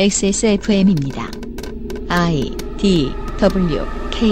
[0.00, 1.28] XSFM입니다.
[2.08, 4.30] I D W K.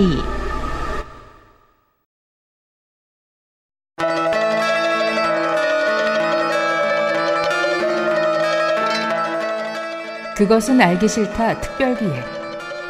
[10.37, 12.13] 그것은 알기 싫다 특별기획.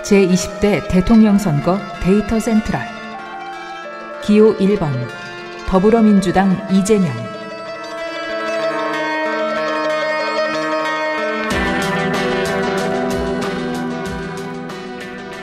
[0.02, 2.82] 제20대 대통령 선거 데이터 센트럴.
[4.22, 4.92] 기호 1번.
[5.66, 7.10] 더불어민주당 이재명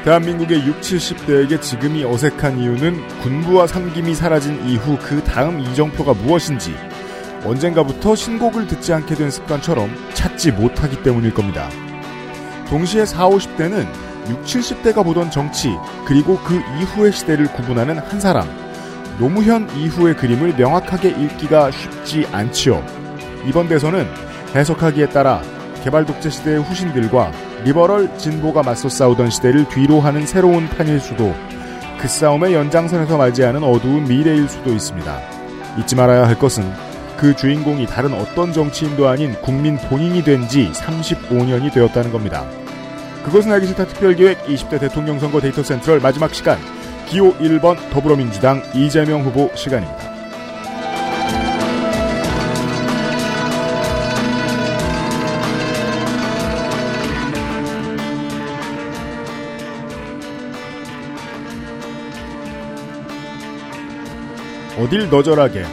[0.04, 6.76] 대한민국의 60, 70대에게 지금이 어색한 이유는 군부와 삼김이 사라진 이후 그 다음 이정표가 무엇인지
[7.46, 11.70] 언젠가부터 신곡을 듣지 않게 된 습관처럼 찾지 못하기 때문일 겁니다.
[12.68, 13.88] 동시에 40, 50대는
[14.44, 15.70] 60, 70대가 보던 정치
[16.06, 18.46] 그리고 그 이후의 시대를 구분하는 한 사람
[19.20, 22.84] 노무현 이후의 그림을 명확하게 읽기가 쉽지 않지요.
[23.48, 24.06] 이번 대선은
[24.54, 25.42] 해석하기에 따라
[25.82, 27.32] 개발 독재 시대의 후신들과
[27.64, 31.34] 리버럴 진보가 맞서 싸우던 시대를 뒤로 하는 새로운 판일 수도
[32.00, 35.20] 그 싸움의 연장선에서 않은 어두운 미래일 수도 있습니다.
[35.80, 36.64] 잊지 말아야 할 것은
[37.18, 42.46] 그 주인공이 다른 어떤 정치인도 아닌 국민 본인이 된 지 35년이 되었다는 겁니다.
[43.24, 46.60] 그것은 알기 싫다 특별기획 20대 대통령 선거 데이터 센트럴 마지막 시간
[47.08, 50.13] 기호 1번 더불어민주당 이재명 후보 시간입니다.
[64.84, 65.64] 어딜 너절하게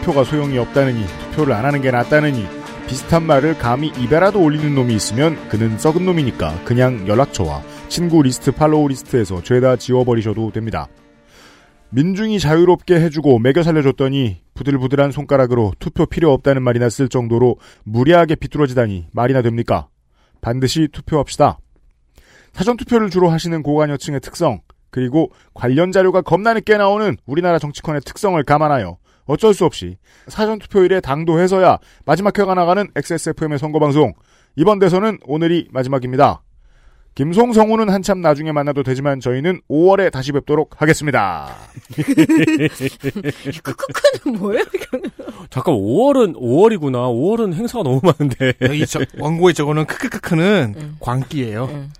[0.00, 2.44] 투표가 소용이 없다느니 투표를 안 하는 게 낫다느니
[2.88, 8.88] 비슷한 말을 감히 입에라도 올리는 놈이 있으면 그는 썩은 놈이니까 그냥 연락처와 친구 리스트 팔로우
[8.88, 10.88] 리스트에서 죄다 지워버리셔도 됩니다.
[11.90, 19.06] 민중이 자유롭게 해주고 먹여 살려줬더니 부들부들한 손가락으로 투표 필요 없다는 말이나 쓸 정도로 무리하게 비뚤어지다니
[19.12, 19.86] 말이나 됩니까?
[20.40, 21.58] 반드시 투표합시다.
[22.52, 24.60] 사전투표를 주로 하시는 고관여층의 특성
[24.96, 28.96] 그리고 관련 자료가 겁나 늦게 나오는 우리나라 정치권의 특성을 감안하여
[29.26, 29.98] 어쩔 수 없이
[30.28, 31.76] 사전투표일에 당도해서야
[32.06, 34.14] 마지막 회가 나가는 XSFM의 선거방송
[34.56, 36.40] 이번 대선은 오늘이 마지막입니다.
[37.14, 41.54] 김송성우는 한참 나중에 만나도 되지만 저희는 5월에 다시 뵙도록 하겠습니다.
[43.62, 44.64] 크크크는 뭐예요?
[45.50, 47.08] 잠깐 5월은 5월이구나.
[47.10, 48.54] 5월은 행사가 너무 많은데.
[48.62, 50.96] 여기 저, 원고에 적어놓은 크크크크는 음.
[51.00, 51.64] 광기예요.
[51.64, 51.90] 음.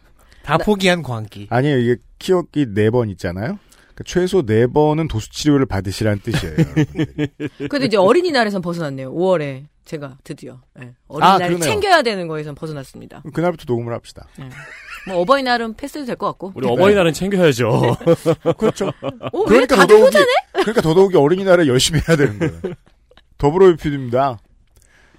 [0.46, 1.48] 다 포기한 광기.
[1.50, 1.78] 아니에요.
[1.78, 3.58] 이게 키워기 4번 있잖아요.
[3.94, 6.54] 그러니까 최소 4번은 도수 치료를 받으시라는 뜻이에요.
[7.70, 9.12] 근데 이제 어린이날에선 벗어났네요.
[9.12, 10.92] 5월에 제가 드디어 예.
[11.08, 11.58] 어린이날 그러네요.
[11.60, 13.22] 챙겨야 되는 거에선 벗어났습니다.
[13.32, 14.26] 그날부터 녹음을 합시다.
[15.06, 16.52] 뭐 어버이날은 패스도 될 것 같고.
[16.56, 17.96] 우리 어버이날은 챙겨야죠.
[18.58, 18.92] 그렇죠.
[19.32, 20.26] 오, 왜 그러니까 다들 더더욱이, 효자네?
[20.52, 22.60] 그러니까 더더욱이 어린이날에 열심히 해야 되는 거예요.
[23.38, 24.38] 더불어 유피드입니다.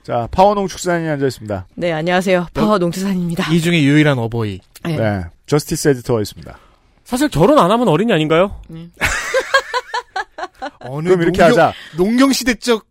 [0.08, 1.68] 자, 파워농축산인이 앉아있습니다.
[1.76, 2.48] 네, 안녕하세요.
[2.54, 3.52] 파워 농투산입니다.
[3.52, 4.62] 이 중에 유일한 어버이.
[4.86, 4.96] 네.
[4.96, 5.26] 네.
[5.48, 6.58] 저스티스 에디터가 있습니다.
[7.04, 8.62] 사실 결혼 안 하면 어린이 아닌가요?
[10.80, 11.74] 어느 그럼 이렇게 농경, 하자.
[11.98, 12.86] 농경시대적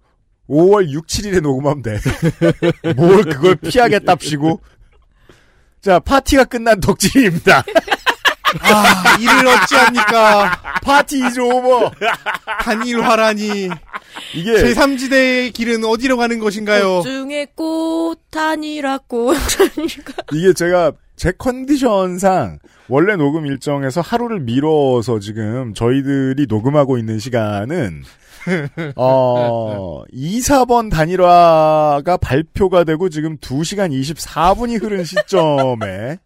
[0.51, 1.99] 5월 6, 7일에 녹음하면 돼.
[2.95, 4.61] 뭘 그걸 피하겠답시고.
[5.81, 7.65] 자, 파티가 끝난 덕질입니다.
[8.61, 10.81] 아 이를 어찌합니까?
[10.83, 11.91] Party is over.
[12.63, 13.69] 단일화라니
[14.35, 17.03] 이게 제3지대의 길은 어디로 가는 것인가요?
[17.03, 20.05] 중에 꽃 아니라 꽃 아니라.
[20.33, 22.59] 이게 제가 제 컨디션상
[22.89, 28.03] 원래 녹음 일정에서 하루를 미뤄서 지금 저희들이 녹음하고 있는 시간은
[28.97, 36.19] 어 2, 4번 단일화가 발표가 되고 지금 2시간 24분이 흐른 시점에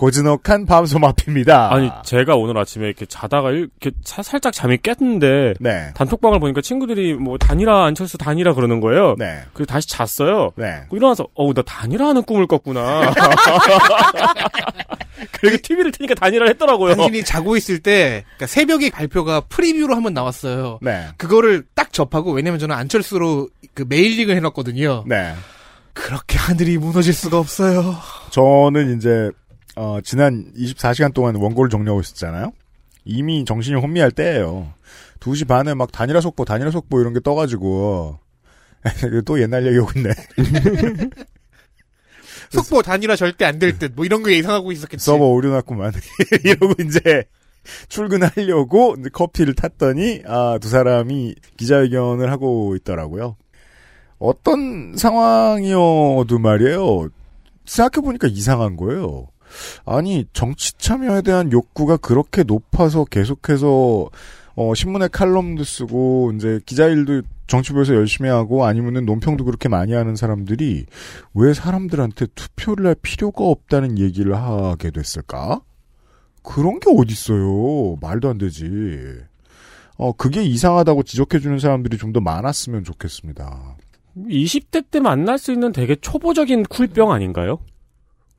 [0.00, 1.70] 고즈넉한 밤섬 앞입니다.
[1.74, 5.90] 아니 제가 오늘 아침에 이렇게 자다가 일- 이렇게 사- 살짝 잠이 깼는데 네.
[5.94, 9.14] 단톡방을 보니까 친구들이 뭐 단일화 안철수 단일화 그러는 거예요.
[9.18, 9.40] 네.
[9.52, 10.52] 그래서 다시 잤어요.
[10.56, 10.76] 네.
[10.88, 13.12] 그리고 일어나서 어우 나 단일화하는 꿈을 꿨구나.
[15.38, 16.94] 그리고 TV를 트니까 단일화를 했더라고요.
[16.94, 20.78] 당신이 자고 있을 때 그러니까 새벽에 발표가 preview로 한번 나왔어요.
[20.80, 21.08] 네.
[21.18, 25.04] 그거를 딱 접하고 왜냐면 저는 안철수로 그 mailing을 해놨거든요.
[25.06, 25.34] 네.
[25.92, 27.96] 그렇게 하늘이 무너질 수가 없어요.
[28.30, 29.28] 저는 이제
[29.80, 32.52] 어, 지난 24시간 동안 원고를 정리하고 있었잖아요.
[33.06, 34.74] 이미 정신이 혼미할 때예요.
[35.20, 38.18] 2시 반에 막 단일화 속보, 단일화 속보 이런 게 떠가지고
[39.24, 40.10] 또 옛날 얘기 오고 있네.
[42.50, 45.02] 속보 단일화 절대 안 될 듯 뭐 이런 거 예상하고 있었겠지.
[45.02, 45.92] 서버 오류 났구만.
[46.44, 47.24] 이러고 이제
[47.88, 53.36] 출근하려고 커피를 탔더니 아, 두 사람이 기자회견을 하고 있더라고요.
[54.18, 57.08] 어떤 상황이어도 말이에요.
[57.64, 59.28] 생각해보니까 이상한 거예요.
[59.84, 64.10] 아니, 정치 참여에 대한 욕구가 그렇게 높아서 계속해서,
[64.56, 70.14] 어, 신문에 칼럼도 쓰고, 이제 기자 일도 정치부에서 열심히 하고 아니면은 논평도 그렇게 많이 하는
[70.14, 70.86] 사람들이
[71.34, 75.60] 왜 사람들한테 투표를 할 필요가 없다는 얘기를 하게 됐을까?
[76.42, 77.96] 그런 게 어딨어요.
[78.00, 78.68] 말도 안 되지.
[79.96, 83.76] 어, 그게 이상하다고 지적해주는 사람들이 좀 더 많았으면 좋겠습니다.
[84.16, 87.58] 20대 때 만날 수 있는 되게 초보적인 쿨병 아닌가요?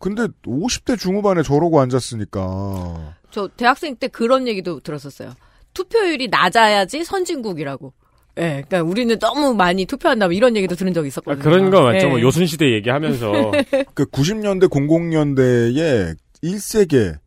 [0.02, 3.16] 근데 50대 중후반에 저러고 앉았으니까.
[3.30, 5.34] 저 대학생 때 그런 얘기도 들었었어요.
[5.74, 7.94] 투표율이 낮아야지 선진국이라고.
[8.38, 11.44] 예, 그러니까 우리는 너무 많이 투표한다 이런 얘기도 들은 적이 아, 있었거든요.
[11.44, 12.08] 그런 거 맞죠.
[12.08, 12.10] 예.
[12.10, 13.52] 뭐 요순 시대 얘기하면서.
[13.94, 17.18] 그 90년대 00년대에 1세계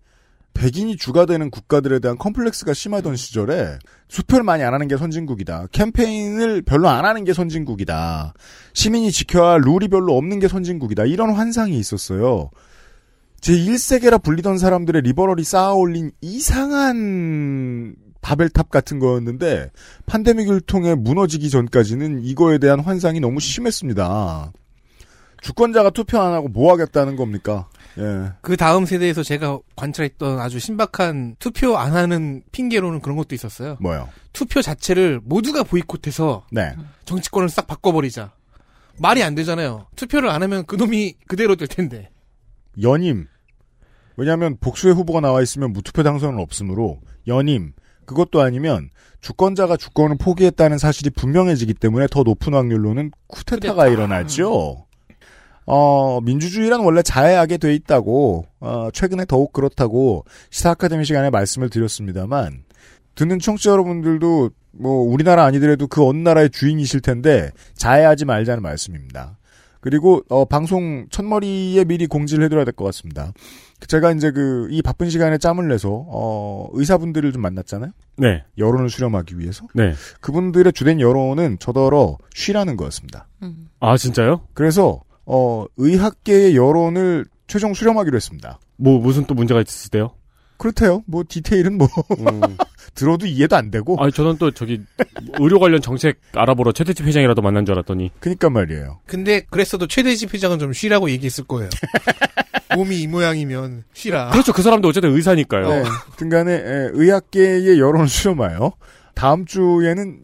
[0.54, 3.78] 백인이 주가 되는 국가들에 대한 컴플렉스가 심하던 시절에
[4.08, 5.66] 수표를 많이 안 하는 게 선진국이다.
[5.72, 8.34] 캠페인을 별로 안 하는 게 선진국이다.
[8.72, 11.04] 시민이 지켜야 할 룰이 별로 없는 게 선진국이다.
[11.04, 12.50] 이런 환상이 있었어요.
[13.40, 19.70] 제1세계라 불리던 사람들의 리버럴이 쌓아올린 이상한 바벨탑 같은 거였는데
[20.06, 24.52] 판데믹을 통해 무너지기 전까지는 이거에 대한 환상이 너무 심했습니다.
[25.42, 27.68] 주권자가 투표 안 하고 뭐 하겠다는 겁니까?
[27.99, 28.32] 예.
[28.41, 33.76] 그 다음 세대에서 제가 관찰했던 아주 신박한 투표 안 하는 핑계로는 그런 것도 있었어요.
[33.81, 34.08] 뭐요?
[34.32, 36.75] 투표 자체를 모두가 보이콧해서 네.
[37.05, 38.32] 정치권을 싹 바꿔버리자.
[38.99, 39.87] 말이 안 되잖아요.
[39.96, 42.11] 투표를 안 하면 그 놈이 그대로 될 텐데.
[42.82, 43.26] 연임.
[44.17, 47.73] 왜냐하면 복수의 후보가 나와 있으면 무투표 당선은 없으므로 연임.
[48.06, 48.90] 그것도 아니면
[49.20, 54.87] 주권자가 주권을 포기했다는 사실이 분명해지기 때문에 더 높은 확률로는 쿠데타가 일어나죠.
[55.66, 62.64] 어, 민주주의란 원래 자해하게 돼 있다고, 어, 최근에 더욱 그렇다고 시사 아카데미 시간에 말씀을 드렸습니다만,
[63.14, 69.38] 듣는 청취자 여러분들도 뭐 우리나라 아니더라도 그 어느 나라의 주인이실 텐데 자해하지 말자는 말씀입니다.
[69.81, 73.32] 그리고 어, 방송 첫머리에 미리 공지를 해드려야 될 것 같습니다.
[73.87, 77.93] 제가 이제 그 이 바쁜 시간에 짬을 내서 어, 의사분들을 좀 만났잖아요.
[78.16, 78.43] 네.
[78.58, 79.93] 여론을 수렴하기 위해서 네.
[80.20, 83.28] 그분들의 주된 여론은 저더러 쉬라는 거였습니다.
[83.43, 83.69] 음.
[83.78, 84.40] 아, 진짜요?
[84.55, 88.59] 그래서 어, 의학계의 여론을 최종 수렴하기로 했습니다.
[88.76, 90.12] 뭐, 무슨 또 문제가 있으시대요?
[90.56, 91.03] 그렇대요.
[91.06, 91.88] 뭐 디테일은 뭐
[92.19, 92.41] 음.
[92.94, 94.00] 들어도 이해도 안 되고.
[94.00, 94.81] 아니, 저는 또 저기,
[95.41, 98.12] 의료 관련 정책 알아보러 최대집 회장이라도 만난 줄 알았더니.
[98.21, 99.00] 그니까 말이에요.
[99.06, 101.71] 근데 그랬어도 최대집 회장은 좀 쉬라고 얘기했을 거예요.
[102.76, 104.31] 몸이 이 모양이면 쉬라.
[104.31, 104.53] 그렇죠.
[104.53, 105.69] 그 사람도 어쨌든 의사니까요.
[105.69, 105.85] 네.
[106.17, 108.73] 등간에 에, 의학계의 여론을 수렴하여
[109.15, 110.23] 다음 주에는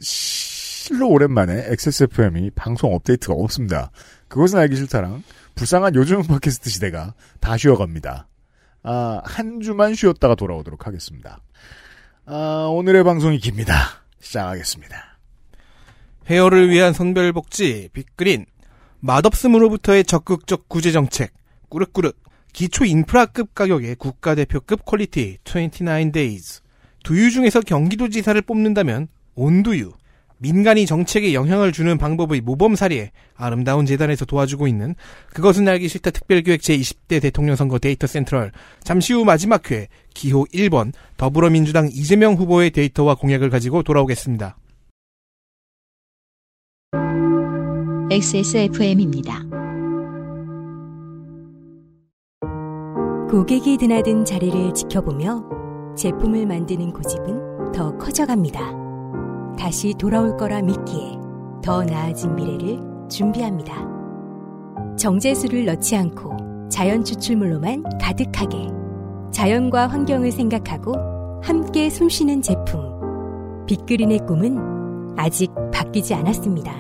[0.81, 3.91] 실로 오랜만에 XSFM이 방송 업데이트가 없습니다.
[4.29, 5.23] 그것은 알기 싫다랑
[5.55, 8.27] 불쌍한 요즘 팟캐스트 시대가 다 쉬어갑니다.
[8.85, 11.43] 아, 한 주만 쉬었다가 돌아오도록 하겠습니다.
[12.25, 13.75] 아, 오늘의 방송이 깁니다.
[14.21, 15.19] 시작하겠습니다.
[16.31, 18.47] 헤어를 위한 성별복지 빅그린
[19.01, 21.35] 맛없음으로부터의 적극적 구제정책
[21.69, 22.11] 꾸르꾸르
[22.55, 26.63] 기초 인프라급 가격의 국가대표급 퀄리티 29days
[27.05, 30.00] 두유 중에서 경기도지사를 뽑는다면 온두유
[30.41, 34.95] 민간이 정책에 영향을 주는 방법의 모범사례 아름다운 재단에서 도와주고 있는
[35.35, 38.51] 그것은 알기 싫다 특별기획 제20대 대통령 선거 데이터 센트럴
[38.83, 44.57] 잠시 후 마지막 회 기호 1번 더불어민주당 이재명 후보의 데이터와 공약을 가지고 돌아오겠습니다.
[48.11, 49.45] XSFM입니다.
[53.31, 55.45] 고객이 드나든 자리를 지켜보며
[55.97, 58.80] 제품을 만드는 고집은 더 커져갑니다.
[59.59, 61.19] 다시 돌아올 거라 믿기에
[61.63, 63.75] 더 나아진 미래를 준비합니다.
[64.97, 68.69] 정제수를 넣지 않고 자연 추출물로만 가득하게
[69.33, 72.91] 자연과 환경을 생각하고 함께 숨쉬는 제품.
[73.67, 76.73] 빅그린의 꿈은 아직 바뀌지 않았습니다.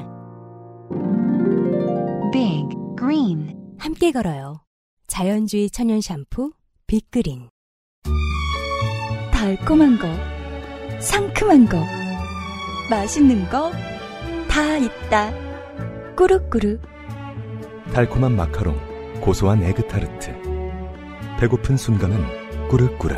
[2.32, 4.62] Big Green 함께 걸어요.
[5.06, 6.52] 자연주의 천연 샴푸
[6.86, 7.48] 빅그린.
[9.32, 10.06] 달콤한 거,
[11.00, 11.78] 상큼한 거,
[12.90, 13.70] 맛있는 거
[14.48, 15.32] 다 있다.
[16.16, 16.80] 꾸룩꾸룩
[17.94, 20.32] 달콤한 마카롱, 고소한 에그타르트.
[21.38, 23.14] 배고픈 순간은 꾸르꾸르.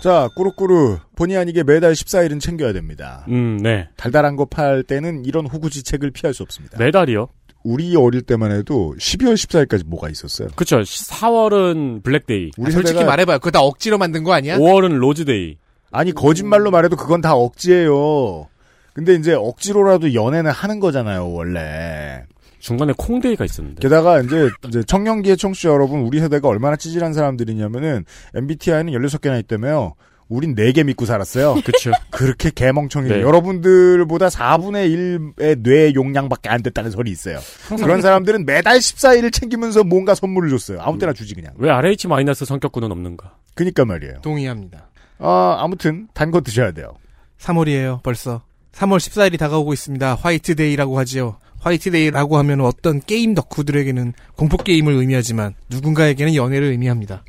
[0.00, 0.98] 자, 꾸루꾸루.
[1.14, 3.24] 본의 아니게 매달 14일은 챙겨야 됩니다.
[3.28, 3.88] 음, 네.
[3.96, 6.78] 달달한 거 팔 때는 이런 호구지책을 피할 수 없습니다.
[6.78, 7.28] 매달이요?
[7.62, 10.48] 우리 어릴 때만 해도 12월 14일까지 뭐가 있었어요.
[10.56, 10.80] 그쵸.
[10.80, 12.50] 4월은 블랙데이.
[12.58, 13.38] 우리 아, 솔직히 말해봐요.
[13.38, 14.58] 그거 다 억지로 만든 거 아니야?
[14.58, 15.58] 5월은 로즈데이.
[15.92, 18.48] 아니 거짓말로 말해도 그건 다 억지예요.
[18.94, 22.24] 근데 이제 억지로라도 연애는 하는 거잖아요, 원래.
[22.58, 23.80] 중간에 콩데이가 있었는데.
[23.80, 29.94] 게다가 이제, 이제 청년기의 청취자 여러분, 우리 세대가 얼마나 찌질한 사람들이냐면은 MBTI는 16개나 있다며요.
[30.28, 31.56] 우린 4개 믿고 살았어요.
[31.64, 31.90] 그쵸.
[32.10, 33.20] 그렇게 개멍청이 네.
[33.20, 37.38] 여러분들보다 4분의 1의 뇌 용량밖에 안 됐다는 소리 있어요.
[37.68, 40.80] 그런 사람들은 매달 14일을 챙기면서 뭔가 선물을 줬어요.
[40.80, 41.52] 아무 때나 주지 그냥.
[41.56, 43.36] 왜 RH 마이너스 성격구는 없는가?
[43.54, 44.20] 그니까 말이에요.
[44.22, 44.91] 동의합니다.
[45.22, 46.94] 아, 아무튼 단 거 드셔야 돼요.
[47.38, 48.42] 3월이에요, 벌써.
[48.72, 50.14] 3월 14일이 다가오고 있습니다.
[50.14, 51.38] 화이트데이라고 하지요.
[51.60, 57.24] 화이트데이라고 하면 어떤 게임 덕후들에게는 공포 게임을 의미하지만 누군가에게는 연애를 의미합니다.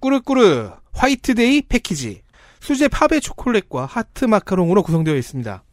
[0.00, 2.22] 꾸르꾸르 화이트데이 패키지.
[2.60, 5.64] 수제 파베 초콜릿과 하트 마카롱으로 구성되어 있습니다.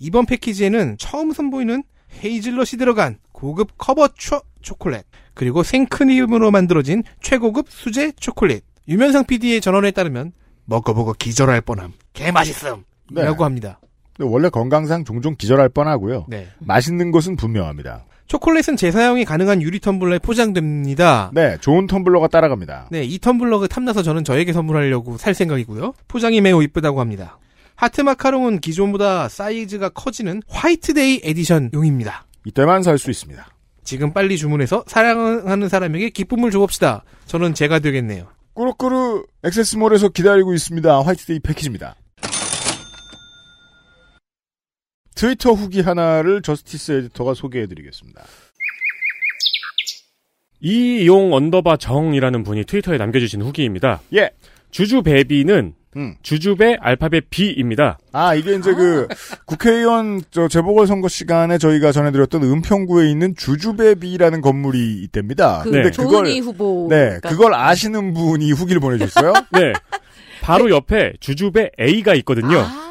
[0.00, 1.82] 이번 패키지에는 처음 선보이는
[2.22, 5.04] 헤이즐넛이 들어간 고급 커버 초, 초콜릿,
[5.34, 8.64] 그리고 생크림으로 만들어진 최고급 수제 초콜릿.
[8.88, 10.32] 유면상 PD의 전언에 따르면
[10.66, 11.92] 먹어보고 기절할 뻔함.
[12.12, 12.84] 개맛있음.
[13.12, 13.22] 네.
[13.22, 13.80] 라고 합니다.
[14.18, 16.26] 원래 건강상 종종 기절할 뻔하고요.
[16.28, 16.48] 네.
[16.58, 18.04] 맛있는 것은 분명합니다.
[18.26, 21.30] 초콜릿은 재사용이 가능한 유리 텀블러에 포장됩니다.
[21.32, 22.88] 네, 좋은 텀블러가 따라갑니다.
[22.90, 25.94] 네, 이 텀블러가 탐나서 저는 저에게 선물하려고 살 생각이고요.
[26.08, 27.38] 포장이 매우 이쁘다고 합니다.
[27.76, 32.24] 하트 마카롱은 기존보다 사이즈가 커지는 화이트데이 에디션용입니다.
[32.46, 33.46] 이때만 살 수 있습니다.
[33.84, 37.04] 지금 빨리 주문해서 사랑하는 사람에게 기쁨을 줘봅시다.
[37.26, 38.26] 저는 제가 되겠네요.
[38.56, 41.02] 꾸르꾸르 XS몰에서 기다리고 있습니다.
[41.02, 41.94] 화이트데이 패키지입니다.
[45.14, 48.24] 트위터 후기 하나를 저스티스 에디터가 소개해드리겠습니다.
[50.60, 54.00] 이용 언더바 정이라는 분이 트위터에 남겨주신 후기입니다.
[54.14, 54.30] 예.
[54.70, 56.14] 주주배비는 음.
[56.22, 57.98] 주주배 알파벳 B입니다.
[58.12, 59.08] 아, 이게 이제 그,
[59.46, 65.62] 국회의원, 저, 재보궐 선거 시간에 저희가 전해드렸던 은평구에 있는 주주배비라는 건물이 있답니다.
[65.64, 65.90] 그 네.
[65.90, 66.86] 조은희 후보.
[66.90, 69.32] 네, 그걸 아시는 분이 후기를 보내주셨어요.
[69.52, 69.72] 네.
[70.42, 72.60] 바로 옆에 주주배 A가 있거든요.
[72.60, 72.85] 아,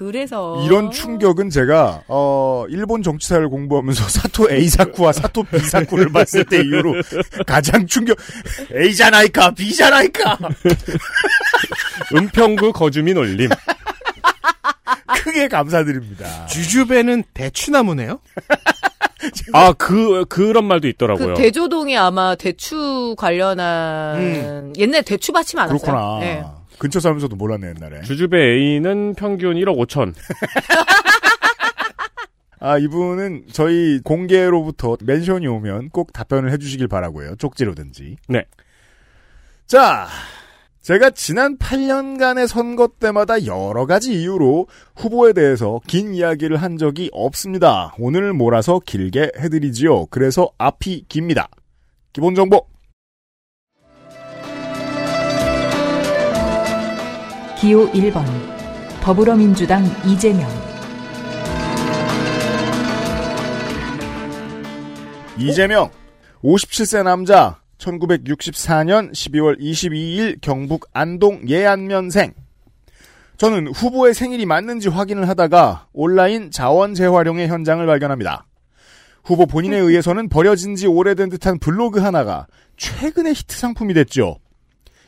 [0.00, 6.42] 그래서 이런 충격은 제가, 어, 일본 정치사를 공부하면서 사토 A 사쿠와 사토 B 사쿠를 봤을
[6.46, 6.94] 때 이후로
[7.46, 8.16] 가장 충격,
[8.74, 10.38] A잖아이까, B잖아이까!
[12.16, 13.50] 은평구 거주민 올림.
[15.22, 16.46] 크게 감사드립니다.
[16.46, 18.20] 주주배는 대추나무네요?
[19.52, 21.34] 아, 그, 그런 말도 있더라고요.
[21.34, 25.78] 그 대조동이 아마 대추 관련한 옛날 대추밭이 많았어요.
[25.78, 26.18] 그렇구나.
[26.20, 26.42] 네.
[26.80, 28.00] 근처 살면서도 몰랐네, 옛날에.
[28.00, 30.14] 주주배 A는 평균 1억 5천.
[32.58, 37.36] 아, 이분은 저희 공개로부터 멘션이 오면 꼭 답변을 해주시길 바라고요.
[37.36, 38.16] 쪽지로든지.
[38.28, 38.46] 네.
[39.66, 40.08] 자,
[40.80, 47.94] 제가 지난 8년간의 선거 때마다 여러 가지 이유로 후보에 대해서 긴 이야기를 한 적이 없습니다.
[47.98, 50.06] 오늘 몰아서 길게 해드리지요.
[50.06, 51.50] 그래서 앞이 깁니다.
[52.14, 52.66] 기본 정보.
[57.60, 58.24] 기호 1번
[59.02, 60.48] 더불어민주당 이재명
[65.36, 65.90] 이재명
[66.42, 72.32] 57세 남자 1964년 12월 22일 경북 안동 예안면생
[73.36, 78.46] 저는 후보의 생일이 맞는지 확인을 하다가 온라인 자원 재활용의 현장을 발견합니다.
[79.22, 82.46] 후보 본인에 의해서는 버려진 지 오래된 듯한 블로그 하나가
[82.78, 84.38] 최근의 히트 상품이 됐죠.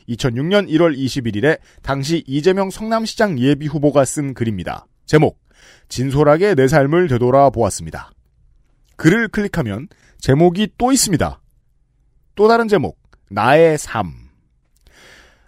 [0.09, 4.85] 2006년 1월 21일에 당시 이재명 성남시장 예비 후보가 쓴 글입니다.
[5.05, 5.39] 제목
[5.89, 8.11] 진솔하게 내 삶을 되돌아 보았습니다.
[8.95, 9.87] 글을 클릭하면
[10.19, 11.41] 제목이 또 있습니다.
[12.35, 12.97] 또 다른 제목
[13.29, 14.13] 나의 삶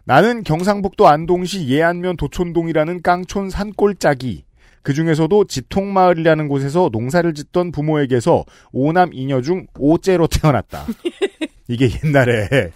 [0.04, 4.46] 나는 경상북도 안동시 예안면 도촌동이라는 깡촌 산골짜기
[4.84, 10.86] 그 중에서도 지통마을이라는 곳에서 농사를 짓던 부모에게서 오남 이녀 중 오째로 태어났다.
[11.68, 12.72] 이게 옛날에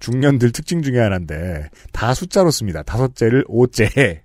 [0.00, 2.82] 중년들 특징 중에 하나인데 다 숫자로 씁니다.
[2.82, 4.22] 다섯째를 오째.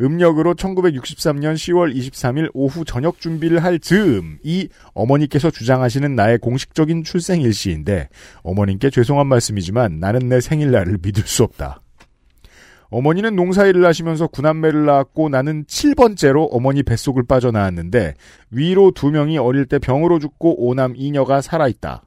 [0.00, 7.42] 음력으로 1963년 10월 23일 오후 저녁 준비를 할 즈음 이 어머니께서 주장하시는 나의 공식적인 출생
[7.42, 8.08] 일시인데
[8.42, 11.82] 어머님께 죄송한 말씀이지만 나는 내 생일날을 믿을 수 없다.
[12.92, 18.14] 어머니는 농사일을 하시면서 구남매를 낳았고 나는 7번째로 어머니 뱃속을 빠져나왔는데
[18.50, 22.02] 위로 두 명이 어릴 때 병으로 죽고 오남 이녀가 살아있다.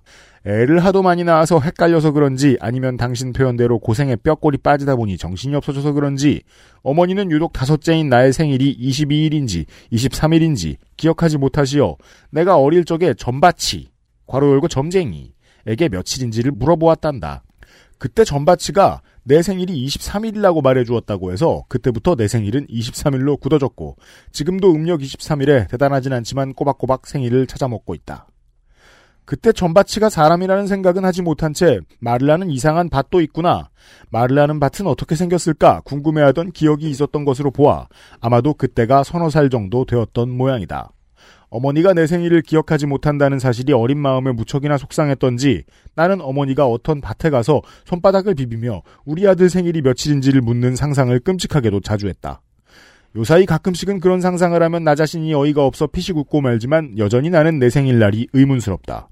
[0.45, 5.93] 애를 하도 많이 낳아서 헷갈려서 그런지 아니면 당신 표현대로 고생에 뼈골이 빠지다 보니 정신이 없어져서
[5.93, 6.43] 그런지
[6.83, 11.97] 어머니는 유독 다섯째인 나의 생일이 22일인지 23일인지 기억하지 못하시어
[12.29, 13.89] 내가 어릴 적에 점바치
[14.27, 17.43] 괄호 열고 점쟁이에게 며칠인지를 물어보았단다.
[17.97, 23.95] 그때 점바치가 내 생일이 23일이라고 말해주었다고 해서 그때부터 내 생일은 23일로 굳어졌고
[24.31, 28.27] 지금도 음력 23일에 대단하진 않지만 꼬박꼬박 생일을 찾아먹고 있다.
[29.25, 33.69] 그때 전바치가 사람이라는 생각은 하지 못한 채 말을 하는 이상한 밭도 있구나.
[34.11, 37.87] 말을 하는 밭은 어떻게 생겼을까 궁금해하던 기억이 있었던 것으로 보아
[38.21, 40.91] 아마도 그때가 서너 살 정도 되었던 모양이다.
[41.49, 45.63] 어머니가 내 생일을 기억하지 못한다는 사실이 어린 마음에 무척이나 속상했던지
[45.95, 52.07] 나는 어머니가 어떤 밭에 가서 손바닥을 비비며 우리 아들 생일이 며칠인지를 묻는 상상을 끔찍하게도 자주
[52.07, 52.41] 했다.
[53.15, 57.69] 요사이 가끔씩은 그런 상상을 하면 나 자신이 어이가 없어 피식 웃고 말지만 여전히 나는 내
[57.69, 59.07] 생일날이 의문스럽다.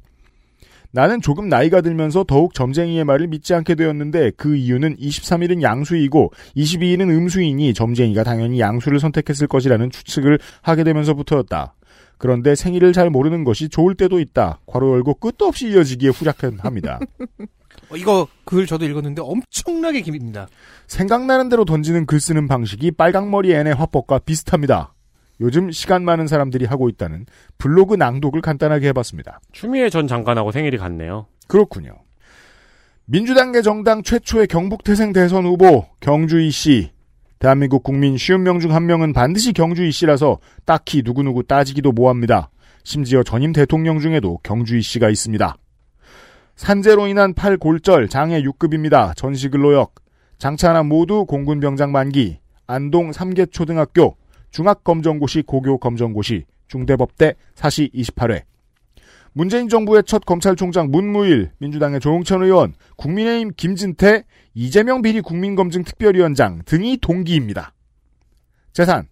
[0.95, 7.09] 나는 조금 나이가 들면서 더욱 점쟁이의 말을 믿지 않게 되었는데 그 이유는 23일은 양수이고 22일은
[7.09, 11.73] 음수이니 점쟁이가 당연히 양수를 선택했을 것이라는 추측을 하게 되면서부터였다.
[12.19, 14.59] 그런데 생일을 잘 모르는 것이 좋을 때도 있다.
[14.67, 16.99] 괄호 열고 끝도 없이 이어지기에 후약합니다.
[17.89, 20.47] 어, 이거 글 저도 읽었는데 엄청나게 깁니다.
[20.85, 24.93] 생각나는 대로 던지는 글 쓰는 방식이 빨강머리 앤의 화법과 비슷합니다.
[25.41, 27.25] 요즘 시간 많은 사람들이 하고 있다는
[27.57, 29.39] 블로그 낭독을 간단하게 해봤습니다.
[29.51, 31.25] 추미애 전 장관하고 생일이 같네요.
[31.47, 31.95] 그렇군요.
[33.05, 36.91] 민주당계 정당 최초의 경북 태생 대선 후보 경주이 씨.
[37.39, 42.49] 대한민국 국민 쉬운 명 중 한 명은 반드시 경주이 씨라서 딱히 누구누구 따지기도 뭐합니다.
[42.85, 45.57] 심지어 전임 대통령 중에도 경주이 씨가 있습니다.
[46.55, 49.15] 산재로 인한 팔 골절 장애 6급입니다.
[49.17, 49.95] 전시 근로역.
[50.37, 52.39] 장차 하나 모두 공군 병장 만기.
[52.67, 54.15] 안동 3개 초등학교.
[54.53, 56.45] 중학검정고시 고교검정고시.
[56.67, 58.43] 중대법대 사시 28회.
[59.33, 66.97] 문재인 정부의 첫 검찰총장 문무일, 민주당의 조홍천 의원, 국민의힘 김진태, 이재명 비리 국민검증 특별위원장 등이
[67.01, 67.73] 동기입니다.
[68.73, 69.07] 재산.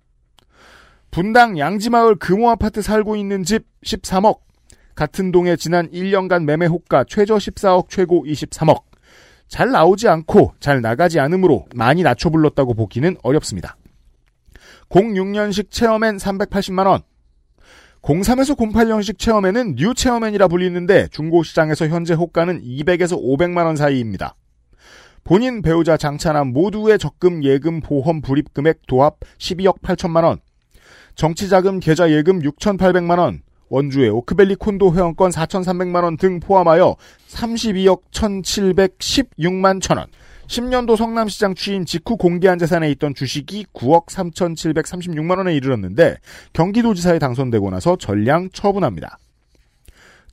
[1.10, 4.40] 분당 양지마을 금호 아파트 살고 있는 집 13억.
[4.94, 8.84] 같은 동에 지난 1년간 매매 호가 최저 14억 최고 23억.
[9.48, 13.76] 잘 나오지 않고 잘 나가지 않으므로 많이 낮춰 불렀다고 보기는 어렵습니다.
[14.92, 17.04] 06년식 체어맨 380만원.
[18.02, 24.36] 03에서 08년식 체어맨은 뉴 체어맨이라 불리는데 중고시장에서 현재 호가는 200에서 500만원 사이입니다.
[25.24, 30.40] 본인 배우자 장차남 모두의 적금 예금 보험 불입 금액 도합 12억 8천만원.
[31.16, 33.42] 정치자금 계좌 예금 6,800만원.
[33.70, 36.98] 원주의 오크밸리 콘도 회원권 4,300만원 등 포함하여
[37.30, 40.08] 32억 1,716만 천원.
[40.52, 46.18] 10년도 성남시장 취임 직후 공개한 재산에 있던 주식이 9억 3,736만 원에 이르렀는데
[46.52, 49.18] 경기도지사에 당선되고 나서 전량 처분합니다.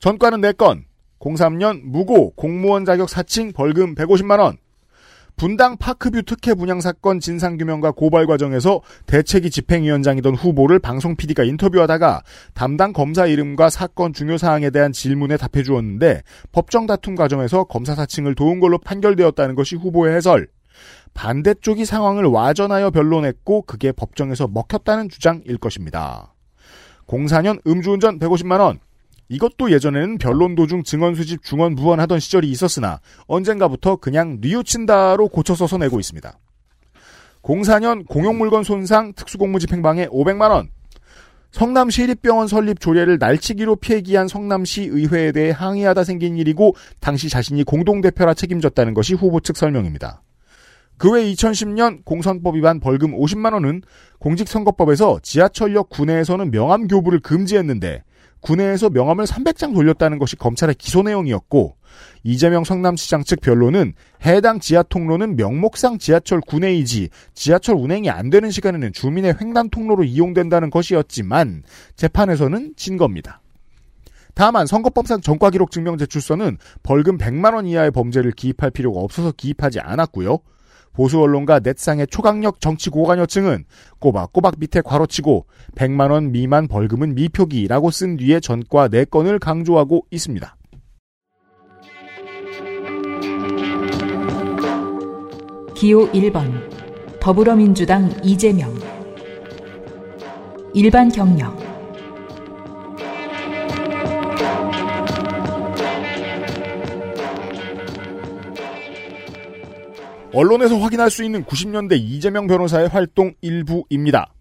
[0.01, 0.83] 전과는 4건,
[1.19, 4.57] 03년 무고 공무원 자격 사칭 벌금 150만 원,
[5.39, 12.91] 분당 파크뷰 특혜 분양 사건 진상규명과 고발 과정에서 대책위 집행위원장이던 후보를 방송 PD가 인터뷰하다가 담당
[12.91, 18.59] 검사 이름과 사건 중요 사항에 대한 질문에 답해 주었는데 법정 다툼 과정에서 검사 사칭을 도운
[18.59, 20.49] 걸로 판결되었다는 것이 후보의 해설.
[21.13, 26.33] 반대쪽이 상황을 와전하여 변론했고 그게 법정에서 먹혔다는 주장일 것입니다.
[27.07, 28.79] 04년 음주운전 150만 원,
[29.29, 35.77] 이것도 예전에는 변론 도중 증언 수집 중언 부언하던 시절이 있었으나 언젠가부터 그냥 뉘우친다로 고쳐 써서
[35.77, 36.37] 내고 있습니다.
[37.43, 40.69] 04년 공용물건 손상 특수공무집행방해 500만 원.
[41.51, 48.93] 성남시립병원 설립 조례를 날치기로 폐기한 성남시 의회에 대해 항의하다 생긴 일이고 당시 자신이 공동대표라 책임졌다는
[48.93, 50.21] 것이 후보 측 설명입니다.
[50.97, 53.81] 그 외 2010년 공선법 위반 벌금 50만 원은
[54.19, 58.03] 공직선거법에서 지하철역 구내에서는 명함 교부를 금지했는데
[58.41, 61.75] 군내에서 명함을 300장 돌렸다는 것이 검찰의 기소 내용이었고
[62.23, 63.93] 이재명 성남시장 측 변론은
[64.25, 70.69] 해당 지하 통로는 명목상 지하철 구내이지 지하철 운행이 안 되는 시간에는 주민의 횡단 통로로 이용된다는
[70.69, 71.63] 것이었지만
[71.95, 73.41] 재판에서는 진 겁니다.
[74.33, 79.79] 다만 선거법상 전과 기록 증명 제출서는 벌금 100만 원 이하의 범죄를 기입할 필요가 없어서 기입하지
[79.81, 80.39] 않았고요.
[80.99, 83.63] 보수 언론과 넷상의 초강력 정치 고관여층은
[83.99, 90.57] 꼬박꼬박 밑에 괄호치고 100만 원 미만 벌금은 미표기라고 쓴 뒤에 전과 4건을 강조하고 있습니다.
[95.73, 96.51] 기호 1번
[97.21, 98.77] 더불어민주당 이재명
[100.73, 101.78] 일반 경력
[110.31, 114.31] 언론에서 확인할 수 있는 90년대 이재명 변호사의 활동 일부입니다.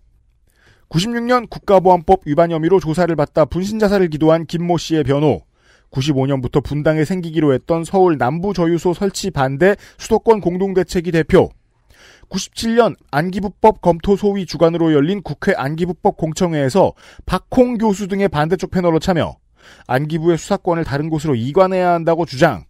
[0.90, 5.40] 96년 국가보안법 위반 혐의로 조사를 받다 분신자살을 기도한 김모 씨의 변호,
[5.90, 11.48] 95년부터 분당에 생기기로 했던 서울 남부저유소 설치 반대 수도권 공동대책위 대표,
[12.28, 16.92] 97년 안기부법 검토 소위 주관으로 열린 국회 안기부법 공청회에서
[17.24, 19.36] 박홍 교수 등의 반대쪽 패널로 참여,
[19.86, 22.64] 안기부의 수사권을 다른 곳으로 이관해야 한다고 주장,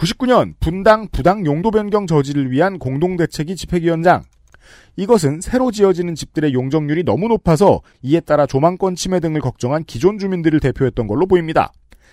[0.00, 4.22] 99년 분당 부당 용도 변경 저지를 위한 공동대책위 집행위원장.
[4.96, 10.58] 이것은 새로 지어지는 집들의 용적률이 너무 높아서 이에 따라 조망권 침해 등을 걱정한 기존 주민들을
[10.60, 11.72] 대표했던 걸로 보입니다.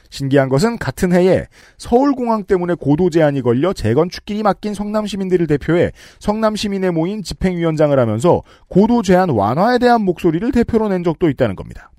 [0.09, 1.45] 신기한 것은 같은 해에
[1.77, 8.41] 서울공항 때문에 고도 제한이 걸려 재건축길이 맡긴 성남 시민들을 대표해 성남 시민에 모인 집행위원장을 하면서
[8.67, 11.91] 고도 제한 완화에 대한 목소리를 대표로 낸 적도 있다는 겁니다.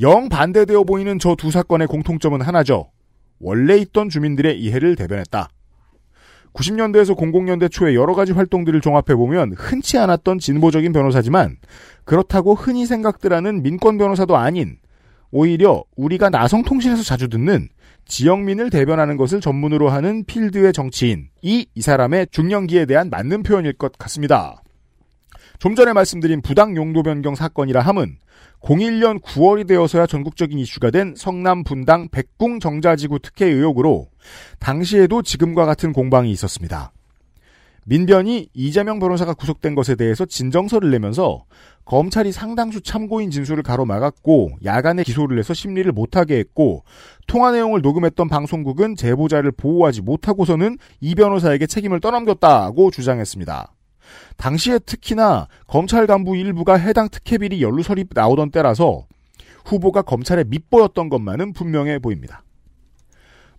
[0.00, 2.90] 영 반대되어 보이는 저 두 사건의 공통점은 하나죠.
[3.40, 5.48] 원래 있던 주민들의 이해를 대변했다.
[6.52, 11.56] 90년대에서 00년대 초에 여러 가지 활동들을 종합해보면 흔치 않았던 진보적인 변호사지만
[12.04, 14.78] 그렇다고 흔히 생각들 하는 민권 변호사도 아닌
[15.30, 17.68] 오히려 우리가 나성통신에서 자주 듣는
[18.06, 24.62] 지역민을 대변하는 것을 전문으로 하는 필드의 정치인이 이 사람의 중년기에 대한 맞는 표현일 것 같습니다.
[25.58, 28.16] 좀 전에 말씀드린 부당 용도 변경 사건이라 함은
[28.60, 34.08] 01년 9월이 되어서야 전국적인 이슈가 된 성남 분당 백궁 정자지구 특혜 의혹으로
[34.58, 36.92] 당시에도 지금과 같은 공방이 있었습니다.
[37.88, 41.46] 민변이 이재명 변호사가 구속된 것에 대해서 진정서를 내면서
[41.86, 46.84] 검찰이 상당수 참고인 진술을 가로막았고 야간에 기소를 해서 심리를 못하게 했고
[47.26, 53.72] 통화 내용을 녹음했던 방송국은 제보자를 보호하지 못하고서는 이 변호사에게 책임을 떠넘겼다고 주장했습니다.
[54.38, 59.06] 당시에 특히나 검찰 간부 일부가 해당 특혜비리 연루설이 나오던 때라서
[59.66, 62.42] 후보가 검찰에 밑보였던 것만은 분명해 보입니다.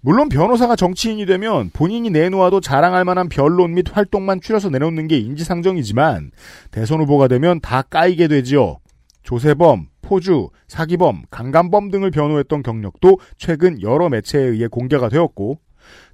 [0.02, 6.32] 물론 변호사가 정치인이 되면 본인이 내놓아도 자랑할 만한 변론 및 활동만 추려서 내놓는 게 인지상정이지만
[6.72, 8.78] 대선 후보가 되면 다 까이게 되지요.
[9.24, 15.60] 조세범, 포주, 사기범, 강간범 등을 변호했던 경력도 최근 여러 매체에 의해 공개가 되었고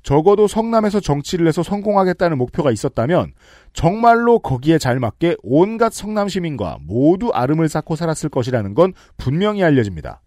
[0.05, 3.33] 적어도 성남에서 정치를 해서 성공하겠다는 목표가 있었다면
[3.73, 10.21] 정말로 거기에 잘 맞게 온갖 성남 시민과 모두 아름을 쌓고 살았을 것이라는 건 분명히 알려집니다.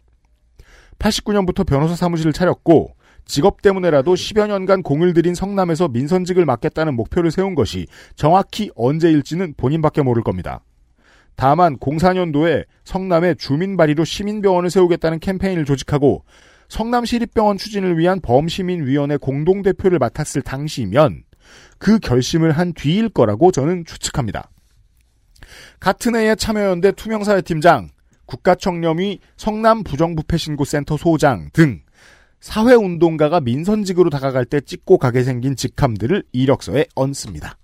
[0.99, 2.91] 89년부터 변호사 사무실을 차렸고
[3.25, 7.87] 직업 때문에라도 10여 년간 공을 들인 성남에서 민선직을 맡겠다는 목표를 세운 것이
[8.17, 10.65] 정확히 언제일지는 본인밖에 모를 겁니다.
[11.37, 16.25] 다만 04년도에 성남에 주민 발의로 시민병원을 세우겠다는 캠페인을 조직하고
[16.69, 21.25] 성남시립병원 추진을 위한 범시민위원회 공동대표를 맡았을 당시면
[21.79, 24.51] 그 결심을 한 뒤일 거라고 저는 추측합니다.
[25.81, 27.89] 같은 해에 참여연대 투명사회팀장,
[28.27, 31.81] 국가청렴위 성남부정부패신고센터 소장 등
[32.41, 37.57] 사회운동가가 민선직으로 다가갈 때 찍고 가게 생긴 직함들을 이력서에 얹습니다.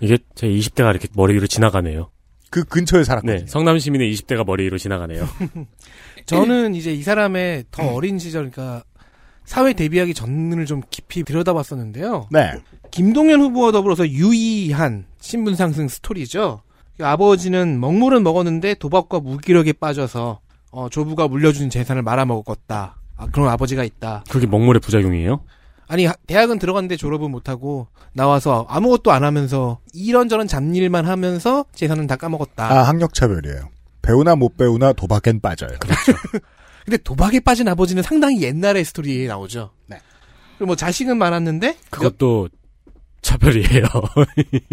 [0.00, 2.10] 이게 제 20대가 이렇게 머리 위로 지나가네요.
[2.50, 3.40] 그 근처에 살았거든요.
[3.40, 5.28] 네, 성남 시민의 20대가 머리 위로 지나가네요.
[6.26, 8.84] 저는 이제 이 사람의 더 어린 시절, 그러니까
[9.44, 12.28] 사회 데뷔하기 전을 좀 깊이 들여다봤었는데요.
[12.30, 12.52] 네.
[12.90, 16.62] 김동연 후보와 더불어서 유의한 신분 상승 스토리죠.
[17.00, 20.40] 아버지는 먹물은 먹었는데 도박과 무기력에 빠져서
[20.72, 22.96] 어, 조부가 물려준 재산을 말아먹었다.
[23.16, 24.24] 아, 그런 아버지가 있다.
[24.30, 25.40] 그게 먹물의 부작용이에요?
[25.88, 32.14] 아니 하- 대학은 들어갔는데 졸업은 못하고 나와서 아무것도 안 하면서 이런저런 잡일만 하면서 재산은 다
[32.16, 32.70] 까먹었다.
[32.70, 33.68] 아, 학력 차별이에요.
[34.02, 35.70] 배우나 못 배우나 도박엔 빠져요.
[36.84, 39.70] 근데 도박에 빠진 아버지는 상당히 옛날의 스토리에 나오죠.
[39.86, 39.98] 네.
[40.56, 42.48] 그리고 뭐 자식은 많았는데 그것도
[43.22, 43.84] 차별이에요.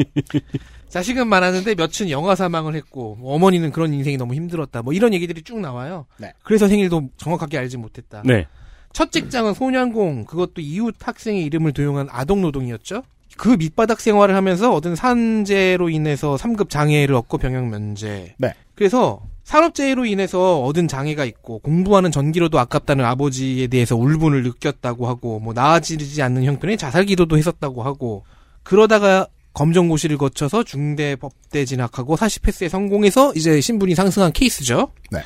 [0.90, 4.82] 자식은 많았는데 몇은 영아 사망을 했고 뭐 어머니는 그런 인생이 너무 힘들었다.
[4.82, 6.06] 뭐 이런 얘기들이 쭉 나와요.
[6.18, 6.34] 네.
[6.44, 8.24] 그래서 생일도 정확하게 알지 못했다.
[8.26, 8.48] 네.
[8.94, 13.04] 첫 직장은 소년공 그것도 이웃 학생의 이름을 도용한 아동 노동이었죠.
[13.36, 18.36] 그 밑바닥 생활을 하면서 얻은 산재로 인해서 3급 장애를 얻고 병역 면제.
[18.38, 18.54] 네.
[18.76, 25.54] 그래서 산업재해로 인해서 얻은 장애가 있고 공부하는 전기료도 아깝다는 아버지에 대해서 울분을 느꼈다고 하고 뭐
[25.54, 28.26] 나아지지 않는 형편의 자살 기도도 했었다고 하고
[28.64, 34.92] 그러다가 검정고시를 거쳐서 중대 법대 진학하고 40패스에 성공해서 이제 신분이 상승한 케이스죠.
[35.12, 35.22] 네.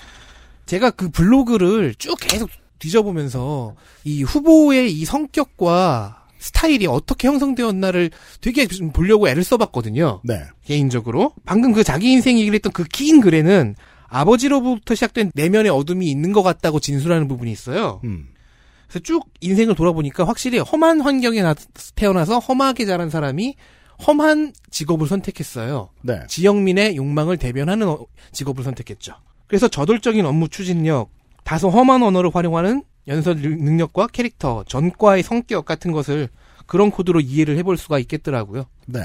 [0.67, 8.09] 제가 그 블로그를 쭉 계속 뒤져보면서 이 후보의 이 성격과 스타일이 어떻게 형성되었나를
[8.41, 10.21] 되게 좀 보려고 애를 써봤거든요.
[10.23, 10.41] 네.
[10.65, 11.33] 개인적으로.
[11.45, 13.75] 방금 그 자기 인생 얘기를 했던 그 긴 글에는
[14.07, 18.01] 아버지로부터 시작된 내면의 어둠이 있는 것 같다고 진술하는 부분이 있어요.
[18.03, 18.27] 음.
[18.87, 21.55] 그래서 쭉 인생을 돌아보니까 확실히 험한 환경에 나-
[21.95, 23.55] 태어나서 험하게 자란 사람이
[24.05, 25.89] 험한 직업을 선택했어요.
[26.01, 26.19] 네.
[26.27, 29.13] 지역민의 욕망을 대변하는 어- 직업을 선택했죠.
[29.47, 31.09] 그래서 저돌적인 업무 추진력,
[31.43, 36.29] 다소 험한 언어를 활용하는 연설 능- 능력과 캐릭터, 전과의 성격 같은 것을
[36.67, 38.65] 그런 코드로 이해를 해볼 수가 있겠더라고요.
[38.87, 39.01] 네.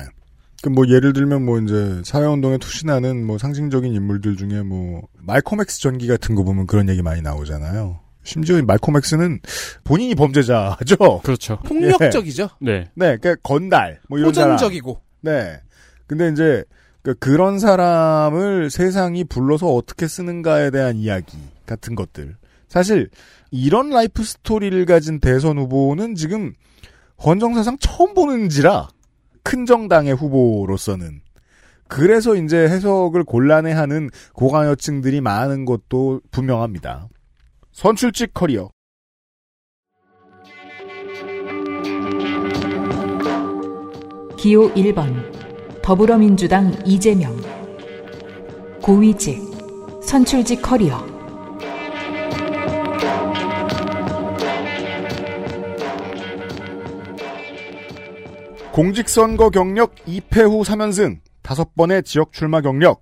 [0.63, 6.07] 그뭐 예를 들면 뭐 이제 사회운동에 투신하는 뭐 상징적인 인물들 중에 뭐 말콤 엑스 전기
[6.07, 8.01] 같은 거 보면 그런 얘기 많이 나오잖아요.
[8.25, 9.41] 심지어 엑스는
[9.85, 11.21] 본인이 범죄자죠.
[11.23, 11.59] 그렇죠.
[11.67, 12.49] 폭력적이죠.
[12.61, 12.89] 네.
[12.95, 14.53] 네, 그러니까 건달 뭐 이런 사람.
[14.53, 15.01] 호전적이고.
[15.21, 15.61] 네.
[16.07, 16.65] 근데 이제
[17.03, 22.37] 그 그런 사람을 세상이 불러서 어떻게 쓰는가에 대한 이야기 같은 것들.
[22.69, 23.11] 사실
[23.57, 26.53] 이런 life story를 가진 대선 후보는 지금
[27.25, 28.89] 헌정사상 처음 보는지라
[29.43, 31.23] 큰 정당의 후보로서는.
[31.89, 37.09] 그래서 이제 해석을 곤란해하는 고관여층들이 많은 것도 분명합니다.
[37.73, 38.71] 선출직 커리어.
[44.37, 45.33] 기호 1번.
[45.81, 47.35] 더불어민주당 이재명.
[48.83, 49.41] 고위직.
[50.03, 51.16] 선출직 커리어
[58.77, 63.01] 공직선거 경력 2패 후 3연승, 5번의 지역 출마 경력,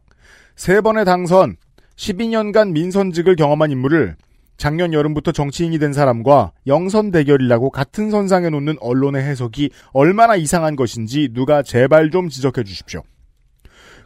[0.54, 1.56] 3번의 당선,
[1.96, 4.14] 12년간 민선직을 경험한 인물을
[4.56, 11.30] 작년 여름부터 정치인이 된 사람과 영선 대결이라고 같은 선상에 놓는 언론의 해석이 얼마나 이상한 것인지
[11.32, 13.02] 누가 제발 좀 지적해 주십시오.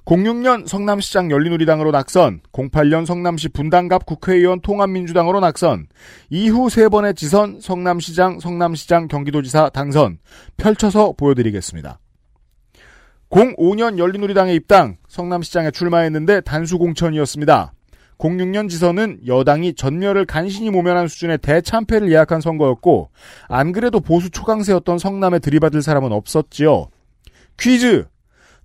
[0.09, 5.87] 06년 성남시장 열린우리당으로 낙선, 08년 성남시 분당갑 국회의원 통합민주당으로 낙선,
[6.31, 10.19] 이후 세 번의 지선 성남시장, 성남시장 경기도지사 당선
[10.57, 11.99] 펼쳐서 보여드리겠습니다.
[13.29, 17.75] 05년 열린우리당에 입당, 성남시장에 출마했는데 단수 공천이었습니다.
[18.17, 23.11] 06년 지선은 여당이 전멸을 간신히 모면한 수준의 대참패를 예약한 선거였고
[23.49, 26.89] 안 그래도 보수 초강세였던 성남에 들이받을 사람은 없었지요.
[27.59, 28.07] 퀴즈!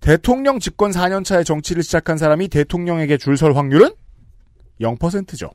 [0.04, 3.90] 대통령 집권 4년차의 정치를 시작한 사람이 대통령에게 줄 설 확률은
[4.82, 5.52] 0%죠.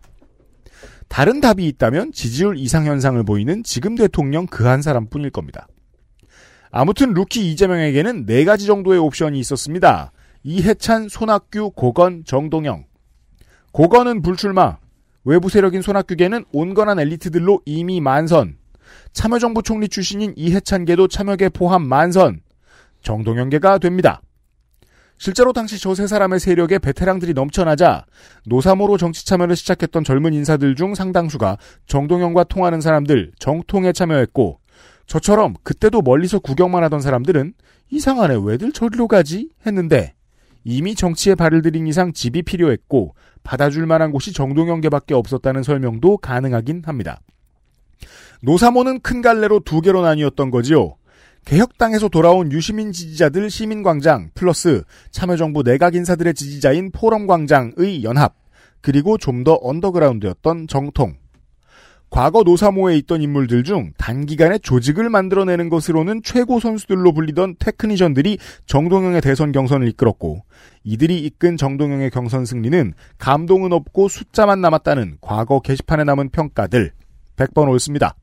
[1.06, 5.68] 다른 답이 있다면 지지율 이상 현상을 보이는 지금 대통령 그 한 사람뿐일 겁니다.
[6.70, 10.12] 아무튼 루키 이재명에게는 네 가지 정도의 옵션이 있었습니다.
[10.44, 12.86] 이해찬, 손학규, 고건, 정동영.
[13.72, 14.78] 고건은 불출마.
[15.24, 18.56] 외부 세력인 손학규계는 온건한 엘리트들로 이미 만선.
[19.12, 22.40] 참여정부 총리 출신인 이해찬계도 참여계 포함 만선.
[23.02, 24.22] 정동영계가 됩니다.
[25.18, 28.04] 실제로 당시 저 세 사람의 세력에 베테랑들이 넘쳐나자
[28.46, 34.60] 노사모로 정치 참여를 시작했던 젊은 인사들 중 상당수가 정동영과 통하는 사람들 정통에 참여했고
[35.06, 37.54] 저처럼 그때도 멀리서 구경만 하던 사람들은
[37.90, 40.14] 이상하네 왜들 저리로 가지 했는데
[40.62, 47.20] 이미 정치에 발을 들인 이상 집이 필요했고 받아줄 만한 곳이 정동영계밖에 없었다는 설명도 가능하긴 합니다.
[48.42, 50.97] 노사모는 큰 갈래로 두 개로 나뉘었던 거지요.
[51.48, 58.34] 개혁당에서 돌아온 유시민 지지자들 시민광장 플러스 참여정부 내각 인사들의 지지자인 포럼광장의 연합
[58.82, 61.14] 그리고 좀 더 언더그라운드였던 정통
[62.10, 69.50] 과거 노사모에 있던 인물들 중 단기간에 조직을 만들어내는 것으로는 최고 선수들로 불리던 테크니션들이 정동영의 대선
[69.50, 70.42] 경선을 이끌었고
[70.84, 76.92] 이들이 이끈 정동영의 경선 승리는 감동은 없고 숫자만 남았다는 과거 게시판에 남은 평가들
[77.36, 78.16] 100번 옳습니다.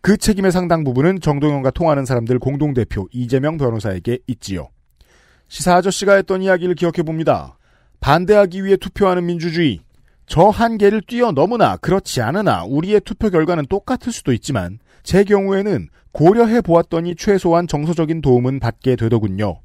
[0.00, 4.68] 그 책임의 상당 부분은 정동영과 통하는 사람들 공동대표 이재명 변호사에게 있지요.
[5.48, 7.58] 시사 아저씨가 했던 이야기를 기억해 봅니다.
[8.00, 9.80] 반대하기 위해 투표하는 민주주의.
[10.26, 17.16] 저 한계를 뛰어넘으나 그렇지 않으나 우리의 투표 결과는 똑같을 수도 있지만 제 경우에는 고려해 보았더니
[17.16, 19.60] 최소한 정서적인 도움은 받게 되더군요.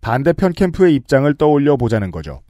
[0.00, 2.42] 반대편 캠프의 입장을 떠올려 보자는 거죠.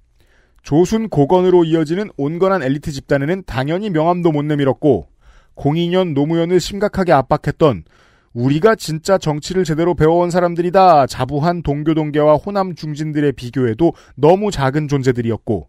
[0.62, 5.06] 조순 고건으로 이어지는 온건한 엘리트 집단에는 당연히 명함도 못 내밀었고
[5.56, 7.84] 02년 노무현을 심각하게 압박했던
[8.32, 15.68] 우리가 진짜 정치를 제대로 배워온 사람들이다 자부한 동교동계와 호남 중진들의 비교에도 너무 작은 존재들이었고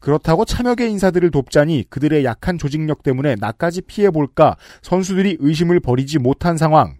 [0.00, 6.96] 그렇다고 참여계 인사들을 돕자니 그들의 약한 조직력 때문에 나까지 피해볼까 선수들이 의심을 버리지 못한 상황.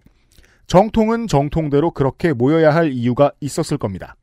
[0.67, 4.15] 정통은 정통대로 그렇게 모여야 할 이유가 있었을 겁니다.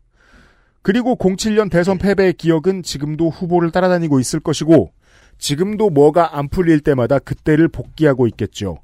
[0.83, 4.93] 그리고 07년 대선 패배의 기억은 지금도 후보를 따라다니고 있을 것이고
[5.39, 8.79] 지금도 뭐가 안 풀릴 때마다 그때를 복귀하고 있겠죠.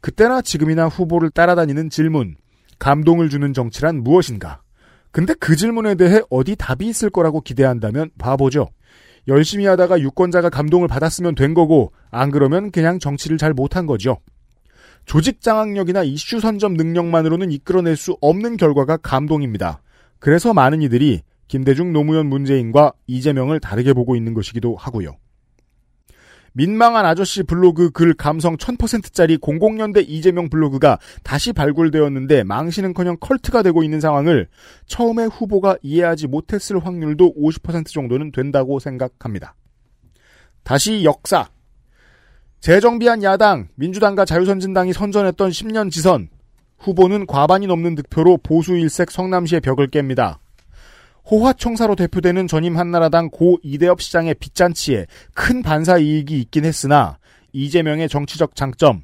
[0.00, 2.36] 그때나 지금이나 후보를 따라다니는 질문.
[2.78, 4.60] 감동을 주는 정치란 무엇인가?
[5.12, 8.70] 근데 그 질문에 대해 어디 답이 있을 거라고 기대한다면 바보죠.
[9.28, 14.18] 열심히 하다가 유권자가 감동을 받았으면 된 거고 안 그러면 그냥 정치를 잘 못한 거죠.
[15.04, 19.82] 조직 장악력이나 이슈 선점 능력만으로는 이끌어낼 수 없는 결과가 감동입니다.
[20.18, 25.16] 그래서 많은 이들이 김대중 노무현 문재인과 이재명을 다르게 보고 있는 것이기도 하고요.
[26.52, 34.00] 민망한 아저씨 블로그 글 감성 1000%짜리 00년대 이재명 블로그가 다시 발굴되었는데 망신은커녕 컬트가 되고 있는
[34.00, 34.48] 상황을
[34.86, 39.54] 처음에 후보가 이해하지 못했을 확률도 50% 정도는 된다고 생각합니다.
[40.62, 41.48] 다시 역사.
[42.60, 46.28] 재정비한 야당, 민주당과 자유선진당이 선전했던 10년 지선.
[46.78, 50.41] 후보는 과반이 넘는 득표로 보수 일색 성남시의 벽을 깹니다.
[51.30, 57.18] 호화청사로 대표되는 전임 한나라당 고 이대엽 시장의 빚잔치에 큰 반사 이익이 있긴 했으나
[57.52, 59.02] 이재명의 정치적 장점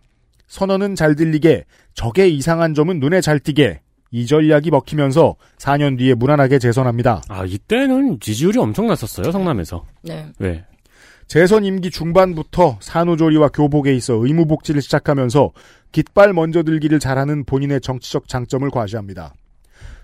[0.48, 6.58] 선언은 잘 들리게 적의 이상한 점은 눈에 잘 띄게 이 전략이 먹히면서 4년 뒤에 무난하게
[6.58, 7.22] 재선합니다.
[7.28, 9.84] 아 이때는 지지율이 엄청났었어요 성남에서.
[10.02, 10.26] 네.
[10.38, 10.64] 네.
[11.26, 15.52] 재선 임기 중반부터 산후조리와 교복에 있어 의무복지를 시작하면서
[15.92, 19.34] 깃발 먼저 들기를 잘하는 본인의 정치적 장점을 과시합니다.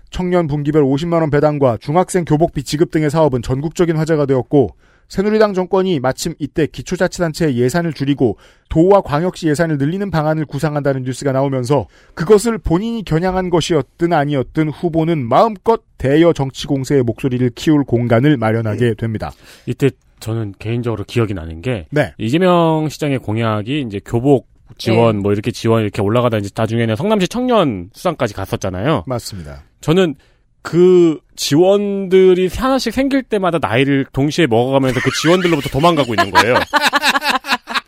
[0.09, 4.75] 청년 분기별 50만 원 배당과 중학생 교복비 지급 등의 사업은 전국적인 화제가 되었고
[5.07, 8.37] 새누리당 정권이 마침 이때 기초자치단체의 예산을 줄이고
[8.69, 15.83] 도와 광역시 예산을 늘리는 방안을 구상한다는 뉴스가 나오면서 그것을 본인이 겨냥한 것이었든 아니었든 후보는 마음껏
[15.97, 19.31] 대여 정치 공세의 목소리를 키울 공간을 마련하게 됩니다.
[19.65, 22.13] 이때 저는 개인적으로 기억이 나는 게 네.
[22.17, 25.21] 이재명 시장의 공약이 이제 교복 지원 네.
[25.21, 29.03] 뭐 이렇게 지원 이렇게 올라가다 이제 나중에는 성남시 청년 수상까지 갔었잖아요.
[29.05, 29.63] 맞습니다.
[29.85, 30.15] 저는
[30.63, 36.55] 그 지원들이 하나씩 생길 때마다 나이를 동시에 먹어가면서 그 지원들로부터 도망가고 있는 거예요.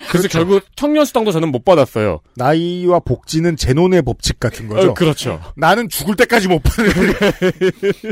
[0.10, 2.20] 그래서 결국 청년 수당도 저는 못 받았어요.
[2.36, 4.92] 나이와 복지는 제논의 법칙 같은 거죠.
[4.92, 5.42] 어, 그렇죠.
[5.56, 6.94] 나는 죽을 때까지 못 받는.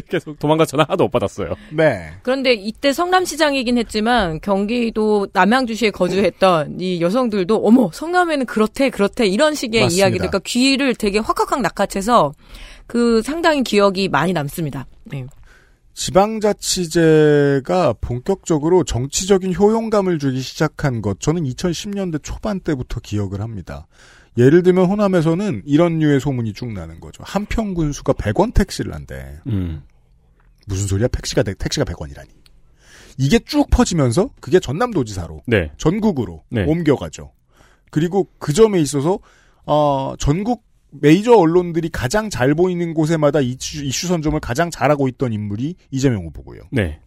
[0.10, 1.54] 계속 도망가서는 하나도 못 받았어요.
[1.71, 2.12] 네.
[2.24, 9.84] 그런데 이때 성남시장이긴 했지만 경기도 남양주시에 거주했던 이 여성들도 어머 성남에는 그렇대 그렇대 이런 식의
[9.84, 10.08] 맞습니다.
[10.08, 12.34] 이야기들과 귀를 되게 확확확 낚아채서
[12.88, 14.86] 그 상당히 기억이 많이 남습니다.
[15.06, 15.26] 네.
[15.93, 23.88] 지방자치제가 본격적으로 정치적인 효용감을 주기 시작한 것 저는 2010년대 초반 때부터 기억을 합니다.
[24.38, 27.24] 예를 들면 호남에서는 이런 류의 소문이 쭉 나는 거죠.
[27.26, 29.39] 한평 군수가 100원 택시를 한대.
[29.48, 29.84] 음.
[30.67, 31.08] 무슨 소리야?
[31.08, 32.28] 택시가 택시가 100원이라니.
[33.17, 35.71] 이게 쭉 퍼지면서 그게 전남도지사로 네.
[35.78, 36.65] 전국으로 네.
[36.65, 37.32] 옮겨가죠.
[37.89, 39.19] 그리고 그 점에 있어서
[39.65, 40.65] 어, 전국
[41.01, 46.62] 메이저 언론들이 가장 잘 보이는 곳에마다 이슈, 이슈 선점을 가장 잘하고 있던 인물이 이재명 후보고요.
[46.71, 46.99] 네.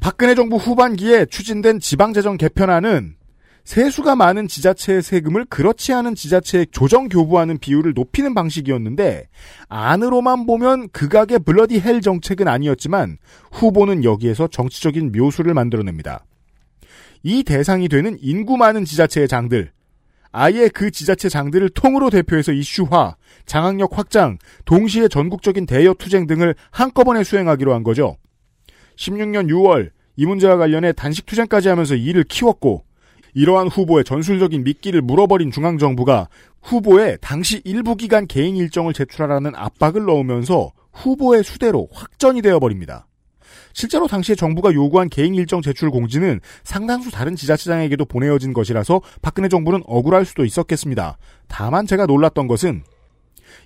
[0.00, 3.16] 박근혜 정부 후반기에 추진된 지방재정 개편안은
[3.64, 9.28] 세수가 많은 지자체의 세금을 그렇지 않은 지자체에 조정 교부하는 비율을 높이는 방식이었는데
[9.68, 13.16] 안으로만 보면 극악의 블러디 헬 정책은 아니었지만
[13.52, 16.26] 후보는 여기에서 정치적인 묘수를 만들어냅니다.
[17.22, 19.72] 이 대상이 되는 인구 많은 지자체의 장들
[20.36, 23.14] 아예 그 지자체 장들을 통으로 대표해서 이슈화,
[23.46, 28.16] 장악력 확장, 동시에 전국적인 대여 투쟁 등을 한꺼번에 수행하기로 한 거죠.
[28.96, 32.84] 16년 6월 이 문제와 관련해 단식 투쟁까지 하면서 이를 키웠고
[33.34, 36.28] 이러한 후보의 전술적인 미끼를 물어버린 중앙정부가
[36.62, 43.06] 후보에 당시 일부 기간 개인 일정을 제출하라는 압박을 넣으면서 후보의 수대로 확전이 되어버립니다.
[43.74, 49.82] 실제로 당시에 정부가 요구한 개인 일정 제출 공지는 상당수 다른 지자체장에게도 보내어진 것이라서 박근혜 정부는
[49.84, 51.18] 억울할 수도 있었겠습니다.
[51.48, 52.82] 다만 제가 놀랐던 것은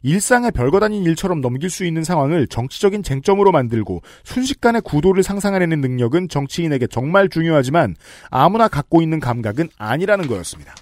[0.02, 6.28] 일상의 별거 아닌 일처럼 넘길 수 있는 상황을 정치적인 쟁점으로 만들고 순식간에 구도를 상상해내는 능력은
[6.28, 7.96] 정치인에게 정말 중요하지만
[8.30, 10.74] 아무나 갖고 있는 감각은 아니라는 거였습니다.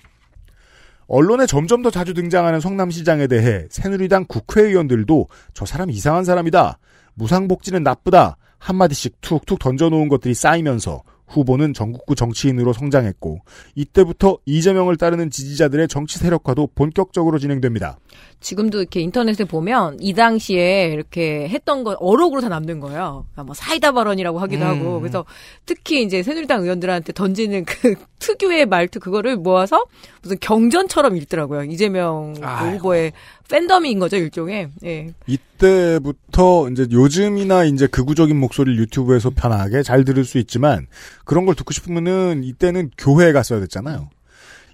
[1.09, 6.79] 언론에 점점 더 자주 등장하는 성남시장에 대해 새누리당 국회의원들도 저 사람 이상한 사람이다.
[7.15, 8.37] 무상복지는 나쁘다.
[8.59, 13.41] 한마디씩 툭툭 던져놓은 것들이 쌓이면서 후보는 전국구 정치인으로 성장했고
[13.75, 17.99] 이때부터 이재명을 따르는 지지자들의 정치 세력화도 본격적으로 진행됩니다.
[18.41, 23.27] 지금도 이렇게 인터넷에 보면 이 당시에 이렇게 했던 거 어록으로 다 남는 거예요.
[23.33, 24.69] 그러니까 뭐 사이다 발언이라고 하기도 음.
[24.69, 25.25] 하고 그래서
[25.65, 29.85] 특히 이제 새누리당 의원들한테 던지는 그 특유의 말투 그거를 모아서
[30.23, 31.65] 무슨 경전처럼 읽더라고요.
[31.65, 32.77] 이재명 그 아이고.
[32.77, 33.13] 후보의
[33.49, 34.69] 팬덤인 거죠 일종의.
[34.85, 35.15] 예.
[35.27, 40.87] 이때부터 이제 요즘이나 이제 극우적인 목소리를 유튜브에서 편하게 잘 들을 수 있지만
[41.25, 44.09] 그런 걸 듣고 싶으면은 이때는 교회에 갔어야 됐잖아요.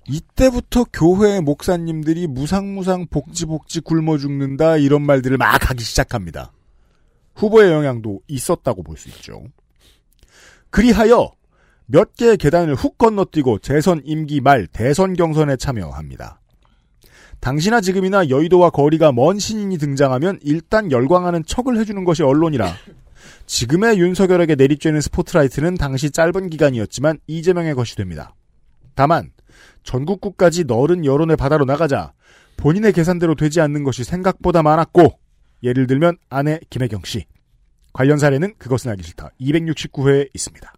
[0.09, 6.53] 이때부터 교회 목사님들이 무상무상 복지복지 굶어 죽는다 이런 말들을 막 하기 시작합니다.
[7.35, 9.43] 후보의 영향도 있었다고 볼 수 있죠.
[10.71, 11.31] 그리하여
[11.87, 16.41] 몇 개의 계단을 훅 건너뛰고 재선 임기 말 대선 경선에 참여합니다.
[17.41, 22.73] 당시나 지금이나 여의도와 거리가 먼 신인이 등장하면 일단 열광하는 척을 해주는 것이 언론이라
[23.47, 28.35] 지금의 윤석열에게 내리쬐는 스포트라이트는 당시 짧은 기간이었지만 이재명의 것이 됩니다.
[28.95, 29.31] 다만
[29.83, 32.13] 전국구까지 너른 여론의 바다로 나가자
[32.57, 35.19] 본인의 계산대로 되지 않는 것이 생각보다 많았고
[35.63, 37.25] 예를 들면 아내 김혜경 씨
[37.93, 40.73] 관련 사례는 그것은 알기 싫다 269회에 있습니다.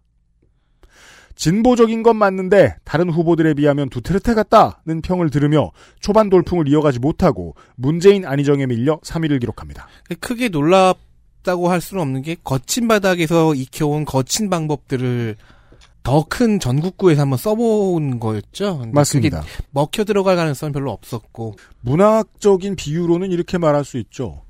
[1.35, 8.25] 진보적인 건 맞는데 다른 후보들에 비하면 두테르테 같다는 평을 들으며 초반 돌풍을 이어가지 못하고 문재인
[8.25, 9.87] 안희정에 밀려 3위를 기록합니다.
[10.21, 15.35] 크게 놀랍다고 할 수는 없는 게 거친 바닥에서 익혀온 거친 방법들을
[16.05, 18.77] 더 큰 전국구에서 한번 써본 거였죠.
[18.77, 19.41] 근데 맞습니다.
[19.41, 21.55] 그게 먹혀 들어갈 가능성은 별로 없었고.
[21.81, 24.43] 문학적인 비유로는 이렇게 말할 수 있죠.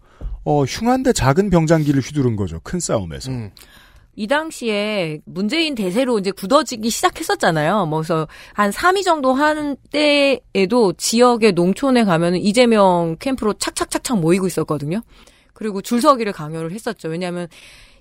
[0.43, 2.59] 어, 흉한데 작은 병장기를 휘두른 거죠.
[2.63, 3.31] 큰 싸움에서.
[3.31, 3.51] 음.
[4.17, 7.85] 이 당시에 문재인 대세로 이제 굳어지기 시작했었잖아요.
[7.85, 15.01] 뭐 그래서 한 3위 정도 하는 때에도 지역의 농촌에 가면은 이재명 캠프로 착착착착 모이고 있었거든요.
[15.53, 17.09] 그리고 줄 서기를 강요를 했었죠.
[17.09, 17.47] 왜냐하면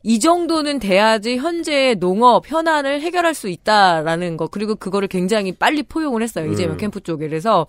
[0.07, 6.23] 이 정도는 돼야지 현재 농업 현안을 해결할 수 있다라는 거 그리고 그거를 굉장히 빨리 포용을
[6.23, 6.77] 했어요 이재명 음.
[6.77, 7.67] 캠프 쪽에 그래서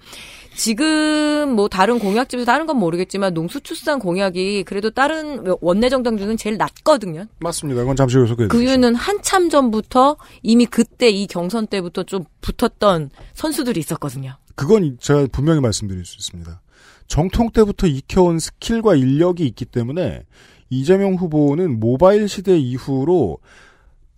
[0.54, 6.58] 지금 뭐 다른 공약집에서 다른 건 모르겠지만 농수출산 공약이 그래도 다른 원내 정당 중은 제일
[6.58, 7.82] 낮거든요 맞습니다.
[7.82, 8.70] 이건 잠시 후에 소개해 그 드리죠.
[8.70, 14.36] 이유는 한참 전부터 이미 그때 이 경선 때부터 좀 붙었던 선수들이 있었거든요.
[14.56, 16.62] 그건 제가 분명히 말씀드릴 수 있습니다.
[17.08, 20.24] 정통 때부터 익혀온 스킬과 인력이 있기 때문에
[20.70, 23.40] 이재명 후보는 모바일 시대 이후로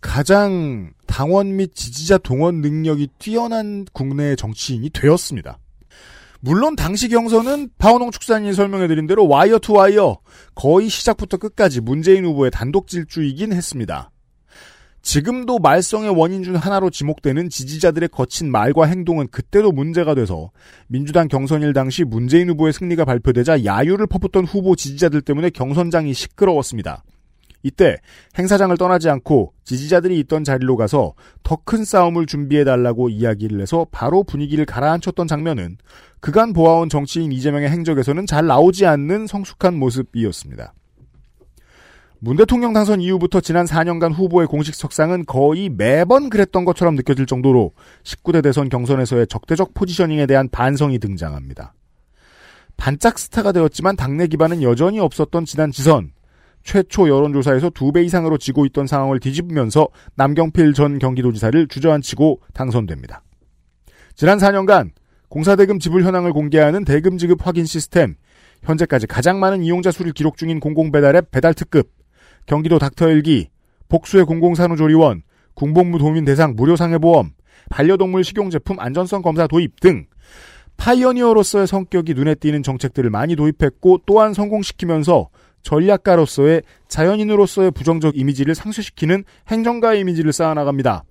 [0.01, 5.57] 가장 당원 및 지지자 동원 능력이 뛰어난 국내 정치인이 되었습니다.
[6.39, 10.19] 물론 당시 경선은 파원홍 축산인이 설명해드린 대로 와이어 투 와이어
[10.53, 14.11] 거의 시작부터 끝까지 문재인 후보의 단독 질주이긴 했습니다.
[15.07, 20.51] 지금도 말썽의 원인 중 하나로 지목되는 지지자들의 거친 말과 행동은 그때도 문제가 돼서
[20.87, 27.05] 민주당 경선일 당시 문재인 후보의 승리가 발표되자 야유를 퍼붓던 후보 지지자들 때문에 경선장이 시끄러웠습니다.
[27.63, 27.95] 이때
[28.37, 34.65] 행사장을 떠나지 않고 지지자들이 있던 자리로 가서 더 큰 싸움을 준비해달라고 이야기를 해서 바로 분위기를
[34.65, 35.77] 가라앉혔던 장면은
[36.19, 40.73] 그간 보아온 정치인 이재명의 행적에서는 잘 나오지 않는 성숙한 모습이었습니다.
[42.19, 47.73] 문 대통령 당선 이후부터 지난 4년간 후보의 공식 석상은 거의 매번 그랬던 것처럼 느껴질 정도로
[48.03, 51.73] 19대 대선 경선에서의 적대적 포지셔닝에 대한 반성이 등장합니다.
[52.75, 56.11] 반짝 스타가 되었지만 당내 기반은 여전히 없었던 지난 지선.
[56.63, 63.21] 최초 여론조사에서 두 배 이상으로 지고 있던 상황을 뒤집으면서 남경필 전 경기도지사를 주저앉히고 당선됩니다.
[64.15, 64.89] 지난 4년간
[65.29, 68.15] 공사대금 지불 현황을 공개하는 대금 지급 확인 시스템,
[68.63, 71.89] 현재까지 가장 많은 이용자 수를 기록 중인 공공배달앱 배달특급,
[72.47, 73.49] 경기도 닥터일기,
[73.89, 75.21] 복수의 공공산후조리원,
[75.53, 77.31] 군복무 도민 대상 무료 상해보험,
[77.69, 80.05] 반려동물 식용제품 안전성 검사 도입 등
[80.77, 85.29] pioneer로서의 성격이 눈에 띄는 정책들을 많이 도입했고 또한 성공시키면서
[85.63, 91.03] 전략가로서의 자연인으로서의 부정적 이미지를 상쇄시키는 행정가 이미지를 쌓아나갑니다.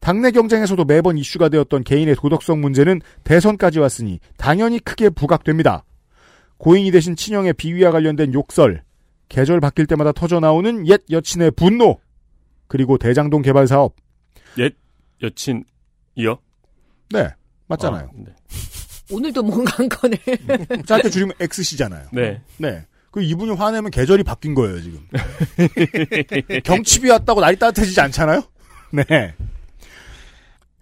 [0.00, 5.84] 당내 경쟁에서도 매번 이슈가 되었던 개인의 도덕성 문제는 대선까지 왔으니 당연히 크게 부각됩니다.
[6.58, 8.85] 고인이 되신 친형의 비위와 관련된 욕설,
[9.28, 12.00] 계절 바뀔 때마다 터져 나오는 옛 여친의 분노,
[12.68, 13.94] 그리고 대장동 개발 사업.
[14.58, 14.74] 옛
[15.22, 16.38] 여친이요?
[17.10, 17.28] 네,
[17.68, 18.04] 맞잖아요.
[18.06, 18.34] 아, 네.
[19.10, 20.16] 오늘도 뭔가 한 거네.
[20.84, 22.08] 짧게 줄이면 X시잖아요.
[22.12, 22.40] 네.
[22.58, 22.84] 네.
[23.12, 25.00] 그 이분이 화내면 계절이 바뀐 거예요, 지금.
[26.64, 28.42] 경칩이 왔다고 날이 따뜻해지지 않잖아요?
[28.92, 29.34] 네.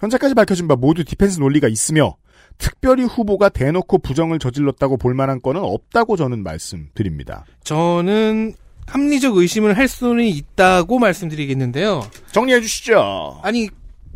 [0.01, 2.16] 현재까지 밝혀진 바 모두 디펜스 논리가 있으며
[2.59, 7.44] 특별히 후보가 대놓고 부정을 저질렀다고 볼 만한 건은 없다고 저는 말씀드립니다.
[7.64, 8.55] 저는
[8.86, 12.02] 합리적 의심을 할 수는 있다고 말씀드리겠는데요.
[12.32, 13.40] 정리해 주시죠.
[13.42, 13.68] 아니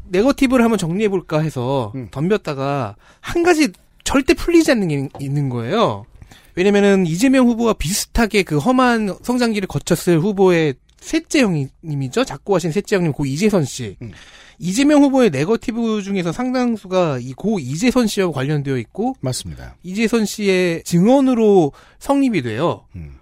[0.08, 2.08] 네거티브를 한번 정리해 볼까 해서 음.
[2.10, 3.68] 덤볐다가 한 가지
[4.04, 6.06] 절대 풀리지 않는 게 있는 거예요.
[6.54, 12.24] 왜냐면은 이재명 후보와 비슷하게 그 험한 성장기를 거쳤을 후보의 셋째 형님이죠.
[12.24, 13.96] 작고하신 셋째 형님 고 이재선 씨.
[14.02, 14.12] 음.
[14.58, 19.76] 이재명 후보의 네거티브 중에서 상당수가 이 고 이재선 씨와 관련되어 있고 맞습니다.
[19.82, 22.84] 이재선 씨의 증언으로 성립이 돼요.
[22.96, 23.18] 음.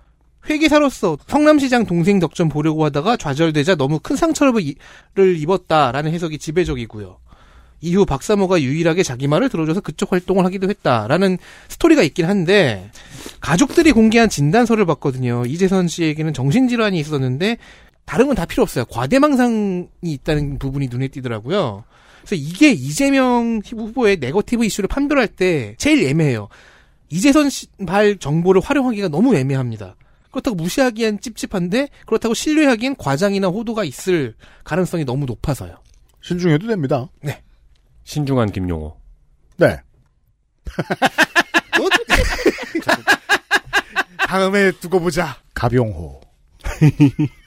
[0.48, 4.62] 회계사로서 성남시장 동생 덕점 보려고 하다가 좌절되자 너무 큰 상처를
[5.16, 7.18] 입었다라는 해석이 지배적이고요.
[7.82, 11.36] 이후 박사모가 유일하게 자기 말을 들어줘서 그쪽 활동을 하기도 했다라는
[11.68, 12.90] 스토리가 있긴 한데
[13.40, 15.44] 가족들이 공개한 진단서를 봤거든요.
[15.46, 17.58] 이재선 씨에게는 정신질환이 있었는데
[18.06, 18.84] 다른 건 다 필요 없어요.
[18.86, 21.84] 과대망상이 있다는 부분이 눈에 띄더라고요.
[22.20, 26.48] 그래서 이게 이재명 후보의 네거티브 이슈를 판별할 때 제일 애매해요.
[27.10, 29.96] 이재선 씨발 정보를 활용하기가 너무 애매합니다.
[30.30, 34.34] 그렇다고 무시하기엔 찝찝한데 그렇다고 신뢰하기엔 과장이나 호도가 있을
[34.64, 35.76] 가능성이 너무 높아서요.
[36.22, 37.08] 신중해도 됩니다.
[38.04, 38.96] 신중한 김용호.
[39.58, 39.80] 네.
[44.26, 45.36] 다음에 두고 보자.
[45.54, 46.20] 가병호.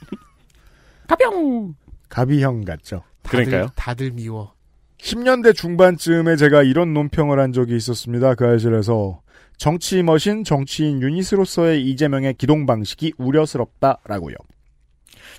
[1.10, 1.76] 가병.
[2.08, 3.04] 가비형 같죠.
[3.28, 3.68] 그러니까요.
[3.76, 4.54] 다들 미워.
[5.00, 8.36] 10년대 중반쯤에 제가 이런 논평을 한 적이 있었습니다.
[8.36, 9.22] 그 알실에서
[9.58, 14.36] 정치 머신 정치인 유닛으로서의 이재명의 기동 방식이 우려스럽다라고요.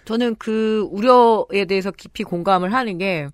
[0.04, 3.28] 저는 그 우려에 대해서 깊이 공감을 하는 게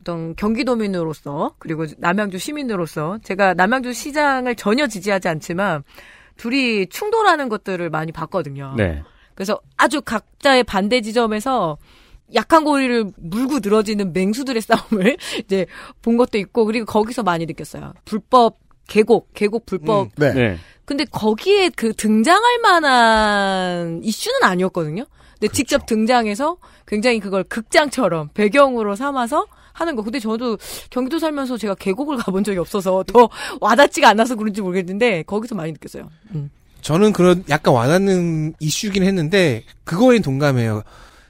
[0.00, 5.82] 어떤 경기도민으로서 그리고 남양주 시민으로서 제가 남양주 시장을 전혀 지지하지 않지만
[6.36, 8.74] 둘이 충돌하는 것들을 많이 봤거든요.
[8.76, 9.02] 네.
[9.34, 11.78] 그래서 아주 각자의 반대 지점에서
[12.34, 15.66] 약한 고리를 물고 늘어지는 맹수들의 싸움을 이제
[16.02, 17.92] 본 것도 있고 그리고 거기서 많이 느꼈어요.
[18.04, 20.08] 불법 계곡, 계곡 불법.
[20.16, 20.32] 네.
[20.32, 20.58] 네.
[20.84, 25.04] 근데 거기에 그 등장할 만한 이슈는 아니었거든요.
[25.38, 30.02] 근데 직접 등장해서 굉장히 그걸 극장처럼 배경으로 삼아서 하는 거.
[30.02, 30.56] 근데 저도
[30.90, 33.28] 경기도 살면서 제가 계곡을 가본 적이 없어서 더
[33.60, 36.10] 와닿지가 않아서 그런지 모르겠는데 거기서 많이 느꼈어요.
[36.34, 36.50] 음.
[36.84, 40.82] 저는 그런 약간 와닿는 이슈긴 했는데 그거엔 동감해요.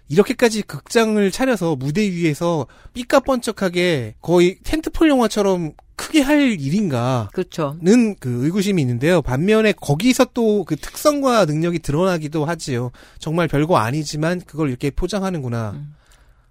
[0.08, 7.30] 이렇게까지 극장을 차려서 무대 위에서 삐까뻔쩍하게 거의 텐트폴 영화처럼 크게 할 일인가?
[7.32, 7.76] 그렇죠.
[7.80, 9.22] 는 그 의구심이 있는데요.
[9.22, 12.90] 반면에 거기서 또 그 특성과 능력이 드러나기도 하지요.
[13.20, 15.70] 정말 별거 아니지만 그걸 이렇게 포장하는구나.
[15.76, 15.94] 음.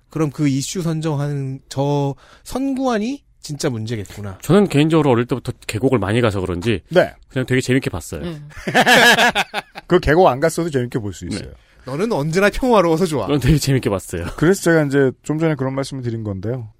[0.09, 4.39] 그럼 그 이슈 선정하는 저 선구안이 진짜 문제겠구나.
[4.41, 7.13] 저는 개인적으로 어릴 때부터 계곡을 많이 가서 그런지 네.
[7.27, 8.21] 그냥 되게 재밌게 봤어요.
[8.23, 8.49] 음.
[9.87, 11.51] 그 계곡 안 갔어도 재밌게 볼 수 있어요.
[11.85, 13.27] 너는 언제나 평화로워서 좋아.
[13.27, 14.25] 저는 되게 재밌게 봤어요.
[14.37, 16.71] 그래서 제가 이제 좀 전에 그런 말씀을 드린 건데요.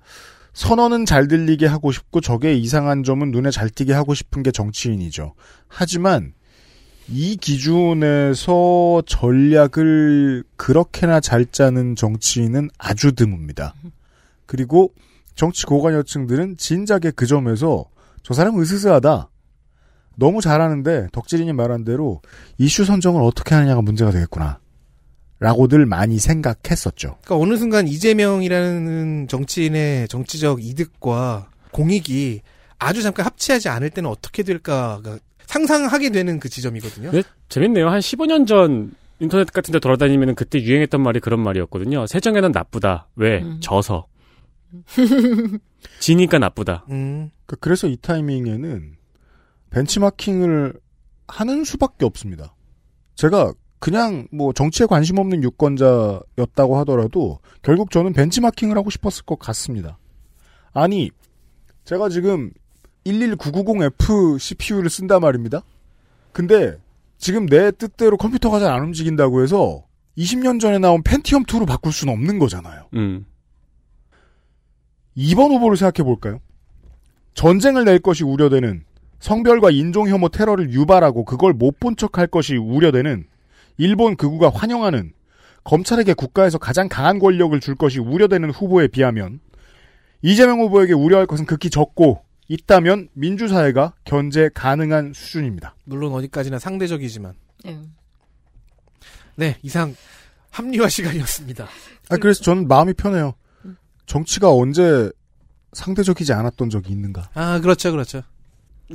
[0.53, 5.33] 선언은 잘 들리게 하고 싶고 적의 이상한 점은 눈에 잘 띄게 하고 싶은 게 정치인이죠.
[5.67, 6.33] 하지만
[7.09, 13.73] 이 기준에서 전략을 그렇게나 잘 짜는 정치인은 아주 드뭅니다.
[14.45, 14.93] 그리고
[15.35, 17.85] 정치 고관여층들은 진작에 그 점에서
[18.21, 19.29] 저 사람 으스스하다.
[20.15, 22.21] 너무 잘하는데 덕질인이 말한 대로
[22.57, 24.59] 이슈 선정을 어떻게 하느냐가 문제가 되겠구나.
[25.39, 27.17] 라고들 많이 생각했었죠.
[27.23, 32.41] 그러니까 어느 순간 이재명이라는 정치인의 정치적 이득과 공익이
[32.79, 37.11] 아주 잠깐 합치하지 않을 때는 어떻게 될까가 상상하게 되는 그 지점이거든요.
[37.11, 37.89] 네, 재밌네요.
[37.89, 42.07] 한 15년 전 인터넷 같은 데 돌아다니면 그때 유행했던 말이 그런 말이었거든요.
[42.07, 43.07] 세정에는 나쁘다.
[43.15, 43.41] 왜?
[43.41, 43.59] 음.
[43.61, 44.05] 져서.
[45.99, 46.85] 지니까 나쁘다.
[46.89, 47.29] 음.
[47.45, 48.95] 그- 그래서 이 타이밍에는
[49.69, 50.73] 벤치마킹을
[51.27, 52.55] 하는 수밖에 없습니다.
[53.15, 59.97] 제가 그냥 뭐 정치에 관심 없는 유권자였다고 하더라도 결국 저는 벤치마킹을 하고 싶었을 것 같습니다.
[60.73, 61.11] 아니,
[61.85, 62.51] 제가 지금
[63.05, 65.61] 11990F CPU를 쓴단 말입니다.
[66.31, 66.77] 근데
[67.17, 69.83] 지금 내 뜻대로 컴퓨터가 잘 안 움직인다고 해서
[70.17, 72.87] 20년 전에 나온 펜티엄 2로 바꿀 수는 없는 거잖아요.
[72.95, 73.25] 음.
[75.17, 76.39] 2번 후보를 생각해 볼까요?
[77.33, 78.83] 전쟁을 낼 것이 우려되는
[79.19, 83.25] 성별과 인종 혐오 테러를 유발하고 그걸 못 본 척할 것이 우려되는
[83.77, 85.13] 일본 극우가 환영하는
[85.63, 89.39] 검찰에게 국가에서 가장 강한 권력을 줄 것이 우려되는 후보에 비하면
[90.21, 95.75] 이재명 후보에게 우려할 것은 극히 적고 있다면 민주사회가 견제 가능한 수준입니다.
[95.85, 97.33] 물론 어디까지나 상대적이지만.
[97.67, 97.79] 예.
[99.35, 99.95] 네, 이상
[100.51, 101.67] 합리화 시간이었습니다.
[102.09, 103.33] 아, 그래서 저는 마음이 편해요.
[104.05, 105.11] 정치가 언제
[105.73, 107.29] 상대적이지 않았던 적이 있는가?
[107.33, 108.21] 아, 그렇죠, 그렇죠.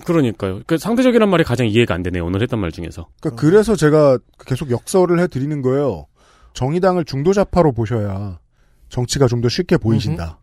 [0.05, 0.61] 그러니까요.
[0.67, 2.25] 그 상대적이란 말이 가장 이해가 안 되네요.
[2.25, 3.09] 오늘 했던 말 중에서.
[3.21, 6.07] 그러니까 그래서 제가 계속 역설을 해드리는 거예요.
[6.53, 8.39] 정의당을 중도좌파로 보셔야
[8.89, 10.39] 정치가 좀 더 쉽게 보이신다.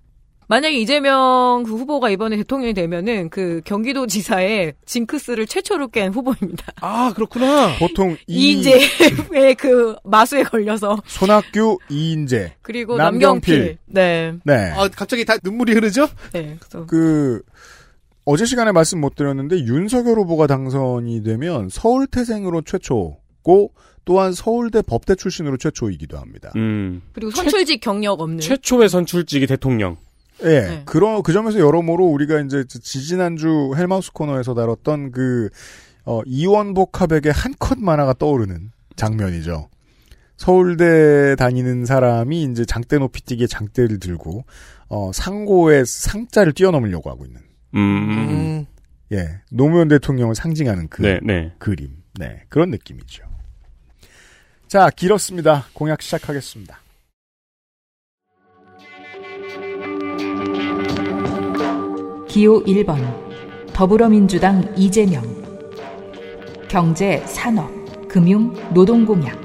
[0.48, 6.74] 만약에 이재명 그 후보가 이번에 대통령이 되면은 그 경기도 지사의 징크스를 최초로 깬 후보입니다.
[6.82, 7.78] 아, 그렇구나.
[7.80, 13.56] 보통 이 이인재의 그 마수에 걸려서 손학규, 이인재, 그리고 남경필.
[13.56, 13.78] 남경필.
[13.88, 14.34] 네.
[14.44, 14.72] 네.
[14.76, 16.08] 아, 갑자기 다 눈물이 흐르죠?
[16.34, 16.58] 네.
[16.60, 17.42] 그래서 그
[18.26, 23.72] 어제 시간에 말씀 못 드렸는데 윤석열 후보가 당선이 되면 서울 태생으로 최초고
[24.04, 26.52] 또한 서울대 법대 출신으로 최초이기도 합니다.
[26.56, 27.02] 음.
[27.14, 29.98] 그리고 선출직 경력 없는 최초의 선출직이 대통령.
[30.44, 30.62] 예.
[30.62, 30.82] 네.
[30.86, 35.50] 그런 그 점에서 여러모로 우리가 이제 지지난주 헬마우스 코너에서 다뤘던 그
[36.06, 39.70] 어, 이원복 화백의 한컷 만화가 떠오르는 장면이죠.
[40.38, 44.44] 서울대 다니는 사람이 이제 장대 높이 뛰기에 장대를 들고
[44.90, 47.42] 어, 상고의 상자를 뛰어넘으려고 하고 있는
[47.74, 47.80] 음.
[47.80, 48.66] 음.
[49.14, 51.54] 예 노무현 대통령을 상징하는 그 네, 네.
[51.58, 53.24] 그림 네 그런 느낌이죠.
[54.68, 55.68] 자 길었습니다.
[55.74, 56.80] 공약 시작하겠습니다.
[62.36, 62.98] 기호 1번
[63.72, 65.24] 더불어민주당 이재명
[66.68, 67.70] 경제, 산업,
[68.10, 69.40] 금융, 노동공약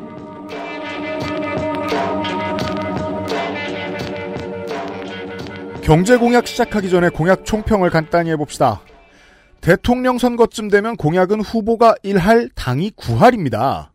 [5.83, 8.81] 경제 공약 시작하기 전에 공약 총평을 간단히 해봅시다.
[9.61, 13.91] 대통령 선거쯤 되면 공약은 후보가 1할, 당이 9할입니다.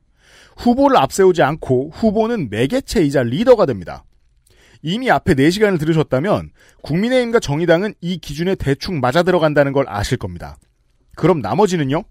[0.55, 4.05] 후보를 앞세우지 않고 후보는 매개체이자 리더가 됩니다.
[4.85, 6.51] 이미 앞에 4시간을 들으셨다면
[6.83, 10.57] 국민의힘과 정의당은 이 기준에 대충 맞아 들어간다는 걸 아실 겁니다.
[11.15, 12.03] 그럼 나머지는요?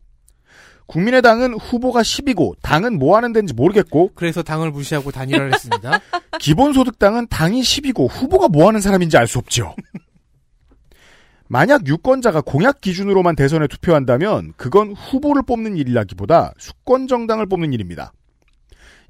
[0.87, 6.01] 국민의당은 후보가 10이고 당은 뭐 하는 데인지 모르겠고 그래서 당을 무시하고 단일화를 했습니다.
[6.41, 9.77] 기본소득당은 당이 10이고 후보가 뭐 하는 사람인지 알 수 없죠.
[11.47, 18.13] 만약 유권자가 공약 기준으로만 대선에 투표한다면 그건 후보를 뽑는 일이라기보다 수권 정당을 뽑는 일입니다.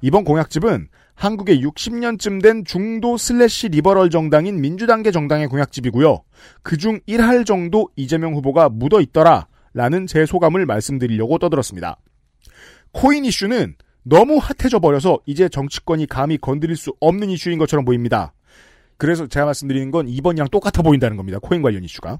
[0.01, 6.21] 이번 공약집은 한국의 60년쯤 된 중도 슬래시 리버럴 정당인 민주당계 정당의 공약집이고요.
[6.61, 11.97] 그중 1할 정도 이재명 후보가 묻어 있더라 라는 제 소감을 말씀드리려고 떠들었습니다.
[12.91, 18.33] 코인 이슈는 너무 핫해져 버려서 이제 정치권이 감히 건드릴 수 없는 이슈인 것처럼 보입니다.
[18.97, 21.39] 그래서 제가 말씀드리는 건 이번이랑 똑같아 보인다는 겁니다.
[21.41, 22.19] 코인 관련 이슈가.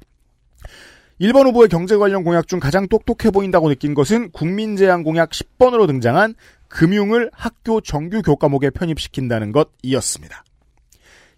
[1.21, 6.35] 1번 후보의 경제 관련 공약 중 가장 똑똑해 보인다고 느낀 것은 국민제안 공약 10번으로 등장한
[6.75, 10.43] 금융을 학교 정규 교과목에 편입시킨다는 것이었습니다.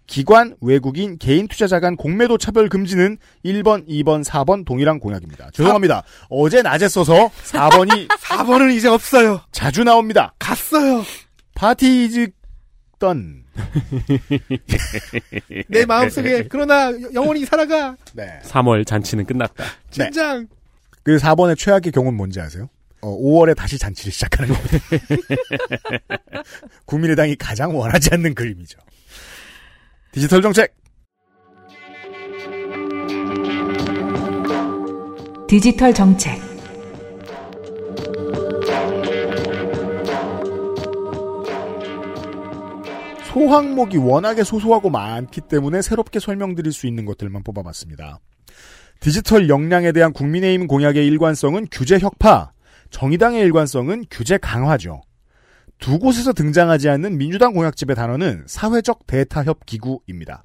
[0.08, 5.50] 기관, 외국인, 개인 투자자 간 공매도 차별 금지는 1번, 2번, 4번 동일한 공약입니다.
[5.52, 6.02] 죄송합니다.
[6.28, 9.40] 어제 낮에 써서 4번이 4번은 이제 없어요.
[9.52, 10.34] 자주 나옵니다.
[10.40, 11.04] 갔어요.
[11.54, 12.30] 파티 이즈
[12.98, 13.44] 던.
[15.68, 17.96] 내 마음속에 그러나 영원히 살아가.
[18.12, 18.40] 네.
[18.42, 19.64] 3월 잔치는 끝났다.
[19.90, 20.48] 진장.
[21.04, 22.68] 그 4번의 최악의 경우는 뭔지 아세요?
[23.00, 24.78] 어, 5월에 다시 잔치를 시작하는 겁니다.
[26.86, 28.78] 국민의당이 가장 원하지 않는 그림이죠.
[30.12, 30.74] 디지털 정책.
[35.48, 36.48] 디지털 정책.
[43.32, 48.18] 소항목이 워낙에 소소하고 많기 때문에 새롭게 설명드릴 수 있는 것들만 뽑아봤습니다.
[49.00, 52.52] 디지털 역량에 대한 국민의힘 공약의 일관성은 규제 혁파,
[52.90, 55.02] 정의당의 일관성은 규제 강화죠.
[55.78, 60.42] 두 곳에서 등장하지 않는 민주당 공약집의 단어는 사회적 대타협 기구입니다.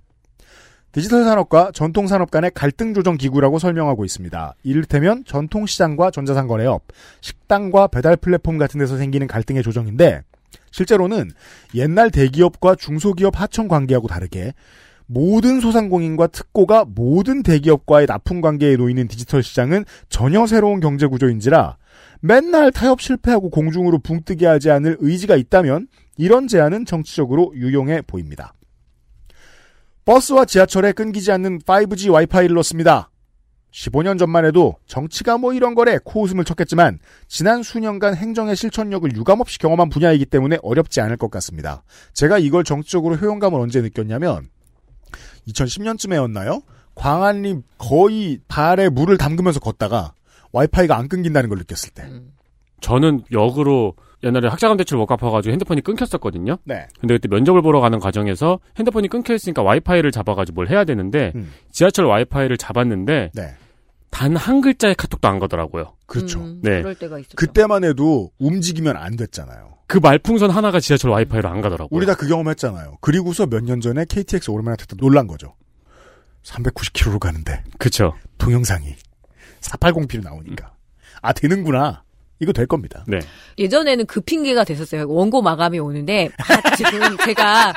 [0.92, 4.54] 디지털 산업과 전통 산업 간의 갈등 조정 기구라고 설명하고 있습니다.
[4.62, 6.84] 이를테면 전통 시장과 전자상 거래업,
[7.22, 10.22] 식당과 배달 플랫폼 같은 데서 생기는 갈등의 조정인데
[10.70, 11.32] 실제로는
[11.74, 14.54] 옛날 대기업과 중소기업 하청 관계하고 다르게
[15.08, 21.78] 모든 소상공인과 특고가 모든 대기업과의 납품 관계에 놓이는 디지털 시장은 전혀 새로운 경제 구조인지라
[22.26, 28.54] 맨날 타협 실패하고 공중으로 붕뜨게 하지 않을 의지가 있다면 이런 제안은 정치적으로 유용해 보입니다.
[30.06, 33.10] 버스와 지하철에 끊기지 않는 5G 와이파이를 넣습니다.
[33.74, 39.90] 15년 전만 해도 정치가 뭐 이런 거래 코웃음을 쳤겠지만 지난 수년간 행정의 실천력을 유감없이 경험한
[39.90, 41.84] 분야이기 때문에 어렵지 않을 것 같습니다.
[42.14, 44.48] 제가 이걸 정치적으로 효용감을 언제 느꼈냐면
[45.50, 46.64] 2010년쯤에였나요?
[46.96, 50.14] 광안리 거의 발에 물을 담그면서 걷다가
[50.54, 52.10] 와이파이가 안 끊긴다는 걸 느꼈을 때.
[52.82, 56.58] 저는 역으로 옛날에 학자금 대출 못 갚아가지고 핸드폰이 끊겼었거든요.
[56.64, 56.88] 네.
[57.00, 61.52] 근데 그때 면접을 보러 가는 과정에서 핸드폰이 끊겨 있으니까 와이파이를 잡아가지고 뭘 해야 되는데 음.
[61.72, 63.54] 지하철 와이파이를 잡았는데 네.
[64.10, 65.96] 단 한 글자의 카톡도 안 가더라고요.
[66.06, 66.40] 그렇죠.
[66.40, 66.82] 음, 네.
[66.82, 67.36] 그럴 때가 있었죠.
[67.36, 69.74] 그때만 해도 움직이면 안 됐잖아요.
[69.88, 71.90] 그 말풍선 하나가 지하철 와이파이로 안 가더라고요.
[71.98, 72.98] 우리 다 그 경험했잖아요.
[73.02, 75.56] 그리고서 몇 년 전에 KTX 오르면 탔다 놀란 거죠.
[76.44, 78.14] 390km로 가는데 그쵸.
[78.38, 78.96] 동영상이
[79.64, 80.76] 480p로 나오니까
[81.22, 82.04] 아 되는구나.
[82.40, 83.04] 이거 될 겁니다.
[83.08, 83.20] 네.
[83.58, 85.06] 예전에는 그 핑계가 됐었어요.
[85.08, 87.74] 원고 마감이 오는데 아, 지금 제가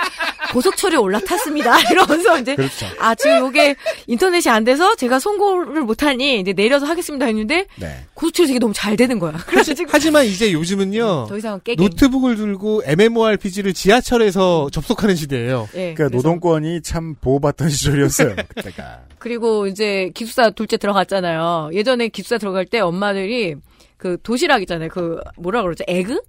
[0.52, 1.80] 고속철에 올라탔습니다.
[1.92, 2.86] 이러면서 이제 그렇죠.
[2.98, 3.76] 아 지금 이게
[4.06, 8.04] 인터넷이 안 돼서 제가 송고를 못하니 이제 내려서 하겠습니다 했는데 네.
[8.14, 9.32] 고속철이 이게 너무 잘 되는 거야.
[9.46, 11.26] 그래서 지금 하지만 이제 요즘은요.
[11.28, 11.80] 더 이상 깨게.
[11.82, 15.68] 노트북을 들고 MMORPG를 지하철에서 접속하는 시대예요.
[15.74, 18.34] 예, 그러니까 그래서 노동권이 참 보호받던 시절이었어요.
[18.54, 19.00] 그때가.
[19.18, 21.70] 그리고 이제 기숙사 둘째 들어갔잖아요.
[21.72, 23.56] 예전에 기숙사 들어갈 때 엄마들이
[23.96, 24.88] 그 도시락 있잖아요.
[24.90, 25.84] 그 뭐라 그러죠?
[25.86, 26.20] 에그?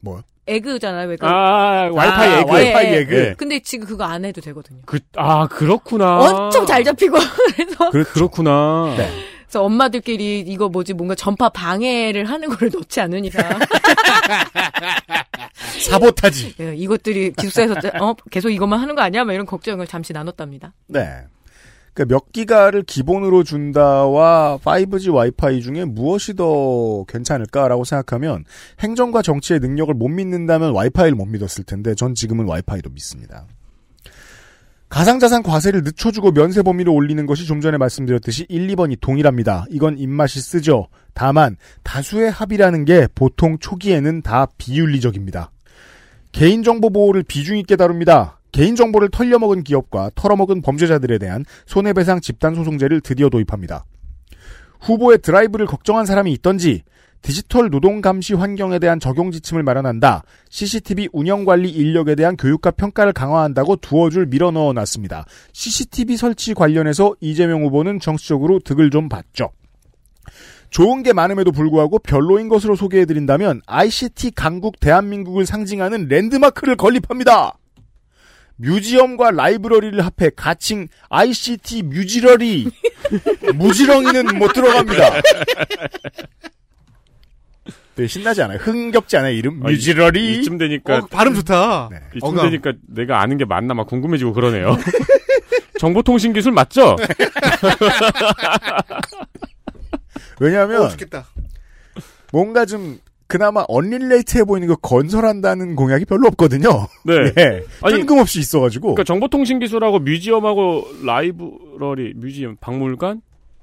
[0.00, 0.22] 뭐?
[0.46, 1.08] 에그잖아요.
[1.08, 2.50] 왜 그- 아, 와이파이 아, 에그.
[2.52, 2.96] 와이파이 예, 예.
[3.00, 3.14] 에그.
[3.14, 3.34] 네.
[3.34, 4.80] 근데 지금 그거 안 해도 되거든요.
[4.86, 6.18] 그, 아, 그렇구나.
[6.18, 7.16] 엄청 잘 잡히고
[7.56, 8.12] 그래서 그렇죠.
[8.12, 8.94] 그렇구나.
[8.96, 9.08] 네.
[9.44, 13.44] 그래서 엄마들끼리 이거 뭐지 뭔가 전파 방해를 하는 거를 넣지 않는 이상
[15.88, 16.54] 사보타지.
[16.60, 19.24] 예, 이것들이 기숙사에서 어 계속 이것만 하는 거 아니야?
[19.24, 20.72] 막 이런 걱정을 잠시 나눴답니다.
[20.86, 21.24] 네.
[21.92, 28.44] 그러니까 몇 기가를 기본으로 준다와 5G 와이파이 중에 무엇이 더 괜찮을까라고 생각하면
[28.80, 33.46] 행정과 정치의 능력을 못 믿는다면 와이파이를 못 믿었을 텐데 전 지금은 와이파이도 믿습니다.
[34.88, 39.66] 가상자산 과세를 늦춰주고 면세 범위를 올리는 것이 좀 전에 말씀드렸듯이 1, 2번이 동일합니다.
[39.70, 40.88] 이건 입맛이 쓰죠.
[41.14, 45.52] 다만 다수의 합의라는 게 보통 초기에는 다 비윤리적입니다.
[46.32, 48.39] 개인정보 보호를 비중 있게 다룹니다.
[48.52, 53.84] 개인정보를 털려먹은 기업과 털어먹은 범죄자들에 대한 손해배상 집단소송제를 드디어 도입합니다.
[54.80, 56.82] 후보의 드라이브를 걱정한 사람이 있던지
[57.22, 60.22] 디지털 노동 감시 환경에 대한 적용 지침을 마련한다.
[60.48, 65.26] CCTV 운영 관리 인력에 대한 교육과 평가를 강화한다고 두어 줄 밀어 넣어 놨습니다.
[65.52, 69.50] CCTV 설치 관련해서 이재명 후보는 정치적으로 득을 좀 봤죠.
[70.70, 77.59] 좋은 게 많음에도 불구하고 별로인 것으로 소개해드린다면 ICT 강국 대한민국을 상징하는 랜드마크를 건립합니다.
[78.62, 82.68] 뮤지엄과 라이브러리를 합해 가칭 ICT 뮤지러리
[83.54, 85.20] 무지렁이는 못 들어갑니다.
[87.94, 88.58] 되게 신나지 않아요?
[88.58, 89.32] 흥겹지 않아요?
[89.34, 90.40] 이름 아, 이- 뮤지러리.
[90.40, 91.88] 이쯤 되니까, 어, 발음 좋다.
[91.90, 92.00] 네.
[92.16, 92.50] 이쯤 어감.
[92.50, 94.76] 되니까 내가 아는 게 맞나 막 궁금해지고 그러네요.
[95.80, 96.96] 정보통신 기술 맞죠?
[100.38, 101.26] 왜냐하면 어, 죽겠다.
[102.32, 102.98] 뭔가 좀
[103.30, 106.68] 그나마 언릴레이트해 보이는 거 건설한다는 공약이 별로 없거든요.
[107.04, 107.30] 네.
[107.32, 107.62] 네.
[107.80, 108.88] 아니, 뜬금없이 있어가지고.
[108.88, 113.22] 그러니까 정보통신 기술하고 뮤지엄하고 라이브러리, 뮤지엄, 박물관,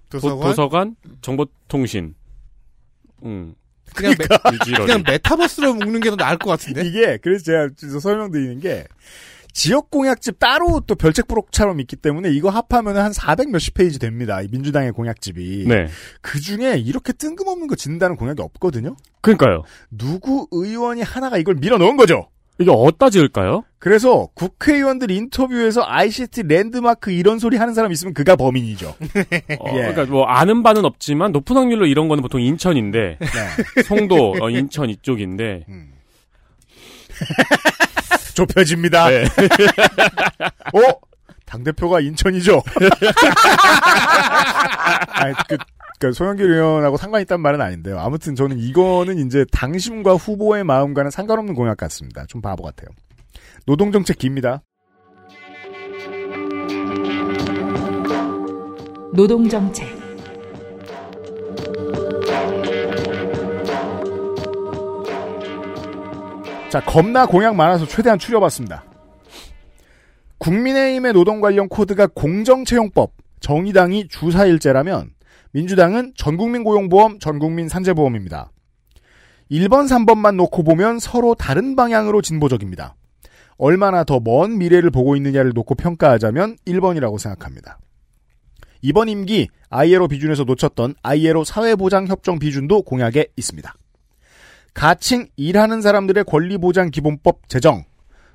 [0.10, 0.48] 도, 도서관.
[0.50, 2.16] 도 서관, 정보통신.
[3.24, 3.56] 음.
[3.94, 4.86] 그냥, 메, 뮤지러리.
[4.86, 6.86] 그냥 메타버스로 묶는 게 더 나을 것 같은데.
[6.86, 8.86] 이게 그래서 제가 저 설명드리는 게
[9.58, 14.40] 지역 공약집 따로 또 별책부록처럼 있기 때문에 이거 합하면 한 400 몇십 페이지 됩니다.
[14.44, 15.66] 이 민주당의 공약집이.
[15.68, 15.88] 네.
[16.22, 18.96] 그 중에 이렇게 뜬금없는 거 짓는다는 공약이 없거든요.
[19.22, 19.64] 그러니까요.
[19.90, 22.30] 누구 의원이 하나가 이걸 밀어 넣은 거죠.
[22.60, 23.64] 이게 어디다 지을까요?
[23.80, 28.90] 그래서 국회의원들 인터뷰에서 ICT 랜드마크 이런 소리 하는 사람 있으면 그가 범인이죠.
[28.90, 28.96] 어,
[29.74, 29.92] 예.
[29.92, 33.84] 그러니까 뭐 아는 바는 없지만 높은 확률로 이런 거는 보통 인천인데 네.
[33.84, 35.94] 송도, 어, 인천 이쪽인데 음.
[38.38, 39.10] 좁혀집니다.
[39.10, 39.24] 네.
[40.74, 40.80] 어?
[41.46, 42.62] 당대표가 인천이죠?
[45.10, 45.58] 아니, 그,
[46.00, 47.98] 그, 소영길 의원하고 상관 있단 말은 아닌데요.
[48.00, 52.26] 아무튼 저는 이거는 이제 당심과 후보의 마음과는 상관없는 공약 같습니다.
[52.28, 52.90] 좀 바보 같아요.
[53.66, 54.62] 노동정책 깁니다.
[59.14, 59.97] 노동정책
[66.70, 68.84] 자, 겁나 공약 많아서 최대한 추려봤습니다.
[70.38, 75.12] 국민의힘의 노동 관련 코드가 공정채용법, 정의당이 주사일제라면
[75.52, 78.52] 민주당은 전국민 고용보험, 전국민 산재보험입니다.
[79.50, 82.96] 1번, 3번만 놓고 보면 서로 다른 방향으로 진보적입니다.
[83.58, 87.80] 얼마나 더 먼 미래를 보고 있느냐를 놓고 평가하자면 1번이라고 생각합니다.
[88.82, 93.74] 이번 임기 ILO 비준에서 놓쳤던 ILO 사회보장협정 비준도 공약에 있습니다.
[94.78, 97.84] 가칭 일하는 사람들의 권리보장 기본법 제정,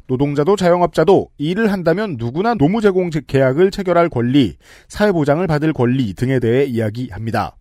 [0.08, 4.56] 노동자도 자영업자도 일을 한다면 누구나 노무 제공 계약을 체결할 권리,
[4.88, 7.56] 사회보장을 받을 권리 등에 대해 이야기합니다.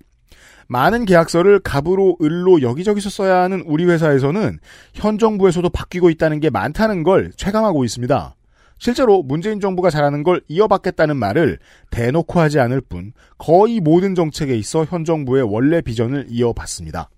[0.68, 4.58] 많은 계약서를 갑으로 을로 여기저기서 써야 하는 우리 회사에서는
[4.96, 8.36] 현 정부에서도 바뀌고 있다는 게 많다는 걸 체감하고 있습니다.
[8.80, 11.60] 실제로 문재인 정부가 잘하는 걸 이어받겠다는 말을
[11.92, 17.12] 대놓고 하지 않을 뿐 거의 모든 정책에 있어 현 정부의 원래 비전을 이어받습니다.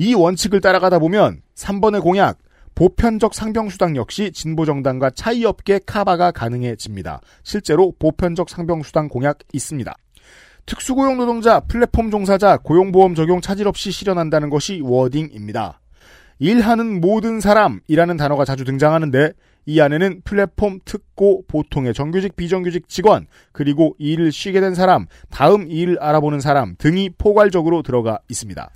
[0.00, 2.38] 이 원칙을 따라가다 보면 3번의 공약
[2.74, 7.20] 보편적 상병수당 역시 진보정당과 차이 없게 카바가 가능해집니다.
[7.42, 9.94] 실제로 보편적 상병수당 공약 있습니다.
[10.64, 15.82] 특수고용 노동자, 플랫폼 종사자, 고용보험 적용 차질 없이 실현한다는 것이 워딩입니다.
[16.38, 19.34] 일하는 모든 사람이라는 단어가 자주 등장하는데
[19.66, 25.98] 이 안에는 플랫폼, 특고, 보통의 정규직, 비정규직 직원, 그리고 일을 쉬게 된 사람, 다음 일을
[26.00, 28.70] 알아보는 사람 등이 포괄적으로 들어가 있습니다.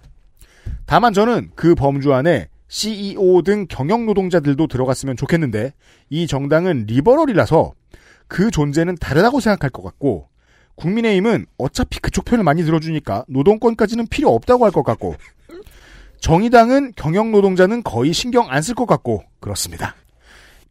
[0.87, 5.73] 다만 저는 그 범주 안에 CEO 등 경영 노동자들도 들어갔으면 좋겠는데
[6.11, 7.73] 이 정당은 리버럴이라서
[8.29, 10.29] 그 존재는 다르다고 생각할 것 같고
[10.77, 15.15] 국민의힘은 어차피 그쪽 편을 많이 들어주니까 노동권까지는 필요 없다고 할 것 같고
[16.21, 19.95] 정의당은 경영 노동자는 거의 신경 안 쓸 것 같고 그렇습니다.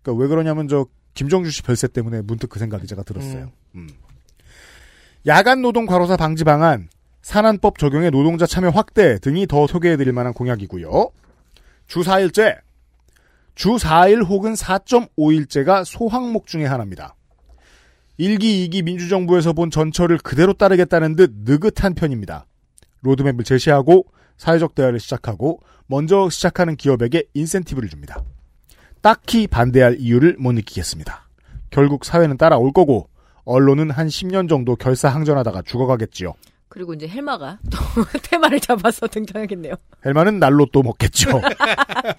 [0.01, 3.51] 그러니까 왜 그러냐면 저 김정주 씨 별세 때문에 문득 그 생각이 제가 들었어요.
[3.75, 3.87] 음.
[5.27, 6.89] 야간 노동 과로사 방지 방안,
[7.23, 11.09] 산안법 적용의 노동자 참여 확대 등이 더 소개해드릴 만한 공약이고요.
[11.87, 12.59] 주 4일째,
[13.55, 17.15] 주 4일 혹은 4.5일째가 소항목 중의 하나입니다.
[18.19, 22.45] 1기, 2기 민주정부에서 본 전철을 그대로 따르겠다는 듯 느긋한 편입니다.
[23.01, 24.05] 로드맵을 제시하고
[24.37, 28.21] 사회적 대화를 시작하고 먼저 시작하는 기업에게 인센티브를 줍니다.
[29.01, 31.29] 딱히 반대할 이유를 못 느끼겠습니다.
[31.69, 33.09] 결국 사회는 따라올 거고
[33.45, 36.33] 언론은 한 10년 정도 결사항전하다가 죽어가겠지요.
[36.73, 37.77] 그리고 이제 헬마가 또
[38.23, 39.75] 테마를 잡아서 등장하겠네요.
[40.03, 41.39] 헬마는 날로 또 먹겠죠.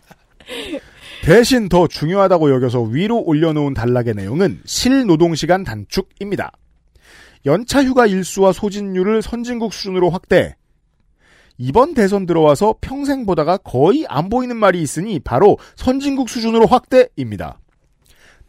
[1.26, 6.52] 대신 더 중요하다고 여겨서 위로 올려놓은 단락의 내용은 실노동시간 단축입니다.
[7.46, 10.54] 연차 휴가 일수와 소진율을 선진국 수준으로 확대.
[11.58, 17.58] 이번 대선 들어와서 평생 보다가 거의 안 보이는 말이 있으니 바로 선진국 수준으로 확대입니다.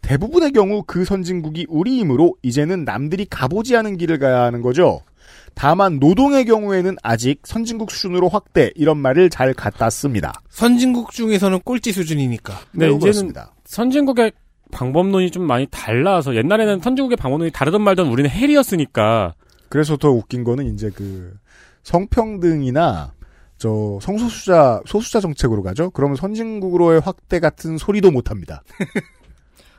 [0.03, 5.01] 대부분의 경우 그 선진국이 우리이므로 이제는 남들이 가보지 않은 길을 가야 하는 거죠.
[5.55, 10.33] 다만 노동의 경우에는 아직 선진국 수준으로 확대 이런 말을 잘 갖다 씁니다.
[10.49, 12.53] 선진국 중에서는 꼴찌 수준이니까.
[12.73, 13.53] 네, 이제는 그렇습니다.
[13.63, 14.33] 선진국의
[14.71, 19.33] 방법론이 좀 많이 달라서 옛날에는 선진국의 방법론이 다르던 말던 우리는 헬이었으니까
[19.69, 21.33] 그래서 더 웃긴 거는 이제 그
[21.83, 23.13] 성평등이나
[23.57, 25.89] 저 성소수자 소수자 정책으로 가죠.
[25.91, 28.63] 그러면 선진국으로의 확대 같은 소리도 못 합니다.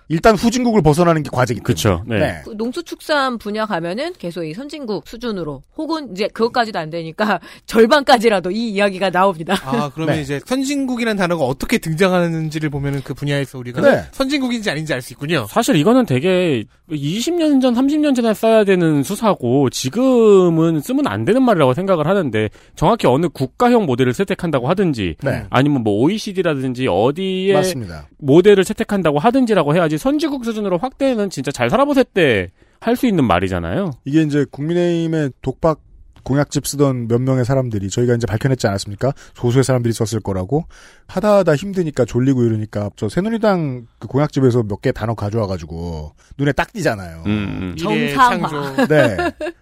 [0.09, 1.65] 일단 후진국을 벗어나는 게 과제이기 때문에.
[1.67, 2.43] 그쵸, 네.
[2.45, 8.71] 그 농수축산 분야 가면은 계속 이 선진국 수준으로 혹은 이제 그것까지도 안 되니까 절반까지라도 이
[8.71, 9.55] 이야기가 나옵니다.
[9.65, 10.23] 아, 그러면 네.
[10.23, 14.03] 이제 선진국이라는 단어가 어떻게 등장하는지를 보면은 그 분야에서 우리가 네.
[14.13, 15.47] 선진국인지 아닌지 알 수 있군요.
[15.49, 21.75] 사실 이거는 되게 20년 전, 30년 전에 써야 되는 수사고 지금은 쓰면 안 되는 말이라고
[21.75, 25.45] 생각을 하는데 정확히 어느 국가형 모델을 채택한다고 하든지 네.
[25.51, 28.09] 아니면 뭐 OECD라든지 어디에 맞습니다.
[28.19, 33.91] 모델을 채택한다고 하든지라고 해야지 선진국 수준으로 확대는 진짜 잘 살아보세 때 할 수 있는 말이잖아요.
[34.05, 35.81] 이게 이제 국민의힘의 독박
[36.25, 39.13] 공약집 쓰던 몇 명의 사람들이 저희가 이제 밝혀냈지 않았습니까?
[39.35, 40.65] 소수의 사람들이 썼을 거라고
[41.09, 46.73] 하다 하다 힘드니까 졸리고 이러니까 저 새누리당 그 공약집에서 몇 개 단어 가져와가지고 눈에 딱
[46.73, 47.23] 띄잖아요.
[47.27, 47.31] 음,
[47.73, 47.77] 음.
[47.77, 48.49] 정상화.
[48.49, 48.87] 창조.
[48.93, 49.17] 네.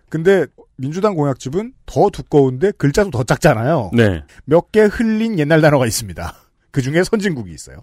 [0.08, 3.90] 근데 민주당 공약집은 더 두꺼운데 글자도 더 작잖아요.
[3.94, 4.22] 네.
[4.44, 6.34] 몇 개 흘린 옛날 단어가 있습니다.
[6.72, 7.76] 그 중에 선진국이 있어요.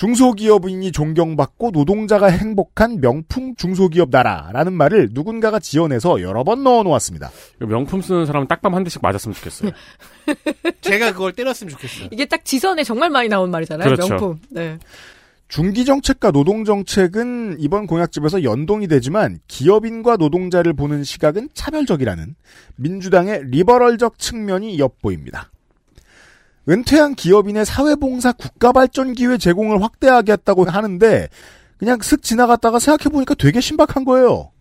[0.00, 7.30] 중소기업인이 존경받고 노동자가 행복한 명품 중소기업 나라라는 말을 누군가가 지어내서 여러 번 넣어 놓았습니다.
[7.58, 9.72] 명품 쓰는 사람은 딱밤 한 대씩 맞았으면 좋겠어요.
[10.80, 12.08] 제가 그걸 때렸으면 좋겠어요.
[12.12, 13.90] 이게 딱 지선에 정말 많이 나온 말이잖아요.
[13.90, 14.08] 그렇죠.
[14.08, 14.40] 명품.
[14.48, 14.78] 네.
[15.48, 22.36] 중기정책과 노동정책은 이번 공약집에서 연동이 되지만 기업인과 노동자를 보는 시각은 차별적이라는
[22.76, 25.50] 민주당의 리버럴적 측면이 엿보입니다.
[26.68, 31.28] 은퇴한 기업인의 사회봉사 국가발전기회 제공을 확대하겠다고 하는데
[31.78, 34.52] 그냥 슥 지나갔다가 생각해보니까 되게 신박한 거예요.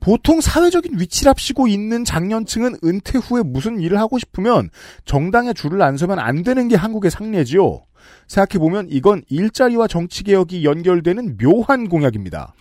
[0.00, 4.70] 보통 사회적인 위치랍시고 있는 장년층은 은퇴 후에 무슨 일을 하고 싶으면
[5.04, 7.82] 정당의 줄을 안 서면 안 되는 게 한국의 상례지요.
[8.28, 12.54] 생각해보면 이건 일자리와 정치개혁이 연결되는 묘한 공약입니다.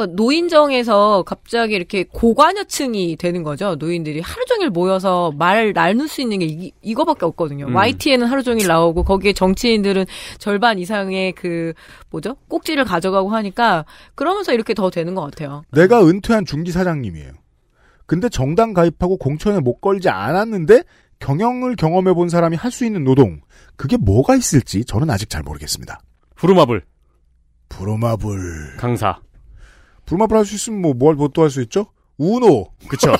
[0.00, 3.74] 그러니까 노인정에서 갑자기 이렇게 고관여층이 되는 거죠.
[3.74, 7.66] 노인들이 하루 종일 모여서 말 나눌 수 있는 게 이, 이거밖에 없거든요.
[7.66, 7.76] 음.
[7.76, 10.06] YTN은 하루 종일 나오고 거기에 정치인들은
[10.38, 11.74] 절반 이상의 그
[12.10, 12.36] 뭐죠?
[12.48, 13.84] 꼭지를 가져가고 하니까
[14.14, 15.62] 그러면서 이렇게 더 되는 것 같아요.
[15.72, 17.32] 내가 은퇴한 중기 사장님이에요.
[18.06, 20.82] 근데 정당 가입하고 공천에 못 걸지 않았는데
[21.20, 23.40] 경영을 경험해 본 사람이 할 수 있는 노동
[23.76, 26.00] 그게 뭐가 있을지 저는 아직 잘 모르겠습니다.
[26.36, 26.82] 부루마블
[27.68, 29.20] 브로마블 강사.
[30.10, 31.86] 브로마블 할수 있으면 뭐뭘또 할 수 있죠?
[32.18, 33.14] 우노 그쵸.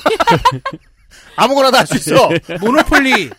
[1.37, 2.29] 아무거나 다 할 수 있어.
[2.59, 3.29] 모노폴리.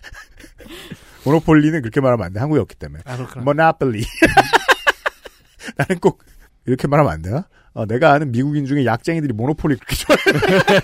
[1.25, 2.41] 모노폴리는 그렇게 말하면 안 돼.
[2.41, 3.03] 한국이었기 때문에.
[3.07, 3.45] 아, 그렇구나.
[3.45, 4.03] 모나폴리.
[5.77, 6.25] 나는 꼭
[6.67, 7.47] 이렇게 말하면 안 되나?
[7.75, 10.81] 어, 내가 아는 미국인 중에 약쟁이들이 모노폴리 그렇게 좋아해.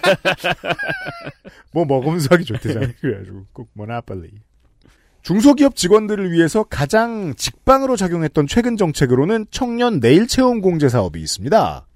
[1.72, 2.86] 뭐 먹으면서 하기 좋대잖아.
[3.00, 4.30] 그래가지고 꼭 모나폴리.
[5.22, 11.86] 중소기업 직원들을 위해서 가장 직방으로 작용했던 최근 정책으로는 청년 내일 체험 공제 사업이 있습니다.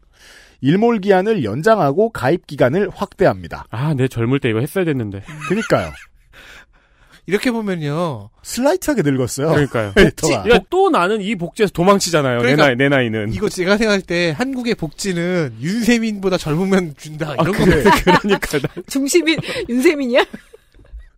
[0.63, 3.67] 일몰 기한을 연장하고 가입 기간을 확대합니다.
[3.71, 5.23] 아, 내 젊을 때 이거 했어야 됐는데.
[5.49, 5.93] 그니까요.
[7.27, 8.31] 이렇게 보면요.
[8.43, 9.49] 슬라이트하게 늙었어요.
[9.49, 9.93] 그러니까요.
[10.53, 12.39] 야, 또 나는 이 복지에서 도망치잖아요.
[12.39, 13.33] 그러니까 내 나이, 내 나이는.
[13.33, 17.31] 이거 제가 생각할 때 한국의 복지는 윤세민보다 젊으면 준다.
[17.31, 17.65] 아, 이런 거.
[17.65, 17.83] 그래,
[18.23, 18.59] 그러니까.
[18.59, 19.39] 나- 중심인
[19.69, 20.25] 윤세민이야?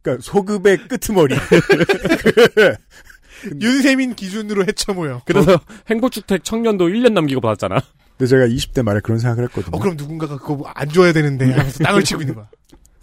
[0.03, 1.35] 그러니까 소급의 끄트머리.
[3.61, 5.23] 윤세민 기준으로 해쳐모여.
[5.27, 5.59] 그래서
[5.91, 7.81] 행복주택 청년도 1년 남기고 받았잖아.
[8.17, 9.77] 근데 제가 20대 말에 그런 생각을 했거든요.
[9.77, 12.49] 어, 그럼 누군가가 그거 안 줘야 되는데 하면서 땅을 치고 있는 거야.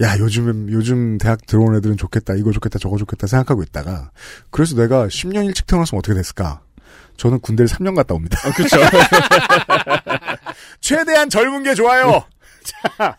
[0.02, 4.10] 야, 요즘, 요즘 대학 들어온 애들은 좋겠다, 이거 좋겠다, 저거 좋겠다 생각하고 있다가,
[4.50, 6.62] 그래서 내가 10년 일찍 태어났으면 어떻게 됐을까?
[7.18, 8.40] 저는 군대를 3년 갔다 옵니다.
[8.54, 8.78] 그쵸.
[10.82, 12.24] 최대한 젊은 게 좋아요!
[12.64, 13.18] 자.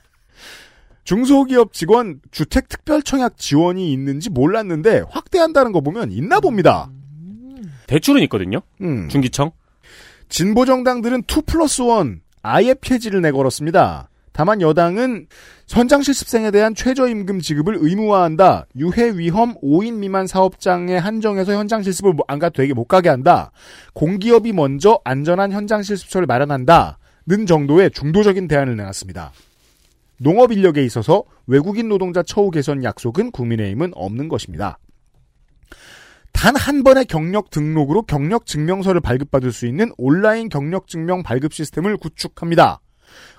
[1.05, 6.91] 중소기업 직원 주택 특별 청약 지원이 있는지 몰랐는데, 확대한다는 거 보면 있나 봅니다.
[7.87, 8.61] 대출은 있거든요.
[8.81, 9.09] 음.
[9.09, 9.53] 중기청.
[10.33, 14.09] 진보 정당들은 2 플러스 1 아예 폐지를 내걸었습니다.
[14.33, 15.27] 다만 여당은
[15.69, 18.65] 현장 실습생에 대한 최저임금 지급을 의무화한다.
[18.77, 23.53] 유해 위험 5인 미만 사업장에 한정해서 현장 실습을 뭐안 가도 되게 못 가게 한다.
[23.93, 26.99] 공기업이 먼저 안전한 현장 실습처를 마련한다.
[27.27, 29.33] 는 정도의 중도적인 대안을 내놨습니다.
[30.17, 34.79] 농업 인력에 있어서 외국인 노동자 처우 개선 약속은 국민의힘은 없는 것입니다.
[36.33, 41.97] 단 한 번의 경력 등록으로 경력 증명서를 발급받을 수 있는 온라인 경력 증명 발급 시스템을
[41.97, 42.81] 구축합니다.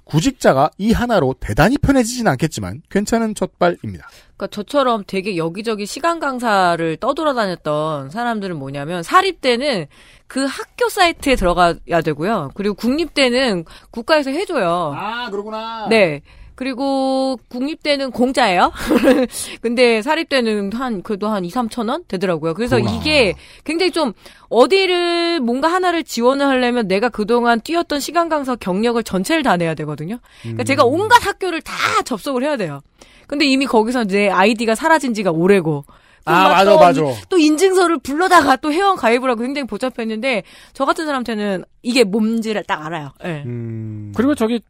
[0.03, 4.07] 구직자가 이 하나로 대단히 편해지진 않겠지만 괜찮은 첫발입니다.
[4.35, 9.85] 그러니까 저처럼 되게 여기저기 시간 강사를 떠돌아다녔던 사람들은 뭐냐면 사립대는
[10.27, 12.51] 그 학교 사이트에 들어가야 되고요.
[12.55, 14.93] 그리고 국립대는 국가에서 해줘요.
[14.95, 15.87] 아, 그러구나.
[15.89, 16.21] 네.
[16.55, 18.71] 그리고 국립대는 공짜예요.
[19.61, 22.53] 근데 사립대는 한 그래도 한 2, 3천 원 되더라고요.
[22.53, 22.91] 그래서 그러나.
[22.95, 23.33] 이게
[23.63, 24.13] 굉장히 좀
[24.49, 30.19] 어디를 뭔가 하나를 지원을 하려면 내가 그동안 뛰었던 시간 강사 경력을 전체를 다 내야 되거든요.
[30.41, 30.65] 그러니까 음.
[30.65, 31.73] 제가 온갖 학교를 다
[32.05, 32.81] 접속을 해야 돼요.
[33.27, 35.85] 근데 이미 거기서 내 아이디가 사라진 지가 오래고
[36.25, 37.19] 아, 또 맞아, 또 맞아.
[37.19, 40.43] 이- 또 인증서를 불러다가 또 회원 가입을 하고 굉장히 복잡했는데
[40.73, 43.11] 저 같은 사람한테는 이게 뭔지를 딱 알아요.
[43.25, 43.43] 예.
[43.45, 44.13] 음.
[44.15, 44.61] 그리고 저기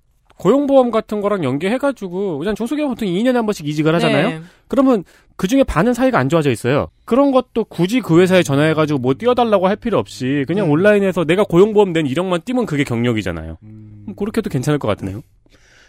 [0.44, 4.30] 고용보험 같은 거랑 연계해가지고 그냥 중소기업 보통 2년에 한 번씩 이직을 하잖아요.
[4.30, 4.42] 네.
[4.68, 5.06] 그러면
[5.38, 6.90] 그 중에 반은 사이가 안 좋아져 있어요.
[7.06, 10.72] 그런 것도 굳이 그 회사에 전화해가지고 뭐 띄워달라고 할 필요 없이 그냥 음.
[10.72, 13.58] 온라인에서 내가 고용보험 낸 이력만 띄면 그게 경력이잖아요.
[13.64, 14.04] 음.
[14.10, 15.22] 음, 그렇게 해도 괜찮을 것 같네요.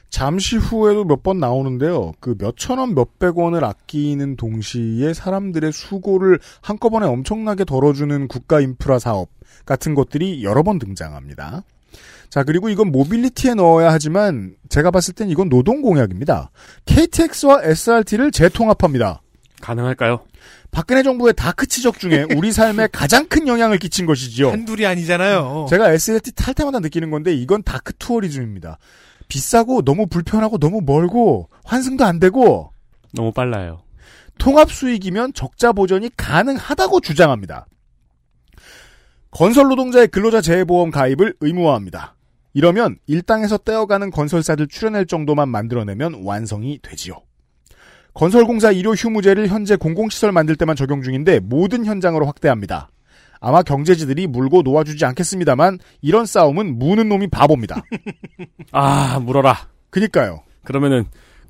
[0.08, 2.12] 잠시 후에도 몇 번 나오는데요.
[2.20, 9.30] 그 몇천 원, 몇백 원을 아끼는 동시에 사람들의 수고를 한꺼번에 엄청나게 덜어주는 국가 인프라 사업
[9.66, 11.64] 같은 것들이 여러 번 등장합니다.
[12.34, 16.50] 자, 그리고 이건 mobility에 넣어야 하지만 제가 봤을 땐 이건 노동 공약입니다.
[16.84, 19.22] KTX와 SRT를 재통합합니다.
[19.60, 20.24] 가능할까요?
[20.72, 24.50] 박근혜 정부의 dark 치적 중에 우리 삶에 가장 큰 영향을 끼친 것이지요.
[24.50, 25.68] 한둘이 아니잖아요.
[25.70, 28.78] 제가 SRT 탈 때마다 느끼는 건데 이건 dark tourism입니다.
[29.28, 32.72] 비싸고 너무 불편하고 너무 멀고 환승도 안 되고
[33.12, 33.82] 너무 빨라요.
[34.38, 37.68] 통합 수익이면 적자 보전이 가능하다고 주장합니다.
[39.30, 42.13] 건설 노동자의 근로자 재해보험 가입을 의무화합니다.
[42.54, 47.20] 이러면 일당에서 떼어가는 건설사들 출연할 정도만 만들어내면 완성이 되지요.
[48.14, 52.90] 건설공사 일요 휴무제를 현재 공공시설 만들 때만 적용 중인데 모든 현장으로 확대합니다.
[53.40, 57.82] 아마 경제지들이 물고 놓아주지 않겠습니다만 이런 싸움은 무는 놈이 바보입니다.
[58.72, 59.68] 아, 물어라.
[59.90, 60.42] 그니까요.
[60.62, 61.04] 그러면은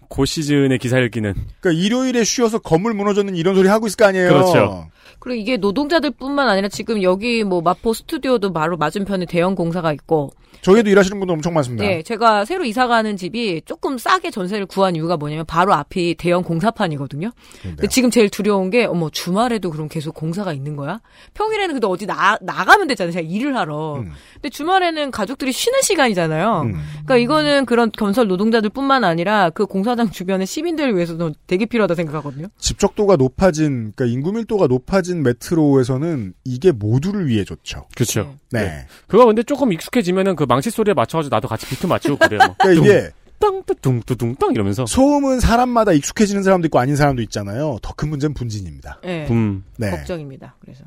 [0.08, 4.28] 고 시즌의 기사 읽기는 그러니까 일요일에 쉬어서 건물 무너졌는 이런 소리 하고 있을 거 아니에요.
[4.28, 4.88] 그렇죠.
[5.18, 10.30] 그리고 이게 노동자들뿐만 아니라 지금 여기 뭐 마포 스튜디오도 바로 맞은편에 대형 공사가 있고
[10.62, 11.84] 저기도 일하시는 분들 엄청 많습니다.
[11.84, 16.42] 네, 제가 새로 이사 가는 집이 조금 싸게 전세를 구한 이유가 뭐냐면 바로 앞이 대형
[16.42, 17.32] 공사판이거든요.
[17.62, 21.00] 근데 지금 제일 두려운 게 어머 주말에도 그럼 계속 공사가 있는 거야?
[21.34, 23.12] 평일에는 근데 어디 나 나가면 되잖아요.
[23.12, 23.96] 제가 일을 하러.
[23.96, 24.12] 음.
[24.34, 26.70] 근데 주말에는 가족들이 쉬는 시간이잖아요.
[26.92, 32.46] 그러니까 이거는 그런 건설 노동자들뿐만 아니라 그 공사장 주변의 시민들을 위해서도 되게 필요하다 생각하거든요.
[32.56, 37.86] 집적도가 높아진, 그러니까 인구 밀도가 높아 진 메트로에서는 이게 모두를 위해 좋죠.
[37.94, 38.34] 그렇죠.
[38.50, 38.86] 네.
[39.06, 42.40] 그거 근데 조금 익숙해지면은 그 망치 소리에 맞춰가지고 나도 같이 비트 맞추고 그래요.
[42.46, 42.54] 뭐.
[42.60, 47.78] 그러니까 이게 뚱뚱뚱뚱뚱 이러면서 소음은 사람마다 익숙해지는 사람도 있고 아닌 사람도 있잖아요.
[47.82, 49.00] 더 큰 문제는 분진입니다.
[49.04, 49.24] 네.
[49.26, 49.62] 붐.
[49.76, 49.90] 네.
[49.90, 50.56] 걱정입니다.
[50.60, 50.84] 그래서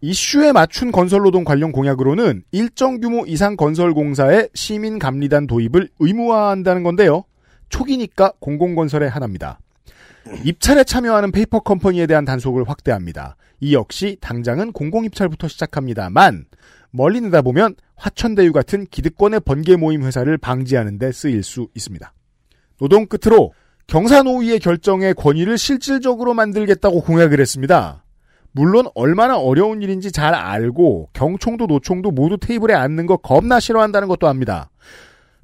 [0.00, 7.24] 이슈에 맞춘 건설노동 관련 공약으로는 일정 규모 이상 건설공사의 시민 감리단 도입을 의무화한다는 건데요.
[7.70, 9.58] 초기니까 공공건설의 하나입니다.
[10.44, 13.36] 입찰에 참여하는 페이퍼 컴퍼니에 대한 단속을 확대합니다.
[13.60, 16.46] 이 역시 당장은 공공 입찰부터 시작합니다만
[16.90, 22.12] 멀리 내다보면 화천대유 같은 기득권의 번개 모임 회사를 방지하는 데 쓰일 수 있습니다.
[22.78, 23.52] 노동 끝으로
[23.86, 28.04] 경사노위의 결정의 권위를 실질적으로 만들겠다고 공약을 했습니다.
[28.52, 34.28] 물론 얼마나 어려운 일인지 잘 알고 경총도 노총도 모두 테이블에 앉는 거 겁나 싫어한다는 것도
[34.28, 34.70] 압니다.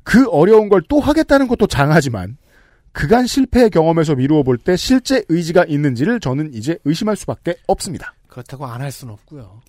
[0.03, 2.37] 그 어려운 걸 또 하겠다는 것도 장하지만
[2.93, 8.15] 그간 실패의 경험에서 미루어 볼 때 실제 의지가 있는지를 저는 이제 의심할 수밖에 없습니다.
[8.29, 9.61] 그렇다고 안 할 수는 없고요.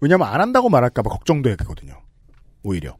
[0.00, 1.94] 왜냐하면 안 한다고 말할까봐 걱정되거든요.
[2.62, 2.96] 오히려.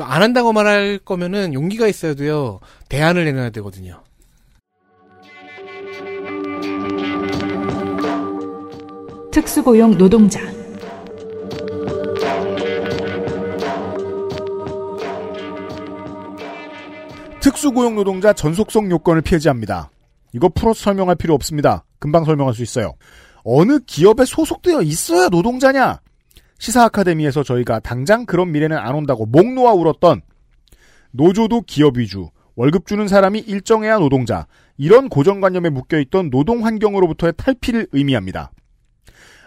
[0.00, 2.60] 안 한다고 말할 거면은 용기가 있어야도요.
[2.88, 4.02] 대안을 내놔야 되거든요.
[9.32, 10.40] 특수고용 노동자
[17.40, 19.90] 특수고용 노동자 전속성 요건을 폐지합니다.
[20.32, 21.84] 이거 풀어서 설명할 필요 없습니다.
[21.98, 22.94] 금방 설명할 수 있어요.
[23.44, 26.00] 어느 기업에 소속되어 있어야 노동자냐?
[26.58, 30.20] 시사 아카데미에서 저희가 당장 그런 미래는 안 온다고 목 놓아 울었던
[31.12, 38.50] 노조도 기업 위주, 월급 주는 사람이 일정해야 노동자, 이런 고정관념에 묶여있던 노동 환경으로부터의 탈피를 의미합니다.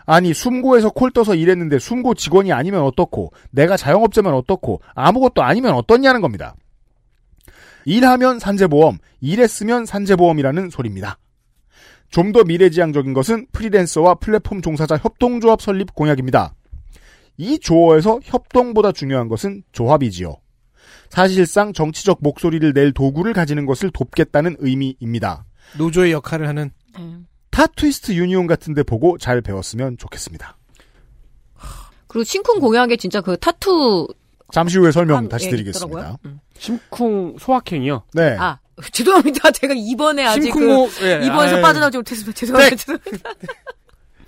[0.05, 6.21] 아니 숨고에서 콜 떠서 일했는데 숨고 직원이 아니면 어떻고 내가 자영업자면 어떻고 아무것도 아니면 어떻냐는
[6.21, 6.55] 겁니다.
[7.85, 11.17] 일하면 산재보험, 일했으면 산재보험이라는 소리입니다.
[12.09, 16.53] 좀 더 미래지향적인 것은 프리랜서와 플랫폼 종사자 협동조합 설립 공약입니다.
[17.37, 20.35] 이 조어에서 협동보다 중요한 것은 조합이지요.
[21.09, 25.45] 사실상 정치적 목소리를 낼 도구를 가지는 것을 돕겠다는 의미입니다.
[25.77, 26.71] 노조의 역할을 하는
[27.49, 30.57] 타투이스트 유니온 같은 데 보고 잘 배웠으면 좋겠습니다.
[32.07, 34.07] 그리고 심쿵 공약에 진짜 그 타투
[34.51, 35.97] 잠시 후에 설명 한- 다시 예, 드리겠습니다.
[35.99, 36.17] 있더라고요.
[36.25, 36.39] 음.
[36.61, 38.03] 심쿵 소확행이요.
[38.13, 38.37] 네.
[38.39, 38.59] 아
[38.91, 39.49] 죄송합니다.
[39.51, 41.61] 제가 이번에 아직 심쿵호, 그 예, 이번에서 아유.
[41.61, 42.37] 빠져나오지 못했습니다.
[42.37, 42.75] 죄송합니다.
[42.75, 43.29] 죄송합니다.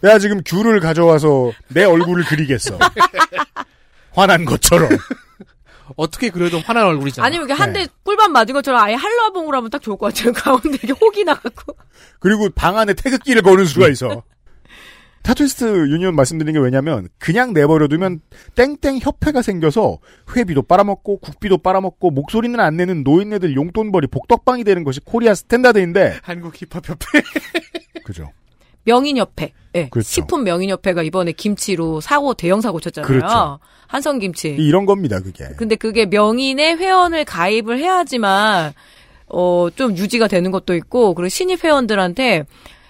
[0.02, 2.78] 내가 지금 귤을 가져와서 내 얼굴을 그리겠어.
[4.14, 4.90] 화난 것처럼.
[5.96, 7.28] 어떻게 그래도 화난 얼굴이잖아.
[7.28, 7.86] 아니면 이게 한 네.
[7.86, 10.34] 대 꿀밤 맞은 것처럼 아예 한라봉으로 하면 딱 좋을 것 같아요.
[10.34, 11.76] 가운데 이렇게 혹이 나갖고.
[12.20, 14.24] 그리고 방 안에 태극기를 거는 수가 있어.
[15.24, 18.20] 타투이스트 유니온 말씀드린 게 왜냐면 그냥 내버려두면
[18.56, 20.00] 땡땡 협회가 생겨서
[20.36, 26.54] 회비도 빨아먹고 국비도 빨아먹고 목소리는 안 내는 노인네들 용돈벌이 복덕방이 되는 것이 Korea standard인데 한국
[26.62, 27.22] 힙합 협회.
[28.04, 28.32] 그죠.
[28.84, 29.54] 명인협회.
[29.76, 29.90] 예.
[29.90, 30.10] 그렇죠.
[30.10, 33.08] 식품 명인협회가 이번에 김치로 사고 대형 사고 쳤잖아요.
[33.08, 33.60] 그렇죠.
[33.88, 34.50] 한성 김치.
[34.50, 35.48] 이런 겁니다 그게.
[35.58, 38.74] 근데 그게 명인의 회원을 가입을 해야지만
[39.28, 42.46] 어좀 유지가 되는 것도 있고 그리고 신입 회원들한테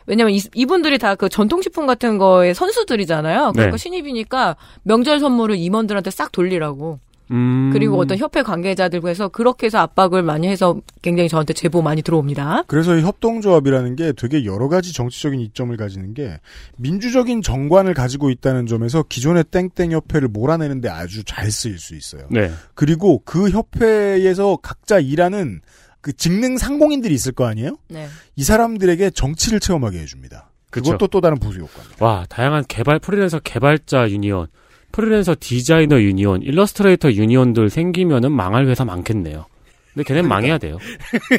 [0.05, 3.51] 왜냐면 이, 분들이 다 그 전통식품 같은 거의 선수들이잖아요.
[3.53, 3.77] 그러니까 네.
[3.77, 6.99] 신입이니까 명절 선물을 임원들한테 싹 돌리라고.
[7.31, 7.69] 음.
[7.71, 12.63] 그리고 어떤 협회 관계자들과 해서 그렇게 해서 압박을 많이 해서 굉장히 저한테 제보 많이 들어옵니다.
[12.67, 16.39] 그래서 이 협동조합이라는 게 되게 여러 가지 정치적인 이점을 가지는 게
[16.77, 22.27] 민주적인 정관을 가지고 있다는 점에서 기존의 땡땡 협회를 몰아내는데 아주 잘 쓰일 수 있어요.
[22.29, 22.51] 네.
[22.75, 25.61] 그리고 그 협회에서 각자 일하는
[26.03, 27.77] 그 직능 상공인들이 있을 거 아니에요?
[27.87, 28.07] 네.
[28.35, 30.49] 이 사람들에게 정치를 체험하게 해줍니다.
[30.69, 31.07] 그것도 그쵸.
[31.07, 32.05] 또 다른 부수 효과입니다.
[32.05, 34.47] 와, 다양한 개발 프리랜서 개발자 union,
[34.91, 39.45] 프리랜서 디자이너 union, 일러스트레이터 union들 생기면은 망할 회사 많겠네요.
[39.93, 40.77] 근데 걔넨 망해야 돼요.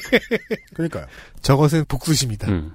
[0.72, 1.06] 그러니까요.
[1.42, 2.48] 저것은 복수심이다.
[2.48, 2.72] 음.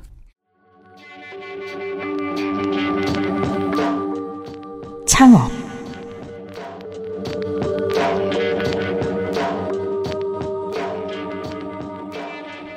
[5.08, 5.52] 창업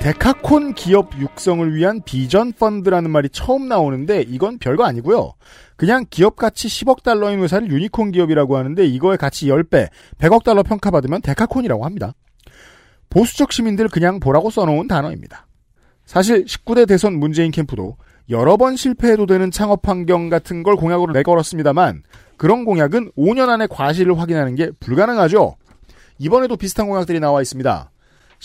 [0.03, 5.31] 데카콘 기업 육성을 위한 비전 펀드라는 말이 처음 나오는데 이건 별거 아니고요.
[5.77, 9.87] 그냥 기업 가치 10억 달러인 회사를 유니콘 기업이라고 하는데 이거의 가치 10배,
[10.17, 12.11] 100억 달러 평가받으면 decacorn이라고 합니다.
[13.09, 15.47] 보수적 시민들 그냥 보라고 써놓은 단어입니다.
[16.05, 17.95] 사실 19대 대선 문재인 캠프도
[18.29, 22.03] 여러 번 실패해도 되는 창업 환경 같은 걸 공약으로 내걸었습니다만
[22.35, 25.55] 그런 공약은 5년 안에 과실을 확인하는 게 불가능하죠.
[26.17, 27.92] 이번에도 비슷한 공약들이 나와 있습니다.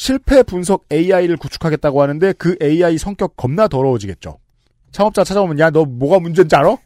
[0.02, 4.38] 실패 분석 AI를 구축하겠다고 하는데 그 AI 성격 겁나 더러워지겠죠.
[4.92, 6.76] 창업자 찾아오면 야 너 뭐가 문제인지 알아?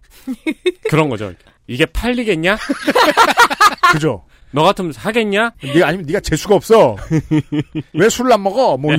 [0.88, 1.30] 그런 거죠.
[1.66, 2.56] 이게 팔리겠냐?
[3.92, 4.24] 그죠?
[4.53, 5.53] 너 같으면 사겠냐?
[5.62, 6.96] 네가 아니면 네가 재수가 없어.
[7.94, 8.76] 왜 술을 안 먹어?
[8.76, 8.98] 뭐 이,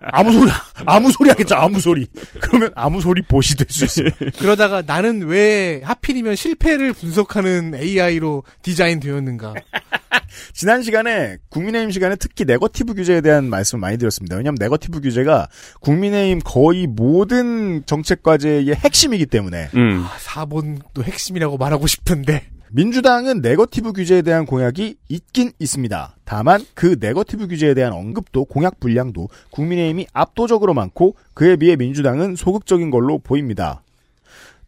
[0.00, 0.50] 아무 소리
[0.86, 1.54] 아무 소리 하겠죠.
[1.56, 2.06] 아무 소리.
[2.40, 4.10] 그러면 아무 소리 보시 될 수 있어요.
[4.38, 9.54] 그러다가 나는 왜 하필이면 실패를 분석하는 AI로 디자인되었는가.
[10.54, 14.36] 지난 시간에 국민의힘 시간에 특히 네거티브 규제에 대한 말씀을 많이 드렸습니다.
[14.36, 15.48] 왜냐하면 네거티브 규제가
[15.80, 20.04] 국민의힘 거의 모든 정책 과제의 핵심이기 때문에 음.
[20.06, 22.44] 아, 4번도 핵심이라고 말하고 싶은데.
[22.72, 26.16] 민주당은 네거티브 규제에 대한 공약이 있긴 있습니다.
[26.24, 32.90] 다만 그 네거티브 규제에 대한 언급도 공약 분량도 국민의힘이 압도적으로 많고 그에 비해 민주당은 소극적인
[32.90, 33.82] 걸로 보입니다.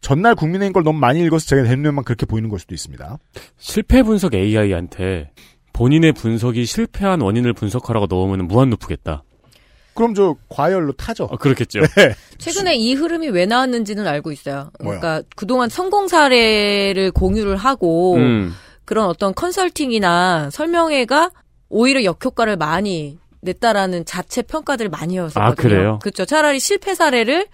[0.01, 3.19] 전날 국민의힘 걸 너무 많이 읽어서 제가 대면만 그렇게 보이는 걸 수도 있습니다.
[3.57, 5.31] 실패 분석 AI한테
[5.71, 9.23] 본인의 분석이 실패한 원인을 분석하라고 넣으면 무한 루프겠다.
[9.93, 11.25] 그럼 저 과열로 타죠.
[11.25, 11.81] 어, 그렇겠죠.
[12.37, 14.71] 최근에 이 흐름이 왜 나왔는지는 알고 있어요.
[14.79, 18.53] 그러니까 그동안 성공 사례를 공유를 하고 음.
[18.85, 21.31] 그런 어떤 컨설팅이나 설명회가
[21.69, 25.51] 오히려 역효과를 많이 냈다라는 자체 평가들을 많이 해왔었거든요.
[25.51, 25.99] 아, 그래요?
[26.01, 26.25] 그렇죠.
[26.25, 27.47] 차라리 실패 사례를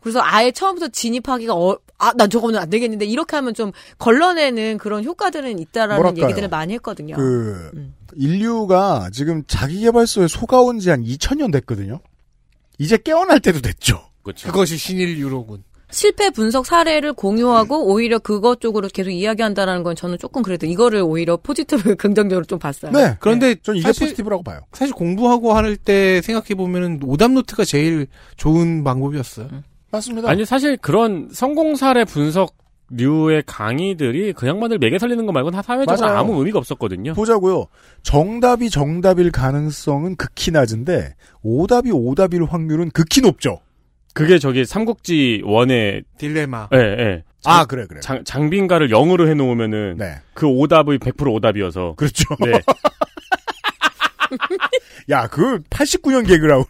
[0.00, 5.04] 그래서 아예 처음부터 진입하기가 어, 아, 난 저거는 안 되겠는데 이렇게 하면 좀 걸러내는 그런
[5.04, 6.24] 효과들은 있다라는 뭐랄까요?
[6.24, 7.16] 얘기들을 많이 했거든요.
[7.16, 7.94] 그 음.
[8.14, 12.00] 인류가 지금 자기 계발서에 속아온 지 한 2000년 됐거든요.
[12.78, 14.00] 이제 깨어날 때도 됐죠.
[14.22, 14.46] 그렇죠.
[14.50, 15.64] 그것이 신인류로군.
[15.90, 21.38] 실패 분석 사례를 공유하고 오히려 그것 쪽으로 계속 이야기한다라는 건 저는 조금 그래도 이거를 오히려
[21.38, 22.92] 포지티브 긍정적으로 좀 봤어요.
[22.92, 23.16] 네.
[23.20, 24.60] 그런데 전 이게 사실- 포지티브라고 봐요.
[24.72, 29.48] 사실 공부하고 할 때 생각해 보면 오답 노트가 제일 좋은 방법이었어요.
[29.90, 30.28] 맞습니다.
[30.28, 32.56] 아니 사실 그런 성공 사례 분석
[32.90, 36.18] 류의 강의들이 그 양반들 매개 살리는 거 말고는 사회적으로 맞아요.
[36.18, 37.14] 아무 의미가 없었거든요.
[37.14, 37.66] 보자고요.
[38.02, 43.60] 정답이 정답일 가능성은 극히 낮은데 오답이 오답일 확률은 극히 높죠.
[44.14, 46.68] 그게 저기 삼국지 원의 딜레마.
[46.74, 47.24] 예, 예.
[47.44, 48.00] 아 그래 그래.
[48.00, 50.16] 장, 장빈가를 0으로 해놓으면은 네.
[50.34, 52.24] 그 오답이 100% 오답이어서 그렇죠.
[52.40, 52.52] 네.
[55.10, 56.64] 야, 그 89년 개그라고.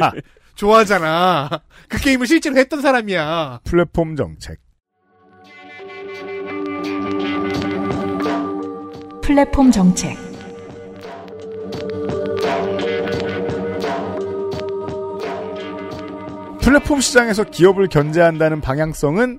[0.00, 0.12] 자,
[0.58, 1.48] 좋아하잖아.
[1.88, 3.60] 그 게임을 실제로 했던 사람이야.
[3.64, 4.58] 플랫폼 정책.
[9.22, 10.16] 플랫폼 정책,
[16.62, 19.38] 플랫폼 시장에서 기업을 견제한다는 방향성은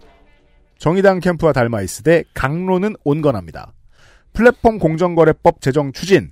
[0.78, 3.74] 정의당 캠프와 닮아 있으되 강론은 온건합니다.
[4.32, 6.32] 플랫폼 공정거래법 제정 추진,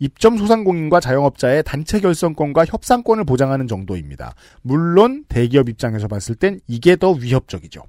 [0.00, 4.34] 입점 소상공인과 자영업자의 단체 결성권과 협상권을 보장하는 정도입니다.
[4.62, 7.82] 물론 대기업 입장에서 봤을 땐 이게 더 위협적이죠.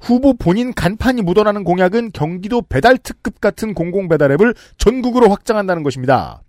[0.00, 6.42] 후보 본인 간판이 묻어나는 공약은 경기도 배달 특급 같은 공공 배달 앱을 전국으로 확장한다는 것입니다.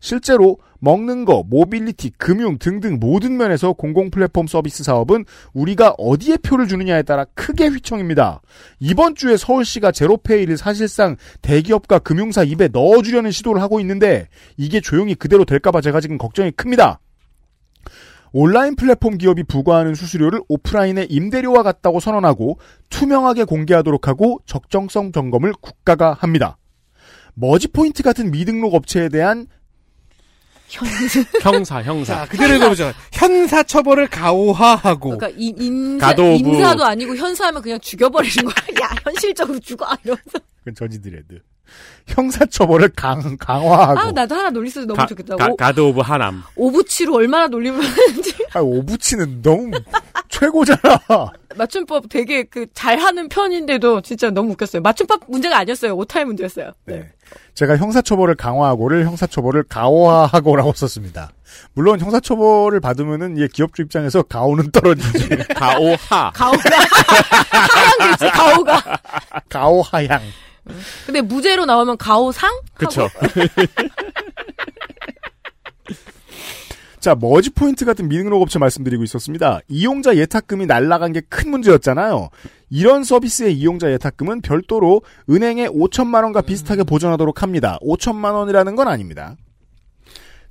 [0.00, 6.68] 실제로 먹는 거, 모빌리티, 금융 등등 모든 면에서 공공 플랫폼 서비스 사업은 우리가 어디에 표를
[6.68, 8.40] 주느냐에 따라 크게 휘청입니다.
[8.78, 15.44] 이번 주에 서울시가 제로페이를 사실상 대기업과 금융사 입에 넣어주려는 시도를 하고 있는데 이게 조용히 그대로
[15.44, 17.00] 될까봐 제가 지금 걱정이 큽니다.
[18.32, 22.58] 온라인 플랫폼 기업이 부과하는 수수료를 오프라인의 임대료와 같다고 선언하고
[22.90, 26.58] 투명하게 공개하도록 하고 적정성 점검을 국가가 합니다.
[27.32, 29.46] 머지 포인트 같은 미등록 업체에 대한
[31.42, 32.92] 형사 형사 자, 그대로 읽어보죠.
[33.12, 35.16] 현사 처벌을 가오화하고.
[35.16, 36.48] 그러니까 이, 임사, 가도 오브.
[36.48, 38.54] 임사도 아니고 현사하면 그냥 죽여버리는 거야.
[38.84, 40.38] 야 현실적으로 죽어 이러면서.
[40.60, 41.40] 그건 저지드레드.
[42.06, 43.98] 형사처벌을 강, 강화하고.
[43.98, 45.36] 아 나도 하나 놀릴 수 너무 가, 좋겠다.
[45.36, 49.72] 가, 오, 가드 오브 하남 오부치로 얼마나 놀리면 하는지 아, 오부치는 너무
[50.28, 50.78] 최고잖아.
[51.56, 54.82] 맞춤법 되게 그 잘하는 편인데도 진짜 너무 웃겼어요.
[54.82, 55.96] 맞춤법 문제가 아니었어요.
[55.96, 56.72] 오타의 문제였어요.
[56.84, 57.08] 네.
[57.54, 61.30] 제가 형사처벌을 강화하고를 형사처벌을 가오화하고라고 썼습니다.
[61.72, 65.28] 물론 형사처벌을 받으면은 예, 기업주 입장에서 가오는 떨어지지.
[65.56, 66.60] 가오하 가오가
[67.50, 68.82] 하얀 글씨 가오가.
[69.48, 70.20] 가오하양.
[71.06, 72.50] 근데 무죄로 나오면 가오상?
[72.74, 73.08] 그쵸
[77.00, 79.60] 자, 머지 포인트 같은 미등록 업체 말씀드리고 있었습니다.
[79.68, 82.30] 이용자 예탁금이 날라간 게 큰 문제였잖아요.
[82.70, 87.78] 이런 서비스의 이용자 예탁금은 별도로 은행에 5천만 원과 비슷하게 보존하도록 합니다.
[87.82, 89.36] 5천만 원이라는 건 아닙니다.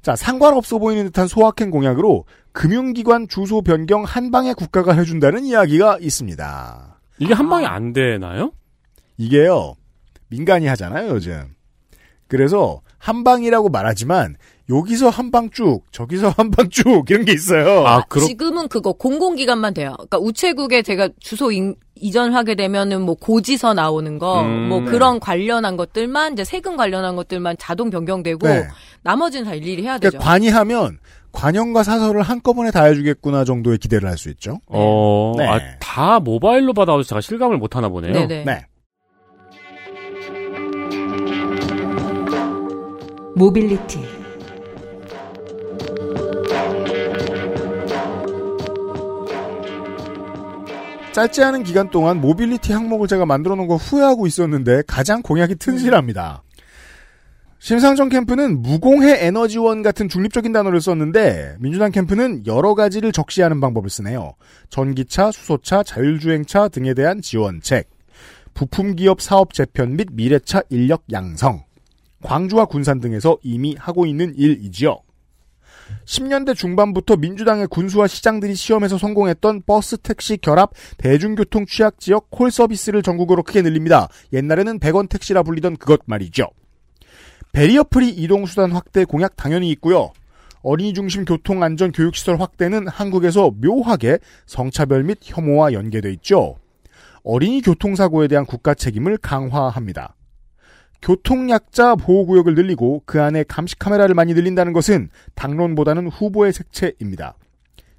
[0.02, 2.24] 자, 상관없어 보이는 듯한 소확행 공약으로
[2.54, 7.00] 금융기관 주소 변경 한 방에 국가가 해준다는 이야기가 있습니다.
[7.20, 8.52] 이게 한 방에 안 되나요?
[9.18, 9.76] 이게요,
[10.30, 11.54] 민간이 하잖아요, 요즘.
[12.28, 14.36] 그래서 한 방이라고 말하지만
[14.68, 17.86] 여기서 한 방 쭉, 저기서 한 방 쭉 이런 게 있어요.
[17.86, 19.94] 아, 그렇, 지금은 그거 공공기관만 돼요.
[19.96, 24.86] 그러니까 우체국에 제가 주소 인- 이전하게 되면은 뭐 고지서 나오는 거, 음, 뭐 네.
[24.90, 28.68] 그런 관련한 것들만 이제 세금 관련한 것들만 자동 변경되고 네.
[29.04, 30.18] 나머지는 다 일일이 해야 되죠.
[30.18, 30.98] 그러니까 관이 하면
[31.32, 34.60] 관영과 사설을 한꺼번에 다 해주겠구나 정도의 기대를 할 수 있죠.
[34.68, 35.46] 어, 네.
[35.48, 38.14] 아, 다 모바일로 받아서 제가 실감을 못 하나 보네요.
[38.14, 38.46] 네네.
[38.46, 38.66] 네.
[43.36, 44.00] 모빌리티
[51.12, 56.44] 짧지 않은 기간 동안 모빌리티 항목을 제가 만들어 놓은 거 후회하고 있었는데 가장 공약이 튼실합니다.
[57.60, 64.36] 심상정 캠프는 무공해 에너지원 같은 중립적인 단어를 썼는데 민주당 캠프는 여러 가지를 적시하는 방법을 쓰네요.
[64.70, 67.90] 전기차, 수소차, 자율주행차 등에 대한 지원책,
[68.54, 71.65] 부품기업 사업 재편 및 미래차 인력 양성,
[72.26, 74.98] 광주와 군산 등에서 이미 하고 있는 일이지요.
[76.06, 83.04] 10년대 중반부터 민주당의 군수와 시장들이 시험에서 성공했던 버스 택시 결합 대중교통 취약 지역 콜 서비스를
[83.04, 84.08] 전국으로 크게 늘립니다.
[84.34, 86.48] 옛날에는 100원 택시라 불리던 그것 말이죠.
[87.52, 90.12] barrier free 이동수단 확대 공약 당연히 있고요.
[90.64, 96.58] 어린이 중심 교통 안전 교육 시설 확대는 한국에서 묘하게 성차별 및 혐오와 연계돼 있죠.
[97.24, 100.16] 어린이 교통사고에 대한 국가 책임을 강화합니다.
[101.06, 107.36] 교통약자 보호구역을 늘리고 그 안에 감시 카메라를 많이 늘린다는 것은 당론보다는 후보의 색채입니다.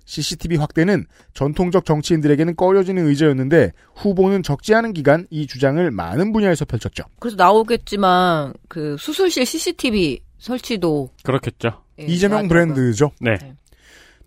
[0.05, 7.05] CCTV 확대는 전통적 정치인들에게는 꺼려지는 의제였는데 후보는 적지 않은 기간 이 주장을 많은 분야에서 펼쳤죠.
[7.20, 11.83] 그래서 나오겠지만 그 수술실 CCTV 설치도 그렇겠죠.
[12.01, 12.49] 예, 이재명.
[12.49, 13.12] 브랜드죠.
[13.20, 13.37] 네.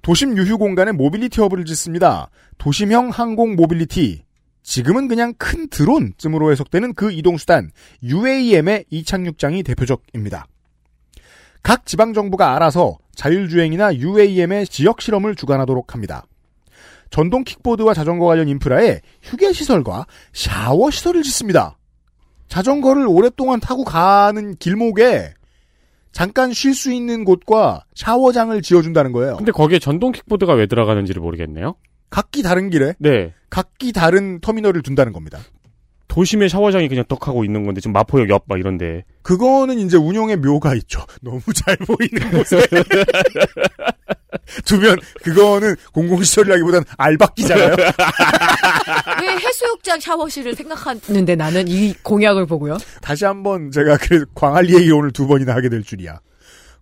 [0.01, 2.30] 도심 유휴 공간에 모빌리티 허브를 짓습니다.
[2.57, 4.23] 도심형 항공 모빌리티.
[4.64, 7.72] 지금은 그냥 큰 드론쯤으로 해석되는 그 이동수단
[8.03, 10.48] UAM의 이착륙장이 대표적입니다.
[11.64, 16.26] 각 지방정부가 알아서 자율주행이나 UAM의 지역 실험을 주관하도록 합니다.
[17.10, 21.77] 전동 킥보드와 자전거 관련 인프라에 휴게시설과 샤워시설을 짓습니다.
[22.48, 25.34] 자전거를 오랫동안 타고 가는 길목에
[26.11, 29.38] 잠깐 쉴 수 있는 곳과 샤워장을 지어준다는 거예요.
[29.38, 31.76] 근데 거기에 전동 킥보드가 왜 들어가는지를 모르겠네요.
[32.10, 33.34] 각기 다른 길에 네.
[33.49, 35.39] 각기 다른 터미널을 둔다는 겁니다.
[36.07, 40.73] 도심에 샤워장이 그냥 떡하고 있는 건데 지금 마포역 옆 막 이런데 그거는 이제 운용의 묘가
[40.76, 41.05] 있죠.
[41.21, 42.65] 너무 잘 보이는 곳에
[44.65, 47.76] 두면 그거는 공공시설이라기보단 알박기잖아요.
[49.21, 52.77] 왜 해수욕장 샤워실을 생각하는데 나는 이 공약을 보고요.
[53.01, 56.19] 다시 한번 제가 그 광안리 얘기 오늘 두 번이나 하게 될 줄이야.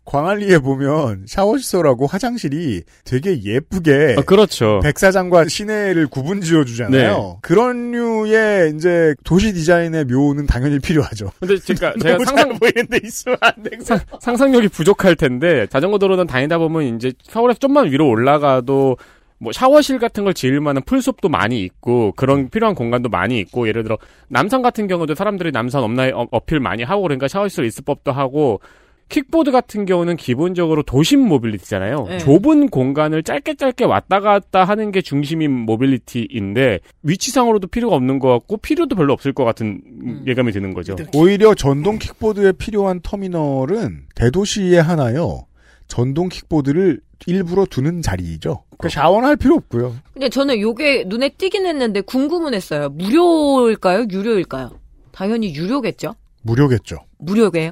[0.07, 4.79] 광안리에 보면 샤워시설하고 화장실이 되게 예쁘게 아, 그렇죠.
[4.81, 7.17] 백사장과 시내를 구분 지어 주잖아요.
[7.17, 7.37] 네.
[7.41, 11.31] 그런 류의 이제 도시 디자인의 묘는 당연히 필요하죠.
[11.39, 13.77] 근데 제가 제가 상상 잘 보이는데 있으면 안 돼.
[13.81, 18.95] 상, 상상력이 부족할 텐데 자전거 도로는 다니다 보면 이제 서울에서 좀만 위로 올라가도
[19.39, 23.83] 뭐 샤워실 같은 걸 지을 만한 풀숲도 많이 있고 그런 필요한 공간도 많이 있고 예를
[23.83, 23.97] 들어
[24.29, 28.61] 남산 같은 경우도 사람들이 남산 uphill 어, 어필 많이 하고 그러니까 샤워시설 있을 법도 하고
[29.09, 32.05] 킥보드 같은 경우는 기본적으로 도심 모빌리티잖아요.
[32.07, 32.17] 네.
[32.17, 38.57] 좁은 공간을 짧게 짧게 왔다 갔다 하는 게 중심인 모빌리티인데 위치상으로도 필요가 없는 것 같고
[38.57, 40.23] 필요도 별로 없을 것 같은 음.
[40.27, 40.95] 예감이 드는 거죠.
[41.15, 45.45] 오히려 전동 킥보드에 필요한 터미널은 대도시에 하나요.
[45.87, 48.63] 전동 킥보드를 일부러 두는 자리이죠.
[48.77, 49.95] 그 샤워는 할 필요 없고요.
[50.13, 52.89] 근데 저는 요게 눈에 띄긴 했는데 궁금은 했어요.
[52.89, 54.07] 무료일까요?
[54.11, 54.79] 유료일까요?
[55.11, 56.13] 당연히 유료겠죠?
[56.43, 56.99] 무료겠죠.
[57.19, 57.71] 무료게요?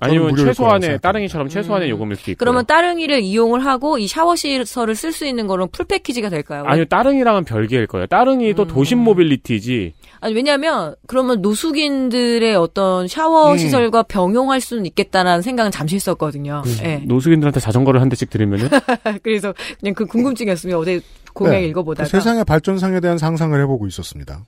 [0.00, 0.98] 아니면 최소한의.
[1.00, 1.90] 따릉이처럼 최소한의 음.
[1.90, 2.38] 요금일 수 있고.
[2.38, 6.64] 그러면 따릉이를 이용을 하고 이 샤워시설을 쓸 수 있는 거는 full 패키지가 될까요?
[6.66, 8.06] 아니요 따릉이랑은 별개일 거예요.
[8.06, 8.68] 따릉이도 음.
[8.68, 9.94] 도심 모빌리티지.
[10.20, 13.58] 아니 왜냐하면 그러면 노숙인들의 어떤 샤워 음.
[13.58, 16.62] 시설과 병용할 수는 있겠다라는 생각은 잠시 했었거든요.
[16.82, 17.02] 예.
[17.04, 18.68] 노숙인들한테 자전거를 한 대씩 드리면은
[19.22, 21.00] 그래서 그냥 그 궁금증이었으면 어디
[21.32, 21.66] 공약 네.
[21.66, 24.44] 읽어보다가 그 세상의 발전상에 대한 상상을 해보고 있었습니다.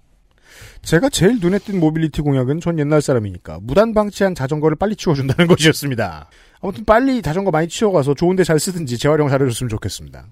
[0.82, 6.28] 제가 제일 눈에 띈 모빌리티 공약은 전 옛날 사람이니까 무단 방치한 자전거를 빨리 치워준다는 것이었습니다.
[6.60, 10.24] 아무튼 빨리 자전거 많이 치워가서 좋은데 잘 쓰든지 재활용 잘해줬으면 좋겠습니다.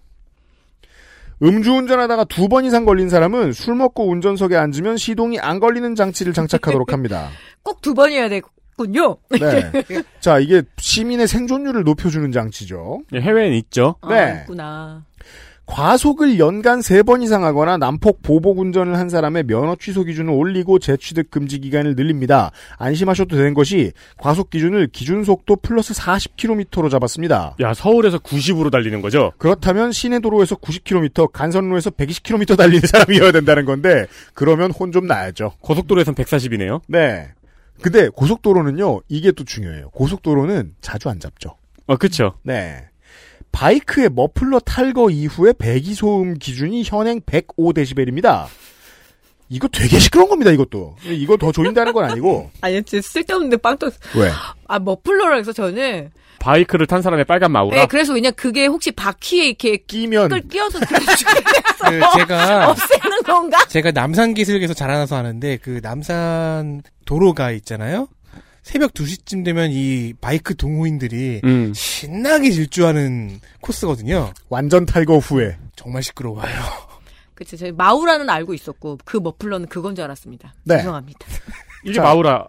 [1.42, 6.92] 음주운전하다가 두 번 이상 걸린 사람은 술 먹고 운전석에 앉으면 시동이 안 걸리는 장치를 장착하도록
[6.92, 7.28] 합니다.
[7.62, 9.18] 꼭 두 번이어야 되군요.
[9.28, 9.70] 네.
[10.20, 13.00] 자, 이게 시민의 생존율을 높여주는 장치죠.
[13.12, 13.96] 해외엔 있죠.
[14.00, 14.38] 아, 네.
[14.40, 15.04] 있구나.
[15.66, 20.78] 과속을 연간 세 번 이상 하거나 난폭 보복 운전을 한 사람의 면허 취소 기준을 올리고
[20.78, 22.50] 재취득 금지 기간을 늘립니다.
[22.78, 27.56] 안심하셔도 되는 것이 과속 기준을 기준 속도 플러스 40km로 잡았습니다.
[27.60, 29.32] 야 서울에서 90으로 달리는 거죠.
[29.38, 35.52] 그렇다면 시내 도로에서 90km, 간선로에서 120km 달리는 사람이어야 된다는 건데 그러면 혼 좀 나야죠.
[35.60, 36.80] 고속도로에선 140이네요.
[36.86, 37.28] 네.
[37.82, 39.00] 근데 고속도로는요.
[39.08, 39.90] 이게 또 중요해요.
[39.90, 41.56] 고속도로는 자주 안 잡죠.
[41.86, 42.34] 어, 그쵸.
[42.44, 42.86] 네.
[43.56, 48.44] 바이크의 머플러 탈거 이후에 배기 소음 기준이 현행 105데시벨입니다.
[49.48, 50.96] 이거 되게 시끄러운 겁니다, 이것도.
[51.04, 52.50] 이거 더 조인다는 건 아니고.
[52.60, 53.90] 아니, 진짜 쓸데없는데 빵 또.
[54.14, 54.30] 왜?
[54.68, 56.10] 아, 머플러라 해서 저는.
[56.38, 57.76] 바이크를 탄 사람의 빨간 마우라.
[57.76, 60.28] 네, 그래서 그냥 그게 혹시 바퀴에 이렇게 끼면.
[60.28, 60.94] 끌 끼어서 그
[62.18, 63.64] 제가 없애는 건가?
[63.68, 68.08] 제가 남산 기술에서 자라나서 하는데 그 남산 도로가 있잖아요.
[68.66, 71.72] 새벽 2시쯤 되면 이 바이크 동호인들이 음.
[71.72, 74.32] 신나게 질주하는 코스거든요.
[74.48, 75.56] 완전 탈거 후에.
[75.76, 76.50] 정말 시끄러워요.
[77.36, 80.52] 그치, 저희 마우라는 알고 있었고, 그 머플러는 그건 줄 알았습니다.
[80.64, 80.78] 네.
[80.78, 81.20] 죄송합니다.
[81.84, 82.02] 이게 자.
[82.02, 82.48] 마우라.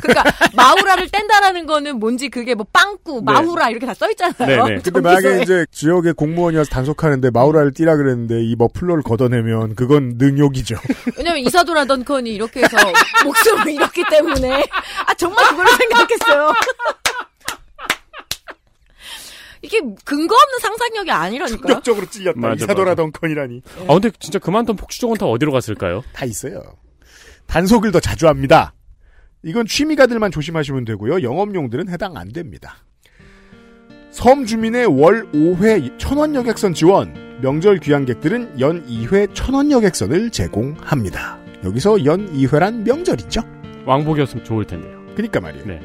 [0.00, 0.24] 그러니까,
[0.54, 3.32] 마우라를 뗀다라는 거는 뭔지 그게 뭐 빵꾸, 네.
[3.32, 4.64] 마우라 이렇게 다 써 있잖아요.
[4.66, 4.80] 네, 네.
[4.82, 10.76] 근데 만약에 이제 지역의 공무원이어서 단속하는데 마우라를 띠라 그랬는데 이 머플러를 걷어내면 그건 능욕이죠.
[11.18, 12.76] 왜냐면 이사도라 던컨이 이렇게 해서
[13.24, 14.64] 목숨을 잃었기 때문에.
[15.06, 16.52] 아, 정말 그걸로 생각했어요.
[19.64, 21.58] 이게 근거 없는 상상력이 아니라니까요.
[21.60, 22.40] 충격적으로 찔렸다.
[22.40, 22.94] 맞아, 이사도라 맞아.
[22.96, 23.62] 덩컨이라니.
[23.86, 26.02] 아, 근데 진짜 그만둔 폭주족은 다 어디로 갔을까요?
[26.12, 26.60] 다 있어요.
[27.46, 28.72] 단속을 더 자주 합니다.
[29.44, 31.22] 이건 취미가들만 조심하시면 되고요.
[31.22, 32.76] 영업용들은 해당 안 됩니다.
[34.10, 41.38] 섬 주민의 월 5회 천원 여객선 지원, 명절 귀향객들은 연 2회 천원 여객선을 제공합니다.
[41.64, 43.40] 여기서 연 2회란 명절이죠.
[43.86, 45.00] 왕복이었으면 좋을 텐데요.
[45.16, 45.66] 그니까 말이에요.
[45.66, 45.80] 네.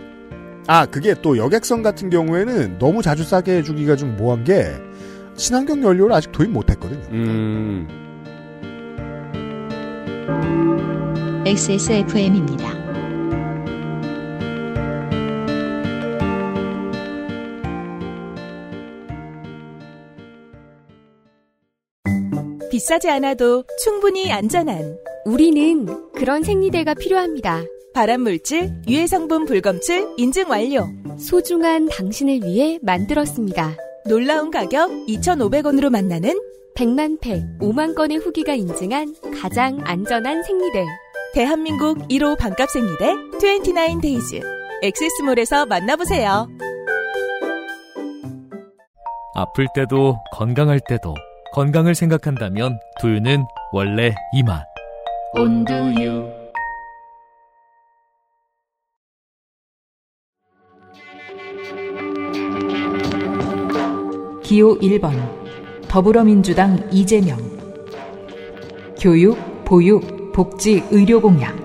[0.68, 4.76] 아, 그게 또 여객선 같은 경우에는 너무 자주 싸게 해주기가 좀 뭐한 게
[5.36, 7.08] 친환경 연료를 아직 도입 못 했거든요.
[7.12, 7.88] 음.
[11.46, 12.87] XSFM입니다.
[22.70, 27.64] 비싸지 않아도 충분히 안전한 우리는 그런 생리대가 필요합니다.
[27.94, 30.88] 발암물질, 유해성분 불검출 인증 완료.
[31.20, 33.76] 소중한 당신을 위해 만들었습니다.
[34.08, 36.40] 놀라운 가격 2,500원으로 만나는
[36.76, 40.86] 100만 팩, 5만 건의 후기가 인증한 가장 안전한 생리대.
[41.34, 44.42] 대한민국 1호 반값 생리대 29데이즈.
[44.84, 46.48] 엑세스몰에서 만나보세요.
[49.34, 51.16] 아플 때도 건강할 때도
[51.58, 54.64] 건강을 생각한다면 두유는 원래 이 맛.
[55.34, 56.30] 온두유
[64.44, 65.14] 기호 1번
[65.88, 67.40] 더불어민주당 이재명
[69.02, 71.58] 교육, 보육, 복지, 의료 공약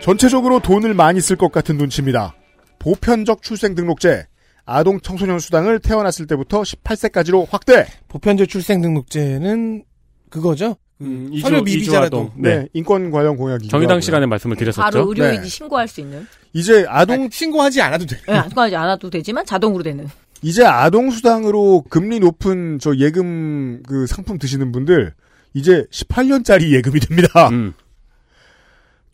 [0.00, 2.36] 전체적으로 돈을 많이 쓸 것 같은 눈치입니다.
[2.82, 4.26] 보편적 출생 등록제,
[4.66, 7.86] 아동 청소년 수당을 태어났을 때부터 18세까지로 확대.
[8.08, 9.84] 보편적 출생 등록제는
[10.30, 10.76] 그거죠.
[10.98, 12.32] 그 음, 이주- 서류 미비자라도.
[12.36, 12.68] 네, 네.
[12.72, 14.00] 인권 관련 공약이기도 정의당.
[14.00, 14.82] 시간에 말씀을 드렸었죠.
[14.82, 15.48] 바로 의료인이 네.
[15.48, 16.26] 신고할 수 있는.
[16.52, 18.16] 이제 아동 아니, 신고하지 않아도 돼.
[18.26, 20.08] 네, 안까지 않아도 되지만 자동으로 되는.
[20.42, 25.14] 이제 아동 수당으로 금리 높은 저 예금 그 상품 드시는 분들
[25.54, 27.48] 이제 18년짜리 예금이 됩니다.
[27.50, 27.74] 음.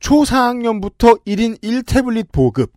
[0.01, 2.71] 초 4학년부터 1인 1태블릿 보급,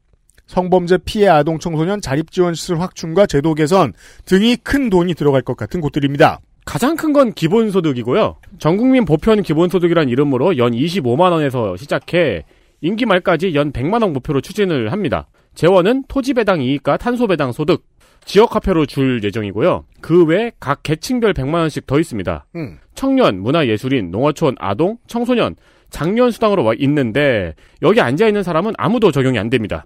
[0.55, 3.93] 성범죄 피해 아동 청소년 자립지원 시설 확충과 제도 개선
[4.25, 6.41] 등이 큰 돈이 들어갈 것 같은 곳들입니다.
[6.65, 8.35] 가장 큰 건 기본소득이고요.
[8.59, 12.43] 전국민 보편 기본소득이란 이름으로 연 25만 원에서 시작해
[12.81, 15.27] 임기 말까지 연 100만 원 목표로 추진을 합니다.
[15.55, 17.85] 재원은 토지 배당 이익과 탄소 배당 소득,
[18.25, 19.85] 지역 화폐로 줄 예정이고요.
[20.01, 22.45] 그 외 각 계층별 100만 원씩 더 있습니다.
[22.57, 22.77] 음.
[22.93, 25.55] 청년, 문화예술인, 농어촌, 아동, 청소년,
[25.89, 29.85] 장년 수당으로 와 있는데 여기 앉아 있는 사람은 아무도 적용이 안 됩니다.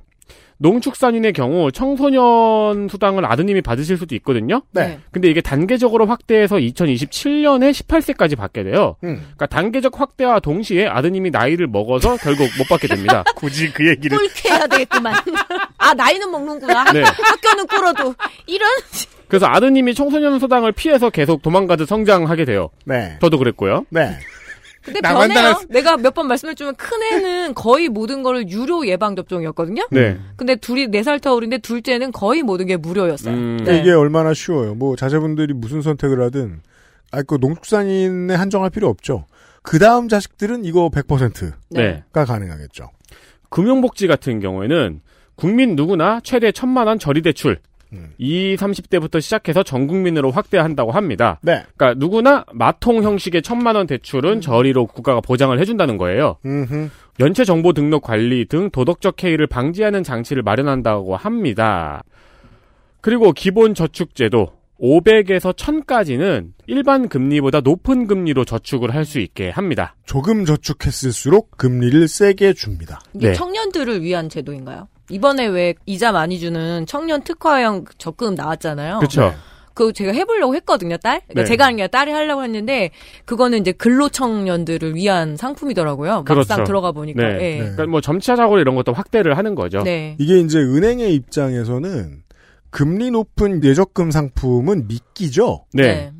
[0.57, 4.61] 농축산인의 경우 청소년 수당을 아드님이 받으실 수도 있거든요.
[4.71, 4.99] 네.
[5.11, 8.95] 근데 이게 단계적으로 확대해서 2027년에 18세까지 받게 돼요.
[9.03, 9.15] 음.
[9.17, 13.23] 그러니까 단계적 확대와 동시에 아드님이 나이를 먹어서 결국 못 받게 됩니다.
[13.35, 15.15] 굳이 그 얘기를 꿀해야 되겠구만.
[15.77, 16.91] 아, 나이는 먹는구나.
[16.93, 17.03] 네.
[17.03, 18.15] 학교는 꿀어도.
[18.47, 18.69] 이런.
[19.27, 22.69] 그래서 아드님이 청소년 수당을 피해서 계속 도망가듯 성장하게 돼요.
[22.85, 23.17] 네.
[23.21, 23.85] 저도 그랬고요.
[23.89, 24.17] 네.
[24.85, 25.39] 근데 변해요.
[25.53, 29.87] 달았- 내가 몇 번 말씀해주면 큰 애는 거의 모든 거를 유료 예방 접종이었거든요.
[29.91, 30.17] 네.
[30.37, 33.33] 근데 둘이 네 살 터울인데 둘째는 거의 모든 게 무료였어요.
[33.35, 33.79] 음, 네.
[33.79, 34.75] 이게 얼마나 쉬워요.
[34.75, 36.61] 뭐 자제분들이 무슨 선택을 하든
[37.11, 39.25] 아그 농축산인에 한정할 필요 없죠.
[39.61, 42.03] 그 다음 자식들은 이거 100%가 네.
[42.13, 42.89] 가능하겠죠.
[43.49, 45.01] 금융복지 같은 경우에는
[45.35, 47.59] 국민 누구나 최대 천만 원 저리 대출
[47.93, 48.13] 음.
[48.17, 51.39] 20, 30대부터 시작해서 전 국민으로 확대한다고 합니다.
[51.41, 51.63] 네.
[51.75, 56.37] 그러니까 누구나 마통 형식의 천만 원 대출은 저리로 국가가 보장을 해준다는 거예요.
[56.45, 56.89] 음흠.
[57.19, 62.03] 연체 정보 등록 관리 등 도덕적 해이를 방지하는 장치를 마련한다고 합니다.
[63.01, 64.51] 그리고 기본 저축제도
[64.81, 69.95] 500에서 1000까지는 일반 금리보다 높은 금리로 저축을 할 수 있게 합니다.
[70.05, 72.99] 조금 저축했을수록 금리를 세게 줍니다.
[73.13, 73.33] 이게 네.
[73.33, 74.87] 청년들을 위한 제도인가요?
[75.09, 78.99] 이번에 왜 이자 많이 주는 청년 특화형 적금 나왔잖아요.
[78.99, 79.33] 그렇죠.
[79.75, 81.21] 그거 제가 해보려고 했거든요, 딸.
[81.27, 81.45] 그러니까 네.
[81.45, 82.91] 제가 하는 게 아니라 딸이 하려고 했는데
[83.25, 86.23] 그거는 이제 근로 청년들을 위한 상품이더라고요.
[86.23, 86.63] 막상 그렇죠.
[86.63, 87.21] 들어가 보니까.
[87.27, 87.39] 네.
[87.41, 87.57] 예.
[87.57, 89.83] 그러니까 뭐 점차적으로 이런 것도 확대를 하는 거죠.
[89.83, 90.15] 네.
[90.17, 92.23] 이게 이제 은행의 입장에서는
[92.69, 95.65] 금리 높은 예적금 상품은 미끼죠.
[95.73, 96.13] 네.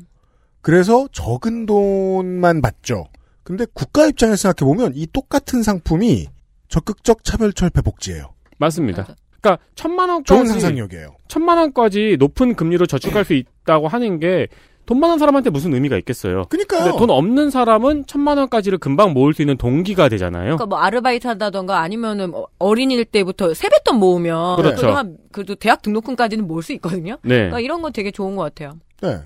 [0.60, 3.06] 그래서 적은 돈만 받죠.
[3.42, 6.26] 근데 국가 입장에서 생각해 보면 이 똑같은 상품이
[6.68, 8.35] 적극적 차별철폐 복지예요.
[8.58, 9.06] 맞습니다.
[9.40, 11.16] 그러니까 천만 원까지 좋은 상상력이에요.
[11.28, 14.46] 천만 원까지 높은 금리로 저축할 수 있다고 하는 게
[14.86, 16.44] 돈 많은 사람한테 무슨 의미가 있겠어요.
[16.48, 16.84] 그러니까요.
[16.84, 20.44] 근데 돈 없는 사람은 천만 원까지를 금방 모을 수 있는 동기가 되잖아요.
[20.44, 24.88] 그러니까 뭐 아르바이트 한다던가 아니면은 뭐 어린이일 때부터 세뱃돈 모으면 그렇죠.
[24.92, 27.18] 한 그래도 대학 등록금까지는 모을 수 있거든요.
[27.22, 27.34] 네.
[27.34, 28.78] 그러니까 이런 건 되게 좋은 것 같아요.
[29.02, 29.18] 네.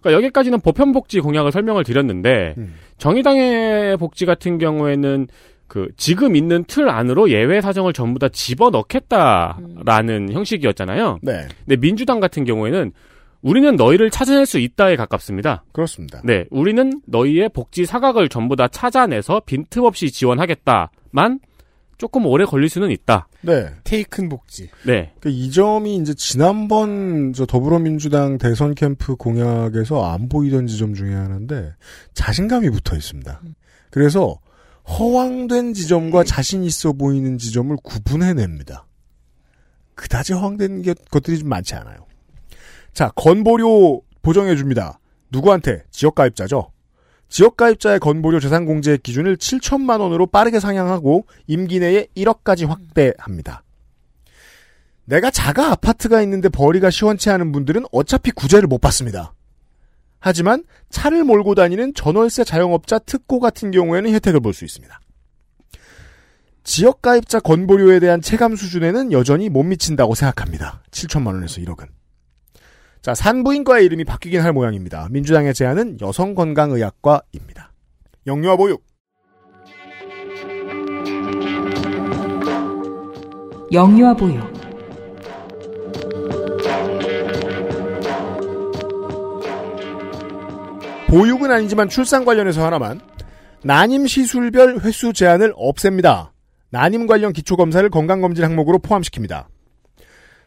[0.00, 2.74] 그러니까 여기까지는 보편복지 공약을 설명을 드렸는데 음.
[2.98, 5.28] 정의당의 복지 같은 경우에는
[5.74, 11.18] 그 지금 있는 틀 안으로 예외 사정을 전부 다 집어넣겠다라는 형식이었잖아요.
[11.20, 11.48] 네.
[11.66, 12.92] 근데 민주당 같은 경우에는
[13.42, 15.64] 우리는 너희를 찾아낼 수 있다에 가깝습니다.
[15.72, 16.20] 그렇습니다.
[16.22, 21.40] 네, 우리는 너희의 복지 사각을 전부 다 찾아내서 빈틈없이 지원하겠다만
[21.98, 23.26] 조금 오래 걸릴 수는 있다.
[23.42, 23.66] 네.
[23.82, 24.70] 테이큰 복지.
[24.86, 25.10] 네.
[25.18, 31.72] 그 이 점이 이제 지난번 저 더불어민주당 대선 캠프 공약에서 안 보이던 지점 중에 하나인데
[32.14, 33.42] 자신감이 붙어 있습니다.
[33.90, 34.36] 그래서
[34.88, 38.86] 허황된 지점과 자신 있어 보이는 지점을 구분해냅니다.
[39.94, 42.06] 그다지 허황된 게- 것들이 좀 많지 않아요.
[42.92, 44.98] 자, 건보료 보정해줍니다.
[45.30, 45.84] 누구한테?
[45.90, 46.70] 지역가입자죠.
[47.28, 53.64] 지역가입자의 건보료 재산공제 기준을 7천만 원으로 빠르게 상향하고 임기 내에 1억까지 확대합니다.
[55.06, 59.33] 내가 자가 아파트가 있는데 벌이가 시원치 않은 분들은 어차피 구제를 못 받습니다.
[60.24, 64.98] 하지만 차를 몰고 다니는 전월세 자영업자 특고 같은 경우에는 혜택을 볼 수 있습니다.
[66.62, 70.82] 지역 가입자 건보료에 대한 체감 수준에는 여전히 못 미친다고 생각합니다.
[70.90, 71.88] 7천만 원에서 1억은.
[73.02, 75.08] 자, 산부인과의 이름이 바뀌긴 할 모양입니다.
[75.10, 77.74] 민주당의 제안은 여성건강의학과입니다.
[78.26, 78.82] 영유아 보육.
[83.70, 84.63] 영유아 보육
[91.14, 93.00] 보육은 아니지만 출산 관련해서 하나만.
[93.62, 96.32] 난임 시술별 횟수 제한을 없앱니다.
[96.70, 99.46] 난임 관련 기초검사를 건강검진 항목으로 포함시킵니다.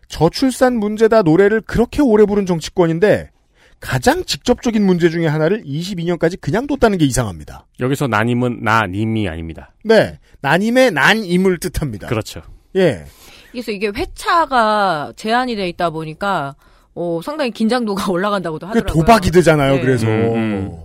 [0.10, 3.32] 저출산 문제다 노래를 그렇게 오래 부른 정치권인데
[3.80, 7.66] 가장 직접적인 문제 중에 하나를 22년까지 그냥 뒀다는 게 이상합니다.
[7.80, 9.74] 여기서 난임은 나님이 아닙니다.
[9.86, 10.20] 네.
[10.42, 12.08] 난임의 난임을 뜻합니다.
[12.08, 12.42] 그렇죠.
[12.76, 13.06] 예.
[13.52, 16.56] 그래서 이게 회차가 제한이 돼 있다 보니까
[16.98, 19.02] 어, 상당히 긴장도가 올라간다고도 그 하더라고요.
[19.06, 19.76] 도박이 되잖아요.
[19.76, 19.82] 네.
[19.82, 20.76] 그래서 음,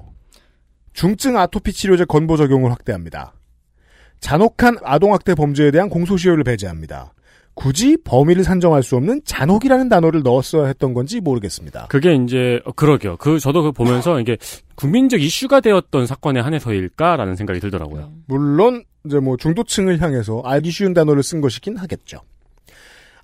[0.93, 3.33] 중증 아토피 치료제 건보 적용을 확대합니다.
[4.21, 7.15] 잔혹한 아동학대 범죄에 대한 공소시효를 배제합니다.
[7.55, 11.87] 굳이 범위를 산정할 수 없는 잔혹이라는 단어를 넣었어야 했던 건지 모르겠습니다.
[11.89, 13.17] 그게 이제 어, 그러게요.
[13.17, 14.37] 그 저도 그 보면서 이게
[14.75, 18.13] 국민적 이슈가 되었던 사건에 한해서일까라는 생각이 들더라고요.
[18.27, 22.21] 물론 이제 뭐 중도층을 향해서 알기 쉬운 단어를 쓴 것이긴 하겠죠.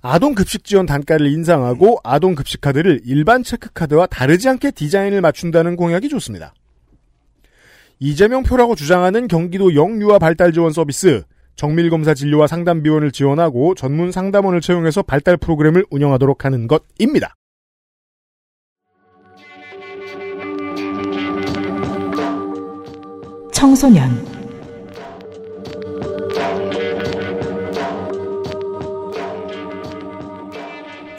[0.01, 5.75] 아동 급식 지원 단가를 인상하고 아동 급식 카드를 일반 체크 카드와 다르지 않게 디자인을 맞춘다는
[5.75, 6.53] 공약이 좋습니다.
[7.99, 11.23] 이재명 표라고 주장하는 경기도 영유아 발달 지원 서비스
[11.55, 17.35] 정밀 검사 진료와 상담 비원을 지원하고 전문 상담원을 채용해서 발달 프로그램을 운영하도록 하는 것입니다.
[23.51, 24.28] 청소년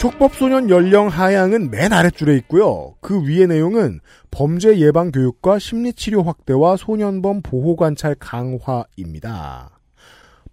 [0.00, 2.94] 촉법소년 연령 하향은 맨 아랫줄에 있고요.
[3.02, 4.00] 그 위의 내용은
[4.30, 9.78] 범죄 예방 교육과 심리치료 확대와 소년범 보호 관찰 강화입니다.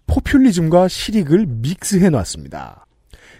[0.06, 2.84] 포퓰리즘과 실익을 믹스해 놨습니다.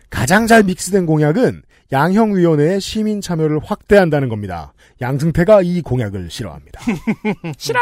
[0.08, 1.60] 가장 잘 믹스된 공약은
[1.92, 4.72] 양형위원회의 시민 참여를 확대한다는 겁니다.
[5.02, 6.80] 양승태가 이 공약을 싫어합니다.
[7.58, 7.78] 싫어.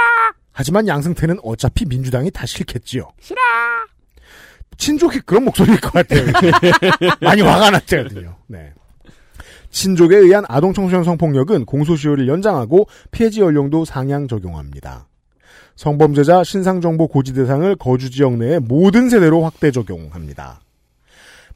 [0.51, 3.09] 하지만 양승태는 어차피 민주당이 다 싫겠지요.
[3.21, 3.39] 싫어.
[4.77, 6.25] 친족이 그런 목소리일 것 같아요.
[7.21, 8.37] 많이 화가 났거든요.
[8.47, 8.73] 네.
[9.71, 15.09] 친족에 의한 아동 청소년 성폭력은 공소시효를 연장하고 폐지 연령도 상향 적용합니다.
[15.77, 20.61] 성범죄자 신상정보 고지 대상을 거주 지역 내의 모든 세대로 확대 적용합니다.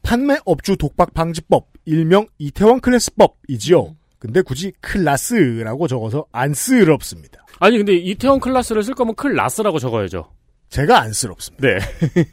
[0.02, 3.96] 판매 업주 독박 방지법, 일명 이태원 클래스법이지요.
[4.18, 7.46] 근데 굳이 클라스라고 적어서 안쓰럽습니다.
[7.58, 10.30] 아니 근데 이태원 클라스를 쓸 거면 클라스라고 적어야죠.
[10.70, 11.66] 제가 안쓰럽습니다.
[11.68, 11.78] 네.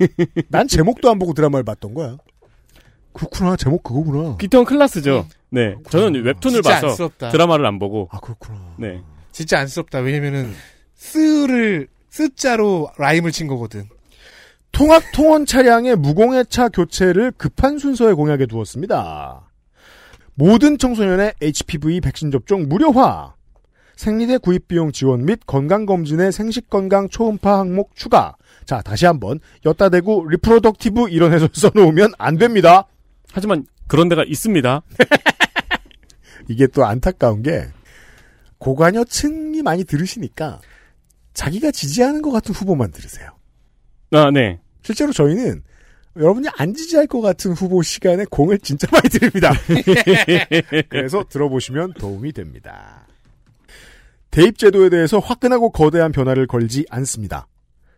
[0.50, 2.18] 난 제목도 안 보고 드라마를 봤던 거야.
[3.14, 3.56] 그렇구나.
[3.56, 4.38] 제목 그거구나.
[4.38, 5.28] 귀여운 클라스죠.
[5.50, 5.76] 네.
[5.90, 7.30] 저는 웹툰을 진짜 봐서 안쓰럽다.
[7.30, 8.08] 드라마를 안 보고.
[8.12, 8.76] 아, 그렇구나.
[8.78, 9.02] 네.
[9.32, 10.00] 진짜 안쓰럽다.
[10.00, 10.54] 왜냐면은
[10.94, 13.86] 쓰를 쓰자로 라임을 친 거거든.
[14.72, 19.50] 통합 통원 차량의 무공해차 교체를 급한 순서에 공약에 두었습니다.
[20.36, 23.34] 모든 청소년의 HPV 백신 접종 무료화.
[23.98, 28.38] 생리대 구입 비용 지원 및 건강검진의 생식건강 초음파 항목 추가.
[28.64, 32.88] 자, 다시 한번 엿다 대고 reproductive 이런 해서 써놓으면 안 됩니다.
[33.32, 34.82] 하지만 그런 데가 있습니다.
[36.48, 37.68] 이게 또 안타까운 게
[38.60, 40.62] 고관여층이 많이 들으시니까
[41.34, 43.32] 자기가 지지하는 것 같은 후보만 들으세요.
[44.12, 44.60] 아, 네.
[44.84, 45.64] 실제로 저희는
[46.16, 49.52] 여러분이 안 지지할 것 같은 후보 시간에 공을 진짜 많이 드립니다.
[50.90, 53.07] 그래서 들어보시면 도움이 됩니다.
[54.38, 57.48] 대입제도에 대해서 화끈하고 거대한 변화를 걸지 않습니다.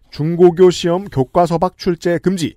[0.09, 2.55] 중고교 시험 교과서박 출제 금지,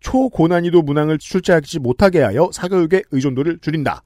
[0.00, 4.02] 초고난이도 문항을 출제하지 못하게 하여 사교육의 의존도를 줄인다.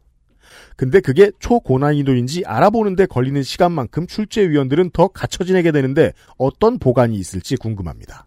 [0.77, 8.27] 근데 그게 초고난이도인지 알아보는데 걸리는 시간만큼 출제위원들은 더 갇혀 지내게 되는데 어떤 보관이 있을지 궁금합니다.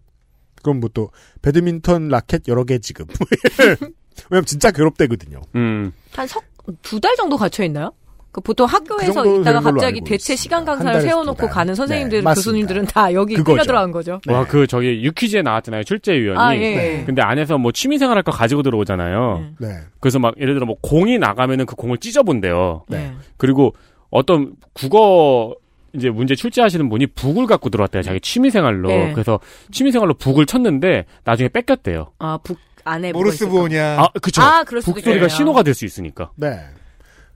[0.64, 1.12] 그럼 뭐 또
[1.42, 3.06] 배드민턴 라켓 여러 개 지금.
[4.32, 5.42] 왜냐면 진짜 괴롭대거든요.
[5.56, 5.92] 음.
[6.14, 6.46] 한 석,
[6.82, 7.92] 두 달 정도 갇혀 있나요?
[8.38, 10.36] 그 보통 학교에서 정도 있다가 갑자기 대체.
[10.36, 11.48] 시간 한 강사를 세워놓고.
[11.50, 12.34] 가는 선생님들, 네.
[12.36, 13.34] 교수님들은 다 여기.
[13.36, 14.22] 끌려 들어간 거죠.
[14.28, 15.84] 와, 그 저기 유퀴즈에 나왔잖아요.
[15.84, 16.40] 출제위원이.
[16.40, 17.04] 아, 예.
[17.06, 19.54] 근데 안에서 뭐 취미생활 할 거 가지고 들어오잖아요.
[19.60, 19.68] 네.
[20.00, 22.84] 그래서 막 예를 들어 뭐 공이 나가면은 그 공을 찢어본대요.
[22.90, 23.14] 네.
[23.38, 23.74] 그리고
[24.12, 25.56] 어떤 국어
[25.94, 28.04] 이제 문제 출제하시는 분이 북을 갖고 들어왔대요.
[28.04, 28.88] 자기 취미생활로.
[28.90, 29.12] 네.
[29.14, 29.40] 그래서
[29.72, 32.12] 취미생활로 북을 쳤는데 나중에 뺏겼대요.
[32.20, 33.48] 아, 북 안에 모르스?
[33.48, 33.98] 부호냐.
[34.00, 34.42] 아, 그쵸.
[34.44, 35.28] 아, 북 소리가 있겠네요.
[35.30, 36.30] 신호가 될 수 있으니까.
[36.36, 36.60] 네.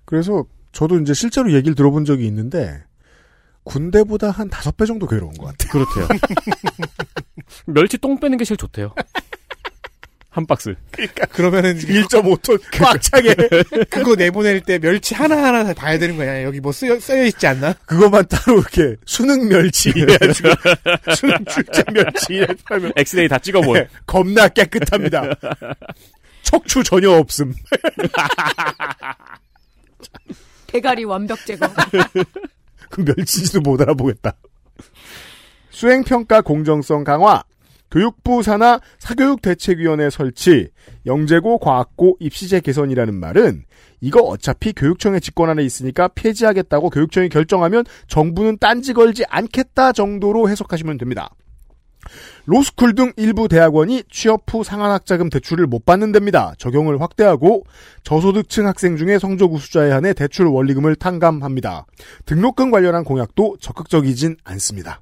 [0.05, 2.83] 그래서 저도 이제 실제로 얘기를 들어본 적이 있는데
[3.63, 5.85] 군대보다 한 다섯 배 정도 괴로운 것 같아요.
[5.85, 6.07] 그렇대요.
[7.65, 8.93] 멸치 똥 빼는 게 제일 좋대요.
[10.31, 10.73] 한 박스.
[11.33, 13.35] 그러면은 1.5톤 꽉 차게
[13.91, 16.43] 그거 내보낼 때 멸치 하나 하나 다 봐야 되는 거야.
[16.43, 17.73] 여기 뭐 쓰여, 써여 있지 않나?
[17.85, 20.49] 그것만 따로 이렇게 수능 멸치 이래가지고
[21.17, 23.73] 수능 출제 멸치 하면 엑스레이 다 찍어본.
[23.73, 25.23] 네, 겁나 깨끗합니다.
[26.43, 27.53] 척추 전혀 없음.
[30.71, 31.67] 대가리 완벽 제거.
[32.89, 34.35] 그 멸치지도 못 알아보겠다.
[35.69, 37.43] 수행평가 공정성 강화,
[37.89, 40.69] 교육부 산하 사교육대책위원회 설치,
[41.05, 43.65] 영재고 과학고 입시제 개선이라는 말은
[43.99, 50.97] 이거 어차피 교육청의 직권 안에 있으니까 폐지하겠다고 교육청이 결정하면 정부는 딴지 걸지 않겠다 정도로 해석하시면
[50.97, 51.29] 됩니다.
[52.45, 56.53] 로스쿨 등 일부 대학원이 취업 후 상환 학자금 대출을 못 받는 데입니다.
[56.57, 57.63] 적용을 확대하고
[58.03, 61.85] 저소득층 학생 중에 성적 우수자에 한해 대출 원리금을 탕감합니다.
[62.25, 65.01] 등록금 관련한 공약도 적극적이진 않습니다.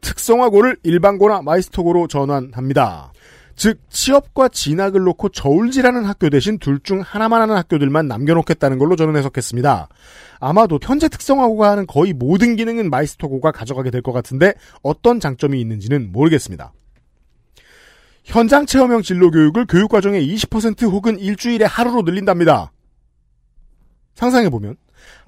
[0.00, 3.12] 특성화고를 일반고나 마이스터고로 전환합니다.
[3.54, 9.14] 즉 취업과 진학을 놓고 저울질하는 학교 대신 둘 중 하나만 하는 학교들만 남겨놓겠다는 걸로 저는
[9.16, 9.88] 해석했습니다.
[10.44, 16.10] 아마도 현재 특성화고가 하는 거의 모든 기능은 마이스터고가 가져가게 될 것 같은데 어떤 장점이 있는지는
[16.10, 16.72] 모르겠습니다.
[18.24, 22.72] 현장 체험형 진로 교육을 교육 과정의 20% 혹은 일주일에 하루로 늘린답니다.
[24.16, 24.74] 상상해 보면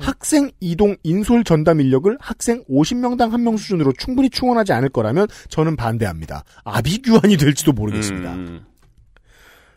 [0.01, 6.43] 학생 이동 인솔 전담 인력을 학생 50명당 1명 수준으로 충분히 충원하지 않을 거라면 저는 반대합니다.
[6.65, 8.35] 아비규환이 될지도 모르겠습니다.
[8.35, 8.67] 음.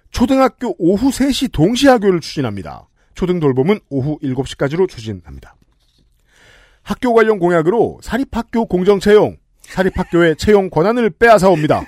[0.09, 2.87] 초등학교 오후 3시 동시학교를 추진합니다.
[3.17, 5.55] 초등 돌봄은 오후 7시까지로 추진합니다.
[6.83, 11.83] 학교 관련 공약으로 사립학교 공정 채용, 사립학교의 채용 권한을 빼앗아 옵니다.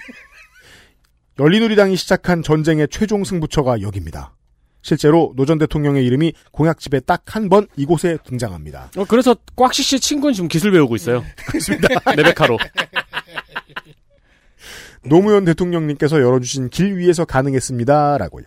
[1.40, 4.36] 열린우리당이 시작한 전쟁의 최종 승부처가 여기입니다.
[4.82, 8.90] 실제로 노 전 대통령의 이름이 공약집에 딱 한 번 이곳에 등장합니다.
[8.98, 11.24] 어, 그래서 꽉씨 씨 친구는 지금 기술 배우고 있어요.
[11.48, 11.88] 그렇습니다.
[12.16, 12.58] 레베카로.
[15.06, 18.46] 노무현 대통령님께서 열어주신 길 위에서 가능했습니다라고요.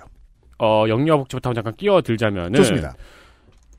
[0.63, 2.55] 어, 영유아 복지부터 잠깐 끼어들자면은.
[2.55, 2.95] 좋습니다.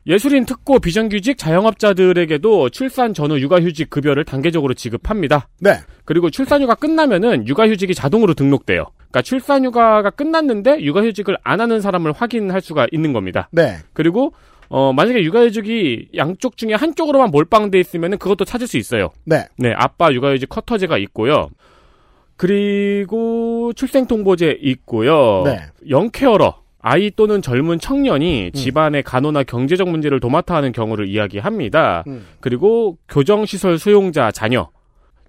[0.05, 5.47] 예술인 특고 비정규직 자영업자들에게도 출산 전후 육아휴직 급여를 단계적으로 지급합니다.
[5.61, 5.77] 네.
[6.03, 8.87] 그리고 출산휴가 끝나면은 육아휴직이 자동으로 등록돼요.
[8.97, 13.47] 그러니까 출산휴가가 끝났는데 육아휴직을 안 하는 사람을 확인할 수가 있는 겁니다.
[13.53, 13.77] 네.
[13.93, 14.33] 그리고
[14.67, 19.11] 어 만약에 육아휴직이 양쪽 중에 한쪽으로만 몰빵돼 있으면은 그것도 찾을 수 있어요.
[19.23, 19.45] 네.
[19.57, 21.47] 네, 아빠 육아휴직 커터제가 있고요.
[22.35, 25.43] 그리고 출생통보제 있고요.
[25.45, 25.61] 네.
[25.87, 32.03] young carer 아이 또는 젊은 청년이 집안의 간호나 경제적 문제를 도맡아 하는 경우를 이야기합니다.
[32.07, 32.25] 음.
[32.41, 34.69] 그리고 교정시설 수용자 자녀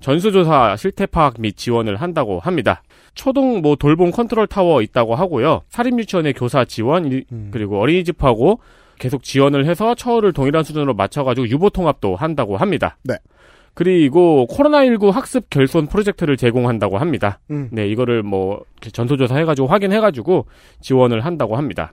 [0.00, 2.82] 전수조사 실태 파악 및 지원을 한다고 합니다.
[3.14, 5.62] 초등 뭐 돌봄 컨트롤 타워 있다고 하고요.
[5.68, 7.48] 사립유치원의 교사 지원 일- 음.
[7.52, 8.58] 그리고 어린이집하고
[8.98, 12.96] 계속 지원을 해서 처우를 동일한 수준으로 맞춰가지고 유보 통합도 한다고 합니다.
[13.04, 13.14] 네.
[13.74, 17.40] 그리고 코로나19 학습 결손 프로젝트를 제공한다고 합니다.
[17.50, 17.68] 음.
[17.72, 20.46] 네, 이거를 뭐 전수조사 해가지고 확인해가지고
[20.80, 21.92] 지원을 한다고 합니다.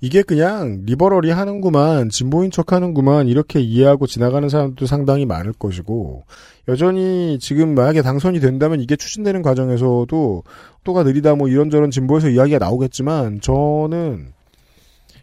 [0.00, 6.24] 이게 그냥 리버럴이 하는구만, 진보인 척 하는구만, 이렇게 이해하고 지나가는 사람도 상당히 많을 것이고,
[6.68, 10.42] 여전히 지금 만약에 당선이 된다면 이게 추진되는 과정에서도
[10.84, 14.32] 또가 느리다 뭐 이런저런 진보에서 이야기가 나오겠지만, 저는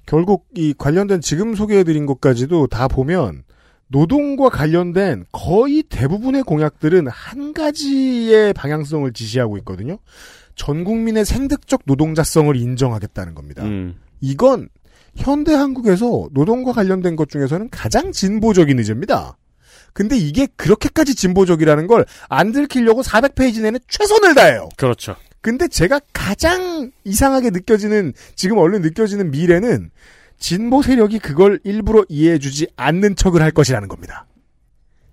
[0.05, 3.43] 결국 이 관련된 지금 소개해드린 것까지도 다 보면,
[3.89, 9.97] 노동과 관련된 거의 대부분의 공약들은 한 가지의 방향성을 지시하고 있거든요.
[10.55, 13.63] 전 국민의 생득적 노동자성을 인정하겠다는 겁니다.
[13.63, 13.95] 음.
[14.19, 14.69] 이건
[15.15, 19.37] 현대 한국에서 노동과 관련된 것 중에서는 가장 진보적인 의제입니다.
[19.93, 24.69] 근데 이게 그렇게까지 진보적이라는 걸 안 들키려고 400페이지 내내 최선을 다해요.
[24.77, 25.15] 그렇죠.
[25.41, 29.91] 근데 제가 가장 이상하게 느껴지는 지금 얼른 느껴지는 미래는
[30.37, 34.25] 진보 세력이 그걸 일부러 이해해주지 않는 척을 할 것이라는 겁니다.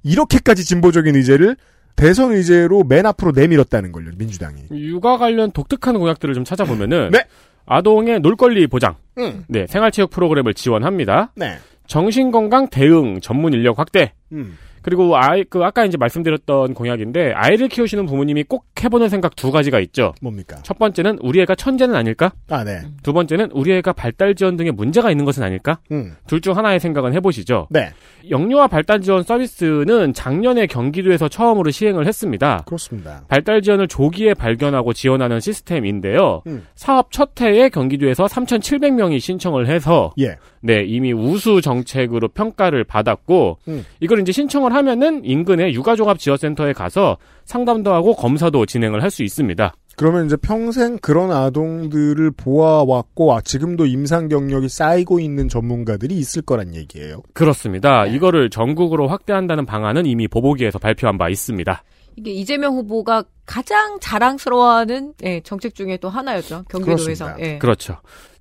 [0.03, 1.57] 이렇게까지 진보적인 의제를
[1.97, 4.65] 대선 의제로 맨 앞으로 내밀었다는 걸요, 민주당이.
[4.71, 7.25] 육아 관련 독특한 공약들을 좀 찾아보면은 네.
[7.67, 9.45] 아동의 놀권리 보장, 음.
[9.49, 11.33] 네 생활체육 프로그램을 지원합니다.
[11.37, 11.59] 네.
[11.87, 14.13] 정신건강 대응 전문 인력 확대.
[14.33, 14.59] 음.
[14.85, 19.81] 그리고 아이 그 아까 이제 말씀드렸던 공약인데 아이를 키우시는 부모님이 꼭 해보는 생각 두 가지가
[19.81, 20.13] 있죠.
[20.21, 20.59] 뭡니까?
[20.63, 22.33] 첫 번째는 우리 애가 천재는 아닐까?
[22.51, 22.83] 아, 네.
[23.03, 25.79] 두 번째는 우리 애가 발달 지원 등의 문제가 있는 것은 아닐까?
[25.91, 26.15] 음.
[26.27, 27.69] 둘 중 하나의 생각은 해보시죠.
[27.71, 27.91] 네.
[28.29, 32.65] 영유아 발달 지원 서비스는 작년에 경기도에서 처음으로 시행을 했습니다.
[32.67, 33.25] 그렇습니다.
[33.29, 36.43] 발달 지원을 조기에 발견하고 지원하는 시스템인데요.
[36.47, 36.67] 음.
[36.75, 40.37] 사업 첫 해에 경기도에서 3,700명이 신청을 해서 예.
[40.61, 43.85] 네, 이미 우수 정책으로 평가를 받았고 음.
[44.01, 49.73] 이걸 이제 신청을 하면은 인근의 육아종합 지원센터에 가서 상담도 하고 검사도 진행을 할 수 있습니다.
[49.97, 56.75] 그러면 이제 평생 그런 아동들을 보아왔고 아, 지금도 임상 경력이 쌓이고 있는 전문가들이 있을 거란
[56.75, 57.23] 얘기예요.
[57.33, 58.05] 그렇습니다.
[58.07, 61.83] 이거를 전국으로 확대한다는 방안은 이미 보보기에서 발표한 바 있습니다.
[62.17, 66.65] 이게 이재명 후보가 가장 자랑스러워하는 예, 정책 중에 또 하나였죠.
[66.69, 67.27] 경기도에서.
[67.27, 67.37] 그렇습니다.
[67.39, 67.59] 예.
[67.59, 67.97] 그렇죠.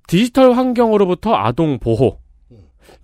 [0.08, 2.18] 디지털 환경으로부터 아동 보호.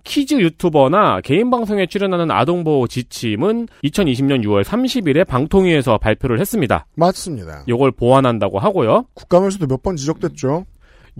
[0.04, 6.86] 키즈 유튜버나 개인 방송에 출연하는 아동 보호 지침은 2020년 6월 30일에 방통위에서 발표를 했습니다.
[6.94, 7.64] 맞습니다.
[7.68, 9.06] 이걸 보완한다고 하고요.
[9.14, 10.66] 국감에서도 몇 번 지적됐죠.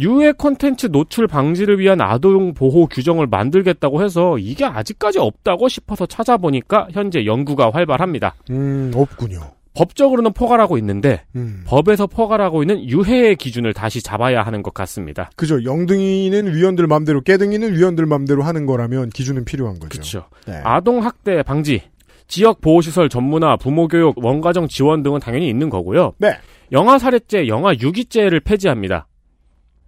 [0.01, 6.89] 유해 콘텐츠 노출 방지를 위한 아동 보호 규정을 만들겠다고 해서 이게 아직까지 없다고 싶어서 찾아보니까
[6.93, 8.35] 현재 연구가 활발합니다.
[8.51, 9.41] 음, 없군요.
[9.75, 11.63] 법적으로는 포괄하고 있는데 음.
[11.67, 15.31] 법에서 포괄하고 있는 유해의 기준을 다시 잡아야 하는 것 같습니다.
[15.37, 15.63] 그죠.
[15.65, 19.89] 영등이는 위원들 맘대로, 깨등이는 위원들 맘대로 하는 거라면 기준은 필요한 거죠.
[19.89, 20.25] 그렇죠.
[20.47, 20.61] 네.
[20.65, 21.83] 아동 학대 방지,
[22.27, 26.15] 지역 보호시설 전문화, 부모 교육, 원가정 지원 등은 당연히 있는 거고요.
[26.19, 26.37] 네.
[26.73, 29.07] 영아 살해죄, 영아 유기죄를 폐지합니다.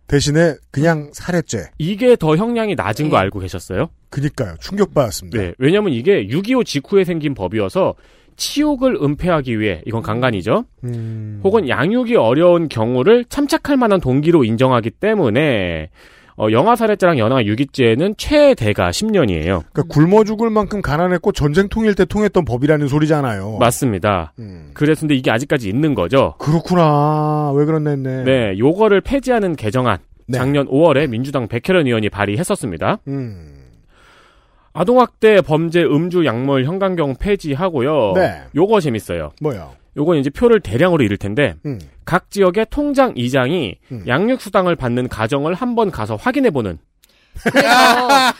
[0.08, 1.70] 대신에 그냥 살해죄.
[1.78, 3.88] 이게 더 형량이 낮은 거 알고 계셨어요?
[4.10, 4.56] 그니까요.
[4.60, 5.38] 충격받았습니다.
[5.38, 5.54] 네.
[5.58, 7.94] 왜냐면 이게 6.25 직후에 생긴 법이어서
[8.42, 10.64] 치욕을 은폐하기 위해 이건 강간이죠.
[10.82, 11.40] 음.
[11.44, 15.90] 혹은 양육이 어려운 경우를 참착할 만한 동기로 인정하기 때문에
[16.36, 19.62] 어, 영아 살해죄랑 영아 유기죄는 최대가 10년이에요.
[19.72, 23.58] 그러니까 굶어 죽을 만큼 가난했고 전쟁 통일 때 통했던 법이라는 소리잖아요.
[23.60, 24.32] 맞습니다.
[24.40, 24.70] 음.
[24.74, 26.34] 그래서 근데 이게 아직까지 있는 거죠.
[26.38, 27.52] 그렇구나.
[27.52, 28.24] 왜 그랬네.
[28.24, 30.38] 네, 요거를 폐지하는 개정안 네.
[30.38, 32.98] 작년 5월에 민주당 백혜련 의원이 발의했었습니다.
[33.06, 33.61] 음.
[34.72, 38.12] 아동학대 범죄 음주 약물 형간경 폐지하고요.
[38.14, 38.42] 네.
[38.54, 39.32] 요거 재밌어요.
[39.40, 39.72] 뭐요?
[39.96, 41.78] 요건 이제 표를 대량으로 잃을 텐데 음.
[42.04, 44.04] 각 지역의 통장 이장이 음.
[44.06, 46.78] 양육 수당을 받는 가정을 한번 가서 확인해 보는
[47.42, 47.68] 그래서,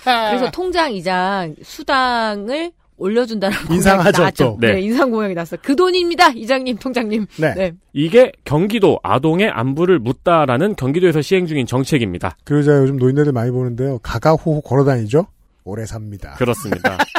[0.05, 4.31] 그래서 통장 이장 수당을 올려준다라고 인상하죠.
[4.39, 4.59] 또.
[4.61, 4.75] 네.
[4.75, 4.81] 네.
[4.81, 5.57] 인상 공약이 났어.
[5.61, 7.27] 그 돈입니다, 이장님, 통장님.
[7.41, 7.55] 네.
[7.55, 7.73] 네.
[7.93, 12.37] 이게 경기도 아동의 안부를 묻다라는 경기도에서 시행 중인 정책입니다.
[12.45, 13.99] 그러자 요즘 노인네들 많이 보는데요.
[14.03, 15.27] 가가호호 걸어다니죠?
[15.65, 16.35] 오래 삽니다.
[16.35, 16.99] 그렇습니다.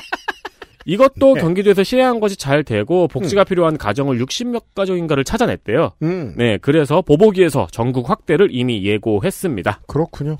[0.86, 1.41] 이것도 네.
[1.41, 5.91] 경기도에서 시행한 것이 잘 되고 복지가 필요한 가정을 60몇 가정인가를 찾아냈대요.
[6.03, 6.36] 음.
[6.38, 9.82] 네, 그래서 보보기에서 전국 확대를 이미 예고했습니다.
[9.88, 10.38] 그렇군요.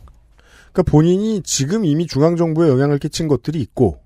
[0.74, 4.00] 그러니까 본인이 지금 이미 중앙정부에 영향을 끼친 것들이 있고,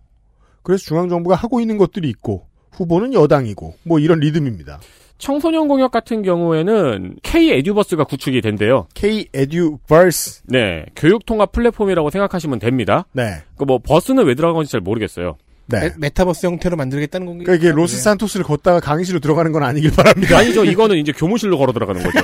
[0.62, 4.80] 그래서 중앙정부가 하고 있는 것들이 있고, 후보는 여당이고, 뭐 이런 리듬입니다.
[5.18, 8.88] 청소년 공약 같은 경우에는 K 에듀버스가 구축이 된대요.
[8.94, 10.44] K eduverse.
[10.46, 13.06] 네, 교육 통합 플랫폼이라고 생각하시면 됩니다.
[13.14, 13.42] 네.
[13.58, 15.38] 그 뭐 버스는 왜 들어간 건지 잘 모르겠어요.
[15.70, 15.92] 네.
[16.00, 17.44] 메, 타버스 형태로 만들겠다는 건가요?
[17.46, 20.38] 그러니까 이게 로스 산토스를 걷다가 강의실로 들어가는 건 아니길 바랍니다.
[20.40, 20.64] 아니죠.
[20.64, 22.20] 이거는 이제 교무실로 걸어 들어가는 거죠.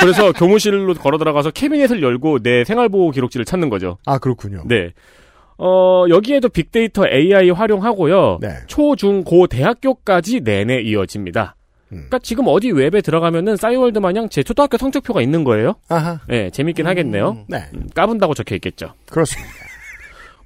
[0.00, 3.98] 그래서 교무실로 걸어 들어가서 캐비넷을 열고 내 생활보호 기록지를 찾는 거죠.
[4.06, 4.62] 아, 그렇군요.
[4.66, 4.92] 네.
[5.58, 8.38] 어, 여기에도 빅데이터 AI 활용하고요.
[8.40, 8.50] 네.
[8.68, 11.56] 초, 중, 고, 대학교까지 내내 이어집니다.
[11.92, 12.06] 음.
[12.08, 15.74] 그러니까 지금 어디 웹에 들어가면은 싸이월드 마냥 제 초등학교 성적표가 있는 거예요.
[15.88, 16.20] 아하.
[16.28, 17.44] 네, 재밌긴 하겠네요.
[17.48, 17.64] 네.
[17.74, 18.94] 음, 까분다고 적혀 있겠죠.
[19.10, 19.50] 그렇습니다.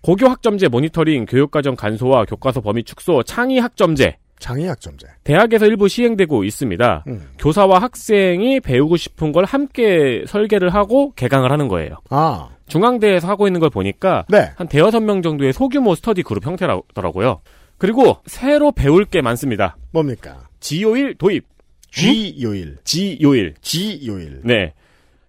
[0.02, 5.06] 고교 학점제 모니터링, 교육과정 간소화, 교과서 범위 축소, 창의 학점제, 장애약점제.
[5.24, 7.04] 대학에서 일부 시행되고 있습니다.
[7.06, 7.28] 음.
[7.38, 11.96] 교사와 학생이 배우고 싶은 걸 함께 설계를 하고 개강을 하는 거예요.
[12.10, 14.50] 아, 중앙대에서 하고 있는 걸 보니까 네.
[14.56, 17.40] 한 대여섯 명 정도의 소규모 스터디 그룹 형태라더라고요.
[17.78, 19.76] 그리고 새로 배울 게 많습니다.
[19.92, 20.48] 뭡니까?
[20.64, 21.44] 지요일 도입.
[21.90, 22.78] G 요일.
[22.84, 23.54] 지요일.
[23.60, 24.40] G 요일.
[24.44, 24.72] 네.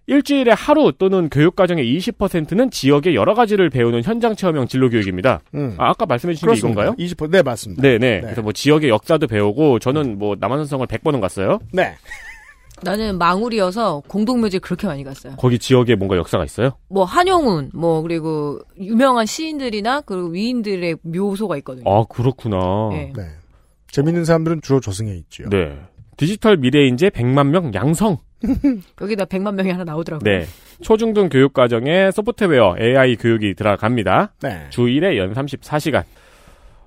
[0.06, 5.42] 일주일에 하루 또는 교육과정의 20%는 지역의 여러 가지를 배우는 현장 체험형 진로 교육입니다.
[5.54, 5.74] 음.
[5.76, 6.94] 아, 아까 말씀해 주신 게 이건가요?
[6.94, 7.82] 20%, 네, 맞습니다.
[7.82, 8.22] 네네.
[8.22, 11.58] 그래서 뭐 지역의 역사도 배우고 저는 뭐 남한산성을 100번은 갔어요.
[11.70, 11.94] 네.
[12.82, 15.34] 나는 망울이어서 공동묘지 그렇게 많이 갔어요.
[15.36, 16.70] 거기 지역에 뭔가 역사가 있어요?
[16.88, 21.90] 뭐 한용운, 뭐 그리고 유명한 시인들이나 그 위인들의 묘소가 있거든요.
[21.90, 22.88] 아, 그렇구나.
[22.92, 23.12] 네.
[23.14, 23.22] 네.
[23.96, 25.48] 재밌는 사람들은 주로 저승에 있죠.
[25.48, 25.74] 네.
[26.18, 28.18] 디지털 미래인재 100만 명 양성.
[29.00, 30.30] 여기다 100만 명이 하나 나오더라고요.
[30.30, 30.44] 네.
[30.82, 34.34] 초중등 교육 과정에 소프트웨어 AI 교육이 들어갑니다.
[34.42, 34.66] 네.
[34.68, 36.02] 주 1회 연 34시간.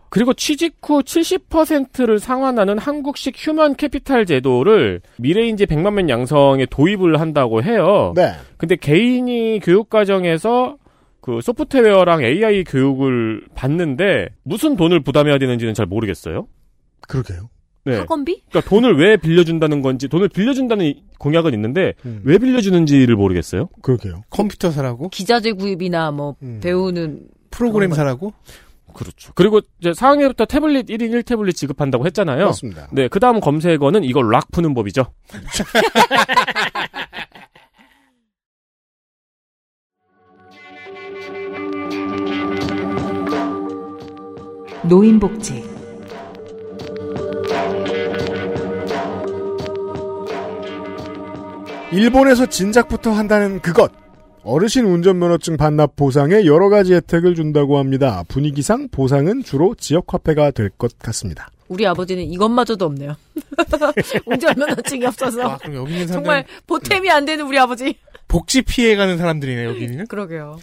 [0.09, 7.63] 그리고 취직 후 70%를 상환하는 한국식 human capital 제도를 미래인재 100만 명 양성에 도입을 한다고
[7.63, 8.13] 해요.
[8.15, 8.33] 네.
[8.57, 10.77] 근데 개인이 교육 과정에서
[11.21, 16.45] 그 소프트웨어랑 AI 교육을 받는데 무슨 돈을 부담해야 되는지는 잘 모르겠어요.
[17.07, 17.49] 그러게요.
[17.85, 17.97] 네.
[17.97, 18.43] 학원비?
[18.49, 22.21] 그러니까 돈을 왜 빌려준다는 건지 돈을 빌려준다는 공약은 있는데 음.
[22.23, 23.69] 왜 빌려주는지를 모르겠어요.
[23.81, 24.23] 그러게요.
[24.29, 25.09] 컴퓨터 사라고?
[25.09, 26.59] 기자재 구입이나 뭐 음.
[26.61, 27.91] 배우는 프로그램.
[27.93, 28.33] 사라고?
[28.93, 29.31] 그렇죠.
[29.35, 32.47] 그리고 이제 4학년부터 태블릿 1인 1태블릿 지급한다고 했잖아요.
[32.47, 32.87] 맞습니다.
[32.91, 35.05] 네, 그 다음 검색어는 이걸 락 푸는 법이죠.
[44.83, 45.63] 노인복지,
[51.91, 53.91] 일본에서 진작부터 한다는 그것.
[54.43, 58.23] 어르신 운전면허증 반납 보상에 여러 가지 혜택을 준다고 합니다.
[58.27, 61.49] 분위기상 보상은 주로 지역 화폐가 될 것 같습니다.
[61.67, 63.15] 우리 아버지는 이것마저도 없네요.
[64.25, 67.95] 운전면허증이 없어서 아, 그럼 여기 있는 사람들 정말 보탬이 안 되는 우리 아버지.
[68.27, 70.07] 복지 피해가는 사람들이네 여기는.
[70.07, 70.57] 그러게요.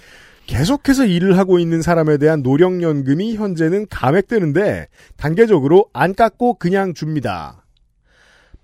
[0.46, 4.86] 계속해서 일을 하고 있는 사람에 대한 노령연금이 현재는 감액되는데
[5.16, 7.64] 단계적으로 안 깎고 그냥 줍니다.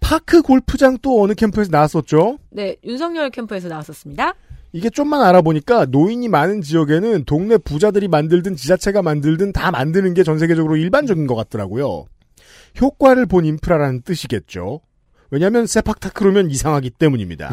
[0.01, 2.39] 파크 골프장 또 어느 캠프에서 나왔었죠?
[2.51, 4.35] 네, 윤석열 캠프에서 나왔었습니다.
[4.73, 10.39] 이게 좀만 알아보니까 노인이 많은 지역에는 동네 부자들이 만들든 지자체가 만들든 다 만드는 게 전
[10.39, 12.07] 세계적으로 일반적인 것 같더라고요.
[12.81, 14.81] 효과를 본 인프라라는 뜻이겠죠.
[15.33, 17.51] 왜냐하면 세팍타크로면 이상하기 때문입니다.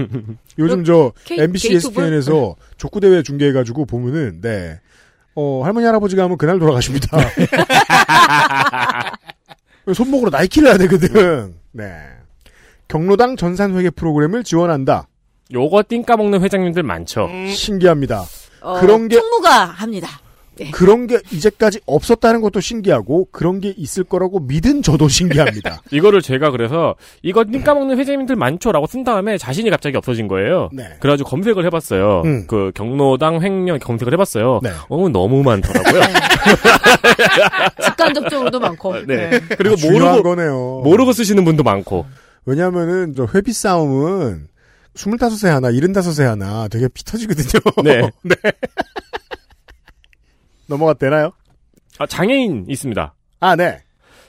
[0.58, 1.74] 요즘 저 K- MBC?
[1.74, 4.80] ESPN에서 족구 대회 중계해가지고 보면은 네,
[5.34, 7.18] 어 할머니 할아버지가 하면 그날 돌아가십니다.
[9.94, 11.54] 손목으로 나이키를 해야 되거든.
[11.72, 11.92] 네.
[12.88, 15.06] 경로당 전산회계 프로그램을 지원한다.
[15.52, 17.28] 요거 띵 까먹는 회장님들 많죠.
[17.54, 18.24] 신기합니다.
[18.62, 20.08] 어, 그런 게 총무가 합니다.
[20.60, 20.70] 네.
[20.70, 25.82] 그런 게 이제까지 없었다는 것도 신기하고 그런 게 있을 거라고 믿은 저도 신기합니다.
[25.90, 30.68] 이거를 제가 그래서 이거 띵 까먹는 회장님들 많죠라고 쓴 다음에 자신이 갑자기 없어진 거예요.
[30.72, 30.84] 네.
[31.00, 32.22] 그래가지고 검색을 해봤어요.
[32.26, 32.46] 음.
[32.46, 34.60] 그 경로당 횡령 검색을 해봤어요.
[34.62, 34.70] 네.
[34.90, 36.02] 어 너무 많더라고요.
[37.82, 39.06] 직간 접촉으로도 많고.
[39.06, 39.30] 네.
[39.30, 39.40] 네.
[39.56, 40.82] 그리고 중요한 모르고 거네요.
[40.84, 42.04] 모르고 쓰시는 분도 많고.
[42.44, 44.48] 왜냐하면은 저 회비 싸움은
[44.94, 47.72] 25세 하나, 75세 하나 되게 피 터지거든요.
[47.82, 48.10] 네.
[50.70, 51.32] 넘어가 되나요?
[51.98, 53.14] 아, 장애인 있습니다.
[53.40, 53.78] 아, 네.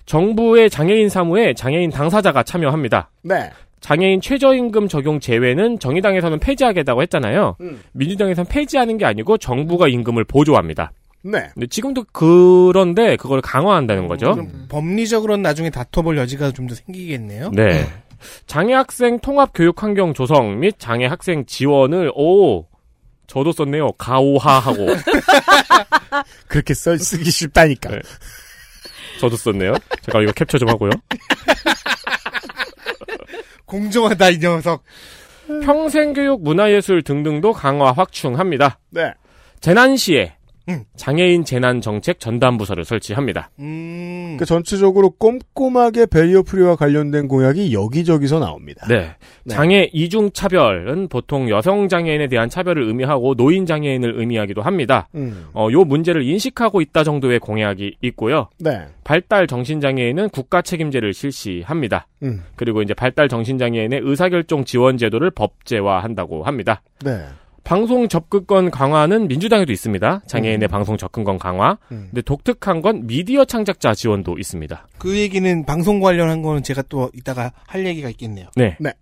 [0.05, 3.11] 정부의 장애인 사무에 장애인 당사자가 참여합니다.
[3.22, 3.49] 네.
[3.80, 7.55] 장애인 최저임금 적용 제외는 정의당에서는 폐지하겠다고 했잖아요.
[7.61, 7.81] 음.
[7.93, 10.91] 민주당에서는 폐지하는 게 아니고 정부가 임금을 보조합니다.
[11.23, 11.49] 네.
[11.53, 14.34] 근데 지금도 그런데 그걸 강화한다는 거죠.
[14.34, 17.51] 그럼 법리적으로는 나중에 다퉈볼 여지가 좀 더 생기겠네요.
[17.51, 17.85] 네.
[18.45, 22.65] 장애 학생 통합 교육 환경 조성 및 장애 학생 지원을 오
[23.32, 23.94] 저도 썼네요.
[23.94, 24.88] 가오하하고
[26.49, 27.90] 그렇게 써 쓰기 쉽다니까.
[27.90, 28.02] 네.
[29.22, 29.74] 저도 썼네요.
[30.02, 30.91] 제가 이거 캡처 좀 하고요.
[33.66, 34.84] 공정하다 이 녀석.
[35.64, 38.80] 평생교육 문화예술 등등도 강화 확충합니다.
[38.90, 39.14] 네.
[39.62, 40.36] 재난 시에
[40.69, 40.83] 음.
[40.95, 43.49] 장애인 재난 정책 전담 부서를 설치합니다.
[43.59, 44.38] 음.
[44.39, 48.85] 그 전체적으로 꼼꼼하게 베리어 프리와 관련된 공약이 여기저기서 나옵니다.
[48.88, 49.15] 네.
[49.43, 49.53] 네.
[49.53, 55.07] 장애 이중 차별은 보통 여성 장애인에 대한 차별을 의미하고 노인 장애인을 의미하기도 합니다.
[55.15, 55.47] 음.
[55.53, 58.49] 어, 요 문제를 인식하고 있다 정도의 공약이 있고요.
[58.59, 58.85] 네.
[59.03, 62.07] 발달 정신 장애인은 국가 책임제를 실시합니다.
[62.23, 62.43] 음.
[62.55, 66.81] 그리고 이제 발달 정신 장애인의 의사결정 지원 제도를 법제화한다고 합니다.
[67.03, 67.25] 네.
[67.63, 70.21] 방송 접근권 강화는 민주당에도 있습니다.
[70.27, 71.77] 장애인의 방송 접근권 강화.
[71.91, 72.07] 음.
[72.09, 74.88] 근데 독특한 건 미디어 창작자 지원도 있습니다.
[74.97, 78.47] 그 얘기는 방송 관련한 거는 제가 또 이따가 할 얘기가 있겠네요.
[78.55, 78.77] 네.
[78.79, 78.93] 네.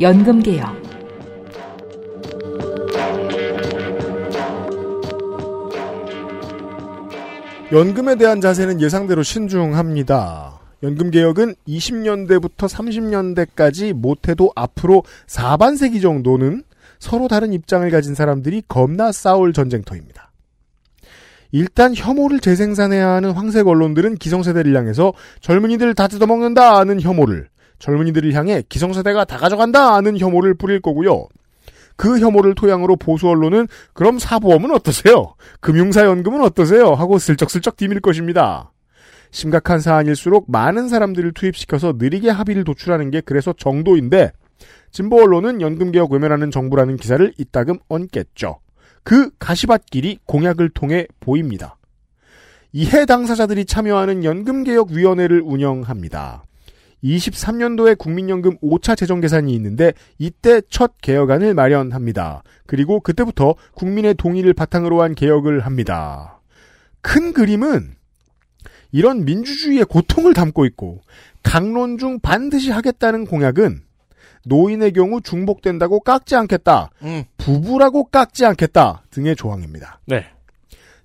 [0.00, 0.74] 연금 개혁,
[7.70, 10.53] 연금에 대한 자세는 예상대로 신중합니다.
[10.84, 16.62] 연금 개혁은 20년대부터 30년대까지 못해도 앞으로 4반세기 정도는
[16.98, 20.30] 서로 다른 입장을 가진 사람들이 겁나 싸울 전쟁터입니다.
[21.52, 27.48] 일단 혐오를 재생산해야 하는 황색 언론들은 기성세대를 향해서 젊은이들 다 뜯어먹는다 하는 혐오를
[27.78, 31.28] 젊은이들을 향해 기성세대가 다 가져간다 하는 혐오를 뿌릴 거고요.
[31.96, 35.34] 그 혐오를 토양으로 보수 언론은 그럼 사보험은 어떠세요?
[35.60, 36.92] 금융사연금은 어떠세요?
[36.92, 38.73] 하고 슬쩍슬쩍 디밀 것입니다.
[39.34, 44.30] 심각한 사안일수록 많은 사람들을 투입시켜서 느리게 합의를 도출하는 게 그래서 정도인데
[44.92, 48.60] 진보 언론은 연금개혁 외면하는 정부라는 기사를 이따금 얹겠죠.
[49.02, 51.76] 그 가시밭길이 공약을 통해 보입니다.
[52.72, 56.44] 이해 당사자들이 참여하는 연금개혁위원회를 운영합니다.
[57.02, 62.44] 23년도에 국민연금 5차 재정 계산이 있는데 이때 첫 개혁안을 마련합니다.
[62.66, 66.40] 그리고 그때부터 국민의 동의를 바탕으로 한 개혁을 합니다.
[67.02, 67.96] 큰 그림은
[68.94, 71.00] 이런 민주주의의 고통을 담고 있고
[71.42, 73.82] 강론 중 반드시 하겠다는 공약은
[74.46, 76.90] 노인의 경우 중복된다고 깎지 않겠다.
[77.02, 77.24] 음.
[77.36, 79.98] 부부라고 깎지 않겠다 등의 조항입니다.
[80.06, 80.26] 네.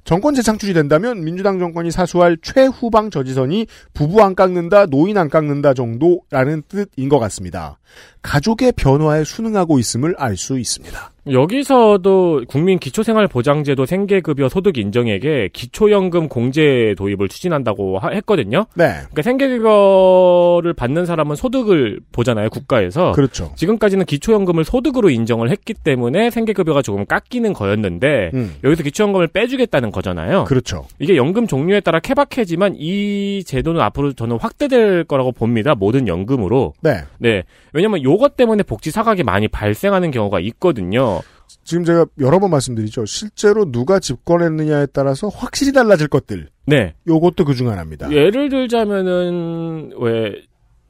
[0.04, 6.64] 정권 재창출이 된다면 민주당 정권이 사수할 최후방 저지선이 부부 안 깎는다, 노인 안 깎는다 정도라는
[6.68, 7.80] 뜻인 것 같습니다.
[8.22, 11.12] 가족의 변화에 순응하고 있음을 알 수 있습니다.
[11.32, 18.66] 여기서도 국민 기초생활보장제도 생계급여 소득 인정액에 기초연금 공제 도입을 추진한다고 하- 했거든요.
[18.74, 18.86] 네.
[19.12, 23.12] 그러니까 생계급여를 받는 사람은 소득을 보잖아요, 국가에서.
[23.12, 23.52] 그렇죠.
[23.58, 28.56] 지금까지는 기초연금을 소득으로 인정을 했기 때문에 생계급여가 조금 깎이는 거였는데 음.
[28.64, 30.46] 여기서 기초연금을 빼주겠다는 거잖아요.
[30.46, 30.86] 그렇죠.
[31.00, 35.76] 이게 연금 종류에 따라 케바케지만 이 제도는 앞으로 저는 확대될 거라고 봅니다.
[35.76, 36.74] 모든 연금으로.
[36.82, 37.04] 네.
[37.20, 37.44] 네.
[37.74, 41.22] 왜냐면 요것 때문에 복지 사각이 많이 발생하는 경우가 있거든요.
[41.64, 43.06] 지금 제가 여러 번 말씀드리죠.
[43.06, 46.50] 실제로 누가 집권했느냐에 따라서 확실히 달라질 것들.
[46.66, 46.96] 네.
[47.08, 48.12] 요것도 그중 하나입니다.
[48.12, 50.42] 예를 들자면은 왜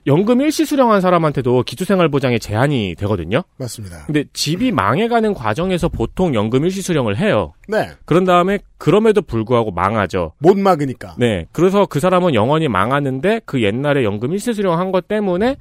[0.07, 3.43] 연금 일시 수령한 사람한테도 기초생활보장에 제한이 되거든요.
[3.57, 4.05] 맞습니다.
[4.05, 7.53] 근데 집이 망해가는 과정에서 보통 연금 일시 수령을 해요.
[7.67, 7.89] 네.
[8.05, 10.31] 그런 다음에 그럼에도 불구하고 망하죠.
[10.39, 11.15] 못 막으니까.
[11.17, 11.45] 네.
[11.51, 15.57] 그래서 그 사람은 영원히 망하는데 그 옛날에 연금 일시 수령한 것 때문에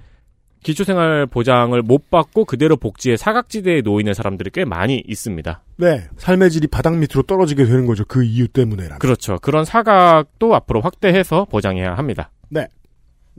[0.63, 5.63] 기초생활 보장을 못 받고 그대로 복지의 사각지대에 놓이는 사람들이 꽤 많이 있습니다.
[5.77, 6.09] 네.
[6.17, 8.05] 삶의 질이 바닥 밑으로 떨어지게 되는 거죠.
[8.07, 8.99] 그 이유 때문에라면.
[8.99, 9.39] 그렇죠.
[9.41, 12.31] 그런 사각도 앞으로 확대해서 보장해야 합니다.
[12.49, 12.67] 네.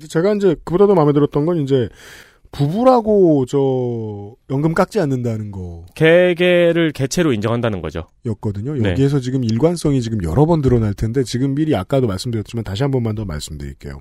[0.08, 1.90] 제가 이제 그보다도 마음에 들었던 건 이제
[2.52, 5.52] 부부라고 저 연금 깎지 않는다는
[5.94, 8.08] 개개를 개체로 인정한다는 거죠.
[8.24, 8.76] 거였거든요.
[8.76, 8.92] 네.
[8.92, 13.16] 여기에서 지금 일관성이 지금 여러 번 드러날 텐데 지금 미리 아까도 말씀드렸지만 다시 한 번만
[13.16, 14.00] 더 말씀드릴게요.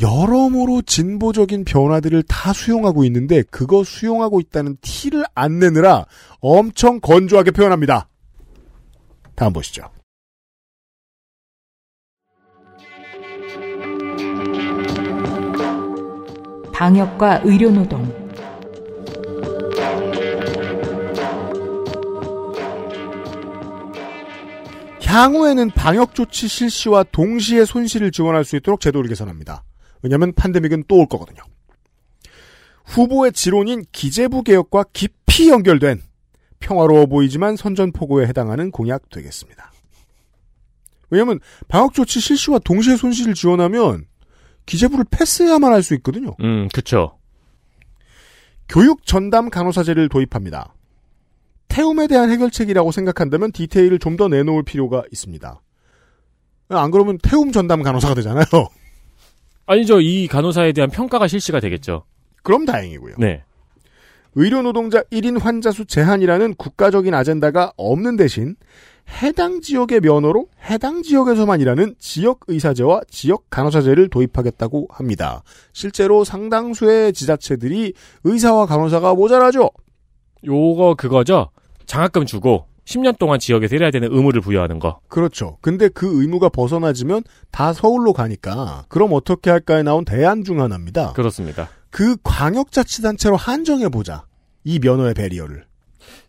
[0.00, 6.06] 여러모로 진보적인 변화들을 다 수용하고 있는데 그거 수용하고 있다는 티를 안 내느라
[6.40, 8.08] 엄청 건조하게 표현합니다.
[9.34, 9.84] 다음 보시죠.
[16.72, 18.24] 방역과 의료노동
[25.04, 29.62] 향후에는 방역 조치 실시와 동시에 손실을 지원할 수 있도록 제도를 개선합니다.
[30.04, 31.42] 왜냐하면 팬데믹은 또 올 거거든요.
[32.84, 36.02] 후보의 지론인 기재부 개혁과 깊이 연결된
[36.60, 39.72] 평화로워 보이지만 선전포고에 해당하는 공약 되겠습니다.
[41.10, 44.06] 왜냐하면 방역 조치 실시와 동시에 손실을 지원하면
[44.66, 46.36] 기재부를 패스해야만 할 수 있거든요.
[46.40, 47.18] 음, 그쵸.
[48.68, 50.74] 교육 전담 간호사제를 도입합니다.
[51.68, 55.60] 태움에 대한 해결책이라고 생각한다면 디테일을 좀 더 내놓을 필요가 있습니다.
[56.68, 58.44] 안 그러면 태움 전담 간호사가 되잖아요.
[59.66, 60.00] 아니죠.
[60.00, 62.04] 이 간호사에 대한 평가가 실시가 되겠죠.
[62.42, 63.16] 그럼 다행이고요.
[63.18, 63.42] 네.
[64.34, 68.56] 의료 노동자 1인 환자 수 제한이라는 국가적인 아젠다가 없는 대신
[69.22, 75.42] 해당 지역의 면허로 해당 지역에서만 일하는 지역 의사제와 지역 간호사제를 도입하겠다고 합니다.
[75.72, 77.92] 실제로 상당수의 지자체들이
[78.24, 79.70] 의사와 간호사가 모자라죠.
[80.44, 81.50] 요거 그거죠.
[81.86, 85.00] 장학금 주고 10년 동안 지역에서 일해야 되는 의무를 부여하는 거.
[85.08, 85.56] 그렇죠.
[85.60, 91.12] 근데 그 의무가 벗어나지면 다 서울로 가니까 그럼 어떻게 할까에 나온 대안 중 하나입니다.
[91.14, 91.68] 그렇습니다.
[91.90, 94.24] 그 광역자치단체로 한정해 보자.
[94.64, 95.64] 이 면허의 배리어를.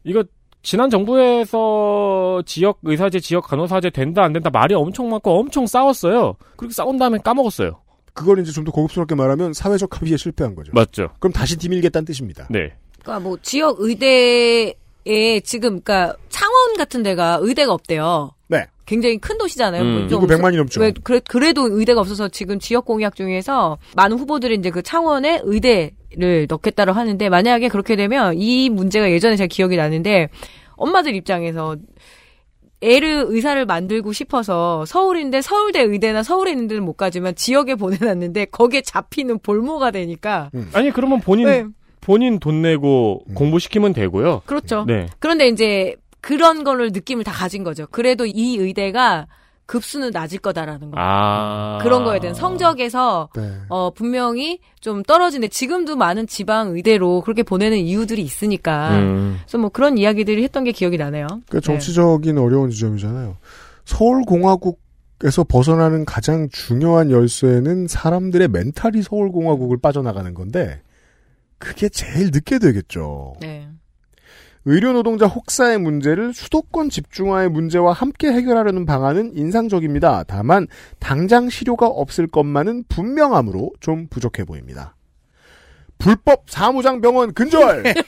[0.03, 0.23] 이거
[0.61, 6.35] 지난 정부에서 지역 의사제, 지역 간호사제 된다 안 된다 말이 엄청 많고 엄청 싸웠어요.
[6.55, 7.81] 그렇게 싸운 다음에 까먹었어요.
[8.13, 10.71] 그걸 이제 좀 더 고급스럽게 말하면 사회적 합의에 실패한 거죠.
[10.73, 11.09] 맞죠.
[11.19, 12.47] 그럼 다시 디밀겠다는 뜻입니다.
[12.49, 12.73] 네.
[13.01, 14.73] 그러니까 뭐 지역 의대
[15.07, 18.31] 에 지금 그러니까 창원 같은 데가 의대가 없대요.
[18.47, 18.65] 네.
[18.85, 19.81] 굉장히 큰 도시잖아요.
[19.81, 19.99] 음.
[19.99, 20.81] 뭐좀 인구 100만이 넘죠.
[20.81, 26.47] 왜, 그래, 그래도 의대가 없어서 지금 지역 공약 중에서 많은 후보들이 이제 그 창원에 의대를
[26.49, 30.29] 넣겠다고 하는데 만약에 그렇게 되면 이 문제가 예전에 제가 기억이 나는데
[30.75, 31.77] 엄마들 입장에서
[32.81, 38.81] 애를 의사를 만들고 싶어서 서울인데 서울대 의대나 서울에 있는 데는 못 가지만 지역에 보내놨는데 거기에
[38.81, 41.65] 잡히는 볼모가 되니까 아니 그러면 본인 네.
[42.05, 44.43] 본인 돈 내고 공부시키면 되고요.
[44.45, 44.85] 그렇죠.
[44.85, 45.07] 네.
[45.17, 47.87] 그런데 이제 그런 거를 느낌을 다 가진 거죠.
[47.89, 49.25] 그래도 이 의대가
[49.65, 50.97] 급수는 낮을 거다라는 거.
[50.99, 51.79] 아.
[51.81, 53.51] 그런 거에 대한 성적에서 네.
[53.69, 59.39] 어 분명히 좀 떨어지는데 지금도 많은 지방 의대로 그렇게 보내는 이유들이 있으니까 음.
[59.41, 61.25] 그래서 뭐 그런 이야기들을 했던 게 기억이 나네요.
[61.49, 63.37] 그러니까 정치적인 어려운 지점이잖아요.
[63.85, 70.81] 서울공화국에서 벗어나는 가장 중요한 열쇠는 사람들의 멘탈이 서울공화국을 빠져나가는 건데
[71.57, 73.35] 그게 제일 늦게 되겠죠.
[73.41, 73.69] 네.
[74.67, 80.23] 의료 노동자 혹사의 문제를 수도권 집중화의 문제와 함께 해결하려는 방안은 인상적입니다.
[80.23, 80.67] 다만
[80.99, 84.95] 당장 실효가 없을 것만은 분명함으로 좀 부족해 보입니다.
[85.99, 87.83] 불법 사무장 병원 근절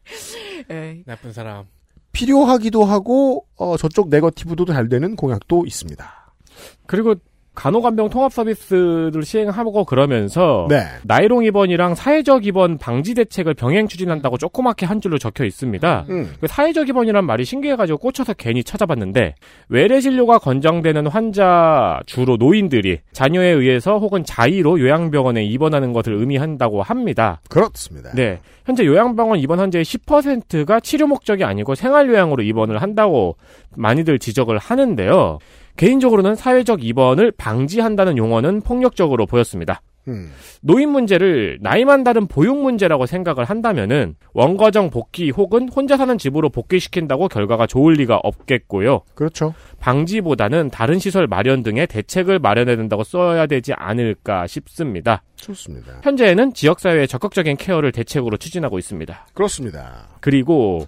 [0.68, 1.02] 네.
[1.06, 1.66] 나쁜 사람.
[2.10, 6.34] 필요하기도 하고 어, 저쪽 네거티브도 잘 되는 공약도 있습니다.
[6.86, 7.14] 그리고
[7.54, 10.84] 간호간병 통합 서비스를 시행하고 그러면서 네.
[11.04, 16.06] 나이롱 입원이랑 사회적 입원 방지 대책을 병행 추진한다고 조그맣게 한 줄로 적혀 있습니다.
[16.08, 16.32] 음.
[16.40, 19.34] 그 사회적 입원이란 말이 신기해가지고 꽂혀서 괜히 찾아봤는데
[19.68, 27.40] 외래 진료가 권장되는 환자 주로 노인들이 자녀에 의해서 혹은 자의로 요양병원에 입원하는 것을 의미한다고 합니다.
[27.50, 28.10] 그렇습니다.
[28.14, 28.38] 네.
[28.64, 33.36] 현재 요양병원 입원 환자의 10%가 치료 목적이 아니고 생활 요양으로 입원을 한다고
[33.76, 35.38] 많이들 지적을 하는데요.
[35.76, 39.82] 개인적으로는 사회적 입원을 방지한다는 용어는 폭력적으로 보였습니다.
[40.08, 40.32] 음.
[40.60, 47.28] 노인 문제를 나이만 다른 보육 문제라고 생각을 한다면은 원과정 복귀 혹은 혼자 사는 집으로 복귀시킨다고
[47.28, 49.02] 결과가 좋을 리가 없겠고요.
[49.14, 49.54] 그렇죠.
[49.78, 55.22] 방지보다는 다른 시설 마련 등의 대책을 마련해야 된다고 써야 되지 않을까 싶습니다.
[55.36, 56.00] 좋습니다.
[56.02, 59.26] 현재는 지역사회의 적극적인 케어를 대책으로 추진하고 있습니다.
[59.34, 60.08] 그렇습니다.
[60.20, 60.86] 그리고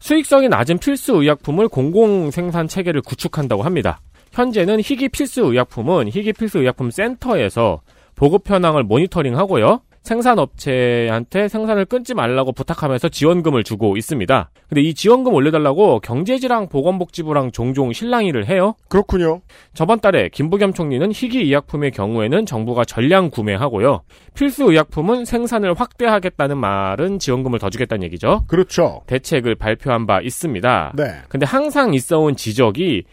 [0.00, 4.00] 수익성이 낮은 필수 의약품을 공공 생산 체계를 구축한다고 합니다.
[4.32, 7.80] 현재는 희귀 필수 의약품은 희귀 필수 의약품 센터에서
[8.14, 9.80] 보급 현황을 모니터링하고요.
[10.02, 14.50] 생산업체한테 생산을 끊지 말라고 부탁하면서 지원금을 주고 있습니다.
[14.68, 18.74] 근데 이 지원금 올려달라고 경제지랑 보건복지부랑 종종 실랑이를 해요.
[18.88, 19.42] 그렇군요.
[19.74, 24.02] 저번 달에 김부겸 총리는 희귀 의약품의 경우에는 정부가 전량 구매하고요.
[24.34, 28.44] 필수 의약품은 생산을 확대하겠다는 말은 지원금을 더 주겠다는 얘기죠.
[28.46, 29.02] 그렇죠.
[29.06, 30.92] 대책을 발표한 바 있습니다.
[30.96, 31.04] 네.
[31.28, 33.04] 근데 항상 있어온 지적이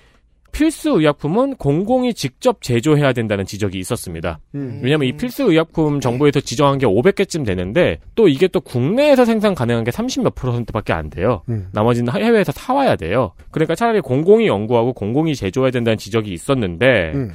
[0.58, 4.40] 필수 의약품은 공공이 직접 제조해야 된다는 지적이 있었습니다.
[4.56, 4.80] 음.
[4.82, 9.84] 왜냐하면 이 필수 의약품 정부에서 지정한 게 500개쯤 되는데 또 이게 또 국내에서 생산 가능한
[9.84, 11.44] 게 30몇 프로센트밖에 안 돼요.
[11.50, 11.68] 음.
[11.74, 13.34] 나머지는 해외에서 사와야 돼요.
[13.52, 17.32] 그러니까 차라리 공공이 연구하고 공공이 제조해야 된다는 지적이 있었는데 음.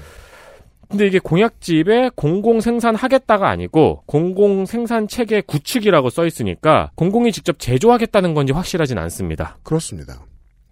[0.88, 8.34] 근데 이게 공약집에 공공 생산하겠다가 아니고 공공 생산 체계 구축이라고 써 있으니까 공공이 직접 제조하겠다는
[8.34, 9.58] 건지 확실하진 않습니다.
[9.62, 10.26] 그렇습니다.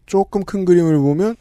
[0.06, 1.36] 조금 큰 그림을 보면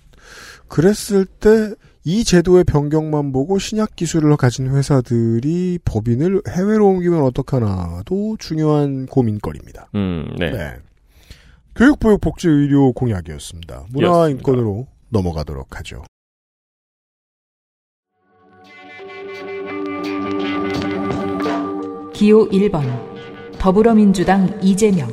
[0.70, 1.74] 그랬을 때
[2.06, 9.90] 이 제도의 변경만 보고 신약 기술을 가진 회사들이 법인을 해외로 옮기면 어떡하나도 중요한 고민거리입니다.
[9.96, 10.78] 음, 네.
[11.76, 13.88] 교육 보육 복지 의료 공약이었습니다.
[13.92, 14.38] 문화와 였습니다.
[14.40, 16.04] 인권으로 넘어가도록 하죠.
[22.14, 22.82] 기호 1번
[23.60, 25.08] 더불어민주당 이재명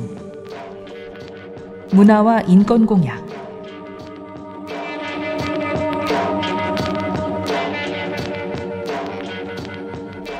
[1.91, 3.26] 문화와 인권 공약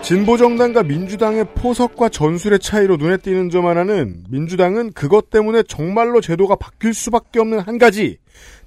[0.07, 6.93] 진보정당과 민주당의 포석과 전술의 차이로 눈에 띄는 점 하나는 민주당은 그것 때문에 정말로 제도가 바뀔
[6.93, 8.17] 수밖에 없는 한 가지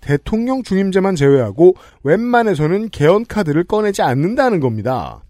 [0.03, 5.23] 대통령 중임제만 제외하고 웬만해서는 개헌 카드를 꺼내지 않는다는 겁니다.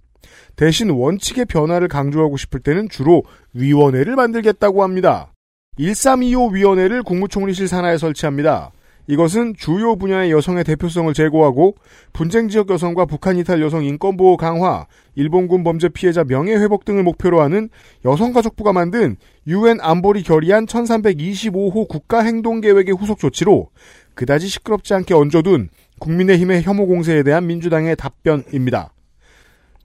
[0.57, 3.23] 대신 원칙의 변화를 강조하고 싶을 때는 주로
[3.53, 5.33] 위원회를 만들겠다고 합니다.
[5.79, 8.73] 1325 위원회를 국무총리실 산하에 설치합니다.
[9.11, 11.75] 이것은 주요 분야의 여성의 대표성을 제고하고
[12.13, 17.03] 분쟁 지역 여성과 북한 이탈 여성 인권 보호 강화, 일본군 범죄 피해자 명예 회복 등을
[17.03, 17.71] 목표로 하는
[18.05, 19.17] 여성가족부가 만든
[19.49, 23.71] 유엔 안보리 결의안 1325호 국가 행동 계획의 후속 조치로
[24.15, 28.93] 그다지 시끄럽지 않게 얹어둔 국민의힘의 혐오 공세에 대한 민주당의 답변입니다.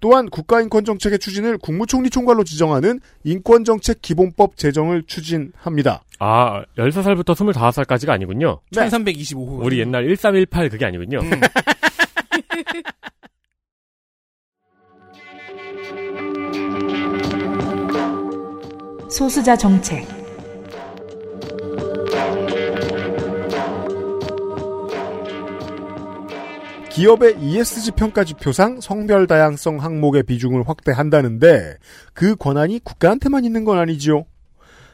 [0.06, 6.03] 또한 국가인권정책의 추진을 국무총리 총괄로 지정하는 인권정책 기본법 제정을 추진합니다.
[6.19, 8.60] 아, 13살부터 25살까지가 아니군요.
[8.72, 9.65] 1325호.
[9.65, 11.22] 우리 옛날 1318 그게 아니군요.
[19.10, 20.07] 소수자 정책
[26.96, 31.76] 기업의 ESG 평가 지표상 성별 다양성 항목의 비중을 확대한다는데
[32.14, 34.24] 그 권한이 국가한테만 있는 건 아니지요.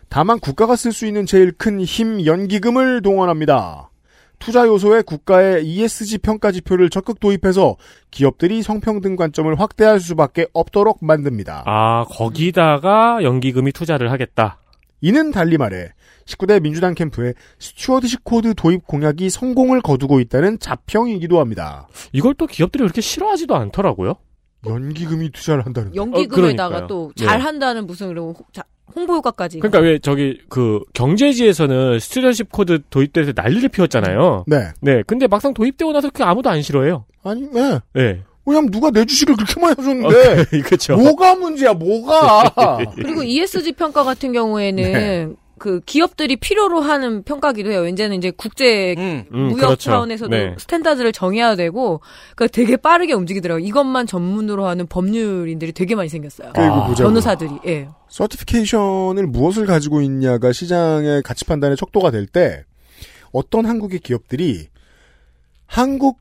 [0.10, 3.91] 다만 국가가 쓸 수 있는 제일 큰 힘 연기금을 동원합니다.
[4.40, 7.76] 투자 요소에 국가의 ESG 평가 지표를 적극 도입해서
[8.10, 11.65] 기업들이 성평등 관점을 확대할 수밖에 없도록 만듭니다.
[11.68, 14.57] 아, 거기다가 연기금이 투자를 하겠다.
[15.02, 15.90] 이는 달리 말해
[16.26, 21.88] 19대 민주당 캠프의 stewardship code 도입 공약이 성공을 거두고 있다는 자평이기도 합니다.
[22.14, 24.14] 이걸 또 기업들이 그렇게 싫어하지도 않더라고요.
[24.68, 26.88] 연기금이 투자를 한다는 연기금에다가 그러니까요.
[26.88, 27.26] 또 네.
[27.26, 28.64] 잘한다는 무슨 그리고 홍- 자-
[28.95, 29.60] 홍보 효과까지.
[29.60, 34.44] 그러니까 왜 저기 그 경제지에서는 stewardship code 도입돼서 난리를 피웠잖아요.
[34.48, 34.68] 네.
[34.82, 35.02] 네.
[35.07, 37.06] 근데 막상 도입되고 나서 그게 아무도 안 싫어해요.
[37.23, 37.80] 아니, 네.
[37.94, 38.22] 네.
[38.45, 40.61] 왜냐면 누가 내 주식을 그렇게 많이 해줬는데.
[40.65, 40.97] 그렇죠.
[40.97, 42.88] 뭐가 문제야, 뭐가.
[42.95, 45.30] 그리고 ESG 평가 같은 경우에는 네.
[45.59, 47.88] 그 기업들이 필요로 하는 평가기도 해요.
[47.88, 49.91] 이제는 이제 국제 음, 무역 그렇죠.
[49.91, 50.55] 차원에서도 네.
[50.57, 52.01] standard를 정해야 되고
[52.35, 53.63] 그러니까 되게 빠르게 움직이더라고요.
[53.63, 56.53] 이것만 전문으로 하는 법률인들이 되게 많이 생겼어요.
[56.55, 56.93] 그리고 아.
[56.95, 57.51] 변호사들이.
[57.68, 57.89] 예.
[58.09, 62.63] certification을 무엇을 가지고 있냐가 시장의 가치 판단의 척도가 될 때
[63.31, 64.68] 어떤 한국의 기업들이
[65.68, 66.18] 한국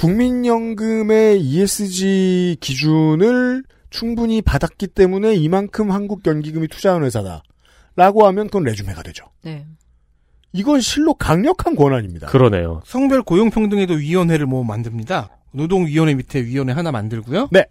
[0.00, 7.42] 국민연금의 ESG 기준을 충분히 받았기 때문에 이만큼 한국 연기금이 투자한 회사다.
[7.96, 9.26] 라고 하면 그건 레주메가 되죠.
[9.42, 9.66] 네.
[10.54, 12.28] 이건 실로 강력한 권한입니다.
[12.28, 12.80] 그러네요.
[12.86, 15.36] 성별 고용평등에도 위원회를 뭐 만듭니다.
[15.52, 17.48] 노동위원회 밑에 위원회 하나 만들고요.
[17.50, 17.66] 네.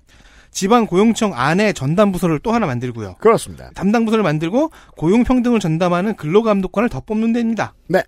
[0.51, 3.15] 지방 고용청 안에 전담 부서를 또 하나 만들고요.
[3.15, 3.71] 그렇습니다.
[3.73, 7.73] 담당 부서를 만들고 고용평등을 전담하는 근로감독관을 더 뽑는 데입니다.
[7.87, 8.03] 네.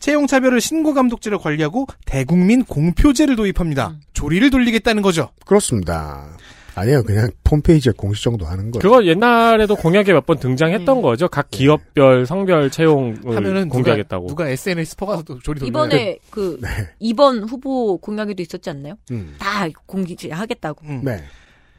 [0.00, 3.94] 채용차별을 신고감독제를 관리하고 대국민 공표제를 도입합니다.
[4.12, 5.30] 조리를 돌리겠다는 거죠.
[5.46, 6.26] 그렇습니다.
[6.74, 7.02] 아니에요.
[7.02, 8.80] 그냥 홈페이지에 공시 정도 하는 거예요.
[8.80, 11.26] 그거 옛날에도 공약에 몇 번 등장했던 거죠.
[11.26, 14.28] 각 기업별 성별 채용을 하면은 공개하겠다고.
[14.28, 16.68] 누가, 누가 SNS 퍼가서 조리 돌리는 이번에 그 네.
[17.00, 18.94] 이번 후보 공약에도 있었지 않나요?
[19.10, 19.34] 음.
[19.38, 20.86] 다 공개하겠다고.
[20.86, 21.00] 음.
[21.02, 21.24] 네.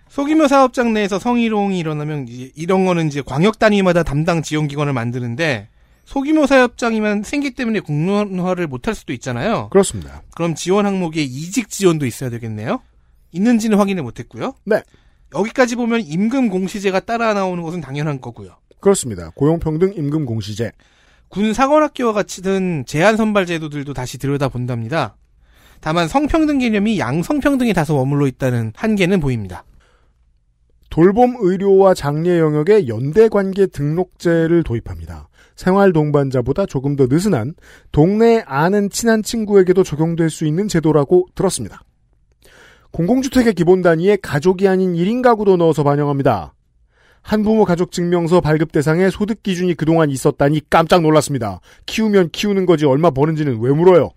[0.10, 5.70] 소규모 사업장 내에서 성희롱이 일어나면 이제 이런 거는 이제 광역 단위마다 담당 지원 기관을 만드는데
[6.10, 9.69] 소규모 사업장이면 생기 때문에 공론화를 못할 수도 있잖아요.
[9.69, 10.23] 그렇습니다.
[10.36, 12.81] 그럼 지원 항목에 이직 지원도 있어야 되겠네요.
[13.31, 14.56] 있는지는 확인을 못했고요.
[14.65, 14.81] 네.
[15.36, 18.57] 여기까지 보면 임금 공시제가 따라 나오는 것은 당연한 거고요.
[18.80, 19.30] 그렇습니다.
[19.36, 20.72] 고용평등 임금 공시제.
[21.27, 25.15] 군 사관학교와 같이 든 제한 선발 제도들도 다시 들여다 본답니다.
[25.80, 29.64] 다만 성평등 개념이 양성평등에 다소 머물러 있다는 한계는 보입니다.
[30.90, 35.28] 돌봄 의료와 장례 영역에 연대 관계 등록제를 도입합니다.
[35.60, 37.53] 생활 동반자보다 조금 더 느슨한
[37.91, 41.81] 동네 아는 친한 친구에게도 적용될 수 있는 제도라고 들었습니다.
[42.91, 46.53] 공공주택의 기본 단위에 가족이 아닌 1인 가구도 넣어서 반영합니다.
[47.23, 51.60] 한부모 가족 증명서 발급 대상에 소득 기준이 그동안 있었다니 깜짝 놀랐습니다.
[51.88, 54.11] 키우면 키우는 거지 얼마 버는지는 왜 물어요?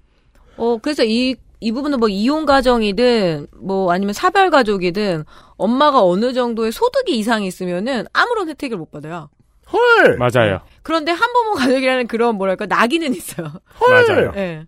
[0.59, 5.24] 어, 그래서 이, 이 부분은 뭐 이혼 가정이든 뭐 아니면 사별 가족이든
[5.56, 9.28] 엄마가 어느 정도의 소득이 이상이 있으면은 아무런 혜택을 못 받아요.
[9.73, 10.19] 헐!
[10.19, 10.61] 맞아요.
[10.82, 13.53] 그런데 한부모 가족이라는 그런 뭐랄까 낙인은 있어요.
[13.89, 14.32] 맞아요.
[14.36, 14.66] 예.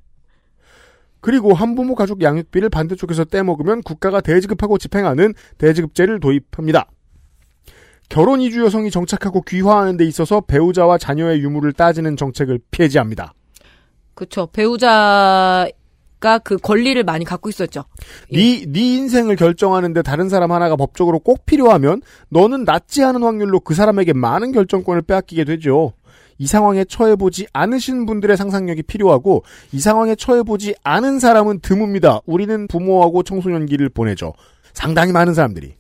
[1.21, 6.87] 그리고 한부모 가족 양육비를 반대쪽에서 떼먹으면 국가가 대지급하고 집행하는 대지급제를 도입합니다.
[8.11, 13.33] 결혼 이주 여성이 정착하고 귀화하는 데 있어서 배우자와 자녀의 유무를 따지는 정책을 폐지합니다.
[14.15, 14.47] 그쵸.
[14.53, 15.67] 배우자
[16.25, 17.85] 가그 권리를 많이 갖고 있었죠.
[18.33, 23.75] 네, 네 인생을 결정하는데 다른 사람 하나가 법적으로 꼭 필요하면 너는 낫지 않은 확률로 그
[23.75, 25.93] 사람에게 많은 결정권을 빼앗기게 되죠.
[26.39, 32.23] 이 상황에 처해보지 않으신 분들의 상상력이 필요하고 이 상황에 처해보지 않은 사람은 드뭅니다.
[32.25, 34.33] 우리는 부모하고 청소년기를 보내죠.
[34.73, 35.75] 상당히 많은 사람들이.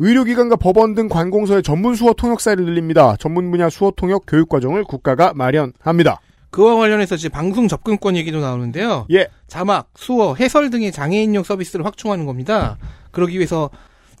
[0.00, 3.14] 의료기관과 법원 등 관공서의 전문 수어 통역 사이를 늘립니다.
[3.20, 6.20] 전문 분야 수어 통역 교육 과정을 국가가 마련합니다.
[6.50, 9.06] 그와 관련해서 이제 방송 접근권 얘기도 나오는데요.
[9.12, 9.28] 예.
[9.46, 12.76] 자막, 수어, 해설 등의 장애인용 서비스를 확충하는 겁니다.
[13.10, 13.70] 그러기 위해서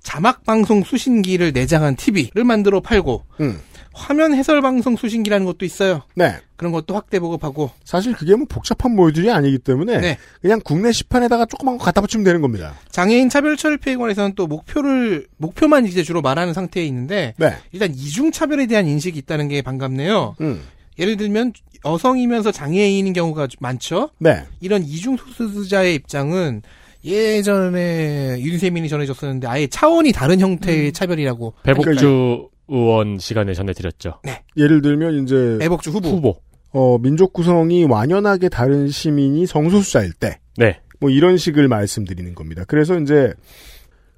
[0.02, 3.60] 자막 방송 수신기를 내장한 TV를 만들어 팔고 음.
[3.92, 6.02] 화면 해설 방송 수신기라는 것도 있어요.
[6.14, 6.36] 네.
[6.56, 10.18] 그런 것도 확대 보급하고 사실 그게 뭐 복잡한 모듈이 아니기 때문에 네.
[10.40, 12.74] 그냥 국내 시판에다가 조그만 거 갖다 붙이면 되는 겁니다.
[12.90, 17.56] 장애인 차별 철폐에 관해서는 또 목표를 목표만 이제 주로 말하는 상태에 있는데 네.
[17.72, 20.36] 일단 이중 차별에 대한 인식이 있다는 게 반갑네요.
[20.40, 20.62] 음.
[21.00, 21.52] 예를 들면
[21.84, 24.10] 여성이면서 장애인인 경우가 많죠.
[24.18, 24.44] 네.
[24.60, 26.62] 이런 이중 소수자의 입장은
[27.04, 34.20] 예전에 윤세민이 전해줬었는데 아예 차원이 다른 형태의 차별이라고 배복주 의원 시간에 전해드렸죠.
[34.56, 36.08] 예를 들면 이제 애복주 후보.
[36.10, 36.36] 후보.
[36.72, 40.78] 어, 민족 구성이 완연하게 다른 시민이 성소수자일 때, 네.
[41.00, 42.64] 뭐 이런 식을 말씀드리는 겁니다.
[42.68, 43.32] 그래서 이제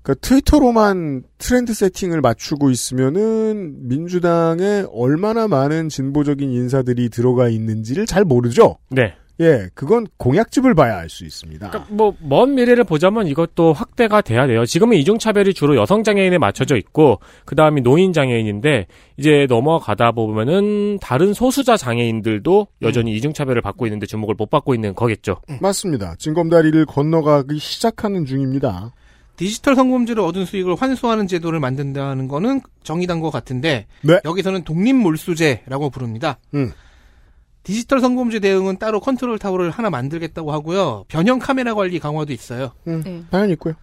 [0.03, 8.79] 그 트위터로만 트렌드 세팅을 맞추고 있으면은 민주당에 얼마나 많은 진보적인 인사들이 들어가 있는지를 잘 모르죠.
[8.91, 9.15] 네.
[9.41, 11.71] 예, 그건 공약집을 봐야 알 수 있습니다.
[11.71, 14.65] 그러니까 뭐먼 미래를 보자면 이것도 확대가 돼야 돼요.
[14.65, 20.99] 지금은 이중 차별이 주로 여성 장애인에 맞춰져 있고 그 다음이 노인 장애인인데 이제 넘어가다 보면은
[21.01, 25.41] 다른 소수자 장애인들도 여전히 이중 차별을 받고 있는데 주목을 못 받고 있는 거겠죠.
[25.61, 26.15] 맞습니다.
[26.19, 28.93] 징검다리를 건너가기 시작하는 중입니다.
[29.37, 34.21] 디지털 성범죄를 얻은 수익을 환수하는 제도를 만든다는 거는 정의당 것 같은데 네.
[34.25, 36.39] 여기서는 독립몰수제라고 부릅니다.
[36.55, 36.73] 음.
[37.63, 41.05] 디지털 성범죄 대응은 따로 컨트롤 타워를 하나 만들겠다고 하고요.
[41.09, 42.73] 변형 카메라 관리 강화도 있어요.
[42.89, 43.23] 음, 네.
[43.31, 43.75] 당연히 있고요.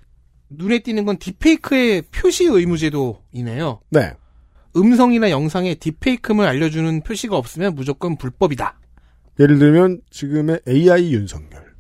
[0.50, 3.82] 눈에 띄는 건 deepfake의 표시 의무 제도이네요.
[3.90, 4.14] 네.
[4.76, 8.78] 음성이나 영상에 deepfake를 알려주는 표시가 없으면 무조건 불법이다.
[9.40, 11.74] 예를 들면 지금의 AI 윤석열.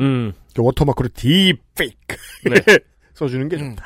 [0.00, 0.32] 음.
[0.56, 2.16] watermark로 deepfake
[2.46, 2.78] 네.
[3.22, 3.76] 써주는 게 음.
[3.76, 3.84] 좋다.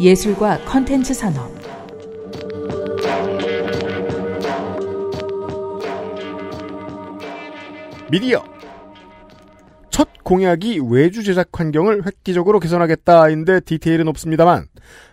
[0.00, 1.50] 예술과 컨텐츠 산업,
[8.10, 8.42] 미디어.
[9.90, 14.66] 첫 공약이 외주 제작 환경을 획기적으로 개선하겠다인데 디테일은 없습니다만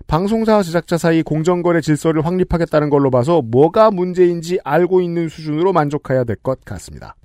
[0.08, 6.36] 방송사 제작자 사이 공정거래 질서를 확립하겠다는 걸로 봐서 뭐가 문제인지 알고 있는 수준으로 만족해야 될
[6.42, 7.16] 것 같습니다.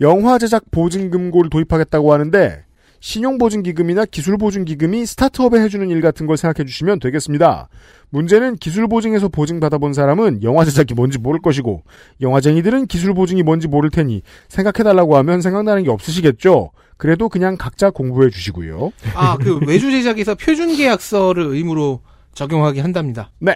[0.00, 2.64] 영화 제작 보증금고를 도입하겠다고 하는데
[3.00, 7.68] 신용보증기금이나 기술보증기금이 스타트업에 해주는 일 같은 걸 생각해 주시면 되겠습니다.
[8.08, 11.82] 문제는 기술보증에서 보증받아본 사람은 영화 제작이 뭔지 모를 것이고
[12.22, 16.70] 영화쟁이들은 기술보증이 뭔지 모를 테니 생각해달라고 하면 생각나는 게 없으시겠죠?
[16.96, 18.92] 그래도 그냥 각자 공부해 주시고요.
[19.14, 22.00] 아, 그 외주 제작에서 표준 계약서를 의무로
[22.34, 23.30] 적용하게 한답니다.
[23.38, 23.54] 네.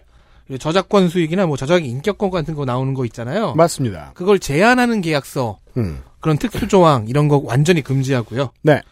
[0.59, 3.55] 저작권 수익이나 뭐 저작 인격권 같은 거 나오는 거 있잖아요.
[3.55, 4.13] 맞습니다.
[4.15, 6.01] 그걸 제한하는 계약서, 음.
[6.29, 8.51] 그런 특수 조항 이런 거 완전히 금지하고요.
[8.61, 8.83] 네.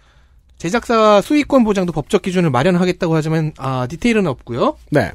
[0.57, 4.79] 제작사 수익권 보장도 법적 기준을 마련하겠다고 하지만 아 디테일은 없고요.
[4.91, 5.13] 네.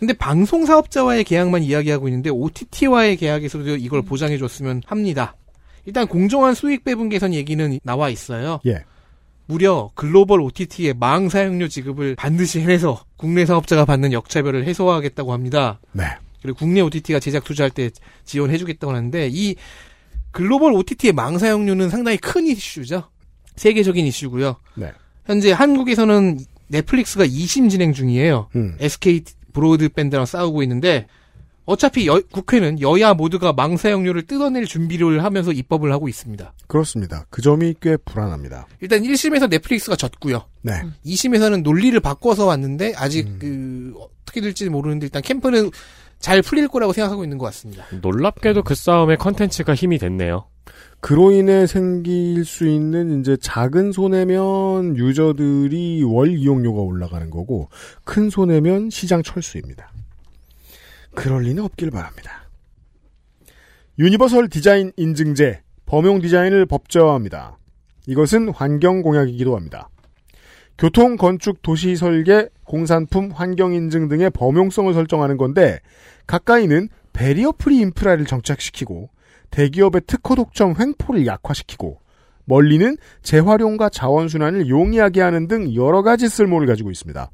[0.00, 5.36] 근데 방송 사업자와의 계약만 이야기하고 있는데 OTT와의 계약에서도 이걸 보장해 줬으면 합니다.
[5.86, 8.58] 일단 공정한 수익 배분 개선 얘기는 나와 있어요.
[8.66, 8.84] 예.
[9.46, 15.78] 무려 글로벌 OTT의 망 사용료 지급을 반드시 해내서 국내 사업자가 받는 역차별을 해소하겠다고 합니다.
[15.92, 16.02] 네.
[16.42, 17.90] 그리고 국내 OTT가 제작 투자할 때
[18.24, 19.54] 지원해주겠다고 하는데 이
[20.30, 23.04] 글로벌 OTT의 망 사용료는 상당히 큰 이슈죠.
[23.56, 24.56] 세계적인 이슈고요.
[24.76, 24.92] 네.
[25.26, 26.38] 현재 한국에서는
[26.68, 28.48] 넷플릭스가 2심 진행 중이에요.
[28.56, 28.76] 음.
[28.78, 31.06] SK 브로드밴드랑 싸우고 있는데
[31.64, 36.54] 어차피 여- 국회는 여야 모두가 망 사용료를 뜯어낼 준비를 하면서 입법을 하고 있습니다.
[36.66, 37.26] 그렇습니다.
[37.28, 38.66] 그 점이 꽤 불안합니다.
[38.80, 40.44] 일단 1심에서 넷플릭스가 졌고요.
[40.62, 40.80] 네.
[41.04, 45.70] 2심에서는 논리를 바꿔서 왔는데 아직 그 어떻게 될지 모르는데 일단 캠프는
[46.18, 47.84] 잘 풀릴 거라고 생각하고 있는 것 같습니다.
[48.00, 50.46] 놀랍게도 그 싸움에 컨텐츠가 힘이 됐네요.
[51.00, 57.68] 그로 인해 생길 수 있는 이제 작은 손해면 user들이 월 이용료가 올라가는 거고
[58.04, 59.92] 큰 손해면 시장 철수입니다.
[61.14, 62.48] 그럴 리는 없길 바랍니다.
[63.98, 67.58] universal design 인증제 범용 디자인을 법제화합니다.
[68.06, 69.88] 이것은 환경 공약이기도 합니다.
[70.76, 75.80] 교통, 건축, 도시 설계, 공산품, 환경 인증 등의 범용성을 설정하는 건데
[76.26, 79.08] 가까이는 barrier free 인프라를 정착시키고
[79.50, 81.98] 대기업의 특허 독점 횡포를 약화시키고
[82.44, 87.30] 멀리는 재활용과 자원순환을 용이하게 하는 등 여러 가지 쓸모를 가지고 있습니다.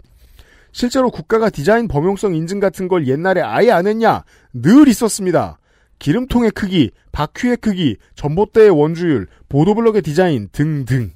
[0.73, 4.25] 실제로 국가가 디자인 범용성 인증 같은 걸 옛날에 아예 안 했냐?
[4.53, 5.59] 늘 있었습니다.
[5.99, 11.11] 기름통의 크기, 바퀴의 크기, 전봇대의 원주율, 보도블럭의 디자인 등등.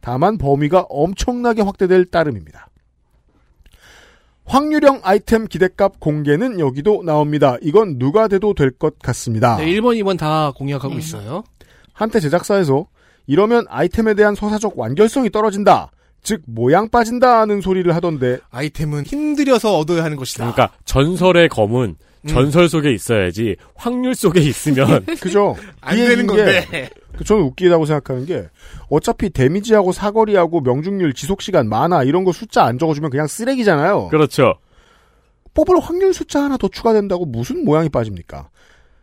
[0.00, 2.68] 다만 범위가 엄청나게 확대될 따름입니다.
[4.44, 7.56] 확률형 아이템 기대값 공개는 여기도 나옵니다.
[7.62, 9.56] 이건 누가 돼도 될 것 같습니다.
[9.56, 11.44] 네, 1번, 2번 다 공약하고 있어요.
[11.92, 12.86] 한때 제작사에서
[13.26, 15.90] 이러면 아이템에 대한 서사적 완결성이 떨어진다.
[16.24, 20.50] 즉 모양 빠진다는 소리를 하던데 아이템은 힘들여서 얻어야 하는 것이다.
[20.52, 22.28] 그러니까 전설의 검은 음.
[22.28, 25.56] 전설 속에 있어야지 확률 속에 있으면 그죠?
[25.80, 26.64] 안이 되는 건데.
[26.70, 26.90] 게
[27.24, 28.48] 저는 웃기다고 생각하는 게
[28.92, 34.08] 어차피 데미지하고 사거리하고 명중률 지속시간 만화 이런 거 숫자 안 적어주면 그냥 쓰레기잖아요.
[34.08, 34.56] 그렇죠.
[35.54, 38.50] 뽑을 확률 숫자 하나 더 추가된다고 무슨 모양이 빠집니까?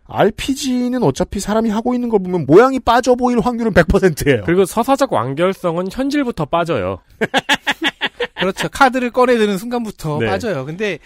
[0.06, 4.44] RPG는 어차피 사람이 하고 있는 걸 보면 모양이 빠져 보일 확률은 100%예요.
[4.46, 7.00] 그리고 서사적 완결성은 현질부터 빠져요.
[8.38, 8.70] 그렇죠.
[8.70, 10.28] 카드를 꺼내드는 순간부터 네.
[10.28, 10.66] 빠져요.
[10.66, 11.00] 근데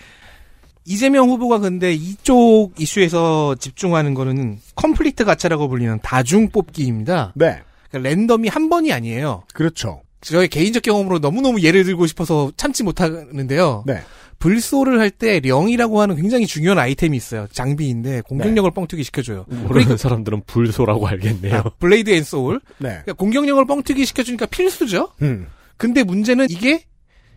[0.83, 7.31] 이재명 후보가 근데 이쪽 이슈에서 집중하는 거는 complete gacha라고 불리는 다중 뽑기입니다.
[7.35, 7.61] 네.
[7.93, 9.43] 그러니까 random이 한 번이 아니에요.
[9.53, 10.01] 그렇죠.
[10.21, 13.83] 저의 개인적 경험으로 너무너무 예를 들고 싶어서 참지 못하는데요.
[13.85, 14.01] 네.
[14.39, 17.47] 불소를 할 때 령이라고 하는 굉장히 중요한 아이템이 있어요.
[17.51, 19.45] 장비인데 공격력을 뻥튀기 시켜줘요.
[19.47, 21.55] 모르는 사람들은 불소라고 알겠네요.
[21.55, 22.59] 아, Blade and Soul.
[22.79, 22.89] 네.
[22.89, 25.11] 그러니까 공격력을 뻥튀기 시켜주니까 필수죠.
[25.21, 25.47] 음.
[25.77, 26.83] 근데 문제는 이게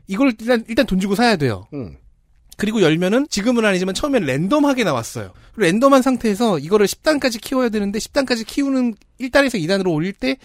[0.08, 1.66] 이걸 일단 일단 돈 주고 사야 돼요.
[1.74, 1.96] 음.
[2.56, 5.32] 그리고 열면은 지금은 아니지만 처음엔 random하게 나왔어요.
[5.56, 10.38] random한 상태에서 이거를 10단까지 키워야 되는데 10단까지 키우는 1단에서 2단으로 올릴 때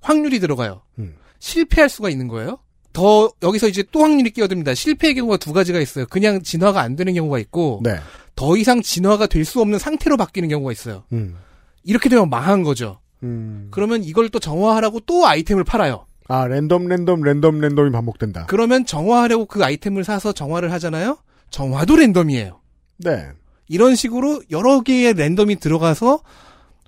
[0.00, 0.82] 확률이 들어가요.
[0.98, 1.14] 음.
[1.38, 2.58] 실패할 수가 있는 거예요.
[2.92, 4.74] 더 여기서 이제 또 확률이 끼어듭니다.
[4.74, 6.06] 실패의 경우가 두 가지가 있어요.
[6.06, 7.96] 그냥 진화가 안 되는 경우가 있고 네.
[8.34, 11.04] 더 이상 진화가 될 수 없는 상태로 바뀌는 경우가 있어요.
[11.12, 11.36] 음.
[11.84, 12.98] 이렇게 되면 망한 거죠.
[13.22, 13.68] 음.
[13.70, 16.06] 그러면 이걸 또 정화하라고 또 아이템을 팔아요.
[16.28, 18.46] 아, 랜덤, 랜덤, 랜덤, 랜덤이 반복된다.
[18.46, 21.18] 그러면 정화하려고 그 아이템을 사서 정화를 하잖아요.
[21.50, 22.60] 정화도 랜덤이에요.
[22.98, 23.28] 네.
[23.68, 26.20] 이런 식으로 여러 개의 랜덤이 들어가서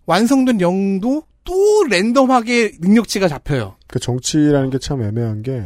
[0.06, 3.76] 완성된 영도 또 랜덤하게 능력치가 잡혀요.
[3.86, 5.64] 그 정치라는 게 참 애매한 게,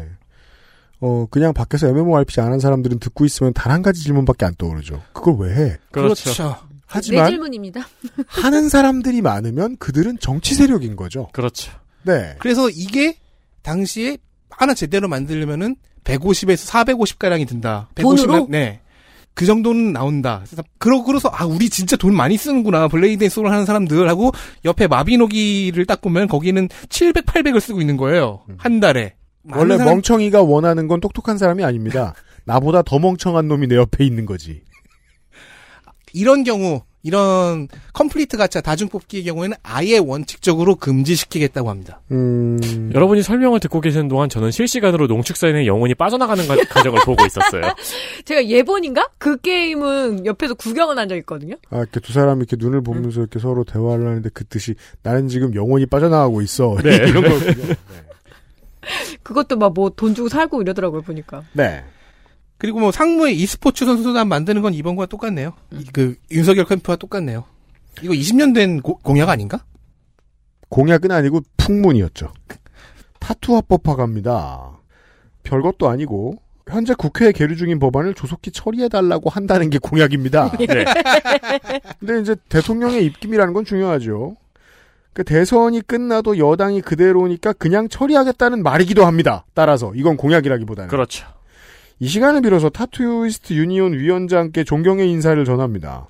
[1.00, 5.02] 어, 그냥 밖에서 MMORPG 안 한 사람들은 듣고 있으면 단 한 가지 질문밖에 안 떠오르죠.
[5.12, 5.76] 그걸 왜 해?
[5.90, 6.30] 그렇죠.
[6.32, 7.86] 내 하지만 질문입니다.
[8.28, 11.28] 하는 사람들이 많으면 그들은 정치 세력인 거죠.
[11.32, 11.72] 그렇죠.
[12.04, 12.36] 네.
[12.38, 13.16] 그래서 이게
[13.62, 14.18] 당시에
[14.50, 17.88] 하나 제대로 만들려면은 150에서 450 가량이 든다.
[17.96, 18.46] 150 돈으로?
[18.50, 18.80] 네.
[19.34, 20.42] 그 정도는 나온다.
[20.46, 24.30] 그래서 그러고서 아 우리 진짜 돈 많이 쓰는구나 Blade and Soul 하는 사람들 하고
[24.64, 29.14] 옆에 마비노기를 딱 보면 거기는 700, 800을 쓰고 있는 거예요 한 달에.
[29.52, 32.14] 원래 사람- 멍청이가 원하는 건 똑똑한 사람이 아닙니다.
[32.44, 34.62] 나보다 더 멍청한 놈이 내 옆에 있는 거지.
[36.12, 42.00] 이런 경우 이런 complete gacha 다중 뽑기의 경우에는 아예 원칙적으로 금지시키겠다고 합니다.
[42.10, 42.90] 음.
[42.94, 47.62] 여러분이 설명을 듣고 계시는 동안 저는 실시간으로 농축사인의 영혼이 빠져나가는 가- 과정을 보고 있었어요.
[48.24, 49.06] 제가 예본인가?
[49.18, 51.56] 그 게임은 옆에서 구경은 앉아 있거든요.
[51.70, 55.54] 아, 이렇게 두 사람이 이렇게 눈을 보면서 이렇게 서로 대화를 하는데 그 뜻이 나는 지금
[55.54, 56.76] 영혼이 빠져나가고 있어.
[56.82, 56.96] 네.
[57.06, 57.74] 이런 거군요.
[59.22, 61.42] 그것도 막 뭐 돈 주고 살고 이러더라고요, 보니까.
[61.52, 61.84] 네.
[62.64, 65.52] 그리고 뭐 상무에 e스포츠 선수단 만드는 건 이번과 똑같네요.
[65.72, 67.44] 이- 그 윤석열 캠프와 똑같네요.
[68.00, 69.62] 이거 20년 된 고- 공약 아닌가?
[70.70, 72.32] 공약은 아니고 풍문이었죠.
[73.20, 74.78] 타투 합법화 갑니다.
[75.42, 76.36] 별것도 아니고
[76.66, 80.52] 현재 국회에 계류 중인 법안을 조속히 처리해달라고 한다는 게 공약입니다.
[80.56, 80.66] 네.
[82.00, 84.36] 근데 이제 대통령의 입김이라는 건 중요하죠.
[85.12, 89.44] 그 대선이 끝나도 여당이 그대로니까 그냥 처리하겠다는 말이기도 합니다.
[89.52, 90.88] 따라서 이건 공약이라기보다는.
[90.88, 91.26] 그렇죠.
[92.00, 96.06] 이 시간을 빌어서 타투이스트 유니온 위원장께 존경의 인사를 전합니다.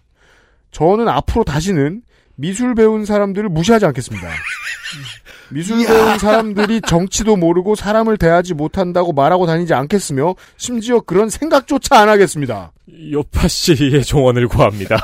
[0.71, 2.03] 저는 앞으로 다시는
[2.37, 4.29] 미술 배운 사람들을 무시하지 않겠습니다.
[5.51, 12.09] 미술 배운 사람들이 정치도 모르고 사람을 대하지 못한다고 말하고 다니지 않겠으며 심지어 그런 생각조차 안
[12.09, 12.73] 하겠습니다.
[13.13, 14.97] 요파 씨의 조언을 구합니다.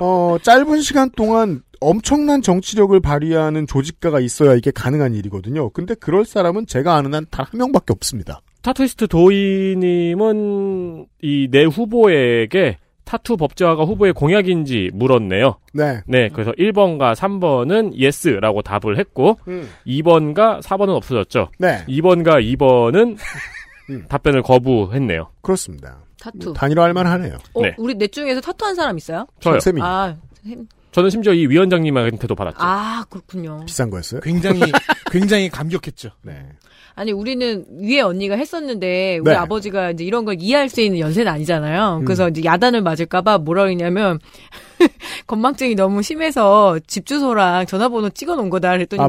[0.00, 5.70] 어, 짧은 시간 동안 엄청난 정치력을 발휘하는 조직가가 있어야 이게 가능한 일이거든요.
[5.70, 8.40] 근데 그럴 사람은 제가 아는 한 단 한 명밖에 없습니다.
[8.62, 15.56] 타투이스트 도희님은 이 내 후보에게 타투 법제화가 후보의 공약인지 물었네요.
[15.72, 16.00] 네.
[16.06, 19.68] 네, 그래서 1번과 3번은 yes라고 답을 했고, 음.
[19.86, 21.48] 2번과 4번은 없어졌죠.
[21.58, 21.84] 네.
[21.88, 23.16] 2번과 2번은
[23.90, 24.04] 음.
[24.08, 25.28] 답변을 거부했네요.
[25.42, 25.98] 그렇습니다.
[26.20, 26.52] 타투.
[26.52, 27.38] 단일화할 만하네요.
[27.54, 27.74] 어, 네.
[27.78, 29.26] 우리 넷 중에서 타투한 사람 있어요?
[29.40, 29.58] 저요.
[29.58, 30.14] 쌤이 아,
[30.46, 32.58] 햄- 저는 심지어 이 위원장님한테도 받았죠.
[32.60, 33.64] 아, 그렇군요.
[33.66, 34.20] 비싼 거였어요?
[34.20, 34.60] 굉장히
[35.10, 36.10] 굉장히 감격했죠.
[36.22, 36.46] 네.
[36.94, 39.36] 아니, 우리는 위에 언니가 했었는데, 우리 네.
[39.36, 42.02] 아버지가 이제 이런 걸 이해할 수 있는 연세는 아니잖아요.
[42.04, 42.30] 그래서 음.
[42.30, 44.18] 이제 야단을 맞을까봐 뭐라 그러냐면,
[45.26, 48.72] 건망증이 너무 심해서 집 주소랑 전화번호 찍어 놓은 거다.
[48.72, 49.08] 그랬더니 아, 아-.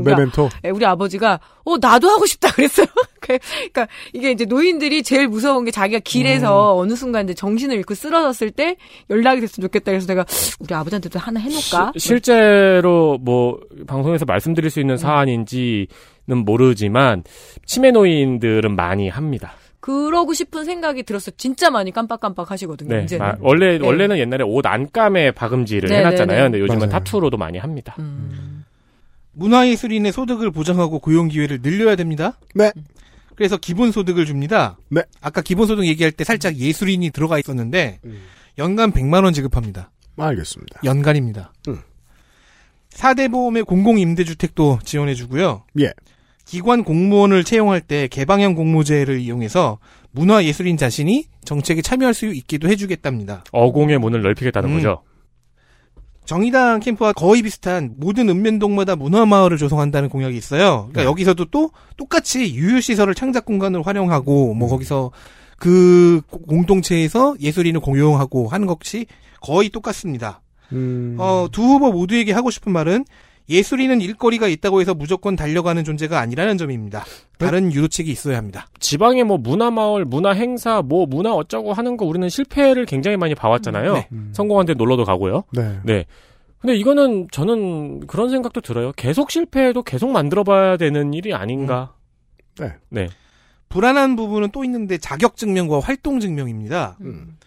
[0.66, 2.88] 예, 우리 아버지가, 어, 나도 하고 싶다 그랬어요.
[3.22, 6.80] 그러니까 이게 이제 노인들이 제일 무서운 게 자기가 길에서 음.
[6.82, 8.76] 어느 순간 이제 정신을 잃고 쓰러졌을 때
[9.10, 9.91] 연락이 됐으면 좋겠다.
[9.91, 10.26] 그래서 내가
[10.60, 11.94] 우리 아버지한테도 하나 해놓을까?
[11.95, 15.88] 시- 실제로 뭐 방송에서 말씀드릴 수 있는 사안인지는
[16.40, 17.24] 모르지만
[17.66, 19.53] 치매 노인들은 많이 합니다.
[19.80, 21.34] 그러고 싶은 생각이 들었어요.
[21.38, 22.95] 진짜 많이 깜빡깜빡 하시거든요.
[22.98, 23.26] 네, 이제는.
[23.26, 23.86] 마- 원래 네.
[23.86, 26.28] 원래는 옛날에 옷 안감에 박음질을 네, 해놨잖아요.
[26.28, 26.44] 네, 네.
[26.44, 26.91] 근데 요즘은 맞아요.
[26.91, 27.95] 타투로도 많이 합니다.
[27.99, 28.64] 음.
[29.34, 32.38] 문화예술인의 소득을 보장하고 고용 기회를 늘려야 됩니다.
[32.53, 32.72] 네.
[33.36, 34.78] 그래서 기본 소득을 줍니다.
[34.90, 35.02] 네.
[35.22, 37.99] 아까 기본 소득 얘기할 때 살짝 예술인이 들어가 있었는데
[38.60, 39.90] 연간 100만 원 지급합니다.
[40.18, 40.82] 알겠습니다.
[40.84, 41.53] 연간입니다.
[41.70, 41.80] 음.
[42.91, 45.64] 4대 보험의 공공 임대주택도 지원해 주고요.
[45.80, 45.91] 예.
[46.52, 49.80] 기관 공무원을 채용할 때 개방형 공모제를 이용해서
[50.11, 53.45] 문화예술인 자신이 정책에 참여할 수 있기도 해주겠답니다.
[53.53, 54.76] 어공의 문을 넓히겠다는 음.
[54.76, 55.02] 거죠.
[56.26, 60.90] 정의당 캠프와 거의 비슷한 모든 읍면동마다 문화마을을 조성한다는 공약이 있어요.
[60.91, 61.06] 그러니까 네.
[61.06, 65.11] 여기서도 또 똑같이 유휴시설을 창작 공간을 활용하고 뭐 거기서
[65.57, 69.06] 그 고- 공동체에서 예술인을 공용하고 하는 것이
[69.40, 70.41] 거의 똑같습니다.
[70.73, 71.15] 음.
[71.18, 73.06] 어, 두 후보 모두에게 하고 싶은 말은
[73.49, 77.03] 예술인은 일거리가 있다고 해서 무조건 달려가는 존재가 아니라는 점입니다.
[77.38, 78.68] 다른 유도책이 있어야 합니다.
[78.80, 83.35] 지방의 뭐 문화 마을, 문화 행사, 뭐 문화 어쩌고 하는 거 우리는 실패를 굉장히 많이
[83.35, 83.93] 봐왔잖아요.
[83.93, 84.07] 네.
[84.11, 84.31] 음.
[84.34, 85.43] 성공한 데 놀러도 가고요.
[85.51, 85.80] 네.
[85.84, 86.05] 네.
[86.59, 88.91] 근데 이거는 저는 그런 생각도 들어요.
[88.95, 91.93] 계속 실패해도 계속 만들어봐야 되는 일이 아닌가.
[92.59, 92.73] 네.
[92.89, 93.07] 네.
[93.69, 96.97] 불안한 부분은 또 있는데 자격 증명과 활동 증명입니다.
[97.01, 97.38] 음.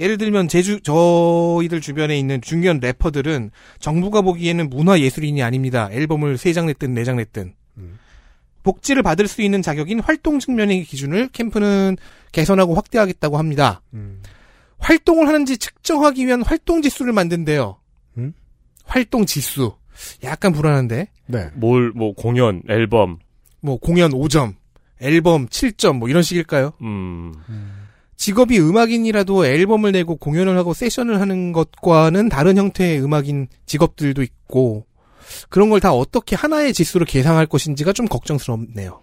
[0.00, 5.88] 예를 들면 제주 저희들 주변에 있는 중견 래퍼들은 정부가 보기에는 문화 예술인이 아닙니다.
[5.92, 7.54] 앨범을 3장 냈든 4장 냈든.
[7.76, 7.98] 음.
[8.62, 11.96] 복지를 받을 수 있는 자격인 활동 증명의 기준을 캠프는
[12.32, 13.82] 개선하고 확대하겠다고 합니다.
[13.92, 14.22] 음.
[14.78, 17.78] 활동을 하는지 측정하기 위한 활동 지수를 만든대요.
[18.16, 18.32] 음?
[18.84, 19.74] 활동 지수.
[20.24, 21.08] 약간 불안한데.
[21.26, 21.50] 네.
[21.54, 23.18] 뭘, 뭐, 공연, 앨범.
[23.60, 24.54] 뭐 공연 5점,
[25.00, 26.72] 앨범 7점 뭐 이런 식일까요?
[26.80, 27.34] 음.
[28.20, 34.84] 직업이 음악인이라도 앨범을 내고 공연을 하고 세션을 하는 것과는 다른 형태의 음악인 직업들도 있고
[35.48, 39.00] 그런 걸 다 어떻게 하나의 지수로 계상할 것인지가 좀 걱정스럽네요.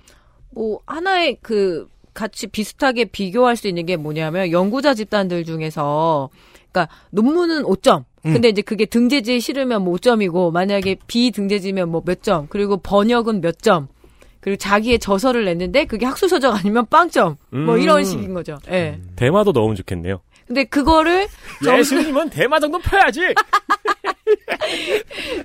[0.52, 6.30] 뭐 하나의 그 같이 비슷하게 비교할 수 있는 게 뭐냐면 연구자 집단들 중에서
[6.72, 8.06] 그러니까 논문은 5점.
[8.27, 8.34] 음.
[8.34, 12.45] 근데 이제 그게 등재지에 실으면 뭐 5점이고 만약에 비등재지면 뭐 몇 점.
[12.52, 13.88] 그리고 번역은 몇 점.
[14.47, 17.35] 그리고 자기의 저서를 냈는데 그게 학술서적 아니면 빵점.
[17.49, 17.81] 뭐 음.
[17.81, 18.57] 이런 식인 거죠.
[18.71, 18.97] 예.
[19.17, 20.21] 대마도 넣으면 좋겠네요.
[20.47, 21.27] 근데 그거를
[21.61, 23.33] 점수, 예수님은 대마 정도 펴야지!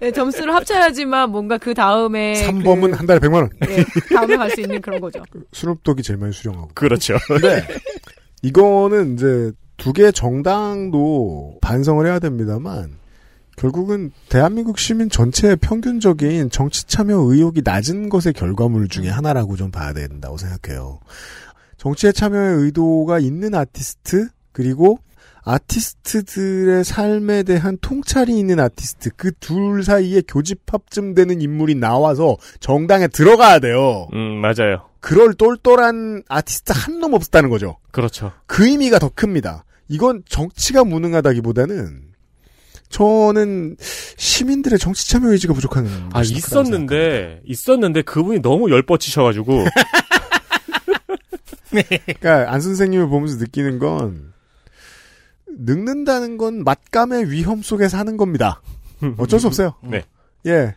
[0.03, 3.49] 예, 점수를 합쳐야지만 뭔가 그 다음에 3범은 한 달에 100만 원.
[3.61, 3.85] 그, 예,
[4.15, 5.21] 다음에 갈 수 있는 그런 거죠.
[5.51, 6.69] 수렵독이 제일 많이 수령하고.
[6.75, 7.17] 그렇죠.
[7.27, 7.67] 근데
[8.43, 12.99] 이거는 이제 두 개 정당도 반성을 해야 됩니다만
[13.57, 19.93] 결국은 대한민국 시민 전체의 평균적인 정치 참여 의욕이 낮은 것의 결과물 중에 하나라고 좀 봐야
[19.93, 21.01] 된다고 생각해요.
[21.77, 24.99] 정치에 참여의 의도가 있는 아티스트 그리고
[25.45, 33.59] 아티스트들의 삶에 대한 통찰이 있는 아티스트 그 둘 사이에 교집합쯤 되는 인물이 나와서 정당에 들어가야
[33.59, 34.07] 돼요.
[34.13, 34.89] 음, 맞아요.
[35.01, 37.77] 그럴 똘똘한 아티스트 한 놈 없었다는 거죠.
[37.91, 38.31] 그렇죠.
[38.47, 39.65] 그 의미가 더 큽니다.
[39.89, 42.12] 이건 정치가 무능하다기보다는
[42.93, 43.77] 저는
[44.17, 49.65] 시민들의 정치 참여 의지가 부족한 아, 있었는데, 있었는데 그분이 너무 열뻗치셔가지고,
[51.71, 54.33] 그러니까 안 선생님을 보면서 느끼는 건
[55.49, 58.61] 늙는다는 건 맛감의 위험 속에 사는 겁니다.
[59.17, 59.75] 어쩔 수 없어요.
[59.83, 60.05] 네.
[60.47, 60.75] 예.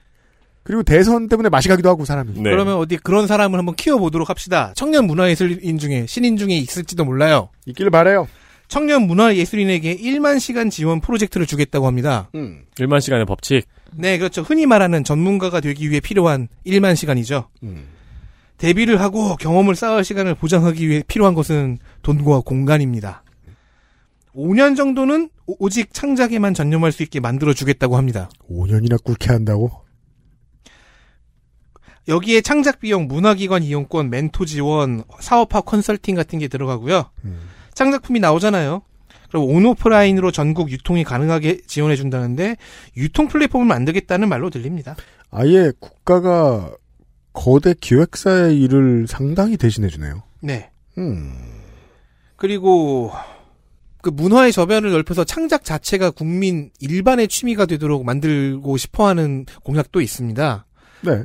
[0.64, 2.42] 그리고 대선 때문에 맛이 가기도 하고 사람이.
[2.42, 2.50] 네.
[2.50, 4.74] 그러면 어디 그런 사람을 한번 키워보도록 합시다.
[4.76, 7.50] 청년 문화예술인 중에 신인 중에 있을지도 몰라요.
[7.68, 8.28] 있기를 바래요.
[8.68, 12.30] 청년 문화예술인에게 1만 시간 지원 프로젝트를 주겠다고 합니다.
[12.36, 12.66] 음.
[12.76, 13.68] 1만 시간의 법칙.
[13.94, 14.42] 네, 그렇죠.
[14.42, 17.50] 흔히 말하는 전문가가 되기 위해 필요한 1만 시간이죠.
[17.64, 17.88] 음.
[18.58, 23.24] 데뷔를 하고 경험을 쌓을 시간을 보장하기 위해 필요한 것은 돈과 공간입니다.
[24.36, 28.30] 5년 정도는 오- 오직 창작에만 전념할 수 있게 만들어 주겠다고 합니다.
[28.50, 29.72] 5년이나 꿇게 한다고?
[32.08, 37.10] 여기에 창작 비용, 문화기관 이용권, 멘토 지원, 사업화 컨설팅 같은 게 들어가고요.
[37.26, 37.40] 음.
[37.76, 38.82] 창작품이 나오잖아요.
[39.30, 42.56] 그럼 온오프라인으로 전국 유통이 가능하게 지원해 준다는데
[42.98, 44.96] 유통 플랫폼을 만들겠다는 말로 들립니다.
[45.30, 46.72] 아예 국가가
[47.34, 50.24] 거대 기획사의 일을 상당히 대신해 주네요.
[50.42, 50.72] 네.
[50.98, 51.34] 음.
[52.38, 53.12] 그리고
[54.02, 60.66] 그 문화의 저변을 넓혀서 창작 자체가 국민 일반의 취미가 되도록 만들고 싶어 하는 공약도 있습니다.
[61.02, 61.24] 네.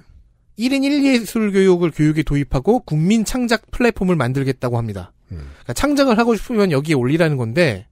[0.58, 5.12] 1인 1예술 교육을 교육에 도입하고 국민 창작 플랫폼을 만들겠다고 합니다.
[5.32, 5.36] 음.
[5.52, 7.86] 그러니까 창작을 하고 싶으면 여기에 올리라는 건데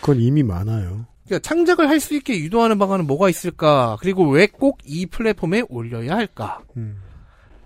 [0.00, 1.06] 그건 이미 많아요.
[1.26, 3.96] 그러니까 창작을 할 수 있게 유도하는 방안은 뭐가 있을까?
[4.00, 6.60] 그리고 왜 꼭 이 플랫폼에 올려야 할까?
[6.76, 6.98] 음.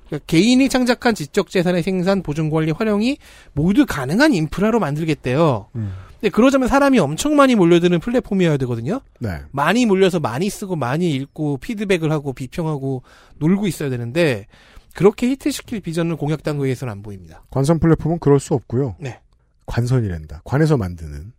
[0.07, 3.19] 그러니까 개인이 창작한 지적 재산의 생산, 보존, 관리, 활용이
[3.53, 5.69] 모두 가능한 인프라로 만들겠대요.
[5.77, 5.93] 음.
[6.21, 9.01] 근데 그러자면 사람이 엄청 많이 몰려드는 플랫폼이어야 되거든요.
[9.21, 9.39] 네.
[9.53, 13.03] 많이 몰려서 많이 쓰고 많이 읽고 피드백을 하고 비평하고
[13.39, 14.47] 놀고 있어야 되는데
[14.95, 17.43] 그렇게 히트시킬 비전을 공약 당국에서는 안 보입니다.
[17.51, 18.97] 관선 플랫폼은 그럴 수 없고요.
[18.99, 19.21] 네.
[19.67, 20.43] 관선이란다.
[20.45, 21.33] 관에서 만드는.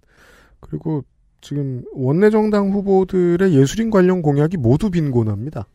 [0.59, 1.03] 그리고
[1.41, 5.65] 지금 원내정당 후보들의 예술인 관련 공약이 모두 빈곤합니다.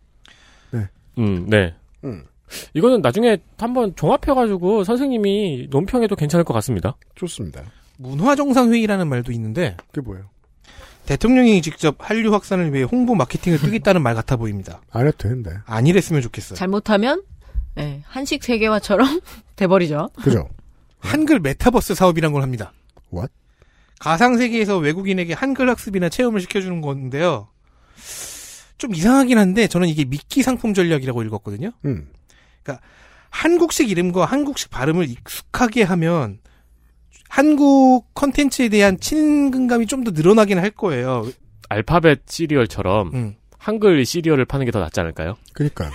[1.18, 1.74] 음, 네.
[2.04, 2.24] 음.
[2.74, 6.96] 이거는 나중에 한번 종합해가지고 선생님이 논평해도 괜찮을 것 같습니다.
[7.14, 7.62] 좋습니다.
[7.98, 10.26] 문화정상회의라는 말도 있는데 그게 뭐예요?
[11.06, 14.80] 대통령이 직접 한류 확산을 위해 홍보 마케팅을 뜨겠다는 말 같아 보입니다.
[14.90, 15.52] 안 해도 되는데.
[15.64, 16.56] 안 이랬으면 좋겠어요.
[16.56, 17.22] 잘못하면
[17.78, 19.20] 예, 한식 세계화처럼
[19.56, 20.10] 돼버리죠.
[20.22, 20.48] 그죠?
[20.98, 22.72] 한글 메타버스 사업이란 걸 합니다.
[23.12, 23.32] What?
[23.98, 27.48] 가상 세계에서 외국인에게 한글 학습이나 체험을 시켜주는 건데요.
[28.78, 31.70] 좀 이상하긴 한데 저는 이게 미끼 상품 전략이라고 읽었거든요.
[31.86, 32.08] 음.
[33.30, 36.38] 한국식 이름과 한국식 발음을 익숙하게 하면
[37.28, 41.26] 한국 컨텐츠에 대한 친근감이 좀 더 늘어나긴 할 거예요.
[41.68, 43.34] 알파벳 시리얼처럼 음.
[43.58, 45.36] 한글 시리얼을 파는 게 더 낫지 않을까요?
[45.52, 45.90] 그니까요.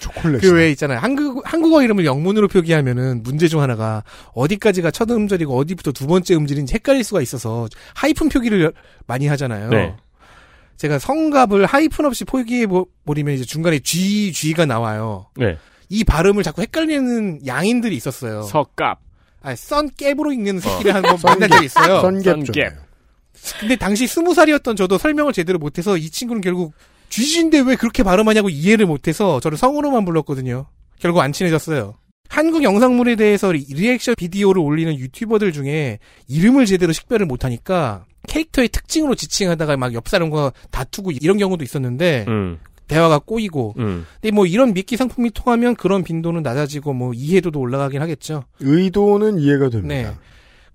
[0.00, 0.40] 초콜릿.
[0.40, 0.98] 그 외에 있잖아요.
[0.98, 4.02] 한국, 한국어 이름을 영문으로 표기하면은 문제 중 하나가
[4.34, 8.72] 어디까지가 첫 음절이고 어디부터 두 번째 음절인지 헷갈릴 수가 있어서 하이픈 표기를
[9.06, 9.68] 많이 하잖아요.
[9.70, 9.94] 네.
[10.76, 15.26] 제가 성갑을 하이픈 없이 표기해 보- 버리면 이제 중간에 G, G가 나와요.
[15.36, 15.58] 네.
[15.90, 18.42] 이 발음을 자꾸 헷갈리는 양인들이 있었어요.
[18.42, 18.98] 석갑.
[19.42, 22.00] 아니, 썬cap으로 읽는 새끼를 한번 만난 적이 있어요.
[22.02, 22.54] 썬갭 좀.
[23.58, 26.72] 근데 당시 스무 살이었던 저도 설명을 제대로 못해서 이 친구는 결국
[27.10, 30.66] 쥐지인데 왜 그렇게 발음하냐고 이해를 못해서 저를 성으로만 불렀거든요.
[30.98, 31.94] 결국 안 친해졌어요.
[32.28, 39.16] 한국 영상물에 대해서 re- reaction 비디오를 올리는 YouTuber들 중에 이름을 제대로 식별을 못하니까 캐릭터의 특징으로
[39.16, 42.58] 지칭하다가 막 옆 사람과 다투고 이런 경우도 있었는데 음.
[42.86, 44.06] 대화가 꼬이고 음.
[44.20, 48.44] 근데 뭐 이런 미끼 상품이 통하면 그런 빈도는 낮아지고 뭐 이해도도 올라가긴 하겠죠.
[48.60, 49.94] 의도는 이해가 됩니다.
[49.94, 50.14] 네.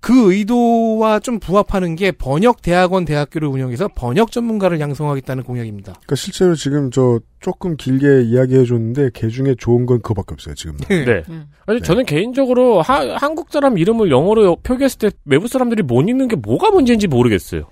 [0.00, 5.92] 그 의도와 좀 부합하는 게 번역 대학원 대학교를 운영해서 번역 전문가를 양성하겠다는 공약입니다.
[5.94, 10.76] 그러니까 실제로 지금 저 조금 길게 이야기해 줬는데 개 중에 좋은 건 그거밖에 없어요 지금.
[10.88, 11.22] 네.
[11.66, 16.36] 아니 저는 개인적으로 하- 한국 사람 이름을 영어로 표기했을 때 외부 사람들이 못 읽는 게
[16.36, 17.64] 뭐가 문제인지 모르겠어요.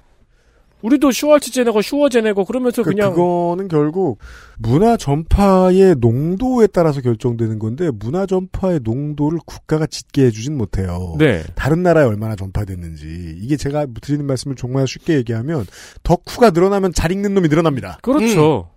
[0.84, 4.18] 우리도 슈왈츠 제네고 슈어 제네고 그러면서 그 그냥 그거는 결국
[4.58, 11.16] 문화 전파의 농도에 따라서 결정되는 건데 문화 전파의 농도를 국가가 짙게 해주진 못해요.
[11.18, 11.42] 네.
[11.54, 15.64] 다른 나라에 얼마나 전파됐는지 이게 제가 드리는 말씀을 정말 쉽게 얘기하면
[16.02, 17.98] 덕후가 늘어나면 잘 읽는 놈이 늘어납니다.
[18.02, 18.68] 그렇죠.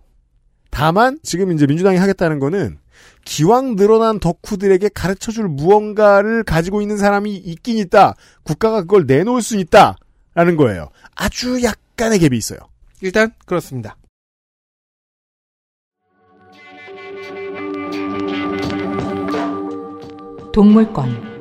[0.70, 2.78] 다만 지금 이제 민주당이 하겠다는 거는
[3.26, 8.16] 기왕 늘어난 덕후들에게 가르쳐줄 무언가를 가지고 있는 사람이 있긴 있다.
[8.44, 9.98] 국가가 그걸 내놓을 수 있다
[10.36, 10.88] 라는 거예요.
[11.14, 12.60] 아주 약 간의 갭이 있어요.
[13.02, 13.98] 일단 그렇습니다.
[20.54, 21.38] 동물권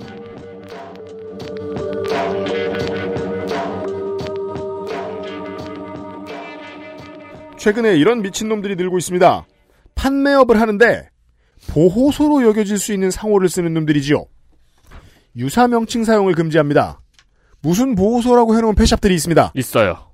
[7.58, 9.46] 최근에 이런 미친놈들이 늘고 있습니다.
[9.94, 11.08] 판매업을 하는데
[11.68, 14.24] 보호소로 여겨질 수 있는 상호를 쓰는 놈들이지요.
[15.36, 17.00] 유사 명칭 사용을 금지합니다.
[17.60, 19.52] 무슨 보호소라고 해놓은 펫샵들이 있습니다.
[19.54, 20.10] 있어요.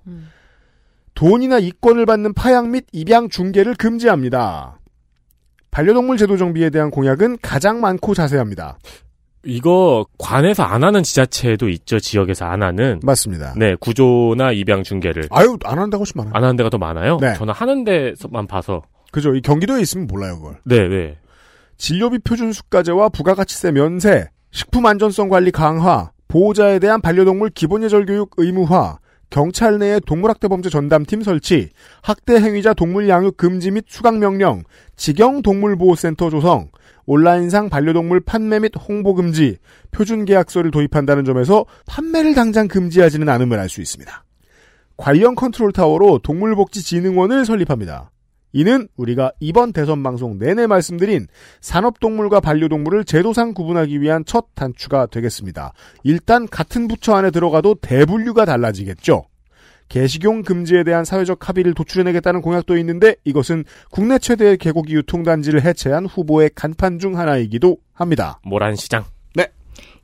[1.15, 4.79] 돈이나 이권을 받는 파양 및 입양 중개를 금지합니다.
[5.71, 8.79] 반려동물 제도 정비에 대한 공약은 가장 많고 자세합니다.
[9.45, 11.99] 이거 관에서 안 하는 지자체도 있죠.
[11.99, 13.01] 지역에서 안 하는.
[13.03, 13.55] 맞습니다.
[13.57, 16.33] 네, 구조나 입양 중개를 아유, 안 하는 데가 훨씬 많아요.
[16.35, 17.19] 안 하는 데가 더 많아요.
[17.21, 17.35] 네.
[17.35, 18.83] 저는 하는 데서만 봐서.
[19.11, 19.35] 그죠.
[19.35, 20.59] 이 경기도에 있으면 몰라요, 그걸.
[20.65, 21.19] 네, 네.
[21.77, 28.31] 진료비 표준 수가제와 부가가치세 면세, 식품 안전성 관리 강화, 보호자에 대한 반려동물 기본 예절 교육
[28.37, 28.99] 의무화,
[29.33, 31.71] 경찰 내에 동물학대 범죄 전담팀 설치,
[32.03, 34.63] 학대 행위자 동물 양육 금지 및 수강 명령,
[34.95, 36.69] 직영 동물보호센터 조성,
[37.07, 39.57] 온라인상 반려동물 판매 및 홍보 금지,
[39.91, 44.25] 표준 계약서를 도입한다는 점에서 판매를 당장 금지하지는 않음을 알 수 있습니다.
[44.99, 48.11] 관련 컨트롤 타워로 동물복지진흥원을 설립합니다.
[48.53, 51.27] 이는 우리가 이번 대선 방송 내내 말씀드린
[51.61, 55.73] 산업동물과 반려동물을 제도상 구분하기 위한 첫 단추가 되겠습니다.
[56.05, 59.25] 일단 같은 부처 안에 들어가도 대분류가 달라지겠죠.
[59.89, 66.51] 개식용 금지에 대한 사회적 합의를 도출해내겠다는 공약도 있는데 이것은 국내 최대의 개고기 유통단지를 해체한 후보의
[66.55, 68.41] 간판 중 하나이기도 합니다.
[68.43, 69.05] 모란 시장.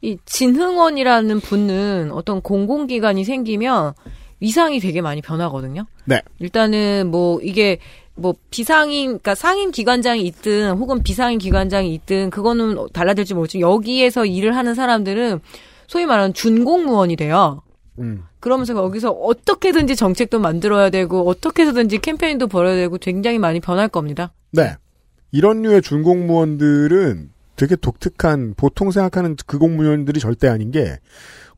[0.00, 3.94] 이 진흥원이라는 분은 어떤 공공기관이 생기면
[4.40, 5.86] 위상이 되게 많이 변하거든요.
[6.04, 6.22] 네.
[6.38, 7.78] 일단은 뭐 이게
[8.18, 14.56] 뭐 비상임, 그러니까 상임 기관장이 있든 혹은 비상임 기관장이 있든 그거는 달라질지 모르지만 여기에서 일을
[14.56, 15.40] 하는 사람들은
[15.86, 17.62] 소위 말하는 준공무원이 돼요.
[17.98, 18.24] 음.
[18.40, 24.32] 그러면서 거기서 어떻게든지 정책도 만들어야 되고 어떻게 해서든지 캠페인도 벌여야 되고 굉장히 많이 변할 겁니다.
[24.52, 24.76] 네.
[25.32, 30.98] 이런 류의 준공무원들은 되게 독특한 보통 생각하는 그 공무원들이 절대 아닌 게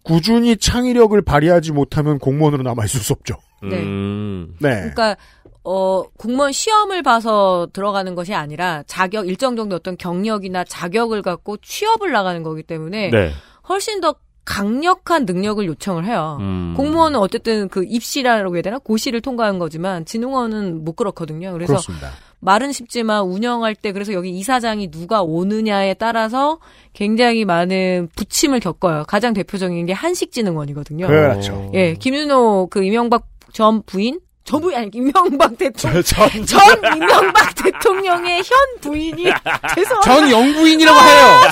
[0.03, 3.37] 꾸준히 창의력을 발휘하지 못하면 공무원으로 남아 있을 수 없죠.
[3.63, 3.77] 네.
[3.83, 4.55] 음.
[4.61, 4.71] 네.
[4.71, 5.17] 그러니까
[5.63, 12.13] 어 공무원 시험을 봐서 들어가는 것이 아니라 자격 일정 정도 어떤 경력이나 자격을 갖고 취업을
[12.13, 13.33] 나가는 거기 때문에 네.
[13.69, 14.15] 훨씬 더
[14.45, 16.39] 강력한 능력을 요청을 해요.
[16.41, 16.75] 음.
[16.77, 21.53] 공무원은 어쨌든 그 입시라고 해야 되나 고시를 통과한 거지만 진흥원은 못 그렇거든요.
[21.53, 22.11] 그래서 그렇습니다.
[22.41, 26.59] 말은 쉽지만 운영할 때 그래서 여기 이사장이 누가 오느냐에 따라서
[26.95, 29.05] 굉장히 많은 부침을 겪어요.
[29.07, 31.07] 가장 대표적인 게 한식진흥원이거든요.
[31.07, 31.71] 그렇죠.
[31.75, 34.21] 예, 김윤호 그 이명박 전 부인
[34.51, 36.61] 전 부인 아니 이명박 대통령 전, 전
[36.97, 39.25] 이명박 대통령의 현 부인이
[39.77, 40.03] 죄송합니다.
[40.03, 41.51] 전 영부인이라고 해요.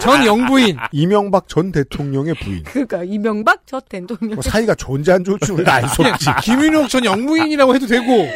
[0.00, 0.76] 전 영부인.
[0.90, 2.64] 이명박 전 대통령의 부인.
[2.64, 6.30] 그러니까 이명박 전 대통령 뭐 사이가 좋은지 안 좋은지 우리가 알수 없지.
[6.42, 8.28] 김윤옥 전 영부인이라고 해도 되고.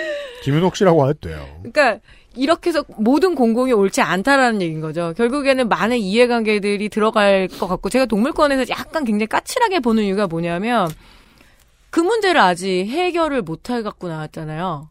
[0.45, 1.45] 김윤옥 씨라고 해도 돼요.
[1.65, 1.99] 그러니까
[2.37, 5.12] 이렇게 해서 모든 공공이 옳지 않다라는 얘기인 거죠.
[5.16, 10.89] 결국에는 많은 이해관계들이 들어갈 것 같고 제가 동물권에서 약간 굉장히 까칠하게 보는 이유가 뭐냐면
[11.90, 14.89] 그 문제를 아직 해결을 못 해 갖고 나왔잖아요.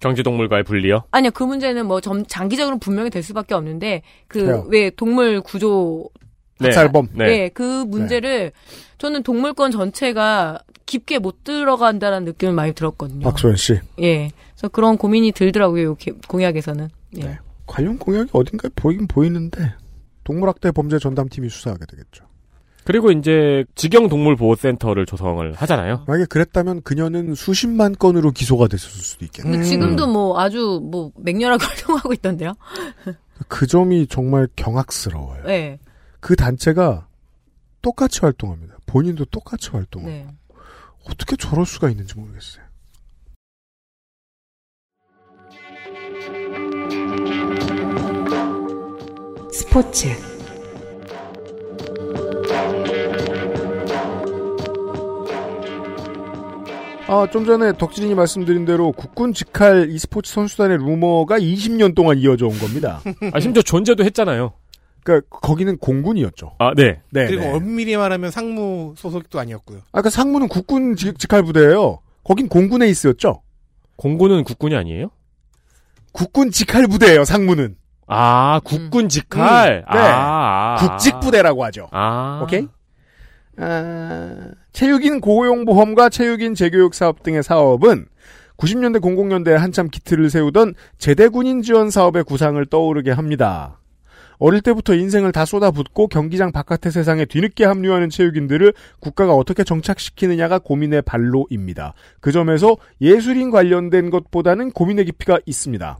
[0.00, 1.02] 경제동물과의 분리요?
[1.10, 4.64] 아니요, 그 문제는 뭐 점, 장기적으로 분명히 될 수밖에 없는데 그.
[4.68, 6.08] 왜 동물 구조
[6.58, 6.68] 네.
[6.68, 7.08] 학살범.
[7.12, 7.26] 네.
[7.26, 8.52] 네, 그 문제를
[8.96, 13.24] 저는 동물권 전체가 깊게 못 들어간다는 느낌을 많이 들었거든요.
[13.28, 13.78] 박소연 씨.
[14.00, 14.30] 예.
[14.54, 15.96] 그래서 그런 고민이 들더라고요,
[16.28, 16.88] 공약에서는.
[17.18, 17.20] 예.
[17.22, 17.38] 네.
[17.66, 19.74] 관련 공약이 어딘가에 보이긴 보이는데
[20.24, 22.24] 동물학대 범죄 전담팀이 수사하게 되겠죠.
[22.90, 26.02] 그리고 이제 직영동물보호센터를 조성을 하잖아요.
[26.08, 29.48] 만약에 그랬다면 그녀는 수십만 건으로 기소가 됐을 수도 있겠네.
[29.48, 32.54] 근데 지금도 뭐 아주 뭐 맹렬하게 활동하고 있던데요.
[33.46, 35.44] 그 점이 정말 경악스러워요.
[35.44, 35.78] 네.
[36.18, 37.06] 그 단체가
[37.80, 38.78] 똑같이 활동합니다.
[38.86, 40.26] 본인도 똑같이 활동하고 네.
[41.08, 42.64] 어떻게 저럴 수가 있는지 모르겠어요.
[49.52, 50.08] 스포츠
[57.10, 62.56] 아, 좀 전에 덕진이 말씀드린 대로 국군 직할 e스포츠 선수단의 루머가 20년 동안 이어져 온
[62.58, 63.00] 겁니다.
[63.32, 64.52] 아, 심지어 존재도 했잖아요.
[65.02, 66.52] 그러니까 거기는 공군이었죠.
[66.58, 67.00] 아, 네.
[67.10, 67.26] 네.
[67.26, 67.52] 그리고 네.
[67.52, 69.80] 엄밀히 말하면 상무 소속도 아니었고요.
[69.90, 71.98] 아까 상무는 국군 직, 직할 부대예요.
[72.22, 73.42] 거긴 공군 에이스였죠.
[73.96, 75.10] 공군은 국군이 아니에요?
[76.12, 77.24] 국군 직할 부대예요.
[77.24, 77.74] 상무는.
[78.06, 79.84] 아, 국군 직할.
[79.88, 79.98] 음, 네.
[79.98, 81.88] 아, 아, 국직 부대라고 하죠.
[81.90, 82.40] 아.
[82.44, 82.68] 오케이?
[83.60, 84.36] 아,
[84.72, 88.06] 체육인 고용보험과 체육인 재교육 사업 등의 사업은
[88.56, 93.80] 90년대 00년대에 한참 기틀을 세우던 제대군인 지원 사업의 구상을 떠오르게 합니다.
[94.38, 101.02] 어릴 때부터 인생을 다 쏟아붓고 경기장 바깥의 세상에 뒤늦게 합류하는 체육인들을 국가가 어떻게 정착시키느냐가 고민의
[101.02, 101.92] 발로입니다.
[102.20, 105.98] 그 점에서 예술인 관련된 것보다는 고민의 깊이가 있습니다.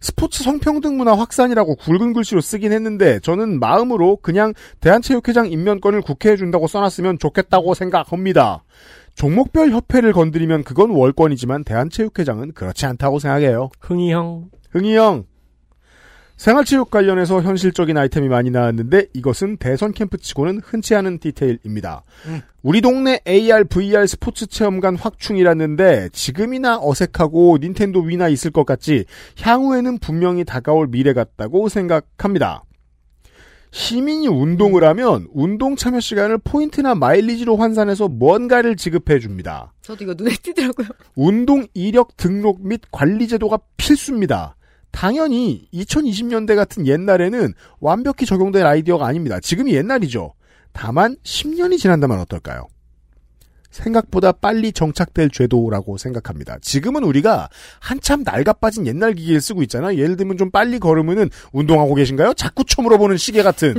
[0.00, 6.66] 스포츠 성평등 문화 확산이라고 굵은 글씨로 쓰긴 했는데 저는 마음으로 그냥 대한체육회장 임면권을 국회에 준다고
[6.66, 8.64] 써놨으면 좋겠다고 생각합니다.
[9.14, 13.70] 종목별 협회를 건드리면 그건 월권이지만 대한체육회장은 그렇지 않다고 생각해요.
[13.80, 14.44] 흥이 형.
[14.70, 15.24] 흥이 형.
[16.38, 22.04] 생활체육 관련해서 현실적인 아이템이 많이 나왔는데 이것은 대선 캠프치고는 흔치 않은 디테일입니다.
[22.26, 22.40] 음.
[22.62, 29.04] 우리 동네 AR, VR 스포츠 체험관 확충이랬는데 지금이나 어색하고 Nintendo Wii나 있을 것 같지
[29.40, 32.62] 향후에는 분명히 다가올 미래 같다고 생각합니다.
[33.72, 39.72] 시민이 운동을 하면 운동 참여 시간을 포인트나 마일리지로 환산해서 뭔가를 지급해 줍니다.
[39.82, 40.88] 저도 이거 눈에 띄더라고요.
[41.16, 44.54] 운동 이력 등록 및 관리 제도가 필수입니다.
[44.90, 49.40] 당연히 2020년대 같은 옛날에는 완벽히 적용된 아이디어가 아닙니다.
[49.40, 50.34] 지금이 옛날이죠.
[50.72, 52.66] 다만 10년이 지난다면 어떨까요?
[53.70, 56.56] 생각보다 빨리 정착될 제도라고 생각합니다.
[56.60, 57.48] 지금은 우리가
[57.80, 59.98] 한참 낡아빠진 옛날 기계를 쓰고 있잖아요.
[59.98, 62.34] 예를 들면 좀 빨리 걸으면은 운동하고 계신가요?
[62.34, 63.74] 자꾸 쳐물어보는 시계 같은.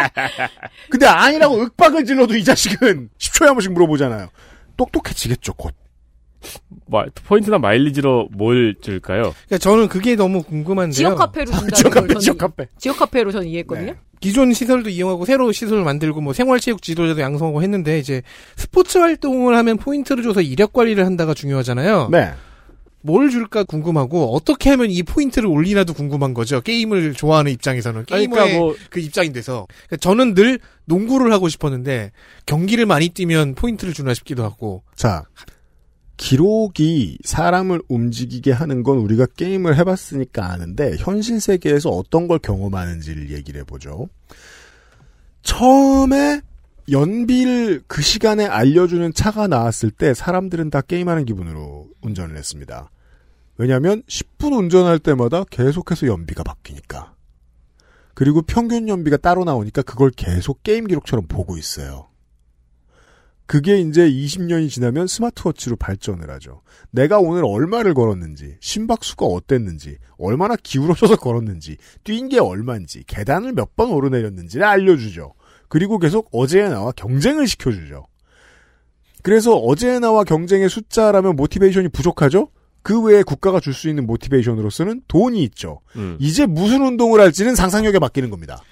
[0.90, 4.28] 근데 아니라고 윽박을 질러도 이 자식은 10초에 한 번씩 물어보잖아요.
[4.76, 5.74] 똑똑해지겠죠, 곧.
[6.86, 9.22] 뭐, 포인트나 마일리지로 뭘 줄까요?
[9.46, 10.92] 그러니까 저는 그게 너무 궁금한데요.
[10.92, 12.66] 지역 카페로 준다는 지역 걸 카페, 지역 카페.
[12.78, 13.92] 지역 카페로 저는 이해했거든요.
[13.92, 13.98] 네.
[14.20, 18.22] 기존 시설도 이용하고 새로 시설을 만들고 뭐 생활체육 지도자도 양성하고 했는데 이제
[18.56, 22.08] 스포츠 활동을 하면 포인트를 줘서 이력 관리를 한다가 중요하잖아요.
[22.10, 22.30] 네.
[23.02, 26.62] 뭘 줄까 궁금하고 어떻게 하면 이 포인트를 올리나도 궁금한 거죠.
[26.62, 32.12] 게임을 좋아하는 입장에서는 게이머의 그러니까 뭐- 그 입장이 돼서 그러니까 저는 늘 농구를 하고 싶었는데
[32.46, 35.24] 경기를 많이 뛰면 포인트를 주나 싶기도 하고 자,
[36.16, 43.60] 기록이 사람을 움직이게 하는 건 우리가 게임을 해봤으니까 아는데 현실 세계에서 어떤 걸 경험하는지를 얘기를
[43.62, 44.08] 해보죠.
[45.42, 46.40] 처음에
[46.90, 52.90] 연비를 그 시간에 알려주는 차가 나왔을 때 사람들은 다 게임하는 기분으로 운전을 했습니다.
[53.56, 57.14] 왜냐하면 10분 운전할 때마다 계속해서 연비가 바뀌니까.
[58.14, 62.08] 그리고 평균 연비가 따로 나오니까 그걸 계속 게임 기록처럼 보고 있어요.
[63.46, 66.62] 그게 이제 20년이 지나면 스마트워치로 발전을 하죠.
[66.90, 73.90] 내가 오늘 얼마를 걸었는지, 심박수가 어땠는지, 얼마나 기울어져서 걸었는지, 뛴 게 얼마인지, 계단을 몇 번
[73.90, 75.34] 오르내렸는지를 알려주죠.
[75.68, 78.06] 그리고 계속 어제의 나와 경쟁을 시켜주죠.
[79.22, 82.48] 그래서 어제의 나와 경쟁의 숫자라면 모티베이션이 부족하죠?
[82.82, 85.80] 그 외에 국가가 줄 수 있는 모티베이션으로서는 돈이 있죠.
[85.96, 86.16] 음.
[86.20, 88.62] 이제 무슨 운동을 할지는 상상력에 맡기는 겁니다.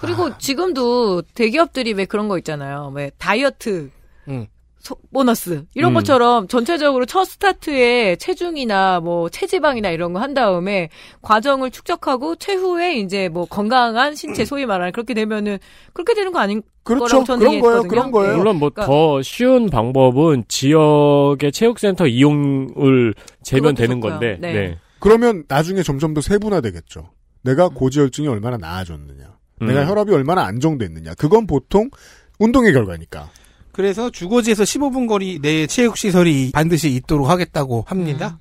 [0.00, 0.38] 그리고 아.
[0.38, 2.92] 지금도 대기업들이 왜 그런 거 있잖아요.
[2.94, 3.90] 왜 다이어트
[4.28, 4.46] 음.
[4.78, 5.94] 소- 보너스 이런 음.
[5.94, 10.88] 것처럼 전체적으로 첫 스타트에 체중이나 뭐 체지방이나 이런 거 한 다음에
[11.20, 15.58] 과정을 축적하고 최후에 이제 뭐 건강한 신체 소위 말하는 그렇게 되면은
[15.92, 17.22] 그렇게 되는 거 아닌 그렇죠.
[17.24, 17.82] 그런 거예요.
[17.82, 18.32] 그런 거예요.
[18.32, 18.38] 네.
[18.38, 24.12] 물론 뭐 그러니까- 더 쉬운 방법은 지역의 체육센터 이용을 재면 되는 좋고요.
[24.12, 24.38] 건데.
[24.40, 24.52] 네.
[24.52, 24.78] 네.
[24.98, 27.10] 그러면 나중에 점점 더 세분화되겠죠.
[27.42, 29.38] 내가 고지혈증이 얼마나 나아졌느냐.
[29.62, 29.66] 음.
[29.68, 31.14] 내가 혈압이 얼마나 안정됐느냐.
[31.14, 31.90] 그건 보통
[32.38, 33.30] 운동의 결과니까.
[33.72, 38.38] 그래서 주거지에서 15분 거리 내 체육 시설이 반드시 있도록 하겠다고 합니다.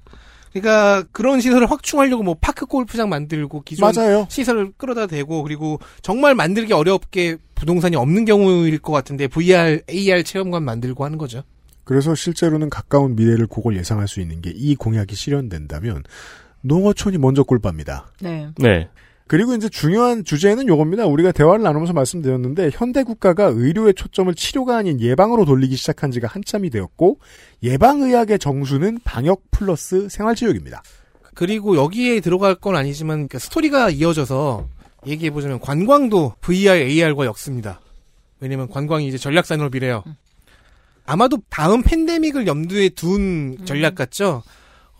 [0.52, 4.26] 그러니까 그런 시설을 확충하려고 뭐 파크 골프장 만들고 기존 맞아요.
[4.30, 10.64] 시설을 끌어다 대고 그리고 정말 만들기 어렵게 부동산이 없는 경우일 것 같은데 VR, AR 체험관
[10.64, 11.44] 만들고 하는 거죠.
[11.84, 16.04] 그래서 실제로는 가까운 미래를 그걸 예상할 수 있는 게 이 공약이 실현된다면
[16.62, 18.08] 농어촌이 먼저 꿀빠입니다.
[18.22, 18.48] 네.
[18.58, 18.90] 네.
[19.30, 21.06] 그리고 이제 중요한 주제는 요겁니다.
[21.06, 26.72] 우리가 대화를 나누면서 말씀드렸는데 현대 국가가 의료의 초점을 치료가 아닌 예방으로 돌리기 시작한 지가 한참이
[26.72, 27.20] 되었고
[27.62, 30.82] 예방의학의 정수는 방역 플러스 생활치료입니다.
[31.36, 34.68] 그리고 여기에 들어갈 건 아니지만 그 스토리가 이어져서
[35.06, 37.82] 얘기해보자면 관광도 VR, AR과 엮습니다.
[38.40, 40.04] 왜냐면 관광이 이제 전략 산업이래요.
[41.06, 44.42] 아마도 다음 팬데믹을 염두에 둔 전략 같죠?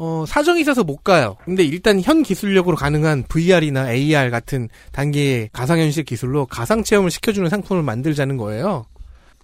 [0.02, 1.36] 어, 사정이 있어서 못 가요.
[1.44, 7.84] 근데 일단 현 기술력으로 가능한 VR이나 AR 같은 단계의 가상현실 기술로 가상 체험을 시켜주는 상품을
[7.84, 8.86] 만들자는 거예요.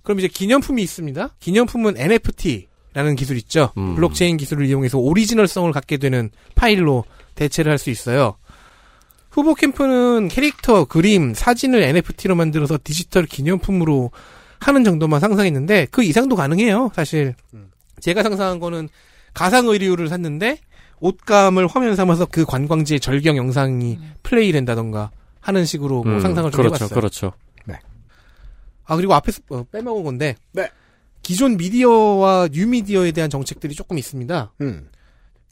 [0.02, 1.36] 그럼 이제 기념품이 있습니다.
[1.42, 3.72] 기념품은 NFT라는 기술 있죠.
[3.78, 3.96] 음.
[3.96, 7.04] 블록체인 기술을 이용해서 오리지널성을 갖게 되는 파일로
[7.36, 8.38] 대체를 할 수 있어요.
[9.30, 14.12] 후보 캠프는 캐릭터, 그림, 사진을 NFT로 만들어서 디지털 기념품으로
[14.60, 17.36] 하는 정도만 상상했는데 그 이상도 가능해요, 사실.
[18.00, 18.88] 제가 상상한 거는
[19.36, 20.58] 가상 의류를 샀는데
[21.00, 26.58] 옷감을 화면 삼아서 그 관광지의 절경 영상이 플레이 된다던가 하는 식으로 뭐 음, 상상을 좀
[26.58, 26.96] 그렇죠, 해봤어요.
[26.96, 27.34] 그렇죠.
[28.86, 30.70] 아 그리고 앞에서 어, 빼먹은 건데 네.
[31.22, 34.54] 기존 미디어와 뉴 미디어에 대한 정책들이 조금 있습니다.
[34.62, 34.90] 음.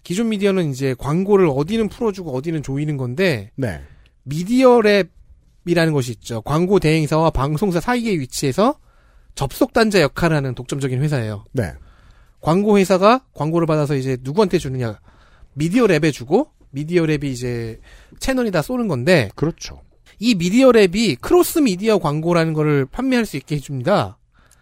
[0.03, 3.81] 기존 미디어는 이제 광고를 어디는 풀어주고 어디는 조이는 건데 네.
[4.23, 6.41] 미디어 rep이라는 것이 있죠.
[6.41, 8.77] 광고 대행사와 방송사 사이에 위치해서
[9.35, 11.45] 접속 단자 역할을 하는 독점적인 회사예요.
[11.53, 11.73] 네.
[12.43, 14.99] 광고 회사가 광고를 받아서 이제 누구한테 주느냐
[15.53, 17.79] 미디어 rep에 주고 미디어 rep이 이제
[18.19, 19.81] 채널에다 쏘는 건데 그렇죠.
[20.19, 24.17] 이 미디어 rep이 cross 미디어 광고라는 거를 판매할 수 있게 해줍니다.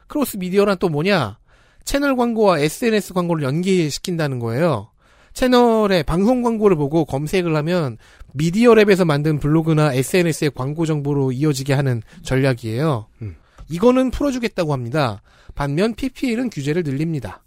[0.07, 1.39] cross 미디어란 또 뭐냐?
[1.83, 4.91] 채널 광고와 SNS 광고를 연계시킨다는 거예요.
[5.33, 7.97] 채널에 방송 광고를 보고 검색을 하면
[8.33, 13.07] 미디어 rep에서 만든 블로그나 SNS의 광고 정보로 이어지게 하는 전략이에요.
[13.23, 13.35] 음.
[13.69, 15.21] 이거는 풀어주겠다고 합니다.
[15.55, 17.40] 반면 PPL은 규제를 늘립니다.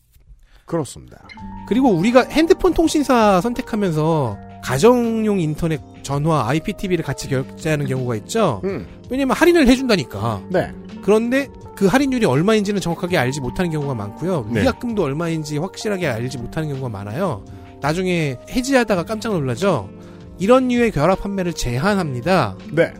[0.66, 1.26] 그렇습니다.
[1.66, 8.62] 그리고 우리가 핸드폰 통신사 선택하면서 가정용 인터넷, 전화, IPTV를 같이 결제하는 경우가 있죠.
[8.64, 8.86] 음.
[9.10, 10.42] 왜냐면 할인을 해준다니까.
[10.48, 10.72] 네.
[11.02, 14.48] 그런데 그 할인율이 얼마인지는 정확하게 알지 못하는 경우가 많고요.
[14.50, 14.62] 네.
[14.62, 17.44] 위약금도 얼마인지 확실하게 알지 못하는 경우가 많아요.
[17.82, 19.90] 나중에 해지하다가 깜짝 놀라죠.
[20.38, 22.56] 이런 류의 결합 판매를 제한합니다.
[22.72, 22.94] 네.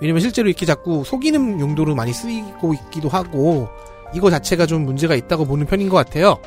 [0.00, 3.68] 왜냐면 실제로 이렇게 자꾸 속이는 용도로 많이 쓰이고 있기도 하고
[4.14, 6.38] 이거 자체가 좀 문제가 있다고 보는 편인 것 같아요.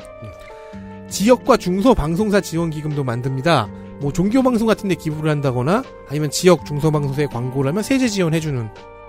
[1.12, 3.68] 지역과 중소 방송사 지원 기금도 만듭니다.
[4.00, 8.40] 뭐 종교 방송 같은 데 기부를 한다거나 아니면 지역 중소 방송사에 광고를 하면 세제 지원해
[8.40, 8.68] 주는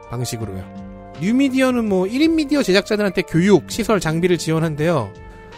[0.10, 0.64] 방식으로요.
[1.22, 5.14] 뉴미디어는 뭐 1인 미디어 제작자들한테 교육, 시설, 장비를 지원한대요.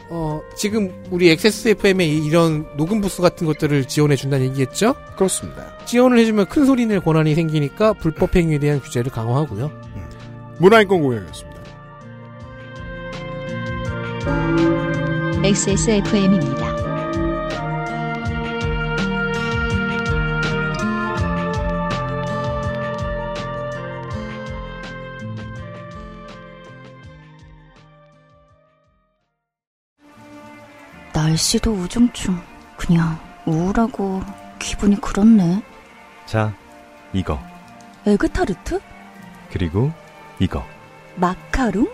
[0.10, 4.94] 어, 지금 우리 XSFM에 이런 녹음 부스 같은 것들을 지원해 준다는 얘기겠죠?
[5.16, 5.76] 그렇습니다.
[5.86, 9.72] 지원을 해주면 큰 소리 낼 권한이 생기니까 불법 행위에 대한 규제를 강화하고요.
[10.60, 11.56] 문화인권 고객이었습니다.
[15.46, 16.76] XSFM입니다.
[31.14, 32.42] 날씨도 우중충.
[32.76, 34.24] 그냥 우울하고
[34.58, 35.62] 기분이 그렇네.
[36.26, 36.56] 자,
[37.14, 37.40] 이거.
[38.08, 38.82] 에그타르트?
[39.52, 39.92] 그리고
[40.40, 40.66] 이거.
[41.18, 41.88] 마카롱?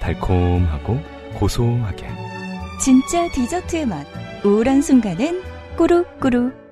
[0.00, 2.06] 달콤하고 고소하게.
[2.80, 4.06] 진짜 디저트의 맛.
[4.44, 5.42] 우울한 순간엔
[5.76, 6.64] 꾸룩꾸룩.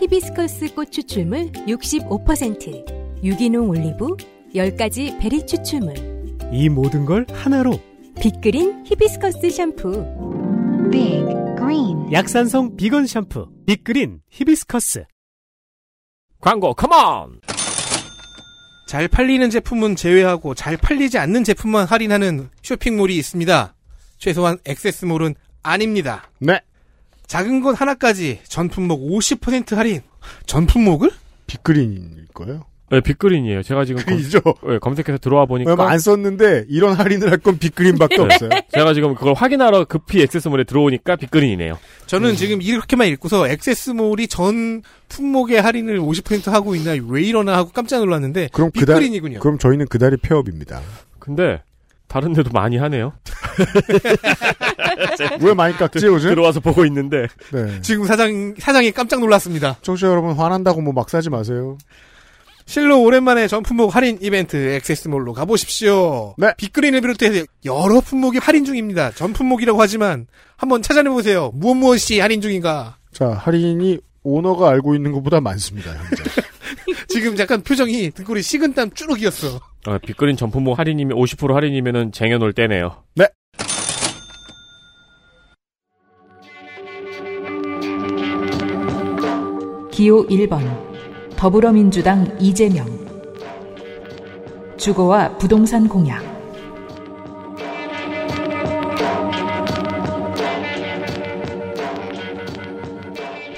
[0.00, 4.16] 히비스커스 꽃 추출물 65%, 유기농 올리브,
[4.54, 5.94] 10가지 베리 추출물,
[6.52, 7.80] 이 모든 걸 하나로
[8.20, 10.04] 빅그린 히비스커스 샴푸.
[10.92, 11.24] Big
[11.56, 15.04] Green 약산성 비건 샴푸 빅그린 히비스커스
[16.40, 17.40] 광고 come on.
[18.86, 23.74] 잘 팔리는 제품은 제외하고 잘 팔리지 않는 제품만 할인하는 쇼핑몰이 있습니다.
[24.18, 26.30] 최소한 액세스몰은 아닙니다.
[26.38, 26.60] 네.
[27.26, 30.00] 작은 것 하나까지 전품목 50% 할인.
[30.46, 31.10] 전품목을?
[31.48, 32.64] 빅그린일 거예요.
[32.88, 33.64] 네, 빅그린이에요.
[33.64, 34.40] 제가 지금 검, 그죠?
[34.64, 38.50] 네, 검색해서 들어와 보니까 얼마 안 썼는데 이런 할인을 할 건 빅그린밖에 없어요.
[38.72, 41.76] 제가 지금 그걸 확인하러 급히 액세스몰에 들어오니까 빅그린이네요.
[42.06, 47.98] 저는 지금 이렇게만 읽고서 액세스몰이 전 품목의 할인을 50% 하고 있나 왜 이러나 하고 깜짝
[47.98, 49.40] 놀랐는데 그럼 그달 빅그린이군요.
[49.40, 50.80] 그럼 저희는 그달이 폐업입니다.
[51.18, 51.62] 근데
[52.08, 53.12] 다른 데도 많이 하네요.
[55.40, 56.30] 왜 많이 깎지 요즘?
[56.30, 57.80] 들어와서 보고 있는데 네.
[57.82, 59.76] 지금 사장 사장이 깜짝 놀랐습니다.
[59.82, 61.76] 청취자 여러분 화난다고 뭐 막 사지 마세요.
[62.66, 66.34] 실로 오랜만에 전 품목 할인 이벤트 액세스몰로 가보십시오.
[66.36, 66.52] 네.
[66.56, 69.12] 빅그린을 비롯해서 여러 품목이 할인 중입니다.
[69.12, 71.52] 전 품목이라고 하지만 한번 찾아내보세요.
[71.54, 72.98] 무엇 무엇이 할인 중인가.
[73.12, 75.92] 자, 할인이 오너가 알고 있는 것보다 많습니다.
[75.92, 76.24] 현재.
[77.08, 79.56] 지금 약간 표정이 등골이 식은땀 쭈룩이었어.
[79.56, 79.60] 어,
[79.92, 83.04] 아, 빅그린 전 품목 할인이면 50% 할인이면 쟁여놓을 때네요.
[83.14, 83.28] 네.
[89.92, 90.95] 기호 1번
[91.36, 92.86] 더불어민주당 이재명
[94.78, 96.24] 주거와 부동산 공약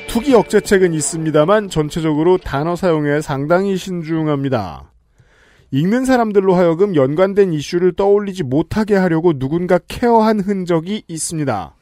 [0.09, 4.91] 투기 억제책은 있습니다만 전체적으로 단어 사용에 상당히 신중합니다.
[5.71, 11.75] 읽는 사람들로 하여금 연관된 이슈를 떠올리지 못하게 하려고 누군가 케어한 흔적이 있습니다.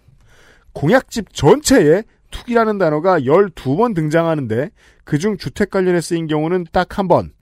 [0.74, 4.70] 공약집 전체에 투기라는 단어가 12번 등장하는데
[5.06, 7.32] 그중 주택 관련해 쓰인 경우는 딱 한 번.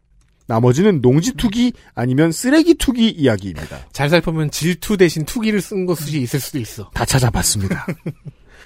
[0.47, 3.87] 나머지는 농지 투기 아니면 쓰레기 투기 이야기입니다.
[3.93, 6.91] 잘 살펴보면 질투 대신 투기를 쓴 것이 있을 수도 있어.
[6.93, 7.87] 다 찾아봤습니다.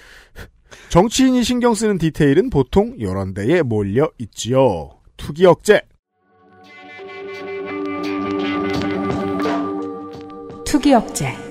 [0.89, 4.89] 정치인이 신경 쓰는 디테일은 보통 이런 데에 몰려 있지요.
[5.15, 5.81] 투기 억제.
[10.65, 11.48] 투기 억제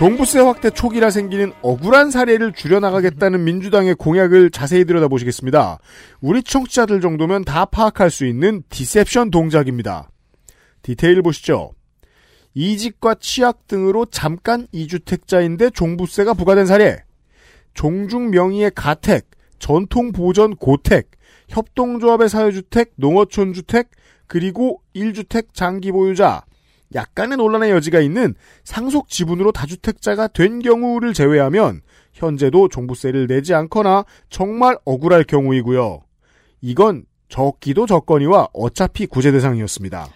[0.00, 5.78] 종부세 확대 초기라 생기는 억울한 사례를 줄여나가겠다는 민주당의 공약을 자세히 들여다보시겠습니다.
[6.22, 10.08] 우리 청취자들 정도면 다 파악할 수 있는 디셉션 동작입니다.
[10.80, 11.72] 디테일 보시죠.
[12.54, 17.04] 이직과 취약 등으로 잠깐 이주택자인데 종부세가 부과된 사례.
[17.74, 21.10] 종중 명의의 가택, 전통 보전 고택,
[21.50, 23.90] 협동조합의 사회주택, 농어촌 주택,
[24.26, 26.46] 그리고 1주택 장기 보유자,
[26.94, 34.76] 약간의 논란의 여지가 있는 상속 지분으로 다주택자가 된 경우를 제외하면 현재도 종부세를 내지 않거나 정말
[34.84, 36.02] 억울할 경우이고요.
[36.60, 40.08] 이건 적기도 적거니와 어차피 구제 대상이었습니다.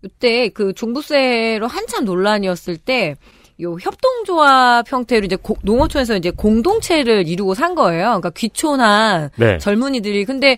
[0.00, 3.16] 그때 그 종부세로 한참 논란이었을 때,
[3.60, 8.04] 요 협동조합 형태로 이제 고- 농어촌에서 이제 공동체를 이루고 산 거예요.
[8.04, 9.58] 그러니까 귀촌한 네.
[9.58, 10.24] 젊은이들이.
[10.24, 10.56] 근데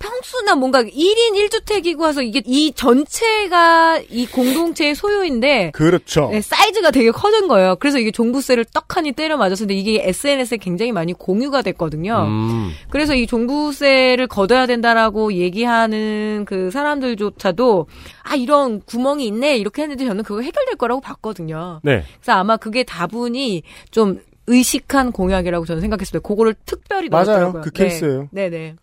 [0.00, 6.30] 평수나 뭔가 1인 1주택이고 해서 이게 이 전체가 이 공동체의 소유인데 그렇죠.
[6.32, 7.76] 네, 사이즈가 되게 커진 거예요.
[7.78, 12.24] 그래서 이게 종부세를 떡하니 때려 맞았는데 이게 SNS에 굉장히 많이 공유가 됐거든요.
[12.26, 12.70] 음.
[12.88, 17.86] 그래서 이 종부세를 걷어야 된다라고 얘기하는 그 사람들조차도
[18.22, 21.80] 아 이런 구멍이 있네 이렇게 했는데 저는 그거 해결될 거라고 봤거든요.
[21.82, 22.04] 네.
[22.20, 26.22] 그래서 아마 그게 다분히 좀 의식한 공약이라고 저는 생각했어요.
[26.22, 27.26] 그거를 특별히 맞아요.
[27.26, 27.62] 넣었더라고요.
[27.62, 27.84] 그 네.
[27.84, 28.28] 케이스예요.
[28.32, 28.76] 네네.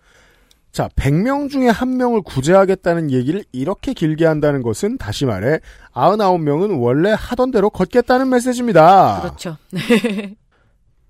[0.77, 5.59] 자, 100명 중에 한 명을 구제하겠다는 얘기를 이렇게 길게 한다는 것은 다시 말해
[5.93, 9.21] 99명은 원래 하던 대로 걷겠다는 메시지입니다.
[9.21, 9.57] 그렇죠.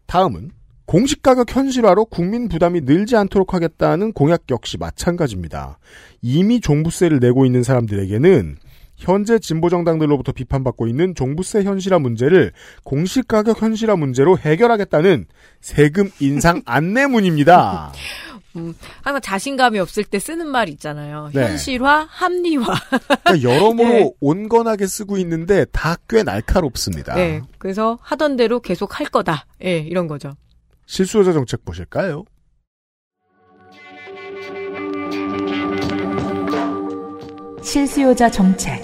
[0.08, 0.52] 다음은
[0.86, 5.80] 공시가격 현실화로 국민 부담이 늘지 않도록 하겠다는 공약 역시 마찬가지입니다.
[6.22, 8.56] 이미 종부세를 내고 있는 사람들에게는
[8.96, 12.52] 현재 진보 정당들로부터 비판받고 있는 종부세 현실화 문제를
[12.86, 15.26] 공시가격 현실화 문제로 해결하겠다는
[15.60, 17.92] 세금 인상 안내문입니다.
[18.58, 21.30] 음, 항상 자신감이 없을 때 쓰는 말 있잖아요.
[21.34, 21.42] 네.
[21.44, 22.66] 현실화, 합리화.
[23.24, 24.12] 그러니까 여러모로 네.
[24.20, 27.16] 온건하게 쓰고 있는데 다 꽤 날카롭습니다.
[27.16, 27.42] 네.
[27.58, 29.46] 그래서 하던 대로 계속 할 거다.
[29.64, 30.32] 예, 이런 거죠.
[30.86, 32.24] 실수요자 정책 보실까요?
[37.62, 38.82] 실수요자 정책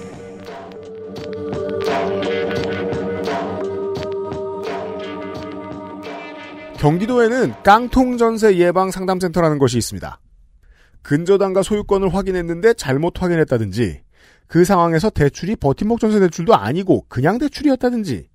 [6.83, 10.19] 경기도에는 깡통 전세 예방 상담센터라는 것이 있습니다.
[11.01, 14.01] 근저당과 소유권을 확인했는데 잘못 확인했다든지
[14.47, 18.27] 그 상황에서 대출이 버팀목 전세 대출도 아니고 그냥 대출이었다든지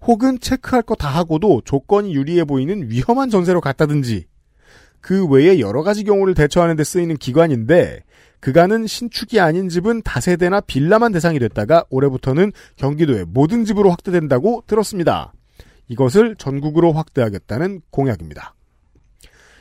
[0.00, 4.26] 혹은 체크할 거 다 하고도 조건이 유리해 보이는 위험한 전세로 갔다든지
[5.00, 8.02] 그 외에 여러 가지 경우를 대처하는 데 쓰이는 기관인데
[8.40, 15.32] 그간은 신축이 아닌 집은 다세대나 빌라만 대상이 됐다가 올해부터는 경기도의 모든 집으로 확대된다고 들었습니다.
[15.88, 18.54] 이것을 전국으로 확대하겠다는 공약입니다.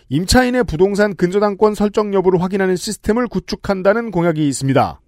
[0.10, 5.02] 임차인의 부동산 근저당권 설정 여부를 확인하는 시스템을 구축한다는 공약이 있습니다.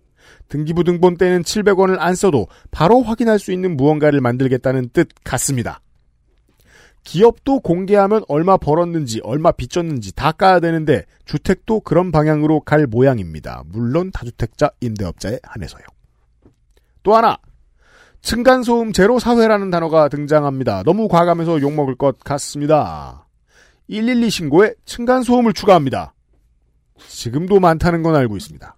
[0.49, 5.81] 등기부등본 때는 700원을 안 써도 바로 확인할 수 있는 무언가를 만들겠다는 뜻 같습니다.
[7.03, 13.63] 기업도 공개하면 얼마 벌었는지, 얼마 빚졌는지 다 까야 되는데 주택도 그런 방향으로 갈 모양입니다.
[13.67, 15.83] 물론 다주택자 임대업자에 한해서요.
[17.03, 17.37] 또 하나,
[18.27, 20.83] 층간소음 제로 사회라는 단어가 등장합니다.
[20.83, 23.25] 너무 과감해서 욕먹을 것 같습니다.
[23.89, 26.13] 112 신고에 층간소음을 추가합니다.
[27.07, 28.75] 지금도 많다는 건 알고 있습니다.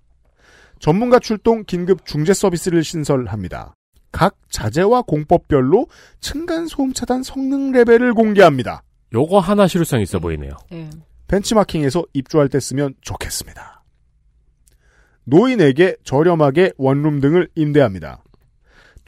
[0.78, 3.74] 전문가 출동 긴급 중재 서비스를 신설합니다.
[4.12, 5.88] 각 자재와 공법별로
[6.22, 8.84] 층간소음 차단 성능 레벨을 공개합니다.
[9.16, 10.52] 요거 하나 실효성 있어 보이네요.
[10.70, 10.92] 네.
[11.28, 13.84] 벤치마킹에서 입주할 때 쓰면 좋겠습니다.
[15.24, 18.22] 노인에게 저렴하게 원룸 등을 임대합니다.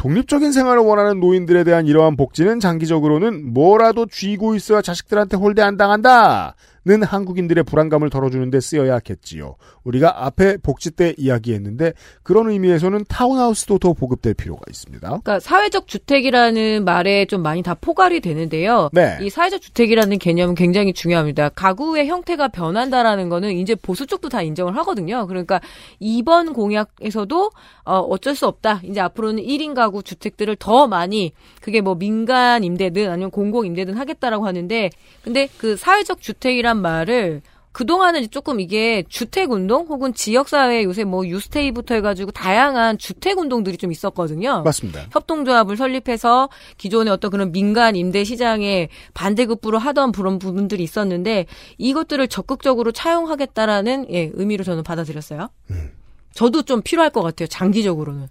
[0.01, 6.55] 독립적인 생활을 원하는 노인들에 대한 이러한 복지는 장기적으로는 뭐라도 쥐고 있어야 자식들한테 홀대 안 당한다.
[6.83, 9.55] 는 한국인들의 불안감을 덜어주는데 쓰여야 겠지요.
[9.83, 11.93] 우리가 앞에 복지 때 이야기했는데
[12.23, 15.07] 그런 의미에서는 타운하우스도 더 보급될 필요가 있습니다.
[15.07, 18.89] 그러니까 사회적 주택이라는 말에 좀 많이 다 포괄이 되는데요.
[18.93, 19.19] 네.
[19.21, 21.49] 이 사회적 주택이라는 개념은 굉장히 중요합니다.
[21.49, 25.27] 가구의 형태가 변한다라는 거는 이제 보수 쪽도 다 인정을 하거든요.
[25.27, 25.61] 그러니까
[25.99, 27.51] 이번 공약에서도
[27.85, 28.81] 어, 어쩔 수 없다.
[28.85, 34.47] 이제 앞으로는 1인 가구 주택들을 더 많이 그게 뭐 민간 임대든 아니면 공공 임대든 하겠다라고
[34.47, 34.89] 하는데
[35.23, 37.41] 근데 그 사회적 주택이 란 말을
[37.73, 44.61] 그동안은 조금 이게 주택운동 혹은 지역사회 요새 뭐 유스테이부터 해가지고 다양한 주택운동들이 좀 있었거든요.
[44.63, 45.07] 맞습니다.
[45.11, 51.45] 협동조합을 설립해서 기존의 어떤 그런 민간 임대 시장에 반대급부로 하던 그런 부분들이 있었는데
[51.77, 55.49] 이것들을 적극적으로 차용하겠다라는 예, 의미로 저는 받아들였어요.
[56.33, 57.47] 저도 좀 필요할 것 같아요.
[57.47, 58.27] 장기적으로는.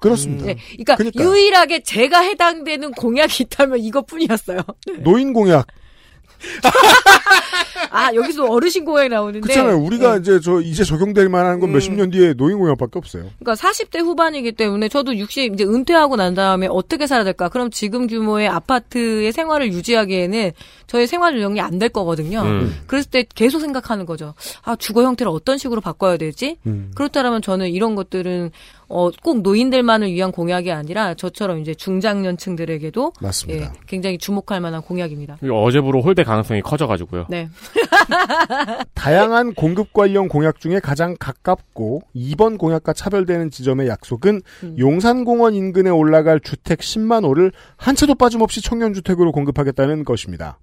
[0.00, 0.46] 그렇습니다.
[0.46, 1.28] 네, 그러니까 그러니까요.
[1.28, 4.60] 유일하게 제가 해당되는 공약이 있다면 이것뿐이었어요.
[5.04, 5.66] 노인 공약.
[7.90, 9.78] 아 여기서 어르신 공약이 나오는데 그렇잖아요.
[9.78, 10.18] 우리가 예.
[10.20, 13.24] 이제 저 이제 적용될 만한 건 몇십 년 뒤에 노인 공약밖에 없어요.
[13.40, 17.48] 그러니까 40대 후반이기 때문에 저도 60 이제 은퇴하고 난 다음에 어떻게 살아야 될까?
[17.48, 20.52] 그럼 지금 규모의 아파트의 생활을 유지하기에는
[20.86, 22.42] 저희 생활 요령이 안 될 거거든요.
[22.42, 22.76] 음.
[22.86, 24.34] 그랬을 때 계속 생각하는 거죠.
[24.62, 26.58] 아 주거 형태를 어떤 식으로 바꿔야 되지?
[26.66, 26.90] 음.
[26.94, 28.50] 그렇다면 저는 이런 것들은
[28.90, 33.66] 어, 꼭 노인들만을 위한 공약이 아니라 저처럼 이제 중장년층들에게도 맞습니다.
[33.66, 35.38] 예, 굉장히 주목할 만한 공약입니다.
[35.50, 37.26] 어제부로 홀대 가능성이 커져가지고요.
[37.30, 37.48] 네.
[38.94, 44.76] 다양한 공급 관련 공약 중에 가장 가깝고 이번 공약과 차별되는 지점의 약속은 음.
[44.76, 50.58] 용산공원 인근에 올라갈 주택 10만 호를 한 채도 빠짐없이 청년주택으로 공급하겠다는 것입니다.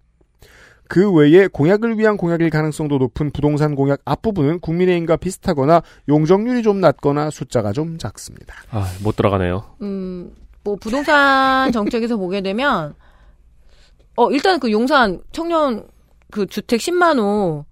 [0.89, 7.29] 그 외에 공약을 위한 공약일 가능성도 높은 부동산 공약 앞부분은 국민의힘과 비슷하거나 용적률이 좀 낮거나
[7.29, 8.55] 숫자가 좀 작습니다.
[8.71, 9.63] 아, 못 들어가네요.
[9.81, 10.33] 음,
[10.63, 12.95] 뭐 부동산 정책에서 보게 되면
[14.15, 15.87] 어 일단 그 용산 청년
[16.31, 17.65] 그 주택 10만 호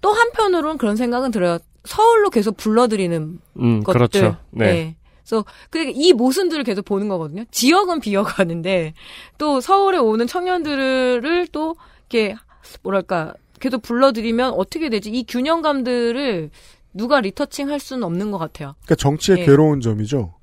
[0.00, 1.58] 또 한편으로는 그런 생각은 들어요.
[1.84, 3.98] 서울로 계속 불러들이는 음, 것들.
[3.98, 4.36] 그렇죠.
[4.50, 4.96] 네.
[5.24, 7.44] 그래서 그이 모순들을 계속 보는 거거든요.
[7.50, 8.94] 지역은 비어가는데
[9.38, 11.76] 또 서울에 오는 청년들을 또
[12.10, 12.36] 이렇게
[12.82, 15.10] 뭐랄까 계속 불러들이면 어떻게 되지?
[15.10, 16.50] 이 균형감들을
[16.94, 18.74] 누가 리터칭 할 수는 없는 것 같아요.
[18.84, 19.44] 그러니까 정치의 예.
[19.46, 20.34] 괴로운 점이죠.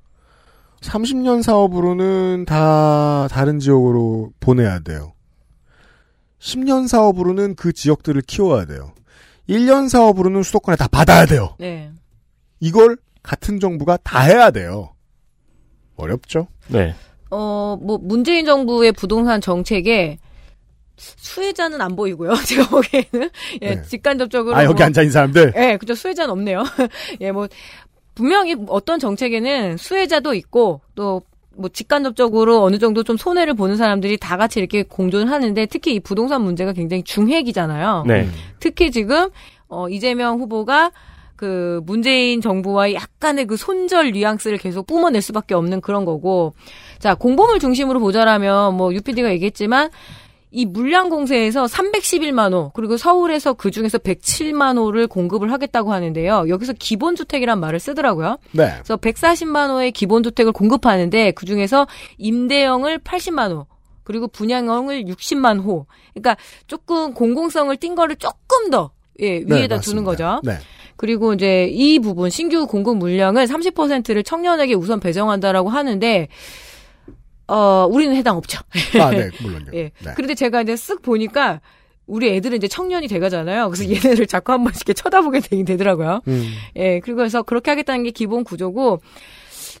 [0.80, 5.14] 30년 사업으로는 다 다른 지역으로 보내야 돼요.
[6.38, 8.92] 10년 사업으로는 그 지역들을 키워야 돼요.
[9.48, 11.54] 1년 사업으로는 수도권에 다 받아야 돼요.
[11.58, 11.90] 네.
[12.60, 14.94] 이걸 같은 정부가 다 해야 돼요.
[15.96, 16.48] 어렵죠?
[16.68, 16.94] 네.
[17.30, 20.18] 어, 뭐, 문재인 정부의 부동산 정책에
[20.96, 22.34] 수혜자는 안 보이고요.
[22.46, 23.30] 제가 보기에는.
[23.62, 23.82] 예, 네.
[23.82, 24.56] 직간접적으로.
[24.56, 25.52] 아, 여기 뭐- 앉아 있는 사람들?
[25.56, 25.94] 예, 그죠.
[25.94, 26.64] 수혜자는 없네요.
[27.20, 27.48] 예, 뭐,
[28.14, 31.22] 분명히 어떤 정책에는 수혜자도 있고, 또,
[31.54, 36.00] 뭐, 직간접적으로 어느 정도 좀 손해를 보는 사람들이 다 같이 이렇게 공존을 하는데, 특히 이
[36.00, 38.04] 부동산 문제가 굉장히 중핵이잖아요.
[38.06, 38.28] 네.
[38.60, 39.28] 특히 지금,
[39.68, 40.92] 어, 이재명 후보가
[41.34, 46.54] 그 문재인 정부와의 약간의 그 손절 뉘앙스를 계속 뿜어낼 수밖에 없는 그런 거고.
[46.98, 49.90] 자, 공범을 중심으로 보자라면 뭐 UPD가 얘기했지만
[50.56, 56.46] 이 물량 공세에서 311만 호, 그리고 서울에서 그 중에서 107만 호를 공급을 하겠다고 하는데요.
[56.48, 58.38] 여기서 기본 주택이란 말을 쓰더라고요.
[58.52, 58.70] 네.
[58.76, 61.86] 그래서 140만 호의 기본 주택을 공급하는데 그 중에서
[62.16, 63.66] 임대형을 80만 호,
[64.02, 65.84] 그리고 분양형을 60만 호.
[66.14, 69.80] 그러니까 조금 공공성을 띈 거를 조금 더 예, 네, 위에다 맞습니다.
[69.80, 70.40] 두는 거죠.
[70.42, 70.54] 네.
[70.96, 76.28] 그리고 이제 이 부분 신규 공급 물량을 30%를 청년에게 우선 배정한다라고 하는데
[77.48, 78.60] 어 우리는 해당 없죠.
[79.00, 79.66] 아, 네, 물론요.
[79.74, 79.90] 예.
[80.04, 80.12] 네.
[80.14, 81.60] 그런데 제가 이제 쓱 보니까
[82.06, 83.68] 우리 애들은 이제 청년이 돼가잖아요.
[83.70, 86.22] 그래서 얘네를 자꾸 한 번씩 이렇게 쳐다보게 되긴 되더라고요.
[86.28, 86.52] 음.
[86.76, 89.00] 예, 그리고 해서 그렇게 하겠다는 게 기본 구조고,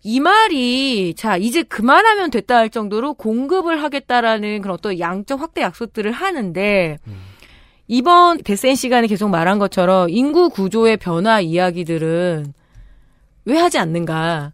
[0.02, 6.10] 이 말이, 자, 이제 그만하면 됐다 할 정도로 공급을 하겠다라는 그런 어떤 양적 확대 약속들을
[6.10, 6.98] 하는데,
[7.88, 12.52] 이번 데센 시간에 계속 말한 것처럼 인구 구조의 변화 이야기들은
[13.44, 14.52] 왜 하지 않는가.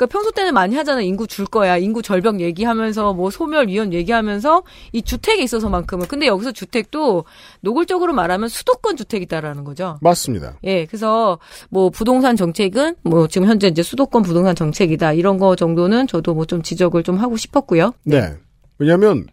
[0.00, 1.04] 그러니까 평소 때는 많이 하잖아요.
[1.04, 1.76] 인구 줄 거야.
[1.76, 4.62] 인구 절벽 얘기하면서 뭐 소멸 위험 얘기하면서
[4.92, 6.06] 이 주택에 있어서만큼은.
[6.08, 7.24] 근데 여기서 주택도
[7.60, 9.98] 노골적으로 말하면 수도권 주택이다라는 거죠.
[10.00, 10.54] 맞습니다.
[10.64, 11.38] 예, 그래서
[11.68, 16.50] 뭐 부동산 정책은 뭐 지금 현재 이제 수도권 부동산 정책이다 이런 거 정도는 저도 뭐
[16.50, 17.92] 좀 지적을 좀 하고 싶었고요.
[18.02, 18.34] 네.
[18.78, 19.26] 왜냐하면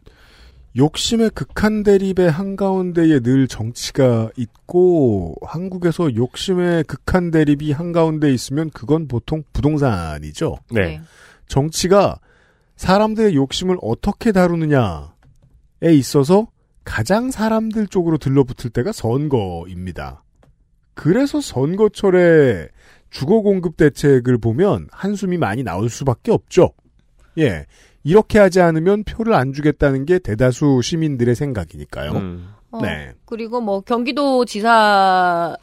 [0.78, 9.44] 욕심의 극한 대립의 한가운데에 늘 정치가 있고 한국에서 욕심의 극한 대립이 한가운데 있으면 그건 보통
[9.54, 10.58] 부동산이죠.
[10.70, 11.02] 네.
[11.48, 12.20] 정치가
[12.76, 15.08] 사람들의 욕심을 어떻게 다루느냐에
[15.94, 16.48] 있어서
[16.84, 20.24] 가장 사람들 쪽으로 들러붙을 때가 선거입니다.
[20.94, 22.70] 그래서 선거철에
[23.10, 26.72] 주거 공급 대책을 보면 한숨이 많이 나올 수밖에 없죠.
[27.40, 27.66] 예.
[28.08, 32.12] 이렇게 하지 않으면 표를 안 주겠다는 게 대다수 시민들의 생각이니까요.
[32.12, 32.54] 음.
[32.72, 33.12] 어, 네.
[33.26, 35.58] 그리고 뭐 경기도 지사가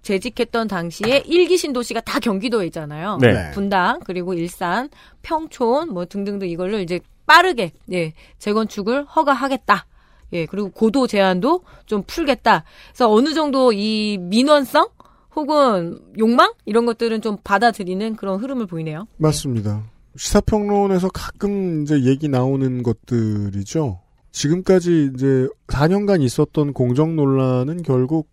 [0.00, 3.18] 재직했던 당시에 일기 신도시가 다 경기도에 있잖아요.
[3.20, 3.50] 네.
[3.50, 4.88] 분당 그리고 일산,
[5.20, 9.84] 평촌 뭐 등등등 이걸로 이제 빠르게 예, 재건축을 허가하겠다.
[10.32, 12.64] 예, 그리고 고도 제한도 좀 풀겠다.
[12.88, 14.88] 그래서 어느 정도 이 민원성
[15.36, 19.06] 혹은 욕망 이런 것들은 좀 받아들이는 그런 흐름을 보이네요.
[19.18, 19.82] 맞습니다.
[20.18, 24.00] 시사평론에서 가끔 이제 얘기 나오는 것들이죠.
[24.32, 28.28] 지금까지 이제 4년간 있었던 공정 논란은 결국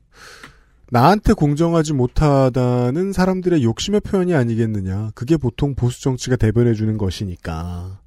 [0.92, 5.12] 나한테 공정하지 못하다는 사람들의 욕심의 표현이 아니겠느냐.
[5.14, 8.00] 그게 보통 보수 정치가 대변해주는 것이니까.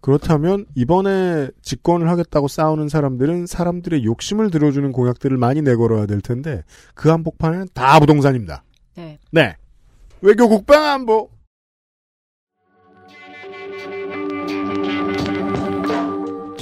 [0.00, 6.62] 그렇다면 이번에 집권을 하겠다고 싸우는 사람들은 사람들의 욕심을 들어주는 공약들을 많이 내걸어야 될 텐데
[6.94, 8.64] 그 한복판은 다 부동산입니다.
[8.96, 9.18] 네.
[9.30, 9.56] 네.
[10.20, 11.33] 외교 국방 안보.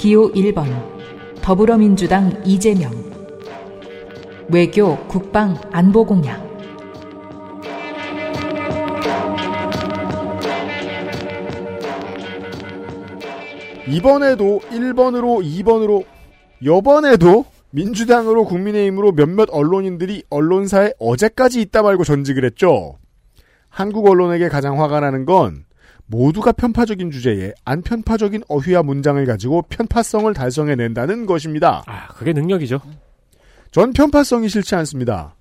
[0.03, 0.65] 기호 1번
[1.41, 2.91] 더불어민주당 이재명
[4.49, 6.43] 외교, 국방, 안보 공약
[13.87, 16.03] 이번에도 1번으로 2번으로
[16.65, 22.97] 여번에도 민주당으로 국민의힘으로 몇몇 언론인들이 언론사에 어제까지 있다 말고 전직을 했죠.
[23.69, 25.63] 한국 언론에게 가장 화가 나는 건
[26.05, 31.83] 모두가 편파적인 주제에 안편파적인 어휘와 문장을 가지고 편파성을 달성해낸다는 것입니다.
[31.87, 32.81] 아, 그게 능력이죠.
[33.71, 35.35] 전 편파성이 싫지 않습니다.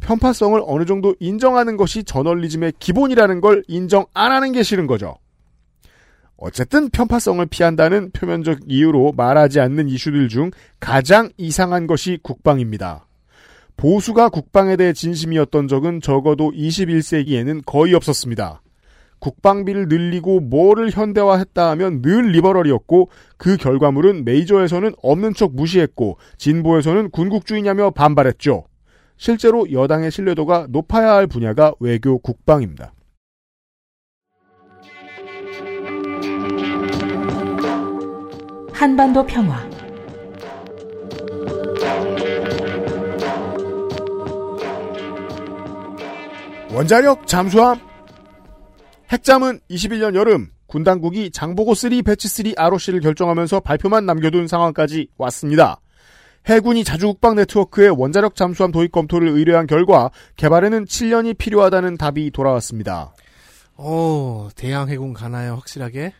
[0.00, 5.16] 편파성을 어느 정도 인정하는 것이 저널리즘의 기본이라는 걸 인정 안 하는 게 싫은 거죠.
[6.36, 13.06] 어쨌든 편파성을 피한다는 표면적 이유로 말하지 않는 이슈들 중 가장 이상한 것이 국방입니다.
[13.76, 18.62] 보수가 국방에 대해 진심이었던 적은 적어도 21세기에는 거의 없었습니다.
[19.20, 27.90] 국방비를 늘리고 뭐를 현대화했다 하면 늘 리버럴이었고 그 결과물은 메이저에서는 없는 척 무시했고 진보에서는 군국주의냐며
[27.90, 28.64] 반발했죠.
[29.16, 32.92] 실제로 여당의 신뢰도가 높아야 할 분야가 외교 국방입니다.
[38.72, 39.68] 한반도 평화
[46.72, 47.89] 원자력 잠수함
[49.10, 55.80] 핵잠은 21년 여름 군 당국이 장보고 3 batch 3 ROC를 결정하면서 발표만 남겨둔 상황까지 왔습니다.
[56.46, 63.12] 해군이 자주국방 네트워크의 원자력 잠수함 도입 검토를 의뢰한 결과 개발에는 7년이 필요하다는 답이 돌아왔습니다.
[63.76, 66.14] 오, 대양 해군 가나요, 확실하게?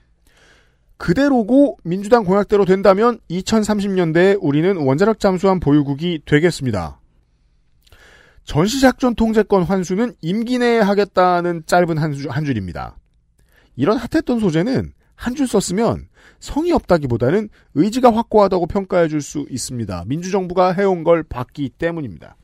[0.97, 6.99] 그대로고 민주당 공약대로 된다면 2030년대에 우리는 원자력 잠수함 보유국이 되겠습니다.
[8.44, 12.97] 전시작전 통제권 환수는 임기 내에 하겠다는 짧은 한, 줄, 한 줄입니다.
[13.77, 16.09] 이런 핫했던 소재는 한 줄 썼으면
[16.41, 20.05] 성의 없다기보다는 의지가 확고하다고 평가해 줄 수 있습니다.
[20.07, 22.36] 민주정부가 해온 걸 봤기 때문입니다.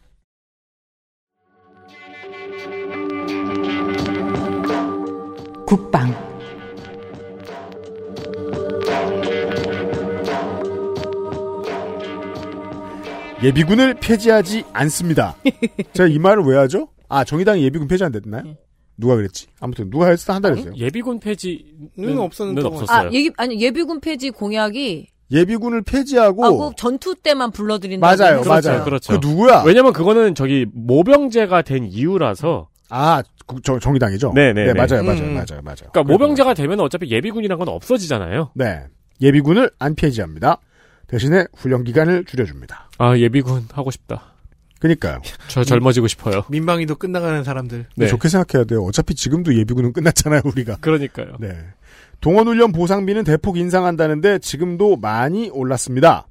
[5.67, 6.13] 국방
[13.43, 15.37] 예비군을 폐지하지 않습니다.
[15.93, 16.89] 제가 이 말을 왜 하죠?
[17.09, 18.43] 아, 정의당이 예비군 폐지 안 됐나요?
[18.97, 19.49] 누가 그랬지?
[19.61, 20.73] 아무튼 누가 했어 한다 그랬어요.
[20.75, 21.67] 예비군 폐지는
[21.99, 22.63] 는 없었는데.
[22.63, 23.09] 없었어요.
[23.09, 28.07] 아, 예비, 아니, 예비군 폐지 공약이 예비군을 폐지하고 하고 전투 때만 불러들인다.
[28.07, 28.85] 맞아요, 그렇죠, 맞아요.
[28.85, 29.13] 그렇죠.
[29.19, 29.65] 그 누구야?
[29.67, 32.69] 왜냐면 그거는 저기 모병제가 된 이유라서.
[32.89, 34.33] 아, 그, 저, 정의당이죠?
[34.35, 34.67] 네네.
[34.67, 35.35] 네, 맞아요, 맞아요, 음.
[35.35, 35.91] 맞아요, 맞아요.
[35.93, 38.53] 그러니까 모병제가 되면 어차피 예비군이란 건 없어지잖아요.
[38.55, 38.85] 네.
[39.21, 40.61] 예비군을 안 폐지합니다.
[41.07, 42.91] 대신에 훈련 기간을 줄여줍니다.
[42.99, 44.33] 아 예비군 하고 싶다.
[44.79, 45.21] 그니까요.
[45.49, 46.43] 저 젊어지고 싶어요.
[46.49, 47.87] 민방위도 끝나가는 사람들.
[47.97, 48.07] 네.
[48.07, 48.83] 좋게 생각해야 돼요.
[48.85, 50.77] 어차피 지금도 예비군은 끝났잖아요, 우리가.
[50.77, 51.37] 그러니까요.
[51.41, 51.57] 네.
[52.21, 56.27] 동원훈련 보상비는 대폭 인상한다는데 지금도 많이 올랐습니다.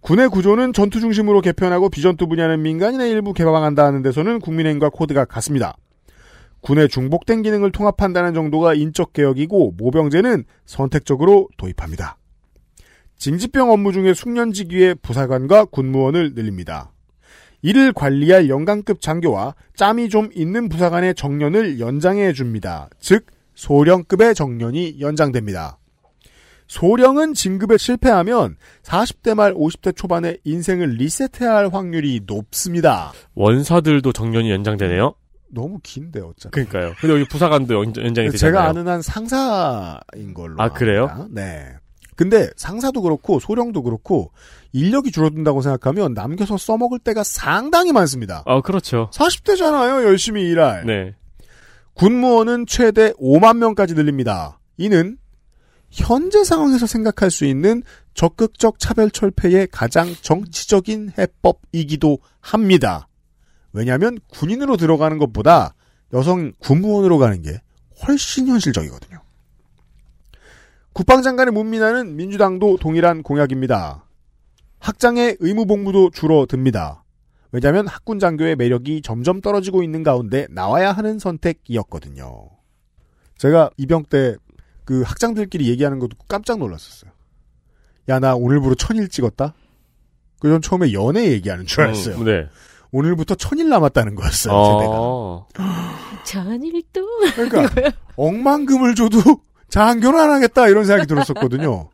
[0.00, 5.76] 군의 구조는 전투 중심으로 개편하고 비전투 분야는 민간인의 일부 개방한다는 데서는 국민의힘과 코드가 같습니다.
[6.60, 12.16] 군의 중복된 기능을 통합한다는 정도가 인적 개혁이고 모병제는 선택적으로 도입합니다.
[13.22, 16.90] 징집병 업무 중에 숙련직 위에 부사관과 군무원을 늘립니다.
[17.62, 22.88] 이를 관리할 영강급 장교와 짬이 좀 있는 부사관의 정년을 연장해 줍니다.
[22.98, 25.78] 즉 소령급의 정년이 연장됩니다.
[26.66, 33.12] 소령은 진급에 실패하면 40대 말 50대 초반에 인생을 리셋해야 할 확률이 높습니다.
[33.36, 35.14] 원사들도 정년이 연장되네요.
[35.48, 36.50] 너무 긴데 어차피.
[36.50, 36.94] 그러니까요.
[36.98, 38.36] 근데 여기 부사관도 연, 연장이 되잖아요.
[38.36, 40.56] 제가 아는 한 상사인 걸로.
[40.58, 41.28] 아, 그래요?
[41.30, 41.76] 네.
[42.22, 44.30] 근데 상사도 그렇고 소령도 그렇고
[44.72, 48.44] 인력이 줄어든다고 생각하면 남겨서 써먹을 때가 상당히 많습니다.
[48.46, 49.10] 아 그렇죠.
[49.12, 50.04] 40대잖아요.
[50.04, 50.86] 열심히 일할.
[50.86, 51.16] 네.
[51.94, 54.60] 군무원은 최대 5만 명까지 늘립니다.
[54.76, 55.18] 이는
[55.90, 57.82] 현재 상황에서 생각할 수 있는
[58.14, 63.08] 적극적 차별 철폐의 가장 정치적인 해법이기도 합니다.
[63.72, 65.74] 왜냐하면 군인으로 들어가는 것보다
[66.12, 67.60] 여성 군무원으로 가는 게
[68.06, 69.21] 훨씬 현실적이거든요.
[70.92, 74.04] 국방장관의 문민화는 민주당도 동일한 공약입니다.
[74.78, 77.04] 학장의 의무복무도 줄어듭니다.
[77.50, 82.48] 왜냐하면 학군 장교의 매력이 점점 떨어지고 있는 가운데 나와야 하는 선택이었거든요.
[83.38, 84.36] 제가 입영 때
[84.84, 87.10] 그 학장들끼리 얘기하는 것도 깜짝 놀랐었어요.
[88.08, 89.54] 야, 나 오늘부로 천일 찍었다?
[90.40, 92.16] 그전 처음에 연애 얘기하는 줄 알았어요.
[92.16, 92.48] 음, 네.
[92.90, 95.46] 오늘부터 천일 남았다는 거였어요, 어.
[95.54, 95.98] 제대가.
[96.24, 97.06] 전일도.
[97.36, 99.18] 그러니까, 억만금을 줘도
[99.72, 101.88] 장교는 안 하겠다, 이런 생각이 들었었거든요.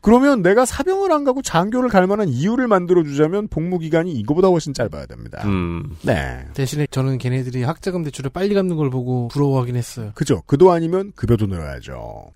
[0.00, 4.72] 그러면 내가 사병을 안 가고 장교를 갈 만한 이유를 만들어 주자면 복무 기간이 이거보다 훨씬
[4.72, 5.42] 짧아야 됩니다.
[5.44, 5.96] 음.
[6.02, 6.46] 네.
[6.54, 10.12] 대신에 저는 걔네들이 학자금 대출을 빨리 갚는 걸 보고 부러워하긴 했어요.
[10.14, 10.42] 그죠.
[10.46, 12.30] 그도 아니면 급여도 늘어야죠.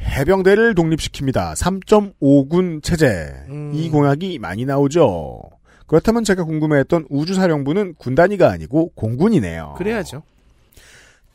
[0.00, 1.54] 해병대를 독립시킵니다.
[1.54, 3.34] 3.5군 체제.
[3.74, 5.42] 이 공약이 많이 나오죠.
[5.86, 9.74] 그렇다면 제가 궁금해했던 우주사령부는 군 단위가 아니고 공군이네요.
[9.76, 10.22] 그래야죠.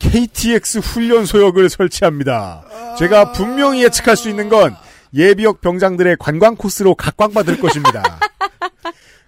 [0.00, 2.64] KTX 훈련소역을 설치합니다.
[2.98, 4.74] 제가 분명히 예측할 수 있는 건
[5.14, 8.18] 예비역 병장들의 관광 코스로 각광받을 것입니다.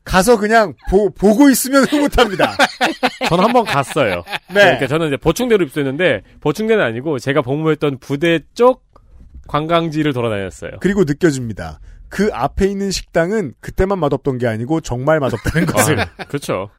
[0.04, 2.56] 가서 그냥 보, 고 있으면 흐뭇합니다.
[3.28, 4.24] 저는 한 번 갔어요.
[4.48, 4.54] 네.
[4.62, 8.82] 그러니까 저는 이제 보충대로 입소했는데 보충대는 아니고 제가 복무했던 부대 쪽
[9.46, 10.72] 관광지를 돌아다녔어요.
[10.80, 11.78] 그리고 느껴집니다.
[12.08, 16.00] 그 앞에 있는 식당은 그때만 맛없던 게 아니고 정말 맛없다는 것을.
[16.00, 16.70] 아, 그렇죠.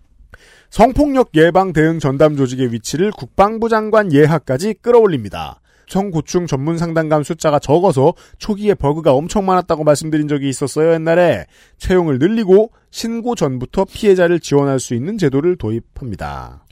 [0.73, 5.59] 성폭력 예방 대응 전담 조직의 위치를 국방부 장관 예하까지 끌어올립니다.
[5.87, 11.45] 성고충 전문 상담감 숫자가 적어서 초기에 버그가 엄청 많았다고 말씀드린 적이 있었어요, 옛날에.
[11.77, 16.65] 채용을 늘리고 신고 전부터 피해자를 지원할 수 있는 제도를 도입합니다.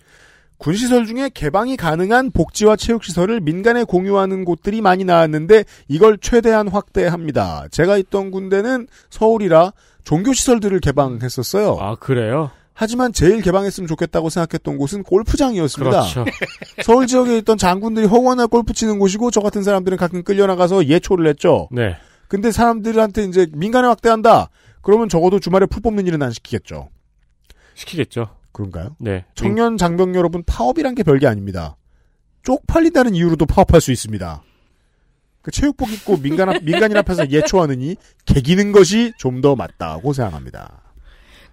[0.57, 7.67] 군시설 중에 개방이 가능한 복지와 체육시설을 민간에 공유하는 곳들이 많이 나왔는데 이걸 최대한 확대합니다.
[7.69, 9.73] 제가 있던 군대는 서울이라
[10.05, 11.77] 종교시설들을 개방했었어요.
[11.79, 12.49] 아, 그래요?
[12.81, 15.91] 하지만 제일 개방했으면 좋겠다고 생각했던 곳은 골프장이었습니다.
[16.01, 16.25] 그렇죠.
[16.83, 21.69] 서울 지역에 있던 장군들이 허구나 골프 치는 곳이고 저 같은 사람들은 가끔 끌려나가서 예초를 했죠.
[21.71, 21.95] 네.
[22.27, 24.49] 근데 사람들한테 이제 민간에 확대한다.
[24.81, 26.89] 그러면 적어도 주말에 풀 뽑는 일은 안 시키겠죠.
[27.75, 28.29] 시키겠죠.
[28.51, 28.95] 그런가요?
[28.99, 29.25] 네.
[29.35, 31.77] 청년 장병 여러분 파업이란 게 별게 아닙니다.
[32.41, 34.41] 쪽팔린다는 이유로도 파업할 수 있습니다.
[35.43, 37.95] 그 체육복 입고 민간 앞, 민간인 앞에서 예초하느니
[38.25, 40.81] 개기는 것이 좀 더 맞다고 생각합니다.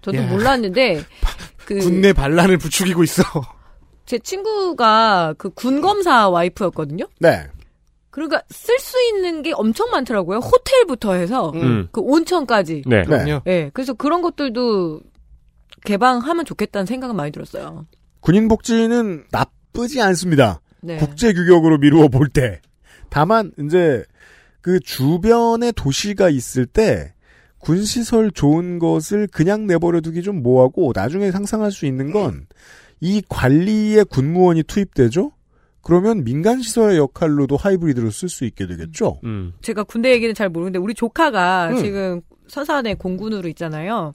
[0.09, 0.27] 저도 야.
[0.27, 1.03] 몰랐는데
[1.67, 3.23] 그 군내 반란을 부추기고 있어.
[4.07, 7.07] 제 친구가 그 군검사 와이프였거든요.
[7.21, 7.47] 네.
[8.11, 10.39] 그러니까 쓸 수 있는 게 엄청 많더라고요.
[10.39, 11.89] 호텔부터 해서 음.
[11.93, 12.85] 그 온천까지.
[12.87, 13.03] 네.
[13.03, 13.43] 그럼요.
[13.45, 15.01] 네, 그래서 그런 것들도
[15.85, 17.87] 개방하면 좋겠다는 생각은 많이 들었어요.
[18.21, 20.61] 군인 복지는 나쁘지 않습니다.
[20.81, 20.97] 네.
[20.97, 22.61] 국제 규격으로 미루어 볼 때.
[23.11, 24.05] 다만 이제
[24.63, 27.13] 그 주변에 도시가 있을 때
[27.59, 32.47] 군시설 좋은 것을 그냥 내버려 두기 좀 뭐하고 나중에 상상할 수 있는 건
[33.01, 35.33] 이 관리에 군무원이 투입되죠?
[35.83, 39.21] 그러면 민간 시설의 역할로도 하이브리드로 쓸 수 있게 되겠죠?
[39.25, 39.55] 음.
[39.63, 41.77] 제가 군대 얘기는 잘 모르는데 우리 조카가 음.
[41.77, 44.13] 지금 서산에 공군으로 있잖아요.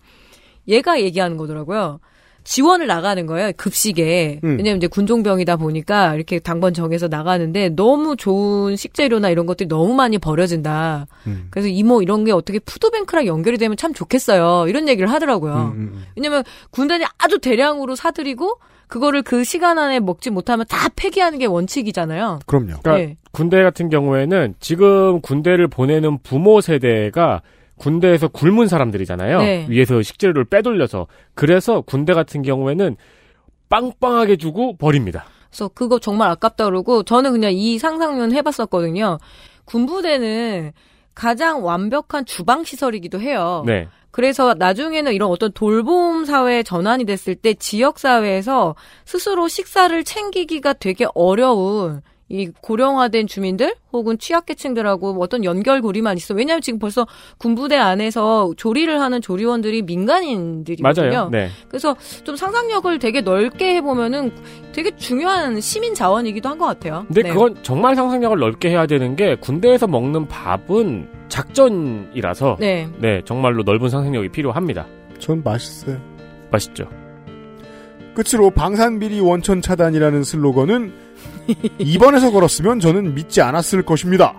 [0.67, 1.99] 얘가 얘기하는 거더라고요.
[2.43, 3.51] 지원을 나가는 거예요.
[3.57, 4.39] 급식에.
[4.43, 4.57] 음.
[4.57, 10.17] 왜냐면 이제 군종병이다 보니까 이렇게 당번 정해서 나가는데 너무 좋은 식재료나 이런 것들이 너무 많이
[10.17, 11.07] 버려진다.
[11.27, 11.47] 음.
[11.49, 14.67] 그래서 이모 이런 게 어떻게 푸드뱅크랑 연결이 되면 참 좋겠어요.
[14.67, 15.73] 이런 얘기를 하더라고요.
[15.75, 16.03] 음, 음.
[16.15, 22.39] 왜냐면 군단이 아주 대량으로 사들이고 그거를 그 시간 안에 먹지 못하면 다 폐기하는 게 원칙이잖아요.
[22.45, 22.73] 그럼요.
[22.83, 23.17] 그러니까 네.
[23.31, 27.41] 군대 같은 경우에는 지금 군대를 보내는 부모 세대가
[27.77, 29.39] 군대에서 굶은 사람들이잖아요.
[29.39, 29.65] 네.
[29.69, 31.07] 위에서 식재료를 빼돌려서.
[31.33, 32.95] 그래서 군대 같은 경우에는
[33.69, 35.25] 빵빵하게 주고 버립니다.
[35.49, 39.17] 그래서 그거 정말 아깝다 그러고 저는 그냥 이 상상은 해봤었거든요.
[39.65, 40.71] 군부대는
[41.15, 43.63] 가장 완벽한 주방 시설이기도 해요.
[43.65, 43.87] 네.
[44.11, 51.07] 그래서 나중에는 이런 어떤 돌봄 사회 전환이 됐을 때 지역 사회에서 스스로 식사를 챙기기가 되게
[51.15, 56.33] 어려운 이 고령화된 주민들 혹은 취약계층들하고 어떤 연결고리만 있어.
[56.33, 57.05] 왜냐하면 지금 벌써
[57.37, 61.11] 군부대 안에서 조리를 하는 조리원들이 민간인들이거든요.
[61.11, 61.29] 맞아요.
[61.29, 61.49] 네.
[61.67, 64.31] 그래서 좀 상상력을 되게 넓게 해보면은
[64.71, 67.03] 되게 중요한 시민 자원이기도 한 것 같아요.
[67.07, 67.29] 근데 네.
[67.33, 72.87] 그건 정말 상상력을 넓게 해야 되는 게 군대에서 먹는 밥은 작전이라서 네.
[72.99, 74.85] 네, 정말로 넓은 상상력이 필요합니다.
[75.19, 75.99] 전 맛있어요.
[76.51, 76.87] 맛있죠.
[78.13, 80.93] 끝으로 방산비리 원천 차단이라는 슬로건은
[81.47, 84.35] 2번에서 걸었으면 저는 믿지 않았을 것입니다.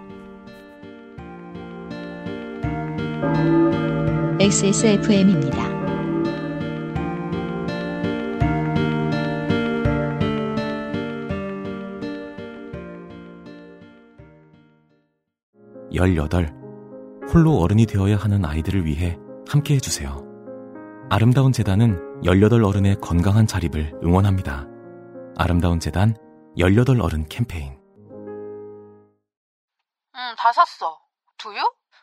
[4.41, 5.75] XSFM입니다.
[15.95, 16.53] 열여덟
[17.33, 19.17] 홀로 어른이 되어야 하는 아이들을 위해
[19.49, 20.25] 함께 해주세요.
[21.09, 24.67] 아름다운 재단은 18 어른의 건강한 자립을 응원합니다.
[25.37, 26.17] 아름다운 재단
[26.59, 27.73] 18 어른 캠페인.
[30.15, 30.99] 응, 다 샀어.
[31.39, 31.59] 두유?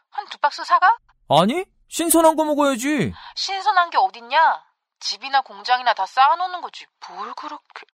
[0.10, 0.98] 한 두 박스 사가?
[1.30, 3.14] 아니, 신선한 거 먹어야지.
[3.36, 4.64] 신선한 게 어딨냐?
[5.00, 6.86] 집이나 공장이나 다 쌓아놓는 거지.
[7.10, 7.86] 뭘 그렇게...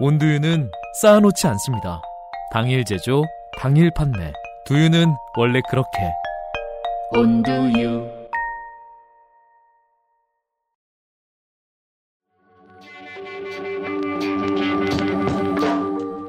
[0.00, 2.02] 온두유는 쌓아놓지 않습니다.
[2.52, 3.22] 당일 제조,
[3.58, 4.32] 당일 판매.
[4.66, 6.12] 두유는 원래 그렇게.
[7.12, 8.15] 온두유.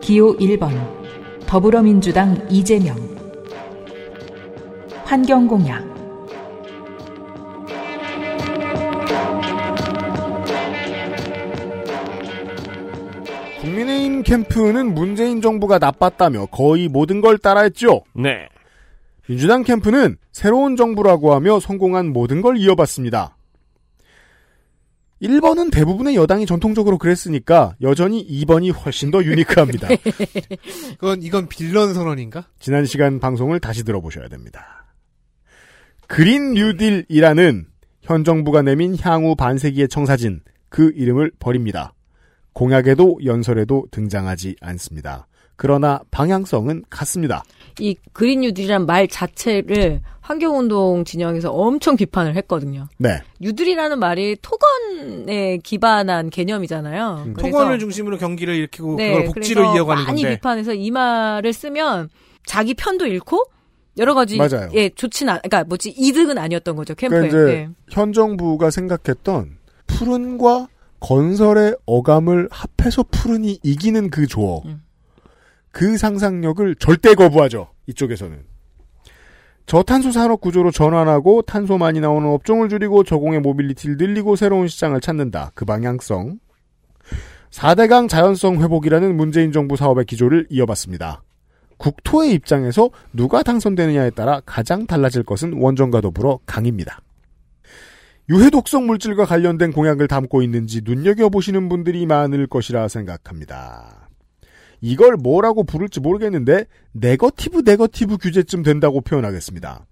[0.08, 0.72] 기호 1번
[1.48, 2.95] 더불어민주당 이재명
[5.03, 5.84] 환경공약
[13.60, 18.03] 국민의힘 캠프는 문재인 정부가 나빴다며 거의 모든 걸 따라했죠.
[18.14, 18.48] 네.
[19.27, 23.36] 민주당 캠프는 새로운 정부라고 하며 성공한 모든 걸 이어봤습니다.
[25.22, 29.88] 1번은 대부분의 여당이 전통적으로 그랬으니까 여전히 2번이 훨씬 더 unique합니다.
[31.00, 32.48] 그건 이건 빌런 선언인가?
[32.60, 34.86] 지난 시간 방송을 다시 들어보셔야 됩니다.
[36.08, 37.66] 그린 뉴딜이라는
[38.02, 41.94] 현 정부가 내민 향후 반세기의 청사진 그 이름을 버립니다.
[42.54, 45.28] 공약에도 연설에도 등장하지 않습니다.
[45.58, 47.44] 그러나 방향성은 같습니다.
[47.80, 52.88] 이 그린 뉴딜이란 말 자체를 환경운동 진영에서 엄청 비판을 했거든요.
[52.98, 53.22] 네.
[53.40, 57.24] 뉴딜이라는 말이 토건에 기반한 개념이잖아요.
[57.27, 57.34] 음.
[57.34, 60.36] 그래서- 토건을 중심으로 경기를 일으키고 네, 그걸 복지로 그래서 이어가는 많이 건데.
[60.38, 62.10] 비판해서 이 말을 쓰면
[62.45, 63.44] 자기 편도 잃고
[63.98, 64.69] 여러 가지 맞아요.
[64.74, 67.30] 예 좋진 않, 그러니까 뭐지 이득은 아니었던 거죠 캠프에.
[67.30, 67.69] 그러니까 이제 네.
[67.90, 70.68] 현 정부가 생각했던 푸른과
[71.00, 74.61] 건설의 어감을 합해서 푸른이 이기는 그 조어.
[74.66, 74.82] 음.
[75.72, 77.70] 그 상상력을 절대 거부하죠.
[77.88, 78.44] 이쪽에서는.
[79.66, 85.52] 저탄소 산업 구조로 전환하고 탄소 많이 나오는 업종을 줄이고 저공해 mobility를 늘리고 새로운 시장을 찾는다.
[85.56, 86.40] 그 방향성.
[87.52, 91.22] 4대강 자연성 회복이라는 문재인 정부 사업의 기조를 이어봤습니다.
[91.78, 97.02] 국토의 입장에서 누가 당선되느냐에 따라 가장 달라질 것은 원전과 더불어 강입니다.
[98.30, 104.07] 유해 독성 물질과 관련된 공약을 담고 있는지 눈여겨보시는 분들이 많을 것이라 생각합니다.
[104.82, 109.86] 이걸 뭐라고 부를지 모르겠는데 네거티브 네거티브 규제쯤 된다고 표현하겠습니다.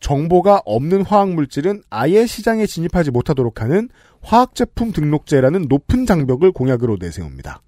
[0.00, 3.88] 정보가 없는 화학물질은 아예 시장에 진입하지 못하도록 하는
[4.20, 7.62] 화학제품 등록제라는 높은 장벽을 공약으로 내세웁니다.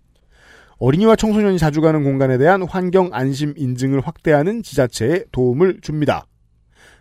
[0.78, 6.26] 어린이와 청소년이 자주 가는 공간에 대한 환경 안심 인증을 확대하는 지자체에 도움을 줍니다.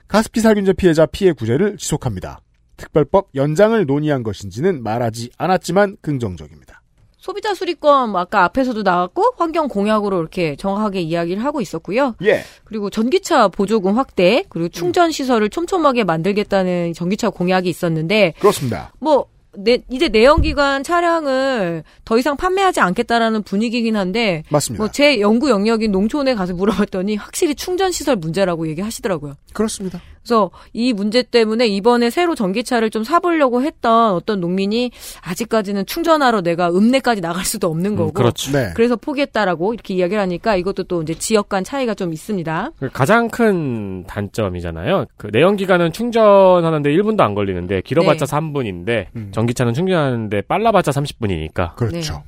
[0.07, 2.41] 가습기 살균제 피해자 피해 구제를 지속합니다.
[2.77, 6.81] 특별법 연장을 논의한 것인지는 말하지 않았지만 긍정적입니다.
[7.17, 12.15] 소비자 수리권 뭐 아까 앞에서도 나왔고 환경 공약으로 이렇게 정확하게 이야기를 하고 있었고요.
[12.23, 12.43] 예.
[12.63, 18.93] 그리고 전기차 보조금 확대 그리고 충전 시설을 촘촘하게 만들겠다는 전기차 공약이 있었는데 그렇습니다.
[18.99, 19.25] 뭐
[19.59, 24.83] 내, 이제 내연기관 차량을 더 이상 판매하지 않겠다라는 분위기긴 한데 맞습니다.
[24.83, 29.33] 뭐 제 연구 영역인 농촌에 가서 물어봤더니 확실히 충전 시설 문제라고 얘기하시더라고요.
[29.53, 29.99] 그렇습니다.
[30.27, 34.91] 그래서 이 문제 때문에 이번에 새로 전기차를 좀 사보려고 했던 어떤 농민이
[35.21, 38.11] 아직까지는 충전하러 내가 읍내까지 나갈 수도 없는 거고.
[38.11, 38.51] 그렇죠.
[38.51, 38.71] 네.
[38.75, 42.71] 그래서 포기했다라고 이렇게 이야기를 하니까 이것도 또 이제 지역 간 차이가 좀 있습니다.
[42.77, 45.05] 그 가장 큰 단점이잖아요.
[45.15, 48.35] 그 내연기관은 충전하는데 1분도 안 걸리는데 길어봤자 네.
[48.35, 51.75] 3분인데 전기차는 충전하는데 빨라봤자 30분이니까.
[51.75, 52.13] 그렇죠.
[52.15, 52.19] 네.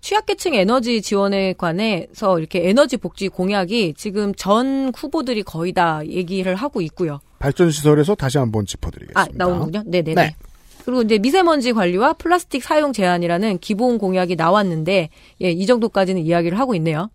[0.00, 6.80] 취약계층 에너지 지원에 관해서 이렇게 에너지 복지 공약이 지금 전 후보들이 거의 다 얘기를 하고
[6.80, 7.20] 있고요.
[7.38, 9.20] 발전시설에서 다시 한번 짚어드리겠습니다.
[9.20, 9.82] 아, 나오는군요.
[9.86, 10.14] 네네네.
[10.14, 10.36] 네.
[10.84, 15.10] 그리고 이제 미세먼지 관리와 플라스틱 사용 제한이라는 기본 공약이 나왔는데,
[15.42, 17.10] 예, 이 정도까지는 이야기를 하고 있네요.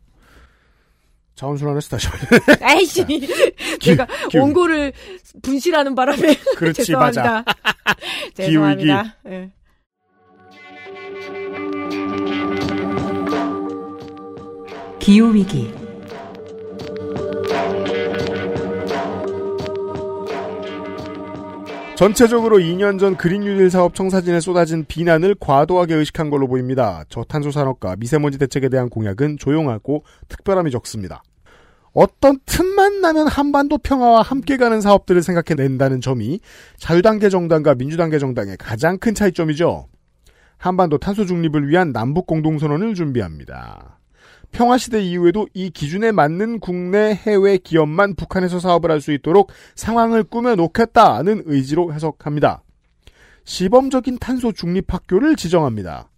[1.35, 2.07] 자원순환에서 다시
[2.61, 3.03] 아이씨.
[3.81, 4.41] 제가 기우.
[4.41, 4.93] 원고를
[5.41, 6.35] 분실하는 바람에.
[6.55, 7.43] 그렇지, 죄송합니다.
[7.43, 7.97] 맞아.
[8.35, 9.15] 죄송합니다.
[9.27, 9.45] 예.
[9.45, 9.51] 기
[15.11, 15.71] 후위기
[21.95, 27.05] 전체적으로 2년 전 그린뉴딜 사업 청사진에 쏟아진 비난을 과도하게 의식한 걸로 보입니다.
[27.07, 31.23] 저탄소 산업과 미세먼지 대책에 대한 공약은 조용하고 특별함이 적습니다.
[31.93, 36.41] 어떤 틈만 나면 한반도 평화와 함께 가는 사업들을 생각해낸다는 점이
[36.77, 39.87] 자유당계 정당과 민주당계 정당의 가장 큰 차이점이죠.
[40.57, 43.94] 한반도 탄소 중립을 위한 남북 공동선언을 준비합니다.
[44.55, 51.43] 평화시대 이후에도 이 기준에 맞는 국내 해외 기업만 북한에서 사업을 할 수 있도록 상황을 꾸며놓겠다는
[51.45, 52.63] 의지로 해석합니다.
[53.43, 56.09] 시범적인 탄소 중립 학교를 지정합니다.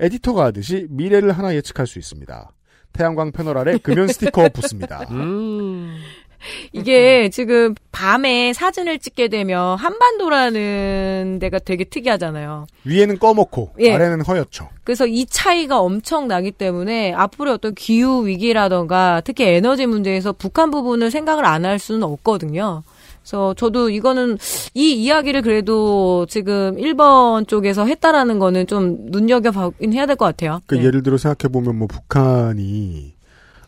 [0.00, 2.50] 에디터가 하듯이 미래를 하나 예측할 수 있습니다.
[2.92, 5.06] 태양광 패널 아래 금연 스티커 붙습니다.
[5.12, 5.96] 음.
[6.72, 12.66] 이게 지금 밤에 사진을 찍게 되면 한반도라는 데가 되게 특이하잖아요.
[12.84, 13.92] 위에는 꺼먹고 예.
[13.92, 14.68] 아래는 허옇죠.
[14.84, 21.10] 그래서 이 차이가 엄청 나기 때문에 앞으로 어떤 기후 위기라던가 특히 에너지 문제에서 북한 부분을
[21.10, 22.82] 생각을 안 할 수는 없거든요.
[23.20, 24.38] 그래서 저도 이거는
[24.72, 30.60] 이 이야기를 그래도 지금 1번 쪽에서 했다라는 거는 좀 눈여겨보긴 해야 될 것 같아요.
[30.66, 30.84] 그 네.
[30.84, 33.12] 예를 들어 생각해 보면 뭐 북한이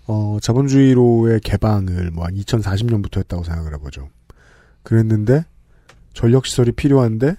[0.06, 4.08] 어 자본주의로의 개방을 뭐 한 2040년부터 했다고 생각을 해보죠.
[4.82, 5.44] 그랬는데
[6.12, 7.36] 전력 시설이 필요한데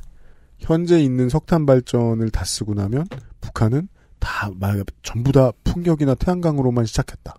[0.60, 3.06] 현재 있는 석탄 발전을 다 쓰고 나면
[3.42, 7.36] 북한은 다 말, 전부 다 풍력이나 태양광으로만 시작했다.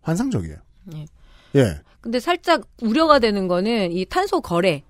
[0.00, 0.56] 환상적이에요.
[0.94, 1.06] 예.
[1.56, 1.80] 예.
[2.00, 4.82] 근데 살짝 우려가 되는 거는 이 탄소 거래.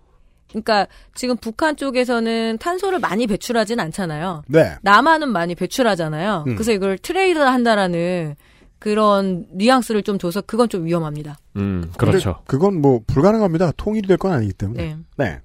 [0.49, 4.45] 그러니까 지금 북한 쪽에서는 탄소를 많이 배출하진 않잖아요.
[4.47, 4.77] 네.
[4.83, 6.45] 남한은 많이 배출하잖아요.
[6.47, 6.55] 음.
[6.55, 8.37] 그래서 이걸 트레이드 한다라는
[8.85, 11.39] 그런 뉘앙스를 좀 줘서 그건 좀 위험합니다.
[11.57, 13.73] 음, 근데 그건 뭐 불가능합니다.
[13.79, 14.83] 통일이 될 건 아니기 때문에.
[14.83, 14.97] 네.
[15.17, 15.39] 네.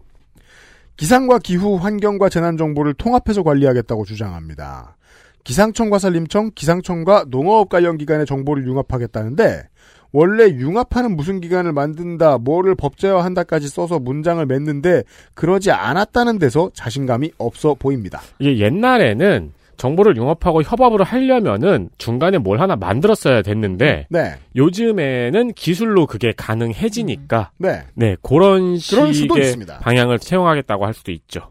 [0.98, 4.98] 기상과 기후, 환경과 재난 정보를 통합해서 관리하겠다고 주장합니다.
[5.46, 9.70] 기상청과 산림청, 기상청과 농업 관련 기관의 정보를 융합하겠다는데
[10.12, 15.04] 원래 융합하는 무슨 기관을 만든다, 뭐를 법제화한다까지 써서 문장을 맺는데
[15.34, 18.20] 그러지 않았다는 데서 자신감이 없어 보입니다.
[18.40, 24.36] 이게 옛날에는 정보를 융합하고 협업을 하려면은 중간에 뭘 하나 만들었어야 됐는데 네.
[24.56, 27.84] 요즘에는 기술로 그게 가능해지니까 네.
[27.96, 29.80] 네 그런 식의 있습니다.
[29.80, 31.50] 방향을 채용하겠다고 할 수도 있죠.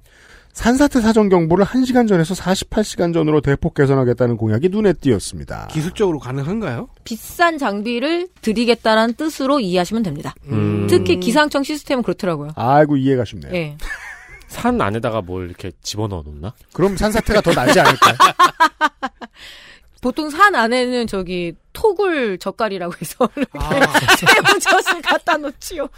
[0.52, 5.68] 산사태 사전 경보를 1시간 전에서 48시간 전으로 대폭 개선하겠다는 공약이 눈에 띄었습니다.
[5.70, 6.88] 기술적으로 가능한가요?
[7.04, 10.34] 비싼 장비를 드리겠다라는 뜻으로 이해하시면 됩니다.
[10.48, 10.88] 음.
[10.90, 12.50] 특히 기상청 시스템은 그렇더라고요.
[12.56, 13.54] 아이고 이해가 쉽네요.
[13.54, 13.76] 예.
[14.48, 16.54] 산 안에다가 뭘 이렇게 집어넣어 놓나?
[16.72, 18.16] 그럼 산사태가 더 나지 않을까요?
[20.00, 23.70] 보통 산 안에는 저기 토굴 젓갈이라고 해서 이렇게 아.
[24.16, 25.88] 새우젓을 갖다 놓지요.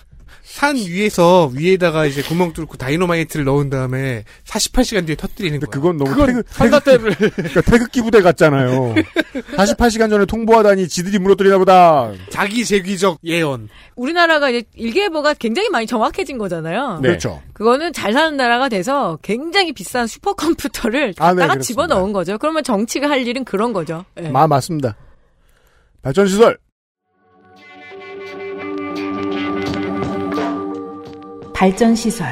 [0.53, 5.71] 산 위에서 위에다가 이제 구멍 뚫고 다이너마이트를 넣은 다음에 48시간 뒤에 터뜨리는 거야.
[5.71, 8.97] 그건 너무 그건 태극, 산사태를 그러니까 태극기 부대 같잖아요.
[9.57, 12.11] 48시간 전에 통보하다니 지들이 무너뜨리나 보다.
[12.31, 13.69] 자기 재귀적 예언.
[13.95, 16.99] 우리나라가 이제 일기예보가 굉장히 많이 정확해진 거잖아요.
[17.01, 17.09] 네.
[17.11, 17.41] 그렇죠.
[17.53, 21.47] 그거는 잘 사는 나라가 돼서 굉장히 비싼 슈퍼컴퓨터를 아, 네.
[21.61, 22.39] 집어넣은 거죠.
[22.39, 24.05] 그러면 정치가 할 일은 그런 거죠.
[24.21, 24.29] 예.
[24.29, 24.97] 마 맞습니다.
[26.03, 26.59] 발전시설
[31.61, 32.27] 발전 시설,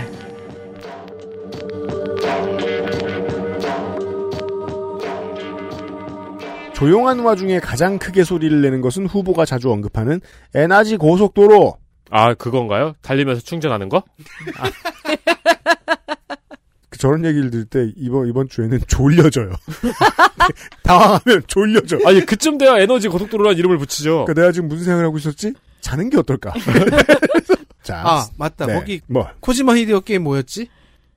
[6.73, 10.23] 조용한 와중에 가장 크게 소리를 내는 것은 후보가 자주 언급하는
[10.55, 11.77] 에너지 고속도로.
[12.09, 12.95] 아 그건가요?
[13.03, 14.03] 달리면서 충전하는 거?
[16.89, 19.51] 그 저런 얘기를 들을 때 이번 이번 주에는 졸려져요.
[20.83, 21.99] 당황하면 졸려져.
[22.07, 24.25] 아니 그쯤 돼야 에너지 고속도로라는 이름을 붙이죠.
[24.25, 25.53] 그러니까 내가 지금 무슨 생각을 하고 있었지?
[25.83, 26.55] 자는 게 어떨까?
[27.89, 28.67] 자, 아 맞다.
[28.67, 28.75] 네.
[28.75, 30.69] 거기 뭐 코지마 히데오 게임 뭐였지?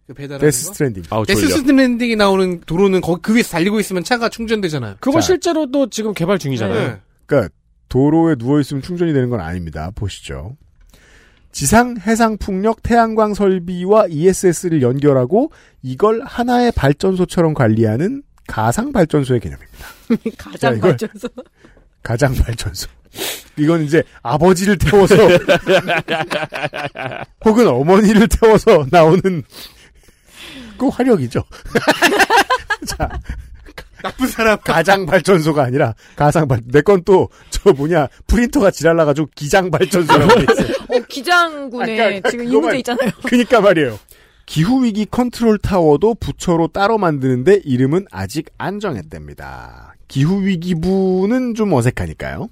[0.07, 0.73] 그 배달하는 데스 거?
[0.73, 1.03] 스트랜딩.
[1.09, 1.55] 아우 데스 졸려.
[1.57, 4.95] 스트랜딩이 나오는 도로는 거기 그 위에서 달리고 있으면 차가 충전되잖아요.
[5.01, 5.27] 그거 자.
[5.27, 6.87] 실제로도 지금 개발 중이잖아요.
[6.87, 7.01] 네.
[7.25, 7.53] 그러니까
[7.89, 9.91] 도로에 누워 있으면 충전이 되는 건 아닙니다.
[9.93, 10.55] 보시죠.
[11.51, 15.51] 지상, 해상, 풍력, 태양광 설비와 ESS를 연결하고
[15.81, 19.85] 이걸 하나의 발전소처럼 관리하는 가상 발전소의 개념입니다.
[20.37, 21.27] 가장 발전소.
[22.01, 22.87] 가장 발전소.
[23.57, 25.15] 이건 이제 아버지를 태워서
[27.45, 29.43] 혹은 어머니를 태워서 나오는
[30.77, 31.43] 그 화력이죠.
[32.87, 33.09] 자,
[34.01, 34.57] 나쁜 사람.
[34.63, 36.59] 가장 발전소가 아니라 가상 발.
[36.71, 40.75] 내 건 또 저 뭐냐 프린터가 지랄나가지고 기장 발전소라고 돼 있어요.
[40.89, 43.11] 어, 기장군에 아까 지금 그거 이 문제 말- 있잖아요.
[43.27, 43.99] 그니까 말이에요.
[44.47, 49.93] 기후위기 컨트롤 타워도 부처로 따로 만드는데 이름은 아직 안 정했답니다.
[50.07, 52.49] 기후위기부는 좀 어색하니까요.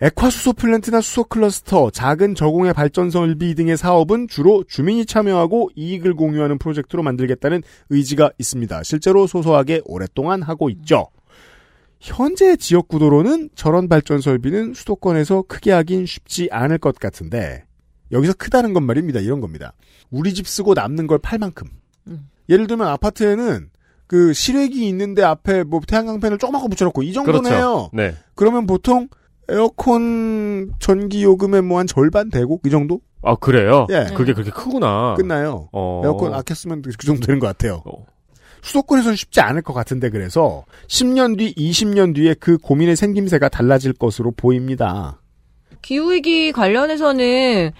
[0.00, 6.58] 액화수소 플랜트나 수소 클러스터, 작은 저공해 발전 설비 등의 사업은 주로 주민이 참여하고 이익을 공유하는
[6.58, 8.82] 프로젝트로 만들겠다는 의지가 있습니다.
[8.82, 11.06] 실제로 소소하게 오랫동안 하고 있죠.
[11.98, 17.64] 현재 지역 구도로는 저런 발전 설비는 수도권에서 크게 하긴 쉽지 않을 것 같은데
[18.12, 19.20] 여기서 크다는 건 말입니다.
[19.20, 19.72] 이런 겁니다.
[20.10, 21.68] 우리 집 쓰고 남는 걸 팔 만큼.
[22.06, 22.28] 음.
[22.50, 23.70] 예를 들면 아파트에는
[24.06, 27.88] 그 실외기 있는데 앞에 뭐 태양광 펜을 조그맣게 붙여놓고 이 정도는 해요.
[27.88, 27.90] 그렇죠.
[27.94, 28.14] 네.
[28.34, 29.08] 그러면 보통
[29.48, 33.86] 에어컨 전기 요금의 뭐 한 절반 대고 이 정도 아 그래요?
[33.90, 34.06] 예.
[34.14, 35.14] 그게 그렇게 크구나.
[35.16, 35.68] 끝나요.
[35.72, 36.02] 어.
[36.04, 37.82] 에어컨 아꼈으면 그 정도 되는 것 같아요.
[38.62, 44.32] 수도권에서는 쉽지 않을 것 같은데 그래서 10년 뒤, 20년 뒤에 그 고민의 생김새가 달라질 것으로
[44.32, 45.20] 보입니다.
[45.82, 47.70] 기후위기 관련해서는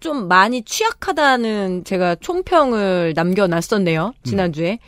[0.00, 4.14] 좀 많이 취약하다는 제가 총평을 남겨놨었네요.
[4.24, 4.78] 지난주에.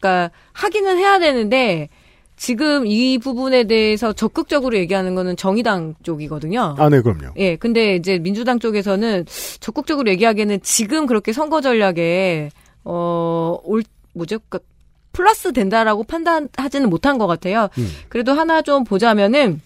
[0.00, 1.88] 그러니까 하기는 해야 되는데
[2.38, 6.76] 지금 이 부분에 대해서 적극적으로 얘기하는 거는 정의당 쪽이거든요.
[6.78, 7.34] 아, 네, 그럼요.
[7.36, 9.26] 예, 근데 이제 민주당 쪽에서는
[9.60, 12.50] 적극적으로 얘기하기에는 지금 그렇게 선거 전략에
[12.84, 13.82] 어, 올
[14.14, 14.38] 뭐죠?
[14.48, 14.60] 그
[15.12, 17.68] 플러스 된다라고 판단하지는 못한 것 같아요.
[17.76, 17.88] 음.
[18.08, 19.60] 그래도 하나 좀 보자면은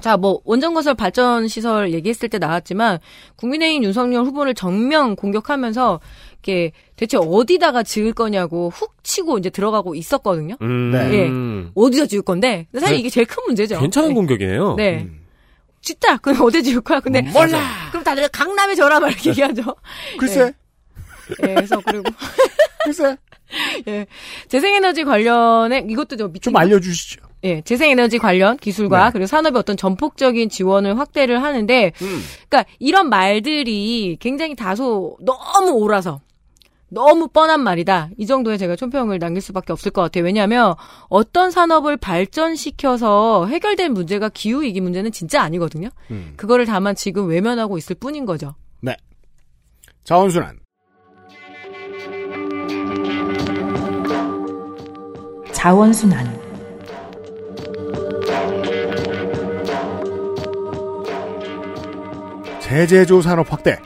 [0.00, 2.98] 자, 뭐 원전건설 발전 시설 얘기했을 때 나왔지만
[3.36, 6.00] 국민의힘 윤석열 후보를 정면 공격하면서
[6.42, 10.56] 이게 대체 어디다가 지을 거냐고 훅 치고 이제 들어가고 있었거든요.
[10.62, 10.92] 음.
[10.94, 11.70] 예.
[11.74, 12.66] 어디다 지을 건데?
[12.72, 13.00] 사실 네.
[13.00, 13.80] 이게 제일 큰 문제죠.
[13.80, 14.14] 괜찮은 네.
[14.14, 14.74] 공격이네요.
[14.76, 15.08] 네.
[15.80, 17.00] 진짜 그럼 어디 지을 거야?
[17.00, 17.60] 근데 몰라.
[17.90, 19.62] 그럼 다들 강남에 저라 막 이렇게 얘기하죠.
[20.18, 20.52] 글쎄.
[21.42, 22.04] 예, 그래서 그리고
[22.84, 23.16] 글쎄.
[23.88, 24.06] 예.
[24.48, 27.20] 재생에너지 관련해 이것도 좀 좀 알려주시죠.
[27.44, 29.10] 예, 재생에너지 관련 기술과 네.
[29.12, 32.22] 그리고 산업의 어떤 전폭적인 지원을 확대를 하는데, 음.
[32.48, 36.20] 그러니까 이런 말들이 굉장히 다소 너무 옳아서
[36.90, 38.10] 너무 뻔한 말이다.
[38.16, 40.24] 이 정도에 제가 총평을 남길 수밖에 없을 것 같아요.
[40.24, 40.74] 왜냐하면
[41.08, 45.90] 어떤 산업을 발전시켜서 해결될 문제가 기후 위기 문제는 진짜 아니거든요.
[46.10, 46.32] 음.
[46.36, 48.54] 그거를 다만 지금 외면하고 있을 뿐인 거죠.
[48.80, 48.96] 네.
[50.04, 50.58] 자원순환.
[55.52, 56.48] 자원순환.
[62.60, 63.78] 재제조 산업 확대.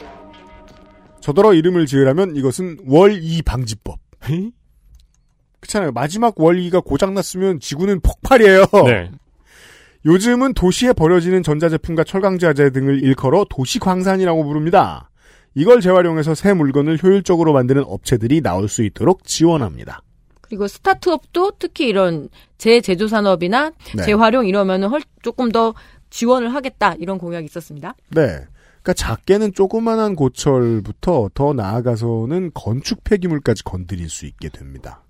[1.22, 3.98] 저더러 이름을 지으라면 이것은 월이 방지법.
[5.60, 5.92] 그렇잖아요.
[5.92, 8.64] 마지막 월이가 고장났으면 지구는 폭발이에요.
[8.86, 9.10] 네.
[10.04, 15.10] 요즘은 도시에 버려지는 전자제품과 철강자재 등을 일컬어 도시광산이라고 부릅니다.
[15.54, 20.02] 이걸 재활용해서 새 물건을 효율적으로 만드는 업체들이 나올 수 있도록 지원합니다.
[20.40, 22.28] 그리고 스타트업도 특히 이런
[22.58, 24.02] 재제조 산업이나 네.
[24.04, 25.74] 재활용 이러면은 헐 조금 더
[26.10, 27.94] 지원을 하겠다 이런 공약이 있었습니다.
[28.10, 28.40] 네.
[28.82, 35.02] 그러니까 작게는 조그만한 고철부터 더 나아가서는 건축 폐기물까지 건드릴 수 있게 됩니다.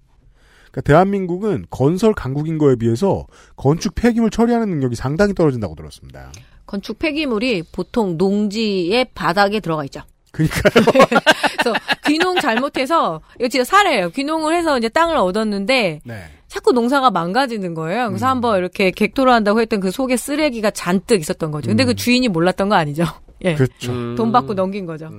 [0.70, 3.26] 그러니까 대한민국은 건설 강국인 거에 비해서
[3.56, 6.32] 건축 폐기물 처리하는 능력이 상당히 떨어진다고 들었습니다.
[6.66, 10.02] 건축 폐기물이 보통 농지의 바닥에 들어가 있죠.
[10.32, 10.84] 그러니까요.
[11.58, 14.10] 그래서 귀농 잘못해서 이거 진짜 사례예요.
[14.10, 16.24] 귀농을 해서 이제 땅을 얻었는데 네.
[16.48, 18.08] 자꾸 농사가 망가지는 거예요.
[18.08, 21.68] 그래서 한번 이렇게 객토를 한다고 했던 그 속에 쓰레기가 잔뜩 있었던 거죠.
[21.68, 23.04] 근데 그 주인이 몰랐던 거 아니죠.
[23.44, 23.54] 예.
[23.54, 24.14] 그렇죠.
[24.16, 25.10] 돈 받고 넘긴 거죠.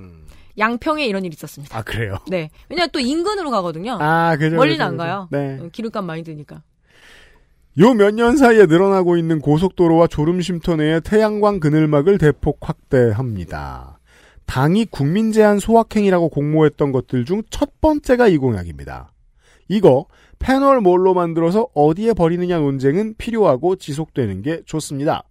[0.57, 1.77] 양평에 이런 일이 있었습니다.
[1.77, 2.17] 아 그래요?
[2.27, 2.49] 네.
[2.69, 3.97] 왜냐 또 인근으로 가거든요.
[3.99, 5.27] 아, 그죠, 멀리는 그죠, 안 가요.
[5.31, 5.57] 네.
[5.59, 6.61] 어, 기름값 많이 드니까.
[7.79, 13.99] 요 몇 년 사이에 늘어나고 있는 고속도로와 졸음쉼터 내의 태양광 그늘막을 대폭 확대합니다.
[14.45, 19.11] 당이 국민 제한 소확행이라고 공모했던 것들 중 첫 번째가 이 공약입니다.
[19.69, 20.05] 이거
[20.37, 25.23] 패널 몰로 만들어서 어디에 버리느냐 논쟁은 필요하고 지속되는 게 좋습니다.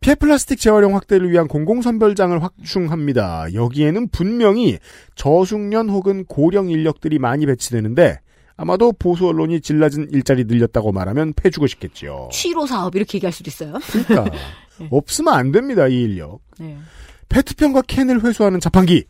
[0.00, 3.52] 피해 플라스틱 재활용 확대를 위한 공공선별장을 확충합니다.
[3.52, 4.78] 여기에는 분명히
[5.16, 8.20] 저숙련 혹은 고령 인력들이 많이 배치되는데
[8.56, 12.28] 아마도 보수 언론이 질낮은 일자리 늘렸다고 말하면 패주고 싶겠지요.
[12.32, 13.74] 취로 사업 이렇게 얘기할 수도 있어요.
[13.90, 14.36] 그러니까
[14.90, 16.40] 없으면 안 됩니다 이 인력.
[16.58, 16.76] 네.
[17.28, 19.04] 페트병과 캔을 회수하는 자판기.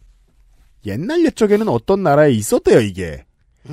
[0.87, 3.25] 옛날 옛적에는 어떤 나라에 있었대요 이게.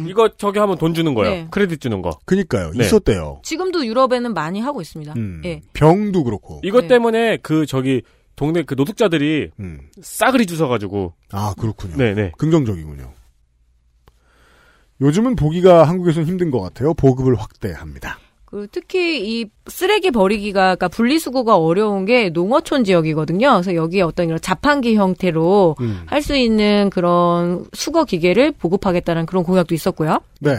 [0.07, 1.31] 이거 저기 하면 돈 주는 거예요.
[1.33, 1.47] 네.
[1.51, 2.19] 크레딧 주는 거.
[2.25, 2.85] 그니까요 네.
[2.85, 3.41] 있었대요.
[3.43, 5.13] 지금도 유럽에는 많이 하고 있습니다.
[5.15, 5.41] 음.
[5.45, 5.61] 예.
[5.73, 6.61] 병도 그렇고.
[6.63, 6.87] 이것 네.
[6.87, 8.01] 때문에 그 저기
[8.35, 9.51] 동네 그 노숙자들이
[10.01, 11.13] 싸그리 주워가지고.
[11.31, 11.95] 아 그렇군요.
[11.95, 12.33] 네네.
[12.37, 13.13] 긍정적이군요.
[15.01, 16.93] 요즘은 보기가 한국에서는 힘든 것 같아요.
[16.93, 18.17] 보급을 확대합니다.
[18.55, 23.51] 그 특히 이 쓰레기 버리기가 그러니까 분리수거가 어려운 게 농어촌 지역이거든요.
[23.51, 26.03] 그래서 여기에 어떤 이런 자판기 형태로 음.
[26.05, 30.21] 할수 있는 그런 수거 기계를 보급하겠다는 그런 공약도 있었고요.
[30.39, 30.55] 네.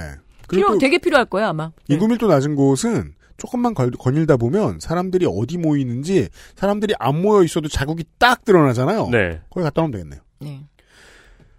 [0.50, 1.70] 필요 되게 필요할 거예요 아마.
[1.88, 8.04] 인구밀도 낮은 곳은 조금만 걸- 거닐다 보면 사람들이 어디 모이는지 사람들이 안 모여 있어도 자국이
[8.18, 9.08] 딱 드러나잖아요.
[9.10, 9.40] 네.
[9.48, 10.20] 거기 갖다 놓으면 되겠네요.
[10.40, 10.66] 네.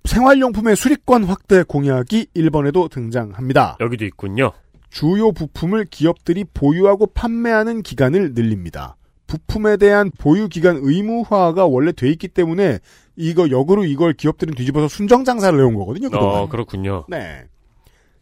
[0.05, 3.77] 생활용품의 수리권 확대 공약이 1번에도 등장합니다.
[3.79, 4.51] 여기도 있군요.
[4.89, 8.95] 주요 부품을 기업들이 보유하고 판매하는 기간을 늘립니다.
[9.27, 12.79] 부품에 대한 보유 기간 의무화가 원래 돼 있기 때문에
[13.15, 16.09] 이거 역으로 이걸 기업들은 뒤집어서 순정 장사를 해온 거거든요.
[16.09, 16.41] 그동안.
[16.41, 17.05] 어, 그렇군요.
[17.09, 17.45] 네.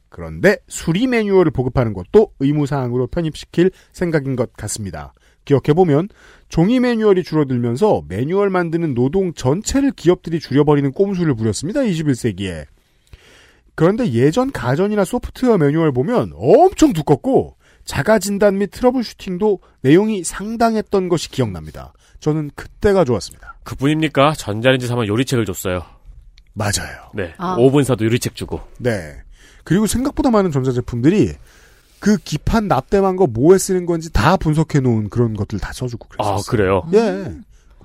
[0.10, 5.14] 그런데 수리 매뉴얼을 보급하는 것도 의무 사항으로 편입시킬 생각인 것 같습니다.
[5.44, 6.10] 기억해보면
[6.50, 11.82] 종이 매뉴얼이 줄어들면서 매뉴얼 만드는 노동 전체를 기업들이 줄여버리는 꼼수를 부렸습니다.
[11.82, 12.66] 21세기에.
[13.76, 21.30] 그런데 예전 가전이나 소프트웨어 매뉴얼 보면 엄청 두껍고 자가 진단 및 troubleshooting도 내용이 상당했던 것이
[21.30, 21.94] 기억납니다.
[22.20, 23.58] 저는 그때가 좋았습니다.
[23.64, 24.34] 그뿐입니까?
[24.34, 25.84] 전자레인지 사면 요리책을 줬어요.
[26.54, 27.12] 맞아요.
[27.14, 27.34] 네.
[27.38, 27.58] 아.
[27.58, 28.62] 5분 사도 요리책 주고.
[28.80, 29.16] 네.
[29.64, 31.34] 그리고 생각보다 많은 전자 제품들이
[32.00, 36.36] 그 기판 납땜한 거 뭐에 쓰는 건지 다 분석해 놓은 그런 것들 다 써주고 그랬어요.
[36.36, 36.88] 아, 그래요?
[36.94, 37.32] 예.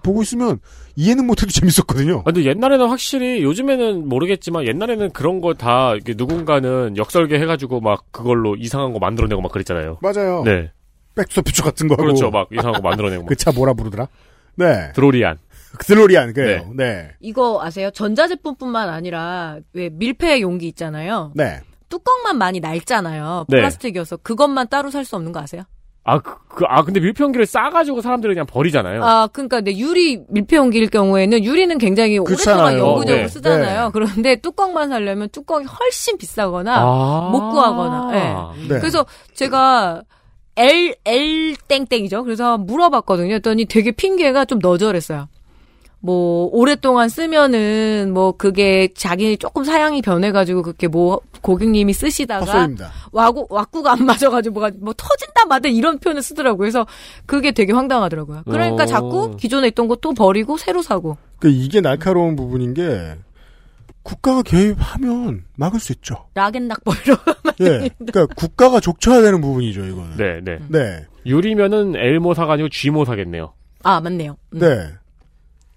[0.02, 0.58] 보고 있으면
[0.96, 2.20] 이해는 못해도 재밌었거든요.
[2.20, 8.56] 아, 근데 옛날에는 확실히 요즘에는 모르겠지만 옛날에는 그런 거 다 누군가는 역설계 해가지고 막 그걸로
[8.56, 9.98] 이상한 거 만들어내고 막 그랬잖아요.
[10.00, 10.42] 맞아요.
[10.44, 10.70] 네.
[11.16, 12.04] 백스피처 같은 거 하고.
[12.04, 12.30] 그렇죠.
[12.30, 13.26] 막 이상한 거 만들어내고.
[13.26, 14.08] 그 차 뭐라 부르더라?
[14.56, 14.92] 네.
[14.94, 15.38] 드로리안.
[15.86, 16.70] 드로리안 그래요.
[16.76, 17.10] 네.
[17.20, 17.90] 이거 아세요?
[17.90, 21.32] 전자제품뿐만 아니라 왜 밀폐 용기 있잖아요.
[21.34, 21.60] 네.
[21.88, 23.46] 뚜껑만 많이 낡잖아요.
[23.48, 23.56] 네.
[23.56, 25.64] 플라스틱이어서 그것만 따로 살 수 없는 거 아세요?
[26.02, 29.04] 아, 그, 그- 아, 근데 밀폐용기를 싸가지고 사람들이 그냥 버리잖아요.
[29.04, 32.64] 아, 그러니까 네, 유리 밀폐 용기일 경우에는 유리는 굉장히 그렇잖아요.
[32.64, 33.28] 오랫동안 영구적으로 네.
[33.28, 33.84] 쓰잖아요.
[33.84, 33.90] 네.
[33.92, 37.28] 그런데 뚜껑만 사려면 뚜껑이 훨씬 비싸거나 아.
[37.30, 38.10] 못 구하거나.
[38.14, 38.68] 예.
[38.68, 38.78] 네.
[38.80, 39.04] 그래서
[39.34, 40.02] 제가
[40.56, 42.24] L L 땡땡이죠.
[42.24, 43.34] 그래서 물어봤거든요.
[43.34, 45.28] 했더니 되게 핑계가 좀 너절했어요.
[46.02, 52.90] 뭐 오랫동안 쓰면은 뭐 그게 자기 조금 사양이 변해가지고 그렇게 뭐 고객님이 쓰시다가 헛소리입니다.
[53.12, 56.58] 와구 와꾸가 안 맞아가지고 뭐가 뭐 터진다 마다 이런 표현을 쓰더라고요.
[56.58, 56.86] 그래서
[57.26, 58.44] 그게 되게 황당하더라고요.
[58.46, 58.86] 그러니까 어.
[58.86, 61.18] 자꾸 기존에 있던 거또 버리고 새로 사고.
[61.38, 63.16] 그 이게 날카로운 부분인 게
[64.02, 66.26] 국가가 개입하면 막을 수 있죠.
[66.34, 67.16] 락앤락 버리러.
[67.60, 67.90] 예.
[67.98, 70.16] 그러니까 국가가 족쳐야 되는 부분이죠, 이거는.
[70.16, 70.58] 네, 네.
[70.68, 71.06] 네.
[71.26, 73.52] 유리면은 L모 사가 아니고 G모 사겠네요.
[73.82, 74.36] 아 맞네요.
[74.54, 74.58] 음.
[74.58, 74.88] 네.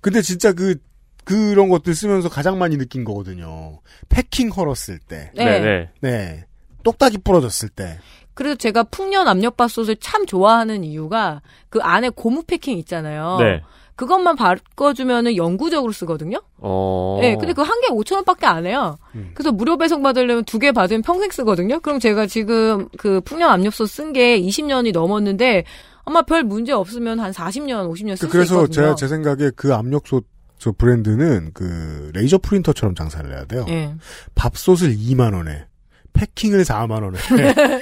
[0.04, 0.76] 근데 진짜 그
[1.24, 3.80] 그런 것들 쓰면서 가장 많이 느낀 거거든요.
[4.10, 5.32] 패킹 헐었을 때.
[5.34, 5.46] 네.
[5.46, 5.90] 네, 네.
[6.02, 6.46] 네.
[6.84, 7.98] 똑딱이 부러졌을 때.
[8.34, 13.38] 그래서 제가 풍년 압력밥솥을 참 좋아하는 이유가 그 안에 고무 패킹 있잖아요.
[13.40, 13.62] 네.
[13.96, 16.42] 그것만 바꿔주면은 영구적으로 쓰거든요.
[16.58, 17.20] 어.
[17.22, 18.98] 네, 근데 그 한개 5천 원밖에 안 해요.
[19.36, 21.80] 그래서 무료 배송 받으려면 두 개 받으면 평생 쓰거든요.
[21.80, 25.64] 그럼 제가 지금 그 풍년 압력솥 쓴 게 20년이 넘었는데
[26.06, 28.74] 아마 별 문제 없으면 한 40년, 50년 쓸수 그래서 있거든요.
[28.74, 30.26] 제가 제 생각에 그 압력솥
[30.58, 33.66] 저 브랜드는 그 레이저 프린터처럼 장사를 해야 돼요.
[33.70, 33.94] 예.
[34.36, 35.66] 밥솥을 2만 원에
[36.14, 37.18] 패킹을 4만 원에.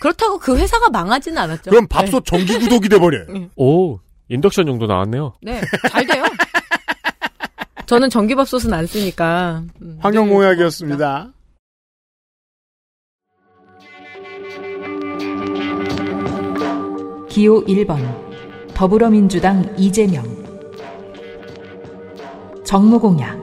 [0.00, 1.70] 그렇다고 그 회사가 망하지는 않았죠.
[1.70, 3.26] 그럼 밥솥 정기 구독이 돼 버려요.
[3.56, 5.34] 오, 인덕션 정도 나왔네요.
[5.42, 6.24] 네, 잘 돼요.
[7.86, 9.62] 저는 전기밥솥은 안 쓰니까.
[9.82, 11.32] 음, 환경공약이었습니다.
[17.34, 17.98] 기호 1번
[18.74, 20.22] 더불어민주당 이재명
[22.64, 23.36] 정무공약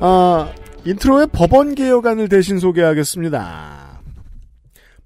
[0.00, 0.52] 아,
[0.84, 4.02] intro에 법원 개혁안을 대신 소개하겠습니다.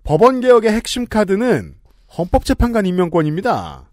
[0.02, 1.76] 법원 개혁의 핵심 카드는
[2.18, 3.91] 헌법재판관 임명권입니다.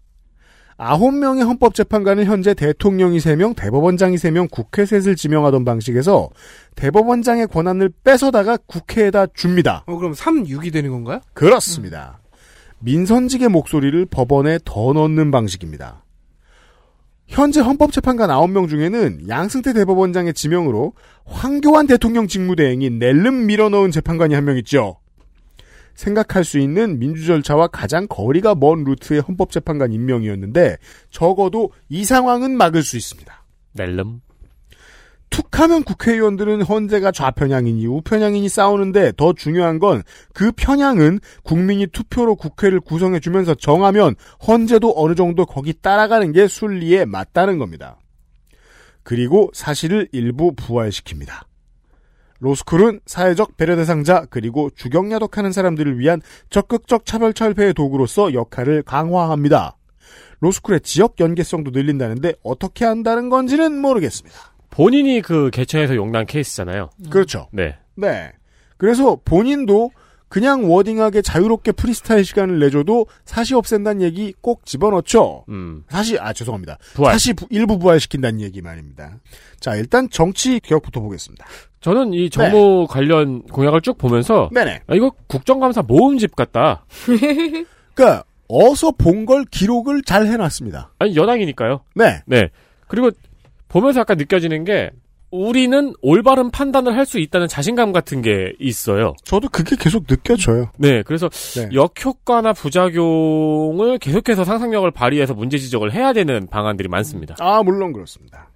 [0.82, 6.30] 아홉 명의 헌법재판관을 현재 대통령이 3명, 대법원장이 3명, 국회 셋을 지명하던 방식에서
[6.74, 9.84] 대법원장의 권한을 뺏어다가 국회에다 줍니다.
[9.86, 11.20] 어, 그럼 3, 6이 되는 건가요?
[11.34, 12.20] 그렇습니다.
[12.78, 16.02] 민선직의 목소리를 법원에 더 넣는 방식입니다.
[17.26, 20.94] 현재 헌법재판관 9명 중에는 양승태 대법원장의 지명으로
[21.26, 24.96] 황교안 대통령 직무대행인 낼름 밀어넣은 재판관이 한 명 있죠.
[26.00, 30.78] 생각할 수 있는 민주 절차와 가장 거리가 먼 루트의 헌법재판관 임명이었는데
[31.10, 33.44] 적어도 이 상황은 막을 수 있습니다.
[33.74, 34.22] 낼름.
[35.28, 40.02] 툭하면 국회의원들은 헌재가 좌편향이니 우편향이니 싸우는데 더 중요한 건
[40.34, 47.04] 그 편향은 국민이 투표로 국회를 구성해 주면서 정하면 헌재도 어느 정도 거기 따라가는 게 순리에
[47.04, 47.98] 맞다는 겁니다.
[49.02, 51.49] 그리고 사실을 일부 부활시킵니다.
[52.40, 59.76] 로스쿨은 사회적 배려 대상자 그리고 주경야독하는 사람들을 위한 적극적 차별 철폐의 도구로서 역할을 강화합니다.
[60.40, 64.38] 로스쿨의 지역 연계성도 늘린다는데 어떻게 한다는 건지는 모르겠습니다.
[64.70, 66.90] 본인이 그 개천에서 용난 케이스잖아요.
[67.10, 67.48] 그렇죠.
[67.52, 67.76] 네.
[67.96, 68.32] 네.
[68.78, 69.90] 그래서 본인도
[70.30, 75.44] 그냥 워딩하게 자유롭게 프리스타일 시간을 내줘도 사시 없앤다는 얘기 꼭 집어넣죠.
[75.48, 75.82] 음.
[75.88, 76.78] 사시, 아, 죄송합니다.
[76.94, 77.12] 부활.
[77.12, 79.18] 사시 부- 일부 부활시킨다는 얘기 말입니다.
[79.58, 81.44] 자, 일단 정치 개혁부터 보겠습니다.
[81.80, 84.82] 저는 이 정무 관련 공약을 쭉 보면서 네네.
[84.86, 86.84] 아, 이거 국정감사 모음집 같다.
[87.94, 90.92] 그러니까 어서 본 걸 기록을 잘 해놨습니다.
[90.98, 91.80] 아니 여당이니까요.
[91.96, 92.22] 네.
[92.26, 92.48] 네.
[92.88, 93.10] 그리고
[93.68, 94.90] 보면서 약간 느껴지는 게
[95.30, 99.14] 우리는 올바른 판단을 할 수 있다는 자신감 같은 게 있어요.
[99.24, 100.70] 저도 그게 계속 느껴져요.
[100.76, 101.68] 네, 그래서 네.
[101.72, 107.34] 역효과나 부작용을 계속해서 상상력을 발휘해서 문제 지적을 해야 되는 방안들이 많습니다.
[107.40, 108.48] 아, 물론 그렇습니다.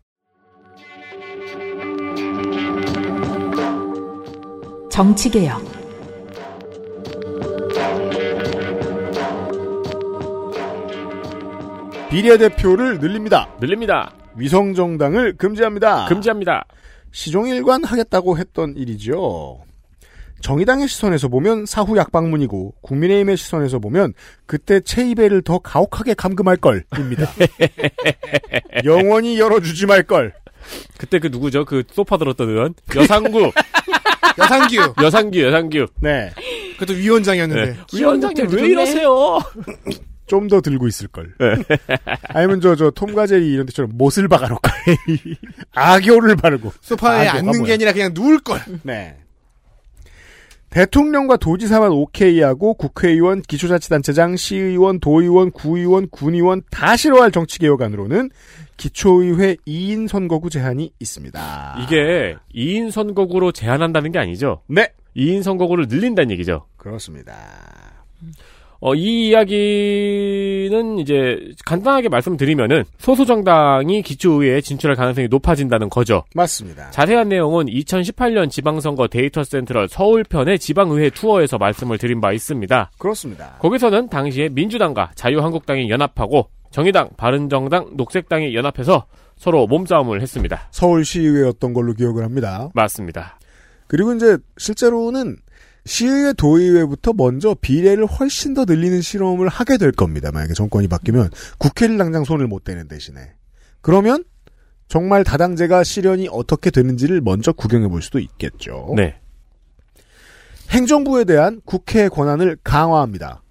[4.91, 5.61] 정치개혁
[12.11, 13.49] 비례 대표를 늘립니다.
[13.61, 14.13] 늘립니다.
[14.37, 16.07] 위성정당을 금지합니다.
[16.07, 16.65] 금지합니다.
[17.13, 19.61] 시종일관 하겠다고 했던 일이죠.
[20.41, 24.13] 정의당의 시선에서 보면 사후 약방문이고 국민의힘의 시선에서 보면
[24.45, 27.31] 그때 체이베를 더 가혹하게 감금할 걸입니다.
[28.85, 30.35] 영원히 열어주지 말 걸.
[30.99, 31.65] 그때 그 누구죠?
[31.65, 33.53] 그 소파 들었던 의원 여상구.
[34.39, 34.95] 여상규.
[35.03, 35.87] 여상규, 여상규.
[36.01, 36.31] 네.
[36.79, 37.65] 그것도 위원장이었는데.
[37.73, 37.79] 네.
[37.95, 39.39] 위원장님 왜 이러세요?
[40.27, 41.35] 좀 더 들고 있을 걸.
[42.29, 44.69] 아니면 저 저 톰과 제리 이런 데처럼 못을 박아놓고
[45.75, 47.75] 악교를 바르고 소파에 앉는 게 뭐야.
[47.75, 48.61] 아니라 그냥 누울 걸.
[48.83, 49.17] 네.
[50.71, 58.31] 대통령과 도지사만 오케이하고 국회의원, 기초자치단체장, 시의원, 도의원, 구의원, 군의원 다 싫어할 정치개혁안으로는
[58.77, 61.77] 기초의회 2인 선거구 제한이 있습니다.
[61.85, 64.63] 이게 2인 선거구로 제한한다는 게 아니죠?
[64.67, 64.89] 네.
[65.17, 66.67] 2인 선거구를 늘린다는 얘기죠.
[66.77, 67.37] 그렇습니다.
[68.81, 76.25] 어, 이 이야기는 이제 간단하게 말씀드리면은 소수 정당이 기초의회에 진출할 가능성이 높아진다는 거죠.
[76.35, 76.91] 맞습니다.
[76.91, 82.91] 자세한 내용은 2018년 지방선거 데이터 센트럴 서울편의 지방의회 투어에서 말씀을 드린 바 있습니다.
[82.99, 83.57] 그렇습니다.
[83.61, 90.69] 거기서는 당시에 민주당과 자유한국당이 연합하고 정의당, 바른정당, 녹색당이 연합해서 서로 몸싸움을 했습니다.
[90.73, 92.69] 서울시의회였던 걸로 기억을 합니다.
[92.75, 93.39] 맞습니다.
[93.87, 95.37] 그리고 이제 실제로는
[95.87, 100.33] 시의회, 도의회부터 먼저 비례를 훨씬 더 늘리는 실험을 하게 될 겁니다.
[100.33, 103.35] 만약에 정권이 바뀌면 국회를 당장 손을 못 대는 대신에
[103.81, 104.25] 그러면
[104.89, 108.95] 정말 다당제가 실현이 어떻게 되는지를 먼저 구경해 볼 수도 있겠죠.
[108.97, 109.21] 네.
[110.71, 113.43] 행정부에 대한 국회의 권한을 강화합니다.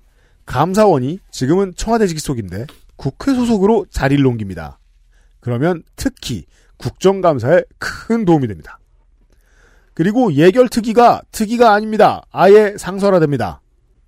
[0.46, 4.80] 감사원이 지금은 청와대 직속인데 국회 소속으로 자리를 옮깁니다.
[5.40, 6.46] 그러면 특히
[6.78, 8.80] 국정감사에 큰 도움이 됩니다.
[9.94, 12.24] 그리고 예결 특위가 특위가 아닙니다.
[12.32, 13.62] 아예 상설화됩니다.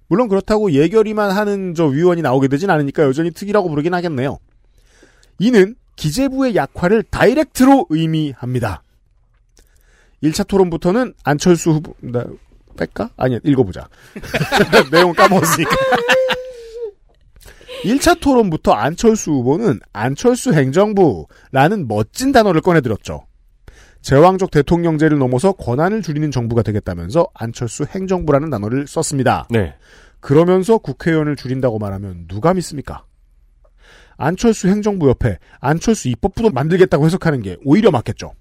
[0.07, 4.37] 물론 그렇다고 예결위만 하는 저 위원이 나오게 되진 않으니까 여전히 특위라고 부르긴 하겠네요.
[5.39, 8.83] 이는 기재부의 약화를 다이렉트로 의미합니다.
[10.23, 12.25] 1차 토론부터는 안철수 후보, 나,
[12.77, 13.09] 뺄까?
[13.17, 13.87] 아니야, 읽어보자.
[14.91, 15.71] 내용 까먹었으니까.
[17.83, 23.25] 1차 토론부터 안철수 후보는 안철수 행정부라는 멋진 단어를 꺼내들었죠.
[24.05, 29.47] 제왕적 대통령제를 넘어서 권한을 줄이는 정부가 되겠다면서 안철수 행정부라는 단어를 썼습니다.
[29.49, 29.73] 네.
[30.19, 33.03] 그러면서 국회의원을 줄인다고 말하면 누가 믿습니까?
[34.15, 38.33] 안철수 행정부 옆에 안철수 입법부도 만들겠다고 해석하는 게 오히려 맞겠죠.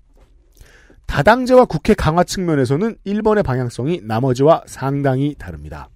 [1.07, 5.89] 다당제와 국회 강화 측면에서는 1번의 방향성이 나머지와 상당히 다릅니다.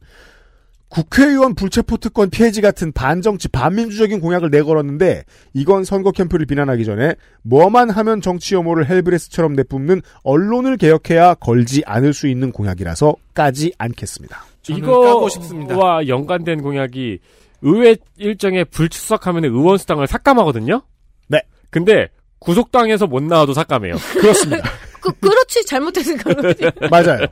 [0.89, 7.91] 국회의원 불체포 특권 폐지 같은 반정치 반민주적인 공약을 내걸었는데 이건 선거 캠프를 비난하기 전에 뭐만
[7.91, 14.45] 하면 정치 혐오를 헬브레스처럼 내뿜는 언론을 개혁해야 걸지 않을 수 있는 공약이라서 까지 않겠습니다.
[14.69, 17.19] 이거와 연관된 공약이
[17.63, 20.83] 의회 일정에 불출석하면 의원 수당을 삭감하거든요.
[21.29, 21.41] 네.
[21.71, 22.09] 근데
[22.39, 23.97] 구속당에서 못 나와도 삭감해요.
[24.21, 24.71] 그렇습니다.
[25.01, 26.65] 그, 그렇지, 잘못했으니까 그렇지.
[26.91, 27.27] 맞아요.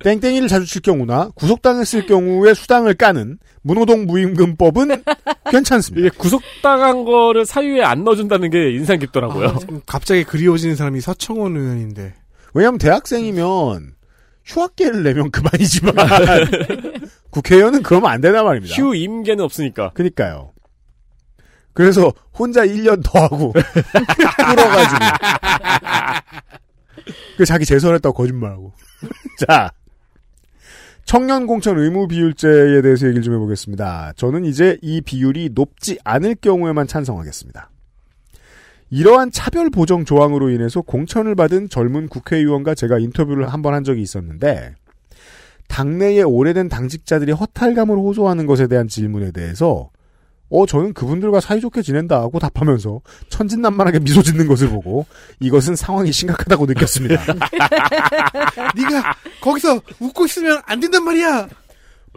[0.00, 5.02] 땡땡이를 자주 칠 경우나 구속당했을 경우에 수당을 까는 문호동 무임금법은
[5.50, 6.06] 괜찮습니다.
[6.06, 9.48] 이게 구속당한 거를 사유에 안 넣어준다는 게 인상 깊더라고요.
[9.48, 12.14] 아, 갑자기 그리워지는 사람이 서청원 의원인데.
[12.54, 13.94] 왜냐하면 대학생이면
[14.44, 15.94] 휴학계를 내면 그만이지만
[17.30, 18.74] 국회의원은 그러면 안 되나 말입니다.
[18.76, 19.90] 휴 임계는 없으니까.
[19.90, 20.52] 그니까요.
[21.72, 23.52] 그래서 혼자 1년 더 하고
[24.36, 24.98] 끌어가지고
[27.36, 28.72] 그 자기 재선했다고 거짓말하고
[29.46, 29.70] 자
[31.06, 34.14] 청년 공천 의무 비율제에 대해서 얘기를 좀 해보겠습니다.
[34.16, 37.70] 저는 이제 이 비율이 높지 않을 경우에만 찬성하겠습니다.
[38.90, 44.02] 이러한 차별 보정 조항으로 인해서 공천을 받은 젊은 국회의원과 제가 인터뷰를 한 번 한 적이
[44.02, 44.74] 있었는데
[45.68, 49.90] 당내의 오래된 당직자들이 허탈감을 호소하는 것에 대한 질문에 대해서
[50.48, 55.06] 어 저는 그분들과 사이좋게 지낸다 하고 답하면서 천진난만하게 미소 짓는 것을 보고
[55.40, 57.20] 이것은 상황이 심각하다고 느꼈습니다.
[58.76, 61.48] 네가 거기서 웃고 있으면 안 된단 말이야.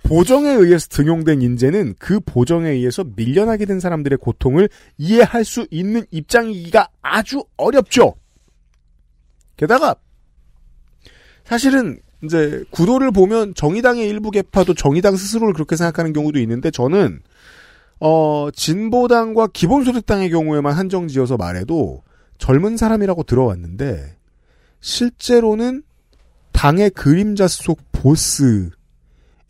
[0.03, 6.87] 보정에 의해서 등용된 인재는 그 보정에 의해서 밀려나게 된 사람들의 고통을 이해할 수 있는 입장이기가
[7.01, 8.15] 아주 어렵죠.
[9.57, 9.95] 게다가
[11.43, 17.21] 사실은 이제 구도를 보면 정의당의 일부 개파도 정의당 스스로를 그렇게 생각하는 경우도 있는데 저는
[17.99, 22.03] 어 진보당과 기본소득당의 경우에만 한정지어서 말해도
[22.37, 24.15] 젊은 사람이라고 들어왔는데
[24.79, 25.83] 실제로는
[26.51, 28.69] 당의 그림자 속 보스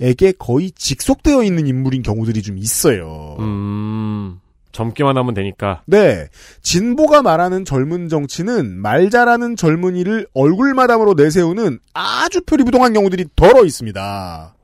[0.02, 3.36] 에게 거의 직속되어 있는 인물인 경우들이 좀 있어요.
[3.40, 4.40] 음,
[4.72, 5.82] 젊기만 하면 되니까.
[5.88, 6.28] 네.
[6.62, 14.56] 진보가 말하는 젊은 정치는 말 잘하는 젊은이를 얼굴마담으로 내세우는 아주 표리부동한 경우들이 덜어 있습니다.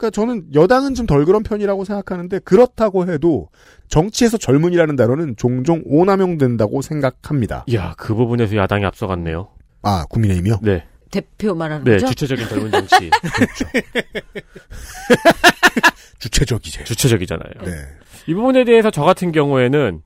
[0.00, 3.48] 그러니까 저는 여당은 좀 덜 그런 편이라고 생각하는데 그렇다고 해도
[3.88, 7.64] 정치에서 젊은이라는 단어는 종종 오남용된다고 생각합니다.
[7.66, 9.48] 이야, 그 부분에서 야당이 앞서갔네요.
[9.82, 10.60] 아, 국민의힘이요?
[10.62, 10.84] 네.
[11.10, 12.06] 대표 말하는 네, 거죠?
[12.06, 13.10] 주체적인 젊은 정치.
[16.20, 16.84] 주체적이죠.
[16.84, 17.64] 주체적이잖아요.
[17.64, 17.72] 네.
[18.28, 20.02] 이 부분에 대해서 저 같은 경우에는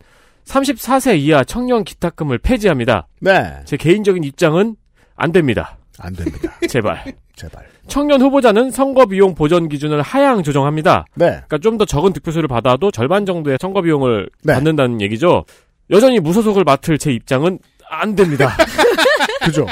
[0.46, 3.06] 34세 이하 청년 기탁금을 폐지합니다.
[3.20, 3.60] 네.
[3.66, 4.76] 제 개인적인 입장은
[5.14, 5.76] 안 됩니다.
[5.98, 6.52] 안 됩니다.
[6.68, 7.14] 제발.
[7.36, 7.66] 제발.
[7.86, 11.04] 청년 후보자는 선거 비용 보전 기준을 하향 조정합니다.
[11.14, 11.26] 네.
[11.30, 14.54] 그러니까 좀 더 적은 득표수를 받아도 절반 정도의 선거 비용을 네.
[14.54, 15.44] 받는다는 얘기죠.
[15.90, 17.58] 여전히 무소속을 맡을 제 입장은
[17.90, 18.56] 안 됩니다.
[19.44, 19.66] 그죠?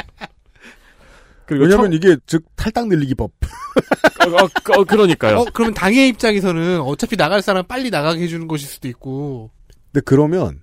[1.49, 3.31] 왜냐면 청- 이게 즉 탈당 늘리기법.
[3.31, 5.39] 어, 어, 그러니까요.
[5.39, 9.51] 어, 그러면 당의 입장에서는 어차피 나갈 사람 빨리 나가게 해주는 것일 수도 있고.
[9.92, 10.61] 근데 그러면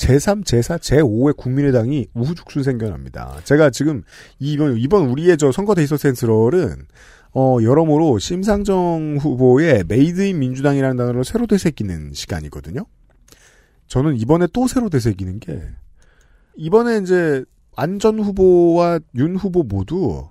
[0.00, 3.40] 제3, 제4, 제5의 국민의당이 우후죽순 생겨납니다.
[3.44, 4.02] 제가 지금
[4.38, 6.86] 이번 이번 우리의 저 선거 데이터 센트럴은
[7.34, 12.86] 어 여러모로 심상정 후보의 made in 민주당이라는 단어를 새로 되새기는 시간이거든요.
[13.88, 15.60] 저는 이번에 또 새로 되새기는 게
[16.56, 17.44] 이번에 이제
[17.76, 20.26] 안전 후보와 윤 후보 모두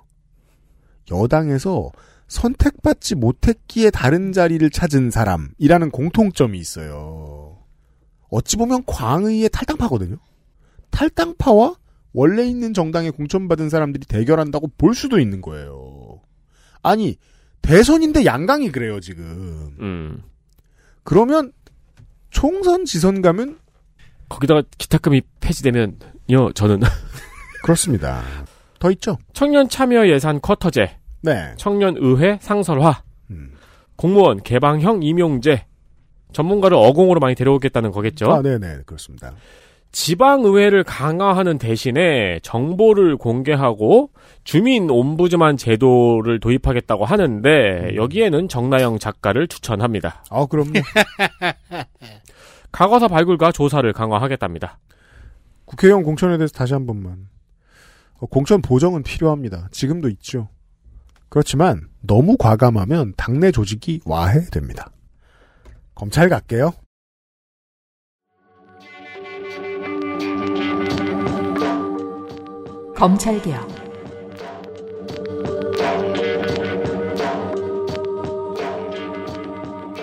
[1.12, 1.92] 여당에서
[2.28, 7.39] 선택받지 못했기에 다른 자리를 찾은 사람이라는 공통점이 있어요.
[8.30, 10.18] 어찌 보면 광의의 탈당파거든요.
[10.92, 11.76] 탈당파와
[12.14, 16.22] 원래 있는 정당에 공천받은 사람들이 대결한다고 볼 수도 있는 거예요.
[16.82, 17.18] 아니
[17.62, 19.76] 대선인데 양강이 그래요 지금.
[19.80, 20.24] 음.
[21.04, 21.52] 그러면
[22.30, 23.58] 총선 지선 가면
[24.30, 26.82] 거기다가 기탁금이 폐지되면요, 저는.
[27.64, 28.24] 그렇습니다.
[28.78, 29.18] 더 있죠.
[29.34, 31.54] 청년 참여 예산 쿼터제, 네.
[31.58, 33.54] 청년 의회 상설화, 음.
[33.96, 35.66] 공무원 개방형 임용제,
[36.32, 38.32] 전문가를 어공으로 많이 데려오겠다는 거겠죠.
[38.32, 39.34] 아, 네네 그렇습니다.
[39.92, 44.12] 지방의회를 강화하는 대신에 정보를 공개하고
[44.44, 50.24] 주민 옴부즈만 제도를 도입하겠다고 하는데 여기에는 정나영 작가를 추천합니다.
[50.30, 50.74] 아 그럼요.
[52.72, 54.78] 과거사 발굴과 조사를 강화하겠답니다.
[55.66, 57.28] 국회의원 공천에 대해서 다시 한 번만.
[58.20, 59.70] 어, 공천 보정은 필요합니다.
[59.72, 60.50] 지금도 있죠.
[61.30, 64.92] 그렇지만 너무 과감하면 당내 조직이 와해됩니다.
[66.00, 66.72] 검찰 갈게요.
[72.96, 73.68] 검찰개혁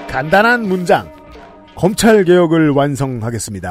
[0.06, 1.10] 간단한 문장.
[1.74, 3.62] 검찰 개혁을 완성하겠습니다.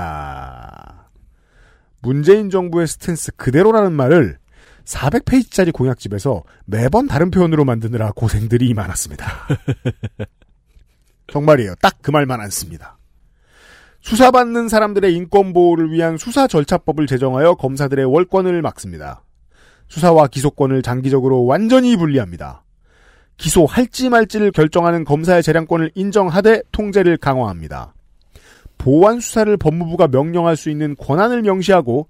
[2.02, 4.40] 문재인 정부의 스탠스 그대로라는 말을
[4.84, 9.28] 400페이지짜리 공약집에서 매번 다른 표현으로 만드느라 고생들이 많았습니다.
[11.28, 11.76] 정말이에요.
[11.82, 13.00] 딱 그 말만 안 씁니다.
[14.02, 19.24] 수사받는 사람들의 인권 보호를 위한 수사 절차법을 제정하여 검사들의 월권을 막습니다.
[19.88, 22.64] 수사와 기소권을 장기적으로 완전히 분리합니다.
[23.38, 27.96] 기소할지 말지를 결정하는 검사의 재량권을 인정하되 통제를 강화합니다.
[28.78, 32.08] 보완 수사를 법무부가 명령할 수 있는 권한을 명시하고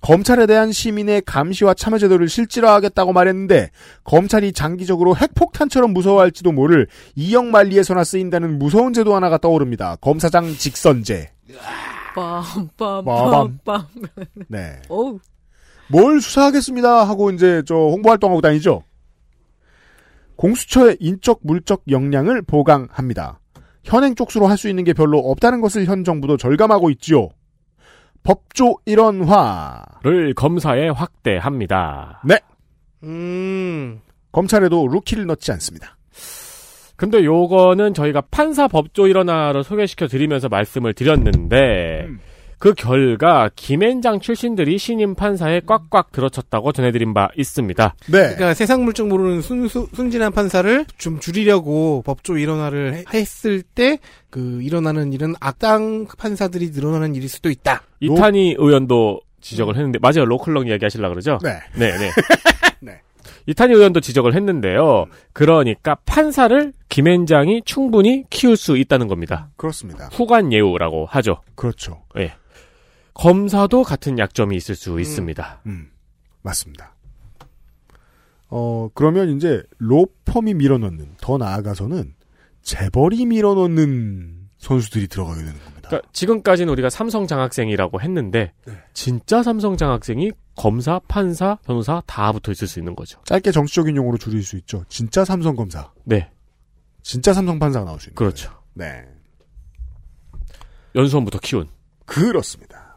[0.00, 3.70] 검찰에 대한 시민의 감시와 참여 제도를 실질화하겠다고 말했는데
[4.04, 6.86] 검찰이 장기적으로 핵폭탄처럼 무서워할지도 모를
[7.16, 9.96] 이영만리에서나 쓰인다는 무서운 제도 하나가 떠오릅니다.
[10.00, 11.30] 검사장 직선제.
[12.14, 13.84] 빰빰빰빰.
[14.48, 14.80] 네.
[14.88, 15.18] 어우.
[15.90, 18.82] 뭘 수사하겠습니다 하고 이제 저 홍보 활동하고 다니죠.
[20.36, 23.40] 공수처의 인적 물적 역량을 보강합니다.
[23.84, 27.30] 현행 쪽수로 할 수 있는 게 별로 없다는 것을 현 정부도 절감하고 있지요.
[28.22, 32.22] 법조 일원화를 검사에 확대합니다.
[32.24, 32.38] 네.
[33.04, 34.00] 음.
[34.32, 35.96] 검찰에도 루키를 넣지 않습니다.
[36.96, 42.08] 근데 요거는 저희가 판사 법조 일원화를 소개시켜 드리면서 말씀을 드렸는데
[42.58, 47.94] 그 결과 김앤장 출신들이 신임 판사에 꽉꽉 들어쳤다고 전해드린 바 있습니다.
[48.06, 48.10] 네.
[48.10, 53.98] 그러니까 세상 물정 모르는 순수, 순진한 판사를 좀 줄이려고 법조 일원화를 해- 했을 때
[54.30, 57.82] 그 일어나는 일은 악당 판사들이 늘어나는 일일 수도 있다.
[58.00, 61.38] 이탄희 의원도 지적을 했는데 맞아요 로클럭 이야기 하시려 그러죠?
[61.42, 61.50] 네.
[61.76, 62.10] 네, 네.
[62.80, 63.00] 네.
[63.46, 65.06] 이탄희 의원도 지적을 했는데요.
[65.32, 69.48] 그러니까 판사를 김앤장이 충분히 키울 수 있다는 겁니다.
[69.56, 70.10] 그렇습니다.
[70.12, 71.40] 후관 예우라고 하죠.
[71.54, 72.02] 그렇죠.
[72.18, 72.34] 예.
[73.18, 75.62] 검사도 같은 약점이 있을 수 있습니다.
[75.66, 75.90] 음,
[76.42, 76.94] 맞습니다.
[78.48, 82.14] 어, 그러면 이제 로펌이 밀어넣는, 더 나아가서는
[82.62, 85.88] 재벌이 밀어넣는 선수들이 들어가게 되는 겁니다.
[85.88, 88.74] 그러니까 지금까지는 우리가 삼성 장학생이라고 했는데 네.
[88.94, 93.20] 진짜 삼성 장학생이 검사, 판사, 변호사 다 붙어 있을 수 있는 거죠.
[93.24, 94.84] 짧게 정치적인 용어로 줄일 수 있죠.
[94.88, 95.92] 진짜 삼성 검사.
[96.04, 96.30] 네.
[97.02, 98.50] 진짜 삼성 판사가 나올 수 있는 그렇죠.
[98.50, 98.62] 거예요.
[98.74, 99.08] 네.
[100.94, 101.68] 연수원부터 키운.
[102.04, 102.87] 그렇습니다.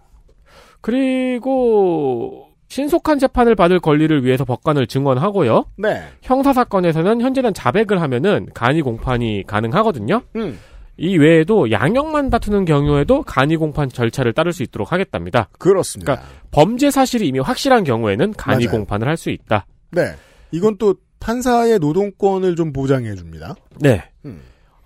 [0.82, 5.66] 그리고 신속한 재판을 받을 권리를 위해서 법관을 증언하고요.
[5.77, 6.03] 네.
[6.22, 10.22] 형사 사건에서는 현재는 자백을 하면은 간이 공판이 가능하거든요.
[10.38, 10.58] 음.
[10.98, 15.50] 이 외에도 양형만 다투는 경우에도 간이 공판 절차를 따를 수 있도록 하겠답니다.
[15.58, 16.14] 그렇습니다.
[16.16, 18.77] 그러니까 범죄 사실이 이미 확실한 경우에는 간이 맞아요.
[18.77, 19.66] 공판을 할 수 있다.
[19.92, 20.14] 네.
[20.51, 23.56] 이건 또 판사의 노동권을 좀 보장해 줍니다.
[23.80, 24.03] 네.
[24.26, 24.42] 음.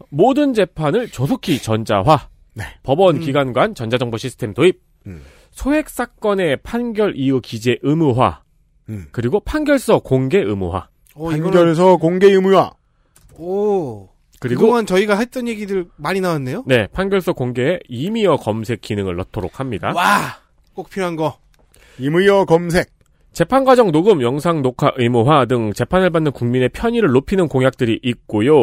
[0.09, 2.29] 모든 재판을 조속히 전자화.
[2.53, 2.63] 네.
[2.83, 4.81] 법원 기관관 전자정보 시스템 도입.
[5.55, 5.61] 음.
[5.63, 8.41] 소액 사건의 판결 이후 기재 의무화.
[9.11, 10.89] 그리고 판결서 공개 의무화.
[11.15, 12.71] 어, 이거는- 판결서 공개 의무화.
[13.37, 14.09] 오.
[14.39, 16.65] 그리고- 그동안 저희가 했던 얘기들 많이 나왔네요.
[16.67, 19.91] 네, 판결서 공개에 이미어 검색 기능을 넣도록 합니다.
[19.95, 20.37] 와!
[20.73, 21.37] 꼭 필요한 거.
[21.97, 22.89] 임의어 검색.
[23.35, 28.53] 재판 과정 녹음, 영상 녹화 의무화 등 재판을 받는 국민의 편의를 높이는 공약들이 있고요.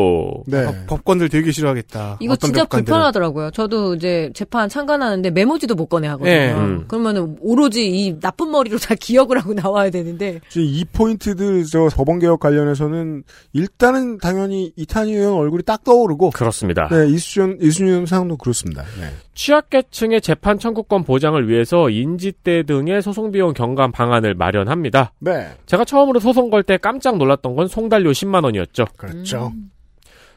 [0.47, 0.65] 네.
[0.65, 2.17] 법- 법관들 되게 싫어하겠다.
[2.20, 2.84] 이거 진짜 법관들은.
[2.86, 3.51] 불편하더라고요.
[3.51, 6.33] 저도 이제 재판 참관하는데 메모지도 못 꺼내 하거든요.
[6.34, 6.52] 네.
[6.55, 6.84] 음.
[6.89, 12.18] 그러면은 오로지 이 나쁜 머리로 다 기억을 하고 나와야 되는데 지금 이 포인트들 저 법원
[12.18, 16.89] 개혁 관련해서는 일단은 당연히 이탄희 의원 얼굴이 딱 떠오르고 그렇습니다.
[16.91, 18.83] 네, 이수준 이수준 상도 그렇습니다.
[18.99, 19.09] 네.
[19.34, 25.12] 취약계층의 재판 청구권 보장을 위해서 인지대 등의 소송 비용 경감 방안을 마련 합니다.
[25.20, 25.49] 네.
[25.66, 28.84] 제가 처음으로 소송 걸 때 깜짝 놀랐던 건 송달료 10만 원이었죠.
[28.97, 29.52] 그렇죠.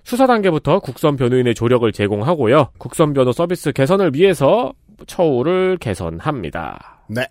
[0.04, 2.70] 수사 단계부터 국선 변호인의 조력을 제공하고요.
[2.78, 4.74] 국선 변호 서비스 개선을 위해서
[5.08, 7.02] 처우를 개선합니다.
[7.10, 7.28] 네.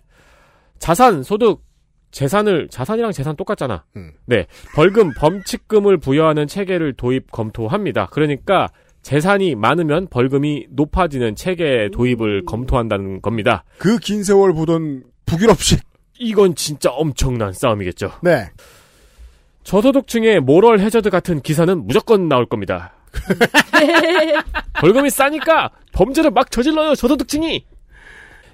[0.79, 1.63] 자산, 소득,
[2.11, 3.83] 재산을 자산이랑 재산 똑같잖아.
[3.95, 4.11] 음.
[4.25, 4.45] 네.
[4.75, 8.07] 벌금, 범칙금을 부여하는 체계를 도입 검토합니다.
[8.11, 8.69] 그러니까
[9.01, 13.63] 재산이 많으면 벌금이 높아지는 체계 도입을 검토한다는 겁니다.
[13.77, 15.79] 그 긴 세월 보던 북유럽식.
[16.19, 18.11] 이건 진짜 엄청난 싸움이겠죠.
[18.23, 18.49] 네.
[19.63, 22.93] 저소득층의 모럴 해저드 같은 기사는 무조건 나올 겁니다.
[24.79, 27.65] 벌금이 싸니까 범죄를 막 저질러요, 저소득층이!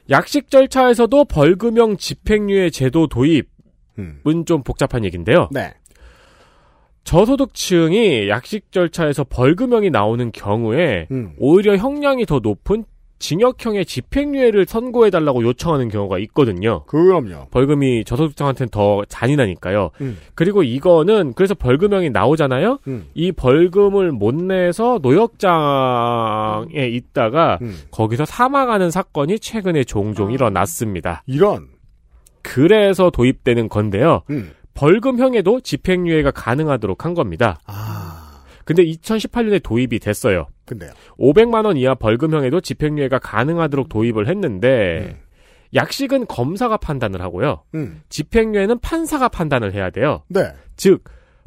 [0.09, 5.49] 약식 절차에서도 벌금형 집행유예 제도 도입은 좀 복잡한 얘기인데요.
[5.51, 5.73] 네.
[7.03, 11.33] 저소득층이 약식 절차에서 벌금형이 나오는 경우에 음.
[11.37, 12.83] 오히려 형량이 더 높은
[13.21, 16.83] 징역형의 집행유예를 선고해달라고 요청하는 경우가 있거든요.
[16.85, 17.47] 그럼요.
[17.51, 19.91] 벌금이 저소득층한테는 더 잔인하니까요.
[20.01, 20.17] 음.
[20.35, 22.79] 그리고 이거는 그래서 벌금형이 나오잖아요.
[22.87, 23.05] 음.
[23.13, 27.77] 이 벌금을 못 내서 노역장에 있다가 음.
[27.91, 31.23] 거기서 사망하는 사건이 최근에 종종 일어났습니다.
[31.27, 31.67] 이런.
[32.41, 34.23] 그래서 도입되는 건데요.
[34.31, 34.51] 음.
[34.73, 37.59] 벌금형에도 집행유예가 가능하도록 한 겁니다.
[38.65, 40.47] 근데 2018년에 도입이 됐어요.
[40.71, 40.91] 근데요.
[41.19, 45.17] 500만 원 이하 벌금형에도 집행유예가 가능하도록 도입을 했는데
[45.73, 47.63] 약식은 검사가 판단을 하고요.
[47.75, 48.01] 음.
[48.07, 50.23] 집행유예는 판사가 판단을 해야 돼요.
[50.29, 50.53] 네.
[50.77, 51.03] 즉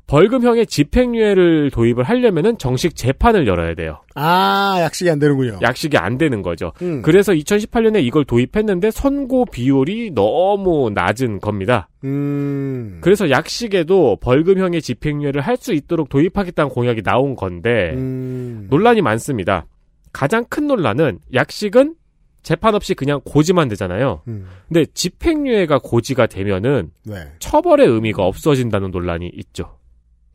[0.07, 4.01] 벌금형의 집행유예를 도입을 하려면은 정식 재판을 열어야 돼요.
[4.15, 5.61] 아, 약식이 안 되는군요.
[5.63, 6.73] 약식이 안 되는 거죠.
[6.83, 7.01] 음.
[7.03, 11.89] 그래서 2018년에 이걸 도입했는데 선고 비율이 너무 낮은 겁니다.
[12.05, 12.99] 음.
[13.01, 18.67] 그래서 약식에도 벌금형의 집행유예를 할 수 있도록 도입하겠다는 공약이 나온 건데 음.
[18.69, 19.65] 논란이 많습니다.
[20.13, 21.95] 가장 큰 논란은 약식은
[22.43, 24.21] 재판 없이 그냥 고지만 되잖아요.
[24.29, 24.47] 음.
[24.69, 27.15] 근데 집행유예가 고지가 되면은 네.
[27.39, 29.79] 처벌의 의미가 없어진다는 논란이 있죠.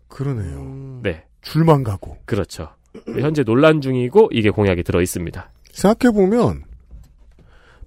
[0.10, 1.00] 그러네요.
[1.04, 1.24] 네.
[1.42, 2.18] 줄만 가고.
[2.26, 2.70] 그렇죠.
[3.08, 5.50] 현재 논란 중이고 이게 공약이 들어 있습니다.
[5.72, 6.64] 생각해 보면,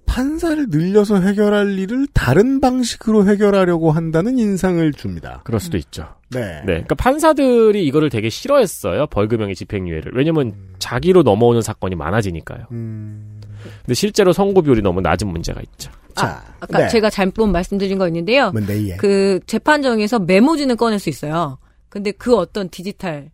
[0.05, 5.41] 판사를 늘려서 해결할 일을 다른 방식으로 해결하려고 한다는 인상을 줍니다.
[5.45, 6.07] 그럴 수도 있죠.
[6.29, 6.39] 네.
[6.41, 6.63] 네.
[6.65, 9.07] 그러니까 판사들이 이거를 되게 싫어했어요.
[9.07, 10.11] 벌금형의 집행유예를.
[10.15, 10.73] 왜냐면 음.
[10.79, 12.65] 자기로 넘어오는 사건이 많아지니까요.
[12.69, 15.91] 근데 실제로 선고 비율이 너무 낮은 문제가 있죠.
[16.15, 16.87] 자, 아 까 네.
[16.89, 18.51] 제가 잘못 말씀드린 거 있는데요.
[18.51, 18.95] 뭔데, 예.
[18.97, 21.57] 그 재판정에서 메모지는 꺼낼 수 있어요.
[21.93, 23.29] 근데 그 어떤 디지털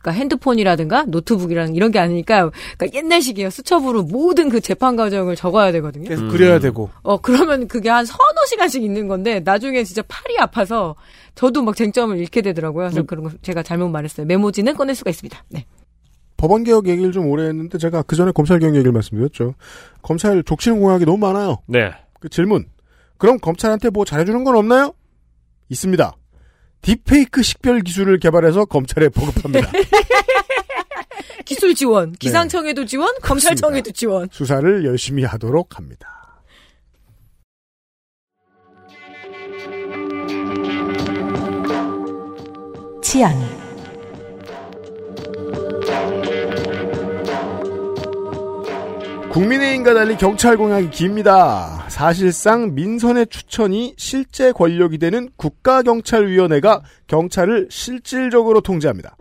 [0.00, 3.50] 그러니까 핸드폰이라든가 노트북이랑 이런 게 아니니까 그러니까 옛날식이에요.
[3.50, 6.08] 수첩으로 모든 그 재판 과정을 적어야 되거든요.
[6.08, 6.90] 계속 그려야 되고.
[7.02, 10.94] 어 그러면 그게 한 서너 시간씩 있는 건데 나중에 진짜 팔이 아파서
[11.34, 12.86] 저도 막 쟁점을 잃게 되더라고요.
[12.86, 14.26] 그래서 그런 거 제가 잘못 말했어요.
[14.26, 15.42] 메모지는 꺼낼 수가 있습니다.
[15.48, 15.66] 네.
[16.36, 19.54] 법원 개혁 얘기를 좀 오래 했는데 제가 그 전에 검찰 개혁 얘기를 말씀드렸죠.
[20.02, 21.56] 검찰 족치는 공약이 너무 많아요.
[21.66, 21.90] 네.
[22.20, 22.66] 그 질문.
[23.18, 24.94] 그럼 검찰한테 뭐 잘해주는 건 없나요?
[25.68, 26.14] 있습니다.
[26.84, 29.70] 딥페이크 식별 기술을 개발해서 검찰에 보급합니다.
[31.46, 34.28] 기술 지원, 기상청에도 지원, 검찰청에도 지원.
[34.30, 36.42] 수사를 열심히 하도록 합니다.
[43.02, 43.32] 치안,
[49.34, 51.84] 국민의힘과 달리 경찰 공약이 깁니다.
[51.88, 59.16] 사실상 민선의 추천이 실제 권력이 되는 국가경찰위원회가 경찰을 실질적으로 통제합니다.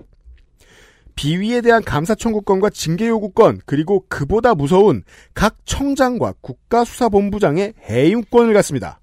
[1.16, 5.02] 비위에 대한 감사 청구권과 징계 요구권 그리고 그보다 무서운
[5.34, 9.00] 각 청장과 국가수사본부장의 해임권을 갖습니다.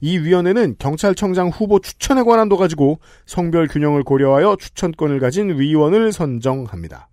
[0.00, 7.10] 이 위원회는 경찰청장 후보 추천에 관한도 가지고 성별 균형을 고려하여 추천권을 가진 위원을 선정합니다.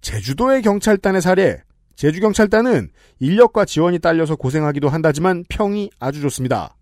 [0.00, 1.62] 제주도의 경찰단의 사례,
[1.98, 6.76] 제주경찰단은 인력과 지원이 딸려서 고생하기도 한다지만 평이 아주 좋습니다.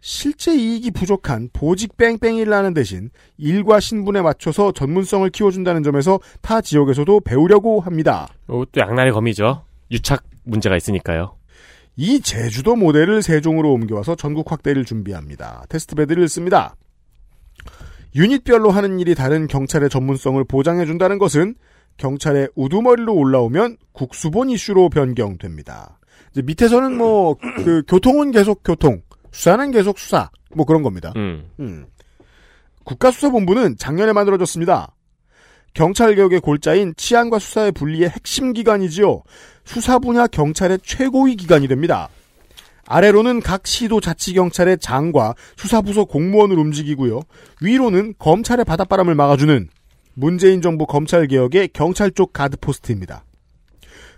[0.00, 7.20] 실제 이익이 부족한 보직 뺑뺑이를 하는 대신 일과 신분에 맞춰서 전문성을 키워준다는 점에서 타 지역에서도
[7.20, 8.26] 배우려고 합니다.
[8.48, 9.64] 이것도 양날의 검이죠.
[9.90, 11.36] 유착 문제가 있으니까요.
[11.96, 15.66] 이 제주도 모델을 세종으로 옮겨와서 전국 확대를 준비합니다.
[15.68, 16.74] 테스트베드를 씁니다.
[18.14, 21.54] 유닛별로 하는 일이 다른 경찰의 전문성을 보장해준다는 것은
[21.96, 25.98] 경찰의 우두머리로 올라오면 국수본 이슈로 변경됩니다.
[26.32, 31.12] 이제 밑에서는 뭐, 그, 교통은 계속 교통, 수사는 계속 수사, 뭐 그런 겁니다.
[31.16, 31.48] 음.
[31.60, 31.86] 음.
[32.84, 34.94] 국가수사본부는 작년에 만들어졌습니다.
[35.74, 39.22] 경찰 개혁의 골자인 치안과 수사의 분리의 핵심 기관이지요.
[39.64, 42.08] 수사 분야 경찰의 최고위 기관이 됩니다.
[42.86, 47.20] 아래로는 각 시도 자치경찰의 장과 수사부서 공무원을 움직이고요.
[47.62, 49.68] 위로는 검찰의 바닷바람을 막아주는
[50.14, 53.24] 문재인 정부 검찰개혁의 경찰 쪽 가드포스트입니다.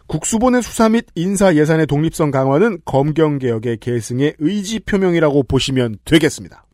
[0.06, 6.64] 국수본의 수사 및 인사 예산의 독립성 강화는 검경개혁의 계승의 의지 표명이라고 보시면 되겠습니다.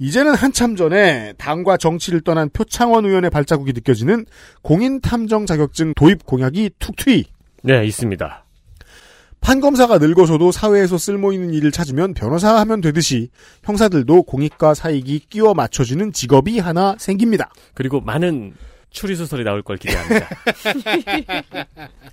[0.00, 4.26] 이제는 한참 전에 당과 정치를 떠난 표창원 의원의 발자국이 느껴지는
[4.62, 7.24] 공인탐정 자격증 도입 공약이 툭튀
[7.64, 8.44] 네, 있습니다.
[9.40, 13.30] 판검사가 늙어서도 사회에서 쓸모있는 일을 찾으면 변호사 하면 되듯이
[13.64, 17.50] 형사들도 공익과 사익이 끼워 맞춰지는 직업이 하나 생깁니다.
[17.74, 18.54] 그리고 많은
[18.90, 20.28] 추리소설이 나올 걸 기대합니다.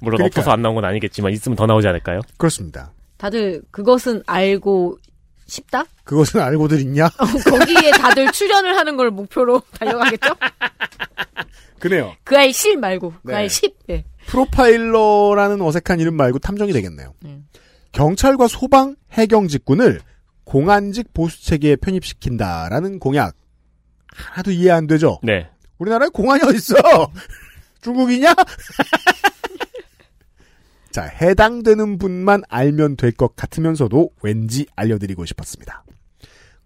[0.02, 0.26] 물론 그러니까요.
[0.28, 2.22] 없어서 안 나온 건 아니겠지만 있으면 더 나오지 않을까요?
[2.38, 2.92] 그렇습니다.
[3.18, 4.98] 다들 그것은 알고
[5.46, 5.86] 싶다?
[6.04, 7.10] 그것은 알고들 있냐?
[7.10, 10.36] 거기에 다들 출연을 하는 걸 목표로 달려가겠죠?
[11.80, 12.16] 그래요.
[12.24, 13.36] 그 아이 실 말고 그 네.
[13.38, 13.76] 아이 10.
[13.90, 14.06] 예.
[14.28, 17.14] 프로파일러라는 어색한 이름 말고 탐정이 되겠네요.
[17.22, 17.42] 네.
[17.92, 20.02] 경찰과 소방, 해경 직군을
[20.46, 23.36] 공안직 보수 체계에 편입시킨다라는 공약.
[24.14, 25.20] 하나도 이해 안 되죠?
[25.24, 25.50] 네.
[25.78, 27.12] 우리나라에 공안이 어딨어?
[27.82, 28.34] 중국이냐?
[30.96, 35.84] 자, 해당되는 분만 알면 될 것 같으면서도 왠지 알려드리고 싶었습니다.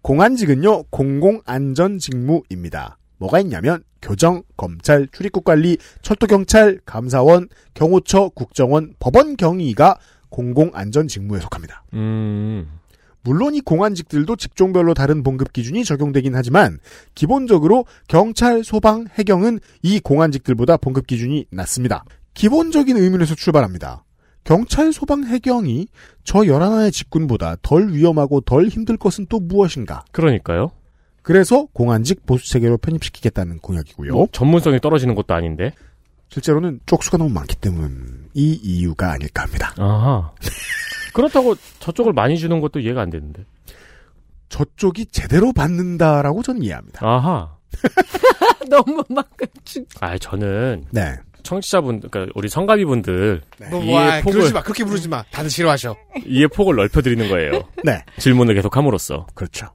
[0.02, 2.98] 공안직은요, 공공안전직무입니다.
[3.18, 11.82] 뭐가 있냐면, 교정, 검찰, 출입국관리, 철도경찰, 감사원, 경호처, 국정원, 법원 경위가 공공안전직무에 속합니다.
[11.94, 12.68] 음.
[13.22, 16.78] 물론 이 공안직들도 직종별로 다른 봉급 기준이 적용되긴 하지만
[17.16, 22.04] 기본적으로 경찰, 소방, 해경은 이 공안직들보다 봉급 기준이 낮습니다.
[22.34, 24.04] 기본적인 의문에서 출발합니다.
[24.44, 25.88] 경찰, 소방, 해경이
[26.24, 30.04] 저 11하나의 직군보다 덜 위험하고 덜 힘들 것은 또 무엇인가?
[30.12, 30.70] 그러니까요.
[31.22, 34.12] 그래서 공안직 보수 체계로 편입시키겠다는 공약이고요.
[34.12, 35.72] 뭐 전문성이 떨어지는 것도 아닌데.
[36.28, 39.74] 실제로는 쪽수가 너무 많기 때문 이 이유가 아닐까 합니다.
[39.78, 40.32] 아하.
[41.12, 43.44] 그렇다고 저쪽을 많이 주는 것도 이해가 안 되는데.
[44.48, 47.06] 저쪽이 제대로 받는다라고 저는 이해합니다.
[47.06, 47.56] 아하.
[48.70, 49.28] 너무 막
[50.00, 51.16] 아, 저는 네.
[51.42, 54.62] 청취자분, 그러니까 우리 성가비분들 뭐, 이해 와, 폭을 그러지 마.
[54.62, 55.22] 그렇게 부르지 마.
[55.30, 55.96] 다들 싫어하셔.
[56.26, 57.62] 이해 폭을 넓혀드리는 거예요.
[57.84, 58.04] 네.
[58.18, 59.26] 질문을 계속함으로써.
[59.34, 59.68] 그렇죠.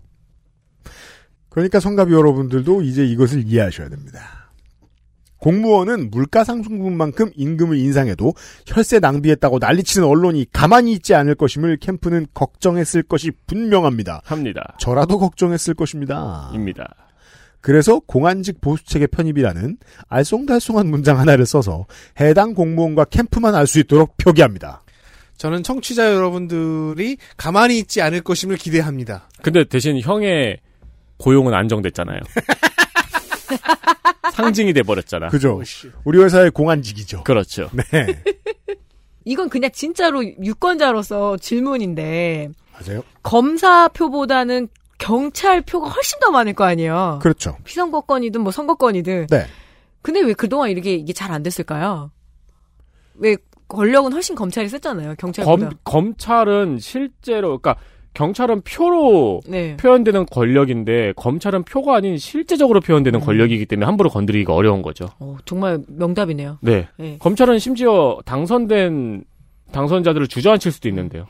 [1.49, 4.45] 그러니까 성가비 여러분들도 이제 이것을 이해하셔야 됩니다.
[5.37, 8.33] 공무원은 물가 상승분만큼 임금을 인상해도
[8.65, 14.21] 혈세 낭비했다고 난리치는 언론이 가만히 있지 않을 것임을 캠프는 걱정했을 것이 분명합니다.
[14.25, 14.75] 합니다.
[14.79, 16.49] 저라도 걱정했을 것입니다.
[16.53, 16.95] 입니다.
[17.65, 19.77] 그래서 공안직 보수체계 편입이라는
[20.11, 21.87] 알쏭달쏭한 문장 하나를 써서
[22.19, 24.83] 해당 공무원과 캠프만 알 수 있도록 표기합니다.
[25.37, 29.27] 저는 청취자 여러분들이 가만히 있지 않을 것임을 기대합니다.
[29.41, 30.59] 근데 대신 형의
[31.17, 32.19] 고용은 안정됐잖아요.
[34.33, 35.29] 상징이 돼버렸잖아.
[35.29, 35.59] 그죠?
[36.03, 37.23] 우리 회사의 공안직이죠.
[37.23, 37.71] 그렇죠.
[37.73, 38.21] 네.
[39.25, 43.01] 이건 그냥 진짜로 유권자로서 질문인데 맞아요.
[43.23, 44.67] 검사표보다는
[44.97, 47.19] 경찰 표가 훨씬 더 많을 거 아니에요.
[47.21, 47.57] 그렇죠.
[47.63, 49.27] 피선거권이든 뭐 선거권이든.
[49.29, 49.45] 네.
[50.01, 52.11] 근데 왜 그동안 이렇게 이게 잘 안 됐을까요?
[53.15, 55.15] 왜 권력은 훨씬 검찰이 썼잖아요.
[55.17, 55.69] 경찰보다.
[55.69, 57.75] 검, 검찰은 실제로, 그러니까
[58.13, 59.75] 경찰은 표로 네.
[59.77, 65.07] 표현되는 권력인데 검찰은 표가 아닌 실제적으로 표현되는 권력이기 때문에 함부로 건드리기가 어려운 거죠.
[65.19, 66.59] 어, 정말 명답이네요.
[66.61, 66.87] 네.
[66.97, 67.17] 네.
[67.19, 69.25] 검찰은 심지어 당선된
[69.71, 71.25] 당선자들을 주저앉힐 수도 있는데요.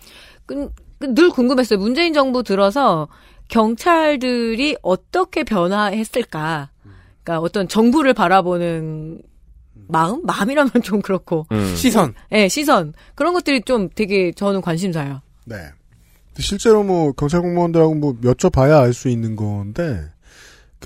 [0.46, 0.70] 그,
[1.00, 1.80] 그, 늘 궁금했어요.
[1.80, 3.08] 문재인 정부 들어서
[3.48, 6.70] 경찰들이 어떻게 변화했을까?
[7.24, 9.22] 그러니까 어떤 정부를 바라보는
[9.88, 10.22] 마음?
[10.24, 11.46] 마음이라면 좀 그렇고.
[11.52, 11.76] 음.
[11.76, 12.14] 시선.
[12.30, 12.94] 네, 시선.
[13.14, 15.22] 그런 것들이 좀 되게 저는 관심사예요.
[15.46, 15.58] 네.
[16.38, 20.15] 실제로 뭐 경찰 공무원들하고 뭐 여쭤봐야 알 수 있는 건데 그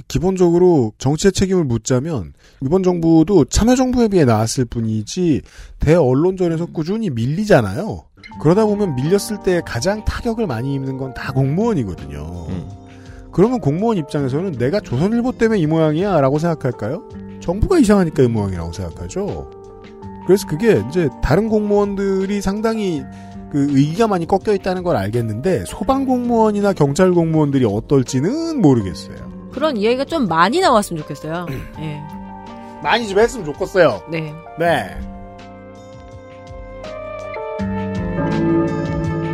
[0.08, 5.42] 기본적으로 정치의 책임을 묻자면 이번 정부도 참여정부에 비해 나았을 뿐이지
[5.80, 8.04] 대언론전에서 꾸준히 밀리잖아요.
[8.42, 12.48] 그러다 보면 밀렸을 때 가장 타격을 많이 입는 건 다 공무원이거든요.
[13.32, 17.08] 그러면 공무원 입장에서는 내가 조선일보 때문에 이 모양이야 라고 생각할까요?
[17.42, 19.50] 정부가 이상하니까 이 모양이라고 생각하죠.
[20.26, 23.04] 그래서 그게 이제 다른 공무원들이 상당히
[23.52, 29.39] 그 의기가 많이 꺾여 있다는 걸 알겠는데 소방 공무원이나 경찰 공무원들이 어떨지는 모르겠어요.
[29.60, 31.46] 그런 이야기가 좀 많이 나왔으면 좋겠어요.
[31.80, 32.02] 예.
[32.82, 34.04] 많이 좀 했으면 좋겠어요.
[34.10, 34.34] 네.
[34.58, 34.98] 네.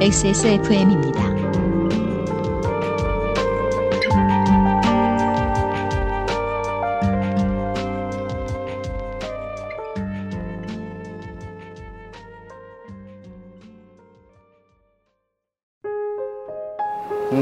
[0.01, 1.34] XSFM입니다.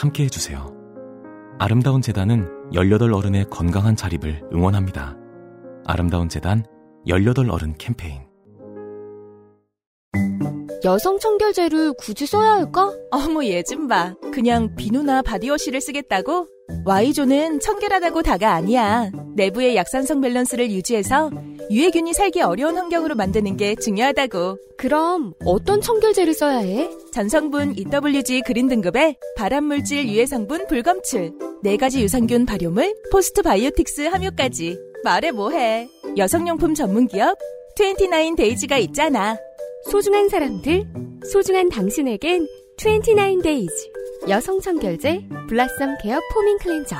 [0.00, 0.74] 함께 해주세요.
[1.58, 5.14] 아름다운 재단은 18 어른의 건강한 자립을 응원합니다.
[5.84, 6.64] 아름다운 재단
[7.06, 8.22] 18 어른 캠페인.
[10.86, 12.90] 여성 청결제를 굳이 써야 할까?
[13.10, 14.14] 어머 얘 좀 봐.
[14.32, 16.48] 그냥 비누나 body wash를 쓰겠다고?
[16.84, 19.10] Y존은 청결하다고 다가 아니야.
[19.36, 21.30] 내부의 약산성 밸런스를 유지해서
[21.70, 24.58] 유해균이 살기 어려운 환경으로 만드는 게 중요하다고.
[24.76, 26.90] 그럼 어떤 청결제를 써야 해?
[27.12, 31.32] 전성분 EWG green 등급의 발암물질 유해 성분 불검출,
[31.62, 34.78] 네 가지 유산균 발효물, postbiotics 함유까지.
[35.04, 35.88] 말해 뭐해.
[36.16, 37.38] 여성용품 전문기업
[37.78, 39.36] 29days가 있잖아.
[39.90, 40.84] 소중한 사람들,
[41.30, 42.46] 소중한 당신에겐
[42.78, 43.68] 29days
[44.28, 46.96] 여성 청결제 blossom care foaming cleanser.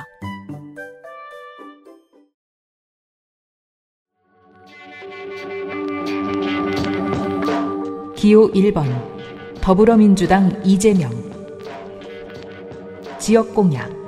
[8.17, 8.85] 기호 1번
[9.61, 11.11] 더불어민주당 이재명.
[13.19, 14.00] 지역 공약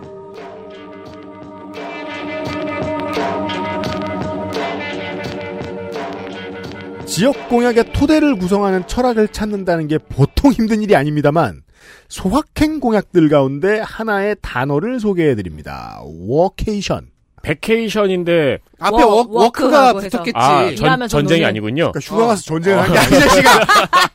[7.13, 11.61] 지역 공약의 토대를 구성하는 철학을 찾는다는 게 보통 힘든 일이 아닙니다만
[12.09, 16.01] 소확행 공약들 가운데 하나의 단어를 소개해 드립니다.
[16.03, 17.11] 워케이션.
[17.43, 20.33] vacation인데 앞에 워, 워크 가 붙었겠지.
[20.37, 21.93] 아, 전, 전쟁이 아니군요.
[21.93, 22.83] 그러니까 휴가 가서 전쟁을 어.
[22.83, 23.67] 한게 아니야, 씨가.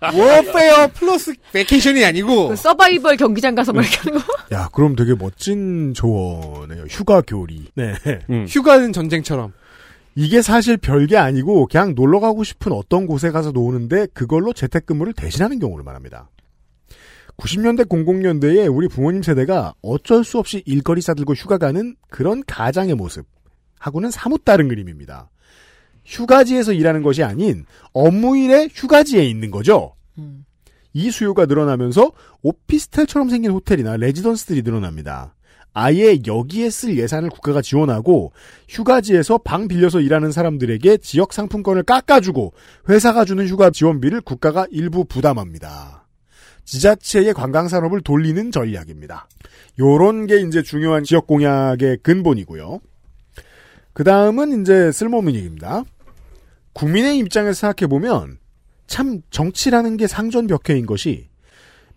[0.17, 4.33] 워페어 플러스 베케이션이 아니고 그 서바이벌 경기장 가서 막 이렇게 하는 거?
[4.57, 6.85] 야, 그럼 되게 멋진 조언이에요.
[6.89, 7.65] 휴가 교리.
[7.75, 7.93] 네.
[8.47, 9.53] 휴가는 전쟁처럼.
[10.19, 15.59] 이게 사실 별게 아니고 그냥 놀러 가고 싶은 어떤 곳에 가서 노는데 그걸로 재택근무를 대신하는
[15.59, 16.31] 경우를 말합니다.
[17.37, 23.27] 90년대 00년대에 우리 부모님 세대가 어쩔 수 없이 일거리 싸들고 휴가 가는 그런 가장의 모습
[23.77, 25.29] 하고는 사뭇 다른 그림입니다.
[26.03, 29.93] 휴가지에서 일하는 것이 아닌 업무일에 휴가지에 있는 거죠.
[30.93, 35.35] 이 수요가 늘어나면서 오피스텔처럼 생긴 호텔이나 레지던스들이 늘어납니다.
[35.79, 38.31] 아예 여기에 쓸 예산을 국가가 지원하고
[38.67, 42.53] 휴가지에서 방 빌려서 일하는 사람들에게 지역 상품권을 깎아주고
[42.89, 46.07] 회사가 주는 휴가 지원비를 국가가 일부 부담합니다.
[46.65, 49.27] 지자체의 관광 산업을 돌리는 전략입니다.
[49.77, 52.79] 요런 게 이제 중요한 지역 공약의 근본이고요.
[53.93, 55.83] 그 다음은 이제 쓸모없는 얘기입니다.
[56.73, 58.39] 국민의 입장에서 생각해보면
[58.87, 61.29] 참 정치라는 게 상전벽해인 것이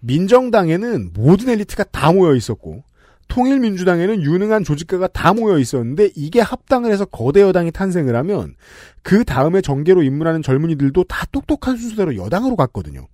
[0.01, 2.90] 민정당에는 모든 엘리트가 다 모여 있었고
[3.31, 8.55] 통일민주당에는 유능한 조직가가 다 모여 있었는데 이게 합당을 해서 거대 여당이 탄생을 하면
[9.03, 13.07] 그 다음에 정계로 입문하는 젊은이들도 다 똑똑한 순서대로 여당으로 갔거든요.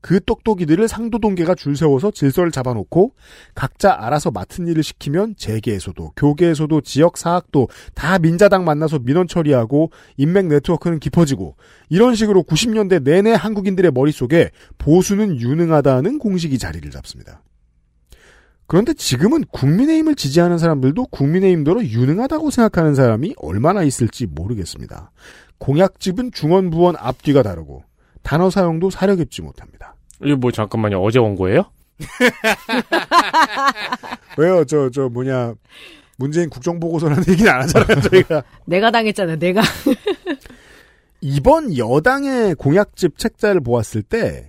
[0.00, 3.14] 그 똑똑이들을 상도동계가 줄 세워서 질서를 잡아놓고
[3.54, 10.46] 각자 알아서 맡은 일을 시키면 재계에서도 교계에서도 지역 사학도 다 민자당 만나서 민원 처리하고 인맥
[10.46, 11.56] 네트워크는 깊어지고
[11.88, 17.42] 이런 식으로 90년대 내내 한국인들의 머릿속에 보수는 유능하다는 공식이 자리를 잡습니다.
[18.68, 25.10] 그런데 지금은 국민의힘을 지지하는 사람들도 국민의힘대로 유능하다고 생각하는 사람이 얼마나 있을지 모르겠습니다.
[25.56, 27.82] 공약집은 중원부원 앞뒤가 다르고
[28.22, 29.96] 단어 사용도 사려 깊지 못합니다.
[30.22, 31.02] 이거 뭐 잠깐만요.
[31.02, 31.64] 어제 온 거예요?
[34.36, 34.64] 왜요?
[34.66, 35.54] 저, 저 뭐냐.
[36.18, 38.42] 문재인 국정보고서라는 얘기는 안 하잖아요, 저희가.
[38.66, 39.62] 내가 당했잖아, 내가.
[41.22, 44.47] 이번 여당의 공약집 책자를 보았을 때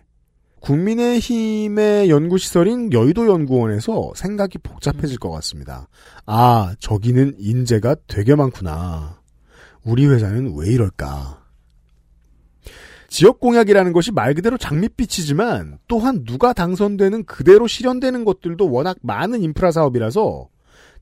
[0.62, 5.88] 국민의힘의 연구시설인 여의도 연구원에서 생각이 복잡해질 것 같습니다.
[6.26, 9.20] 아, 저기는 인재가 되게 많구나.
[9.84, 11.40] 우리 회사는 왜 이럴까?
[13.08, 19.72] 지역 공약이라는 것이 말 그대로 장밋빛이지만 또한 누가 당선되는 그대로 실현되는 것들도 워낙 많은 인프라
[19.72, 20.48] 사업이라서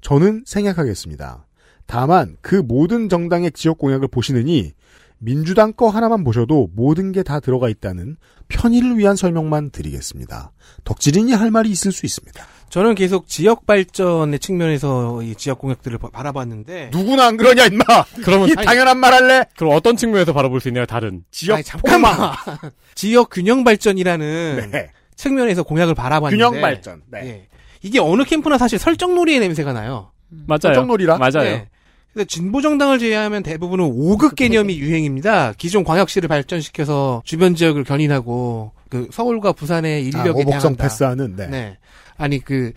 [0.02, 1.46] 저는 생략하겠습니다.
[1.86, 4.74] 다만 그 모든 정당의 지역 공약을 보시느니
[5.20, 10.52] 민주당 거 하나만 보셔도 모든 게 다 들어가 있다는 편의를 위한 설명만 드리겠습니다.
[10.84, 12.46] 덕질인이 할 말이 있을 수 있습니다.
[12.70, 17.84] 저는 계속 지역 발전의 측면에서 이 지역 공약들을 바- 바라봤는데 누구나 안 그러냐 임마.
[18.24, 19.46] 그러면 이 당연한 말 할래?
[19.58, 20.86] 그럼 어떤 측면에서 바라볼 수 있나요?
[20.86, 22.14] 다른 지역 아니, 잠깐만.
[22.96, 24.92] 지역 균형 발전이라는 네.
[25.16, 27.02] 측면에서 공약을 바라봤는데 균형 발전.
[27.10, 27.20] 네.
[27.26, 27.48] 예.
[27.82, 30.12] 이게 어느 캠프나 사실 설정놀이의 냄새가 나요.
[30.30, 30.60] 맞아요.
[30.62, 31.18] 설정놀이라?
[31.18, 31.44] 맞아요.
[31.44, 31.70] 네.
[32.18, 35.54] 근데 진보 정당을 제외하면 대부분은 5극 개념이 유행입니다.
[35.56, 40.78] 기존 광역시를 발전시켜서 주변 지역을 견인하고 그 서울과 부산의 인력에 아, 오복성.
[40.78, 41.46] 패스하는 네.
[41.46, 41.78] 네.
[42.18, 42.72] 아니 그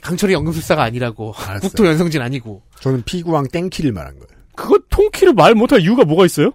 [0.00, 1.60] 강철이 연금술사가 아니라고 알았어요.
[1.60, 4.42] 국토 연성진 아니고 저는 피구왕 땡키를 말한 거예요.
[4.56, 6.50] 그거 통키를 말 못할 이유가 뭐가 있어요?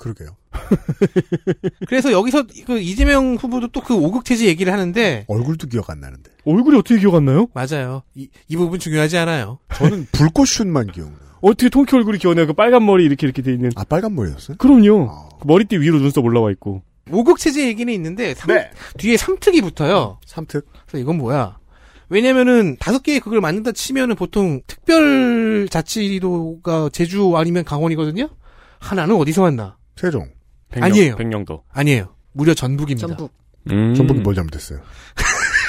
[0.00, 0.30] 그러게요.
[1.86, 6.30] 그래서 여기서 그 이재명 후보도 또그 5극 체제 얘기를 하는데 얼굴도 기억 안 나는데.
[6.44, 7.46] 얼굴이 어떻게 기억 안 나요?
[7.54, 8.02] 맞아요.
[8.14, 9.58] 이, 이 부분 중요하지 않아요.
[9.74, 11.18] 저는 불꽃슛만 기억나요.
[11.42, 12.46] 어떻게 통키 얼굴이 기억나요?
[12.46, 13.70] 그 빨간 머리 이렇게 이렇게 돼 있는.
[13.76, 14.56] 아 빨간 머리였어요?
[14.58, 15.38] 그럼요.
[15.40, 16.82] 그 머리띠 위로 눈썹 올라와 있고.
[17.08, 18.70] 5극 체제 얘기는 있는데 삼- 네.
[18.98, 20.18] 뒤에 3특이 붙어요.
[20.26, 20.64] 3특.
[20.86, 21.58] 그래서 이건 뭐야?
[22.08, 28.28] 왜냐면은 다섯 개의 극을 만든다 치면은 보통 특별 자치도가 제주 아니면 강원이거든요.
[28.80, 29.76] 하나는 어디서 왔나?
[29.96, 30.28] 세종.
[30.70, 31.16] 백령, 아니에요.
[31.16, 31.64] 백령도.
[31.70, 32.14] 아니에요.
[32.32, 33.06] 무려 전북입니다.
[33.08, 33.32] 전북.
[33.70, 33.94] 음.
[33.94, 34.80] 전북이 뭘 잘못했어요?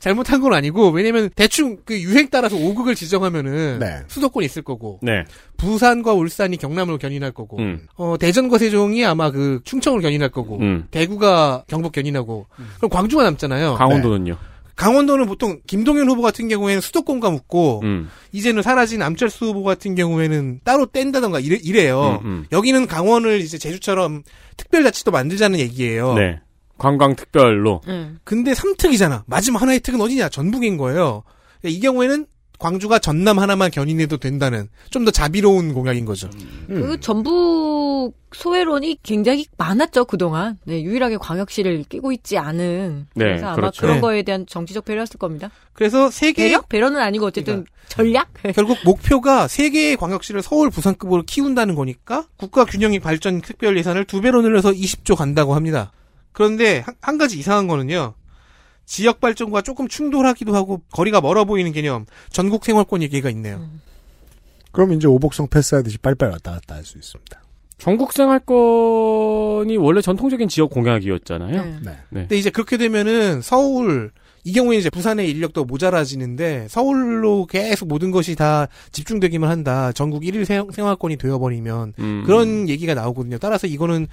[0.00, 4.00] 잘못한 건 아니고 왜냐면 대충 그 유행 따라서 5극을 지정하면은 네.
[4.06, 5.24] 수도권이 있을 거고 네.
[5.56, 7.86] 부산과 울산이 경남으로 견인할 거고 음.
[7.96, 10.86] 어 대전과 세종이 아마 그 충청으로 견인할 거고 음.
[10.90, 12.46] 대구가 경북 견인하고
[12.76, 13.74] 그럼 광주가 남잖아요.
[13.74, 14.36] 강원도는요.
[14.78, 18.08] 강원도는 보통 김동연 후보 같은 경우에는 수도권과 묶고 음.
[18.30, 22.20] 이제는 사라진 암철수 후보 같은 경우에는 따로 뗀다던가 이래, 이래요.
[22.22, 22.46] 음, 음.
[22.52, 24.22] 여기는 강원을 이제 제주처럼
[24.56, 26.14] 특별자치도 만들자는 얘기예요.
[26.14, 26.38] 네.
[26.78, 27.80] 관광 특별로.
[27.88, 28.20] 음.
[28.22, 29.24] 근데 3특이잖아.
[29.26, 30.28] 마지막 하나의 특은 어디냐?
[30.28, 31.24] 전북인 거예요.
[31.64, 32.26] 이 경우에는
[32.58, 36.28] 광주가 전남 하나만 견인해도 된다는 좀 더 자비로운 공약인 거죠.
[36.70, 36.82] 음.
[36.82, 40.58] 그 전북 소외론이 굉장히 많았죠 그동안.
[40.64, 43.06] 네, 유일하게 광역시를 끼고 있지 않은.
[43.14, 43.80] 네, 그래서 아마 그렇죠.
[43.80, 44.00] 그런 네.
[44.00, 45.50] 거에 대한 정치적 배려였을 겁니다.
[45.72, 46.60] 그래서 세 개, 배려?
[46.62, 48.28] 배려는 아니고 어쨌든 전략?
[48.54, 54.20] 결국 목표가 세 개의 광역시를 서울, 부산급으로 키운다는 거니까 국가 균형이 발전 특별 예산을 두
[54.20, 55.92] 배로 늘려서 20조 간다고 합니다.
[56.32, 58.14] 그런데 한, 한 가지 이상한 거는요.
[58.88, 63.68] 지역 발전과 조금 충돌하기도 하고 거리가 멀어 보이는 개념 전국 생활권 얘기가 있네요.
[64.72, 67.42] 그럼 이제 오복성 패스하듯이 빨빨 왔다 갔다 할 수 있습니다.
[67.76, 71.64] 전국 생활권이 원래 전통적인 지역 공약이었잖아요.
[71.64, 71.70] 네.
[71.84, 71.90] 네.
[72.08, 72.20] 네.
[72.22, 74.10] 근데 이제 그렇게 되면은 서울
[74.44, 79.92] 이 경우에 이제 부산의 인력도 모자라지는데 서울로 계속 모든 것이 다 집중되기만 한다.
[79.92, 82.22] 전국 1일 생활권이 되어버리면 음.
[82.24, 83.36] 그런 얘기가 나오거든요.
[83.38, 84.08] 따라서 이거는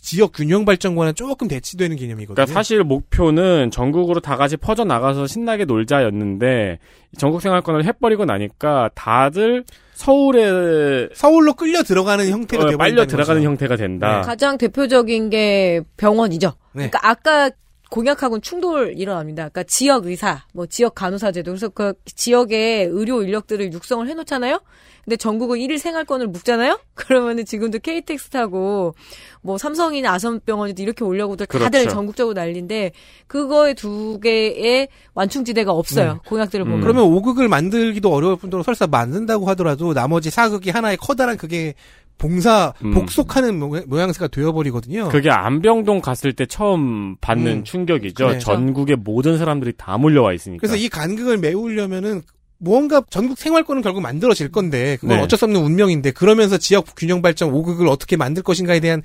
[0.00, 2.34] 지역 균형 발전과는 조금 대치되는 개념이거든요.
[2.34, 6.78] 그러니까 사실 목표는 전국으로 다 같이 퍼져 나가서 신나게 놀자였는데
[7.18, 9.64] 전국 생활권을 해버리고 나니까 다들
[9.94, 14.22] 서울에 서울로 끌려 들어가는 형태가 어, 빨려 들어가는 형태가 된다.
[14.22, 16.54] 가장 대표적인 게 병원이죠.
[16.72, 16.88] 네.
[16.88, 17.50] 그러니까 아까
[17.90, 19.48] 공약하고는 충돌 일어납니다.
[19.48, 24.60] 그러니까 지역 의사, 뭐 지역 간호사 제도 그래서 그 지역의 의료 인력들을 육성을 해놓잖아요.
[25.04, 26.78] 근데 전국은 일일 생활권을 묶잖아요.
[26.94, 28.94] 그러면은 지금도 KTX 타고
[29.42, 31.88] 뭐 삼성이나 아산병원에도 이렇게 오려고들 다들 그렇죠.
[31.88, 32.92] 전국적으로 난리인데
[33.26, 36.12] 그거에 두 개의 완충지대가 없어요.
[36.12, 36.18] 네.
[36.26, 36.80] 공약들을 보면.
[36.80, 41.74] 그러면 5극을 만들기도 어려울 뿐더러 설사 만든다고 하더라도 나머지 4극이 하나의 커다란 그게
[42.20, 42.90] 봉사 음.
[42.92, 45.08] 복속하는 모- 모양새가 되어버리거든요.
[45.08, 47.64] 그게 안병동 갔을 때 처음 받는 음.
[47.64, 48.26] 충격이죠.
[48.26, 48.38] 그래.
[48.38, 50.60] 전국의 모든 사람들이 다 몰려와 있으니까.
[50.60, 52.20] 그래서 이 간극을 메우려면은
[52.58, 55.22] 무언가 전국 생활권은 결국 만들어질 건데 그건 네.
[55.22, 59.02] 어쩔 수 없는 운명인데 그러면서 지역 균형 발전 5극을 어떻게 만들 것인가에 대한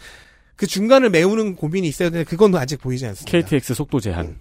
[0.57, 3.31] 그 중간을 메우는 고민이 있어야 되는데 그건 아직 보이지 않습니다.
[3.31, 4.35] KTX 속도 제한.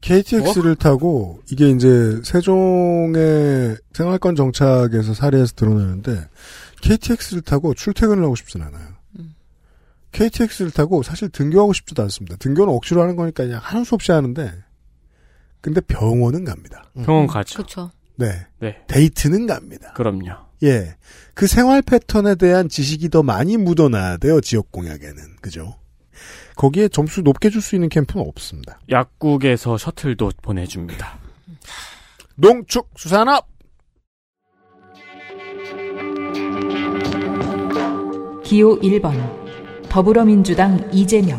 [0.00, 6.26] KTX를 타고 이게 이제 세종의 생활권 정착에서 사례에서 드러나는데
[6.84, 8.94] KTX를 타고 출퇴근을 하고 싶진 않아요.
[10.12, 12.36] KTX를 타고 사실 등교하고 싶지도 않습니다.
[12.36, 14.52] 등교는 억지로 하는 거니까 그냥 하는 수 없이 하는데
[15.60, 16.84] 근데 병원은 갑니다.
[17.04, 17.56] 병원 가죠.
[17.56, 17.90] 그렇죠.
[18.16, 18.46] 네.
[18.60, 18.76] 네.
[18.86, 19.92] 데이트는 갑니다.
[19.94, 20.30] 그럼요.
[20.62, 20.94] 예.
[21.34, 25.36] 그 생활 패턴에 대한 지식이 더 많이 묻어나야 돼요, 지역 공약에는.
[25.40, 25.78] 그죠?
[26.54, 28.78] 거기에 점수 높게 줄 수 있는 캠프는 없습니다.
[28.90, 31.18] 약국에서 셔틀도 보내줍니다.
[32.36, 33.48] 농축 수산업!
[38.44, 39.14] 기호 1번
[39.88, 41.38] 더불어민주당 이재명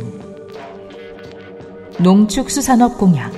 [2.00, 3.32] 농축수산업 공약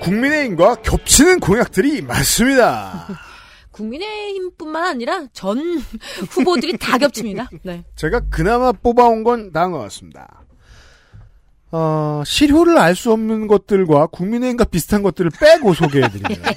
[0.00, 3.08] 국민의힘과 겹치는 공약들이 많습니다.
[3.72, 5.58] 국민의힘뿐만 아니라 전
[6.30, 7.48] 후보들이 다 겹칩니다.
[7.64, 7.84] 네.
[7.96, 10.45] 제가 그나마 뽑아온 건 다음 것 같습니다.
[11.72, 16.50] 어, 실효를 알 수 없는 것들과 국민의힘과 비슷한 것들을 빼고 소개해드립니다.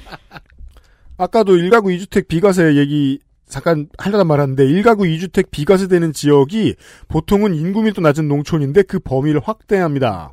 [1.16, 6.76] 아까도 1가구 2주택 비과세 얘기 잠깐 하려다 말았는데 1가구 2주택 비과세 되는 지역이
[7.08, 10.32] 보통은 인구 밀도 낮은 농촌인데 그 범위를 확대합니다.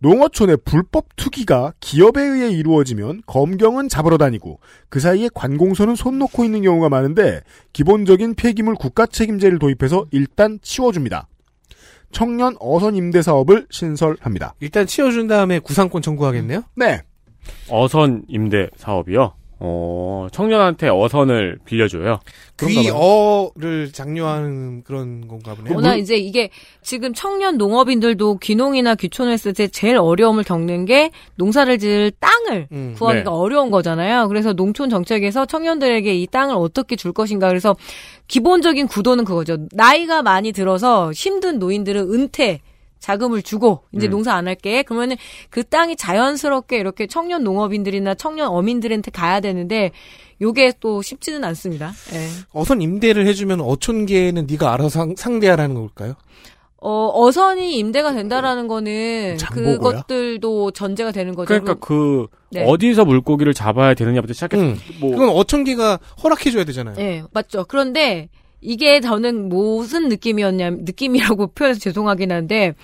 [0.00, 6.62] 농어촌의 불법 투기가 기업에 의해 이루어지면 검경은 잡으러 다니고 그 사이에 관공서는 손 놓고 있는
[6.62, 11.26] 경우가 많은데 기본적인 폐기물 국가 책임제를 도입해서 일단 치워줍니다.
[12.10, 14.54] 청년 어선 임대 사업을 신설합니다.
[14.60, 16.62] 일단 치워준 다음에 구상권 청구하겠네요?
[16.76, 17.02] 네.
[17.68, 19.34] 어선 임대 사업이요.
[19.60, 22.20] 어, 청년한테 어선을 빌려줘요.
[22.60, 25.74] 귀어를 장려하는 그런 건가 보네요.
[25.74, 26.50] 워낙 이제 이게
[26.82, 32.94] 지금 청년 농업인들도 귀농이나 귀촌을 했을 때 제일 어려움을 겪는 게 농사를 지을 땅을 음,
[32.96, 33.30] 구하기가 네.
[33.30, 34.28] 어려운 거잖아요.
[34.28, 37.48] 그래서 농촌 정책에서 청년들에게 이 땅을 어떻게 줄 것인가.
[37.48, 37.76] 그래서
[38.28, 39.56] 기본적인 구도는 그거죠.
[39.72, 42.60] 나이가 많이 들어서 힘든 노인들은 은퇴
[43.00, 44.10] 자금을 주고 이제 음.
[44.10, 44.82] 농사 안 할게.
[44.82, 45.16] 그러면은
[45.50, 49.92] 그 땅이 자연스럽게 이렇게 청년 농업인들이나 청년 어민들한테 가야 되는데
[50.40, 51.92] 요게 또 쉽지는 않습니다.
[52.12, 52.28] 예.
[52.52, 56.14] 어선 임대를 해주면 어촌계는 네가 알아서 상, 상대하라는 걸까요?
[56.80, 59.78] 어, 어선이 임대가 된다라는 거는 장보고야?
[59.78, 61.48] 그것들도 전제가 되는 거죠.
[61.48, 62.64] 그러니까 그 네.
[62.64, 64.78] 어디서 물고기를 잡아야 되느냐부터 시작해서 음.
[65.00, 66.94] 뭐 그건 어촌계가 허락해줘야 되잖아요.
[66.98, 67.64] 예, 맞죠.
[67.66, 68.28] 그런데
[68.60, 72.74] 이게 저는 무슨 느낌이었냐면 느낌이라고 표현해서 죄송하긴 한데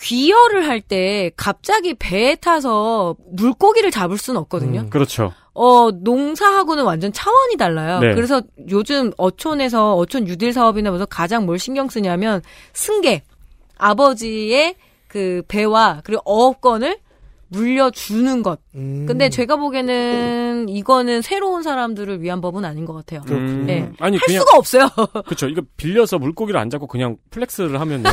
[0.00, 4.86] 귀여를 할 때 갑자기 배에 타서 물고기를 잡을 수는 없거든요.
[4.90, 5.32] 그렇죠.
[5.54, 7.98] 어, 농사하고는 완전 차원이 달라요.
[7.98, 8.14] 네.
[8.14, 8.40] 그래서
[8.70, 12.42] 요즘 어촌에서 어촌 뉴딜 사업이나 무슨 가장 뭘 신경 쓰냐면
[12.74, 13.22] 승계
[13.76, 14.76] 아버지의
[15.08, 16.98] 그 배와 그리고 어업권을
[17.48, 18.60] 물려주는 것.
[18.74, 19.04] 음.
[19.06, 23.22] 근데 제가 보기에는 이거는 새로운 사람들을 위한 법은 아닌 것 같아요.
[23.30, 23.64] 음.
[23.66, 23.90] 네.
[24.00, 24.88] 아니 할 그냥 수가 없어요.
[25.26, 25.48] 그렇죠.
[25.48, 28.04] 이거 빌려서 물고기를 안 잡고 그냥 flex를 하면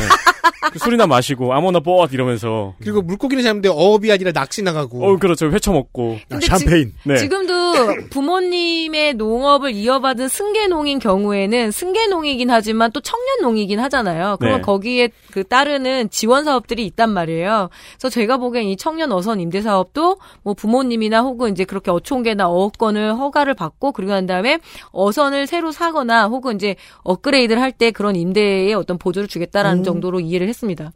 [0.72, 5.06] 그 술이나 마시고 아무나 뻗 이러면서 그리고 물고기는 잡는데 어업이 아니라 낚시 나가고.
[5.06, 5.48] 어 그렇죠.
[5.52, 7.18] 회쳐 먹고 근데 지- 네.
[7.18, 14.38] 지금도 부모님의 농업을 이어받은 승계농인 경우에는 승계농이긴 하지만 또 청년농이긴 하잖아요.
[14.40, 14.62] 그러면 네.
[14.64, 17.70] 거기에 그 따르는 지원 사업들이 있단 말이에요.
[17.98, 23.18] 그래서 제가 보기엔 이 청년 어선 임대 사업도 뭐 부모님이나 혹은 이제 그렇게 어촌계나 어업권을
[23.18, 24.60] 허가를 받고 그리고 난 다음에
[24.94, 29.84] 어선을 새로 사거나 혹은 이제 업그레이드를 할 때 그런 임대의 어떤 보조를 주겠다라는 음.
[29.84, 30.94] 정도로 이해를 했습니다.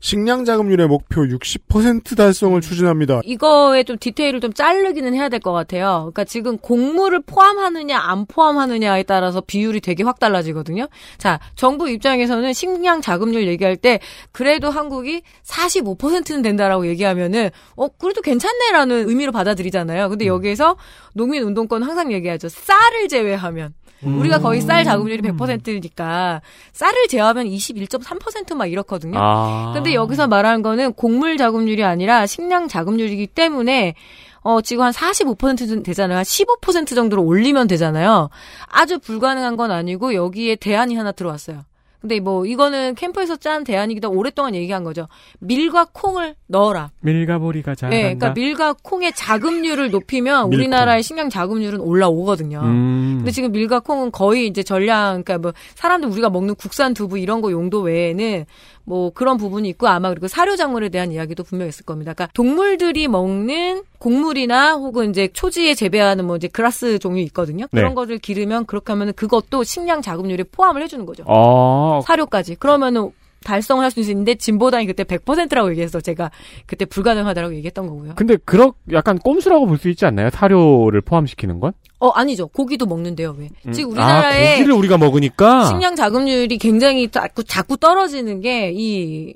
[0.00, 3.20] 식량 자금률의 목표 60% 달성을 추진합니다.
[3.24, 6.00] 이거에 좀 디테일을 좀 자르기는 해야 될 것 같아요.
[6.12, 10.88] 그러니까 지금 곡물을 포함하느냐 안 포함하느냐에 따라서 비율이 되게 확 달라지거든요.
[11.18, 14.00] 자, 정부 입장에서는 식량 자금률 얘기할 때
[14.32, 20.08] 그래도 한국이 45%는 된다라고 얘기하면은 어 그래도 괜찮네라는 의미로 받아들이잖아요.
[20.08, 20.76] 근데 여기에서
[21.12, 22.48] 농민 운동권 항상 얘기하죠.
[22.48, 26.40] 쌀을 제외하면 우리가 거의 쌀 자금률이 100%니까
[26.72, 29.18] 쌀을 제외하면 21.3%막 이렇거든요.
[29.20, 29.72] 아.
[29.74, 33.94] 근데 여기서 말하는 거는 곡물 자금률이 아니라 식량 자금률이기 때문에
[34.42, 36.18] 어, 지금 한 45% 되잖아요.
[36.18, 38.30] 한 15% 정도로 올리면 되잖아요.
[38.68, 41.64] 아주 불가능한 건 아니고 여기에 대안이 하나 들어왔어요.
[42.00, 45.06] 근데 뭐 이거는 캠프에서 짠 대안이기도 하고 오랫동안 얘기한 거죠.
[45.40, 46.90] 밀과 콩을 넣어라.
[47.00, 47.94] 밀가보리가 잘한다.
[47.94, 50.58] 네, 그러니까 밀과 콩의 자금률을 높이면 밀콩.
[50.58, 52.60] 우리나라의 식량 자금률은 올라오거든요.
[52.62, 53.14] 음.
[53.18, 57.42] 근데 지금 밀과 콩은 거의 이제 전량, 그러니까 뭐 사람들 우리가 먹는 국산 두부 이런
[57.42, 58.46] 거 용도 외에는
[58.84, 62.12] 뭐 그런 부분이 있고 아마 그리고 사료 작물에 대한 이야기도 분명 있을 겁니다.
[62.12, 67.66] 그러니까 동물들이 먹는 곡물이나 혹은 이제 초지에 재배하는 뭐 이제 그라스 종류 있거든요.
[67.70, 67.94] 그런 네.
[67.94, 71.24] 거를 기르면 그렇게 하면은 그것도 식량 자금률에 포함을 해주는 거죠.
[71.28, 72.00] 아.
[72.04, 72.56] 사료까지.
[72.56, 73.10] 그러면은
[73.44, 76.30] 달성을 할 수 있는데 진보당이 그때 100%라고 얘기해서 제가
[76.66, 78.12] 그때 불가능하다라고 얘기했던 거고요.
[78.16, 80.28] 근데 그런 약간 꼼수라고 볼 수 있지 않나요?
[80.30, 81.72] 사료를 포함시키는 건?
[82.00, 82.48] 어 아니죠.
[82.48, 83.36] 고기도 먹는데요.
[83.38, 83.50] 왜?
[83.66, 83.72] 음.
[83.72, 89.34] 지금 아, 우리나라에 고기를 우리가 먹으니까 식량 자금률이 굉장히 자꾸 자꾸 떨어지는 게 이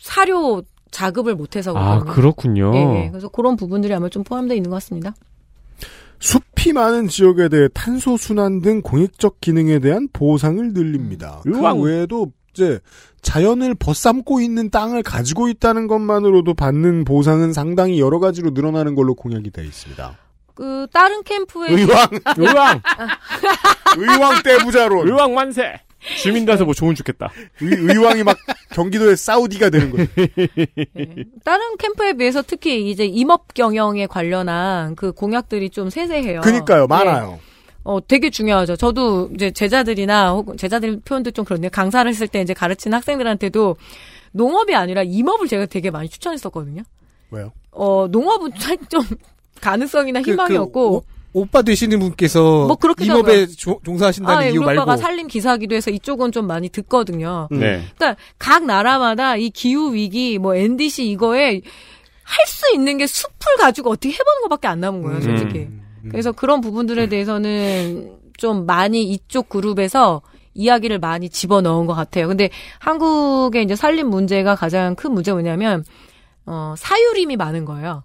[0.00, 1.98] 사료 자급을 못해서 아.
[2.00, 2.72] 그렇군요.
[2.74, 3.08] 예, 예.
[3.10, 5.14] 그래서 그런 부분들이 아마 좀 포함되어 있는 것 같습니다.
[6.18, 11.40] 숲이 많은 지역에 대해 탄소 순환 등 공익적 기능에 대한 보상을 늘립니다.
[11.42, 11.80] 그 으왕.
[11.82, 12.80] 외에도 이제
[13.20, 19.50] 자연을 벗삼고 있는 땅을 가지고 있다는 것만으로도 받는 보상은 상당히 여러 가지로 늘어나는 걸로 공약이
[19.50, 20.16] 되어 있습니다.
[20.56, 22.82] 그 다른 캠프에 의왕, 의왕,
[23.98, 25.06] 의왕 떼부자론.
[25.06, 25.80] 의왕 만세.
[26.18, 27.30] 주민들한테 뭐 좋은 좋겠다.
[27.60, 28.36] 의, 왕이막
[28.70, 30.06] 경기도의 사우디가 되는 거예요.
[31.44, 36.40] 다른 캠프에 비해서 특히 이제 임업 경영에 관련한 그 공약들이 좀 세세해요.
[36.40, 36.86] 그니까요, 네.
[36.86, 37.38] 많아요.
[37.84, 38.76] 어, 되게 중요하죠.
[38.76, 43.76] 저도 이제 제자들이나 혹은 제자들 표현도 좀 그런데 강사를 했을 때 이제 가르치는 학생들한테도
[44.32, 46.82] 농업이 아니라 임업을 제가 되게 많이 추천했었거든요.
[47.30, 47.52] 왜요?
[47.72, 48.52] 어, 농업은
[48.88, 49.02] 좀
[49.60, 50.94] 가능성이나 그, 희망이 그 없고.
[50.96, 51.02] 오,
[51.32, 55.26] 오빠 되시는 분께서 뭐 그렇게 임업에 조- 종사하신다는 아, 예, 이유 우리 오빠가 말고 산림
[55.26, 57.48] 기사기도 해서 이쪽은 좀 많이 듣거든요.
[57.52, 57.60] 음.
[57.60, 57.82] 네.
[57.98, 61.60] 그러니까 각 나라마다 이 기후 위기, 뭐 NDC 이거에
[62.22, 65.58] 할 수 있는 게 숲을 가지고 어떻게 해보는 것밖에 안 남은 거예요, 솔직히.
[65.60, 65.82] 음.
[66.10, 70.22] 그래서 그런 부분들에 대해서는 좀 많이 이쪽 그룹에서
[70.54, 72.26] 이야기를 많이 집어 넣은 것 같아요.
[72.28, 75.84] 근데 한국의 이제 산림 문제가 가장 큰 문제가 뭐냐면
[76.46, 78.04] 어, 사유림이 많은 거예요.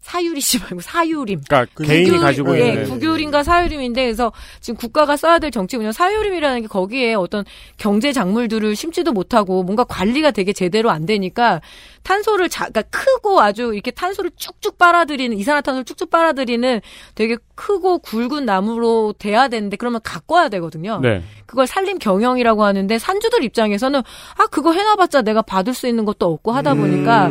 [0.00, 1.42] 사유리 씨 말고 사유림.
[1.48, 6.62] 그러니까 개인이 가지고 예, 있는 국유림과 사유림인데 그래서 지금 국가가 써야 될 정책이 뭐냐 사유림이라는
[6.62, 7.44] 게 거기에 어떤
[7.76, 11.60] 경제 작물들을 심지도 못하고 뭔가 관리가 되게 제대로 안 되니까
[12.04, 16.80] 탄소를 자, 그러니까 크고 아주 이렇게 탄소를 쭉쭉 빨아들이는 이산화탄소를 쭉쭉 빨아들이는
[17.14, 21.00] 되게 크고 굵은 나무로 돼야 되는데 그러면 갖고 와야 되거든요.
[21.02, 21.22] 네.
[21.44, 26.52] 그걸 산림 경영이라고 하는데 산주들 입장에서는 아 그거 해놔봤자 내가 받을 수 있는 것도 없고
[26.52, 27.28] 하다 보니까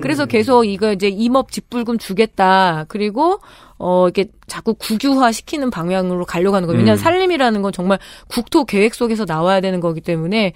[0.00, 3.40] 그래서 계속 이거 이제 임업 집불금 주겠다 그리고
[3.78, 6.78] 어 이렇게 자꾸 국유화 시키는 방향으로 가려고 하는 거예요.
[6.78, 7.02] 왜냐하면 음.
[7.02, 10.52] 산림이라는 건 정말 국토 계획 속에서 나와야 되는 거기 때문에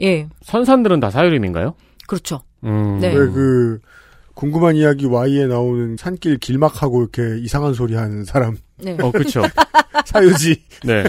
[0.00, 1.74] 예 선산들은 다 사유림인가요?
[2.06, 2.40] 그렇죠.
[2.64, 2.98] 음.
[3.00, 3.08] 네.
[3.14, 3.80] 왜그
[4.34, 8.56] 궁금한 이야기 Y에 나오는 산길 길막하고 이렇게 이상한 소리 하는 사람.
[8.76, 8.96] 네.
[9.00, 9.42] 어, 그쵸.
[10.06, 10.62] 사유지.
[10.84, 11.02] 네.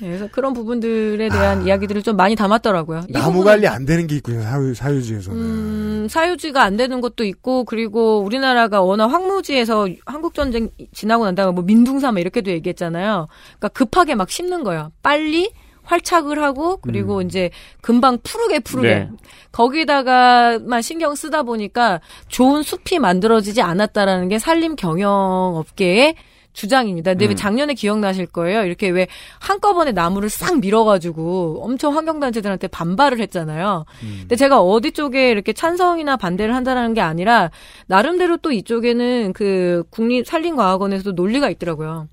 [0.00, 3.02] 네, 그래서 그런 부분들에 대한 이야기들을 좀 많이 담았더라고요.
[3.08, 4.42] 이 나무 부분은- 관리 안 되는 게 있군요.
[4.42, 5.38] 사유, 사유지에서는.
[5.40, 11.52] 음, 사유지가 안 되는 것도 있고 그리고 우리나라가 워낙 황무지에서 한국 전쟁 지나고 난 다음에
[11.52, 13.28] 뭐 민둥사 막 이렇게도 얘기했잖아요.
[13.58, 14.90] 그러니까 급하게 막 심는 거예요.
[15.02, 15.50] 빨리
[15.82, 19.08] 활착을 하고 그리고 이제 금방 푸르게 푸르게 네.
[19.50, 25.10] 거기다가만 신경 쓰다 보니까 좋은 숲이 만들어지지 않았다라는 게 산림 경영
[25.56, 26.14] 업계의
[26.52, 27.12] 주장입니다.
[27.12, 27.36] 근데 왜 음.
[27.36, 28.64] 작년에 기억나실 거예요.
[28.64, 29.06] 이렇게 왜
[29.38, 33.84] 한꺼번에 나무를 싹 밀어가지고 엄청 환경단체들한테 반발을 했잖아요.
[34.20, 37.50] 근데 제가 어디 쪽에 이렇게 찬성이나 반대를 한다라는 게 아니라
[37.86, 42.08] 나름대로 또 이쪽에는 그 국립 산림과학원에서도 논리가 있더라고요.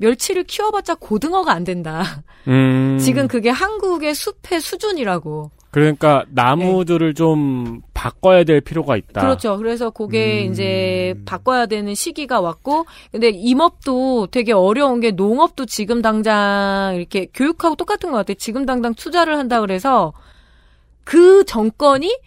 [0.00, 2.22] 멸치를 키워봤자 고등어가 안 된다.
[2.48, 2.98] 음.
[3.00, 5.50] 지금 그게 한국의 숲의 수준이라고.
[5.70, 9.20] 그러니까 나무들을 좀 바꿔야 될 필요가 있다.
[9.20, 9.56] 그렇죠.
[9.56, 16.94] 그래서 그게 이제 바꿔야 되는 시기가 왔고, 근데 임업도 되게 어려운 게 농업도 지금 당장
[16.96, 18.34] 이렇게 교육하고 똑같은 것 같아요.
[18.34, 20.12] 지금 당장 투자를 한다 그래서
[21.04, 22.18] 그 정권이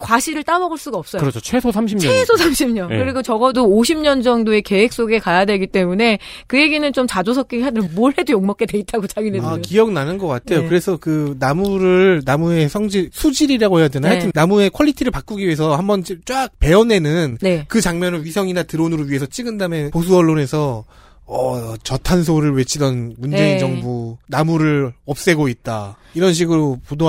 [0.00, 1.20] 과실을 따먹을 수가 없어요.
[1.20, 1.40] 그렇죠.
[1.40, 2.00] 최소 30년.
[2.00, 2.88] 최소 30년.
[2.88, 2.98] 네.
[2.98, 7.92] 그리고 적어도 50년 정도의 계획 속에 가야 되기 때문에 그 얘기는 좀 자조 섞이게 하더라도
[7.94, 9.48] 뭘 해도 욕먹게 돼 있다고 자기네들은.
[9.48, 10.62] 아, 기억나는 것 같아요.
[10.62, 10.68] 네.
[10.68, 14.08] 그래서 그 나무를, 나무의 성질, 수질이라고 해야 되나?
[14.08, 14.14] 네.
[14.14, 17.66] 하여튼 나무의 quality를 바꾸기 위해서 한번 쫙 베어내는 네.
[17.68, 20.84] 그 장면을 위성이나 드론으로 위에서 찍은 다음에 보수 언론에서
[21.26, 23.58] 어, 저탄소를 외치던 문재인 네.
[23.58, 25.96] 정부 나무를 없애고 있다.
[26.14, 27.08] 이런 식으로 보도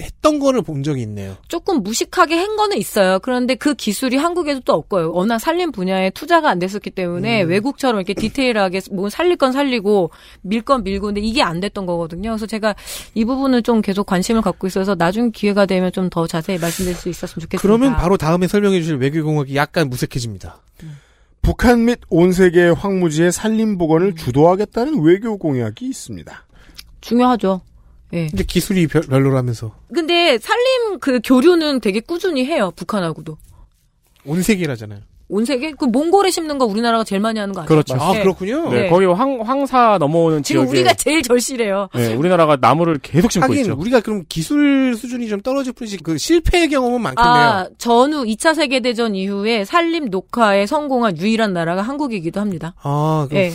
[0.00, 1.36] 했던 거를 본 적이 있네요.
[1.48, 3.18] 조금 무식하게 한 거는 있어요.
[3.20, 5.12] 그런데 그 기술이 한국에도 또 없고요.
[5.12, 7.48] 워낙 살림 분야에 투자가 안 됐었기 때문에 음.
[7.48, 10.10] 외국처럼 이렇게 디테일하게 뭐 살릴 건 살리고
[10.42, 12.30] 밀 건 밀고 근데 이게 안 됐던 거거든요.
[12.30, 12.74] 그래서 제가
[13.14, 17.08] 이 부분을 좀 계속 관심을 갖고 있어서 나중 기회가 되면 좀 더 자세히 말씀드릴 수
[17.08, 17.60] 있었으면 좋겠습니다.
[17.62, 20.60] 그러면 바로 다음에 설명해 주실 외교공학이 약간 무색해집니다.
[21.42, 26.44] 북한 및 온 세계의 황무지의 산림 복원을 주도하겠다는 외교 공약이 있습니다.
[27.00, 27.60] 중요하죠.
[28.12, 28.28] 예.
[28.28, 32.72] 근데 기술이 별, 별로라면서 근데 살림 그 교류는 되게 꾸준히 해요.
[32.76, 33.36] 북한하고도.
[34.24, 35.00] 온 세계라잖아요.
[35.28, 35.72] 온 세계?
[35.72, 37.68] 그 몽골에 심는 거 우리나라가 제일 많이 하는 거 아니에요?
[37.68, 37.96] 그렇죠.
[38.00, 38.70] 아, 그렇군요?
[38.70, 38.88] 네, 네.
[38.88, 41.88] 거기 황, 황사 넘어오는 지금 지역에 우리가 제일 절실해요.
[41.96, 43.74] 네, 우리나라가 나무를 계속 심고 하긴 있죠.
[43.76, 47.34] 우리가 그럼 기술 수준이 좀 떨어질 뿐이지 그 실패의 경험은 많겠네요.
[47.34, 52.74] 아, 전후 2차 세계대전 이후에 산림 녹화에 성공한 유일한 나라가 한국이기도 합니다.
[52.82, 53.52] 아, 그럼 예.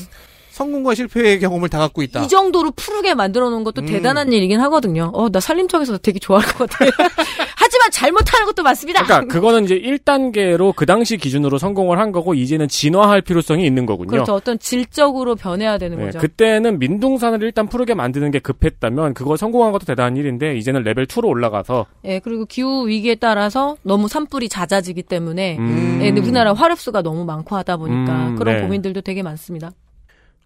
[0.61, 2.23] 성공과 실패의 경험을 다 갖고 있다.
[2.23, 3.85] 이 정도로 푸르게 만들어 놓은 것도 음.
[3.87, 5.11] 대단한 일이긴 하거든요.
[5.13, 6.91] 어, 나 산림청에서 되게 좋아할 것 같아요.
[7.57, 9.03] 하지만 잘못하는 것도 많습니다.
[9.03, 14.09] 그러니까 그거는 이제 1단계로 그 당시 기준으로 성공을 한 거고 이제는 진화할 필요성이 있는 거군요.
[14.11, 14.33] 그렇죠.
[14.33, 16.19] 어떤 질적으로 변해야 되는 네, 거죠.
[16.19, 21.27] 그때는 민둥산을 일단 푸르게 만드는 게 급했다면 그거 성공한 것도 대단한 일인데 이제는 레벨 2로
[21.27, 25.99] 올라가서 예, 그리고 기후 위기에 따라서 너무 산불이 잦아지기 때문에 음.
[26.01, 28.61] 예, 근데 우리나라 화력수가 너무 많고 하다 보니까 음, 그런 네.
[28.61, 29.71] 고민들도 되게 많습니다.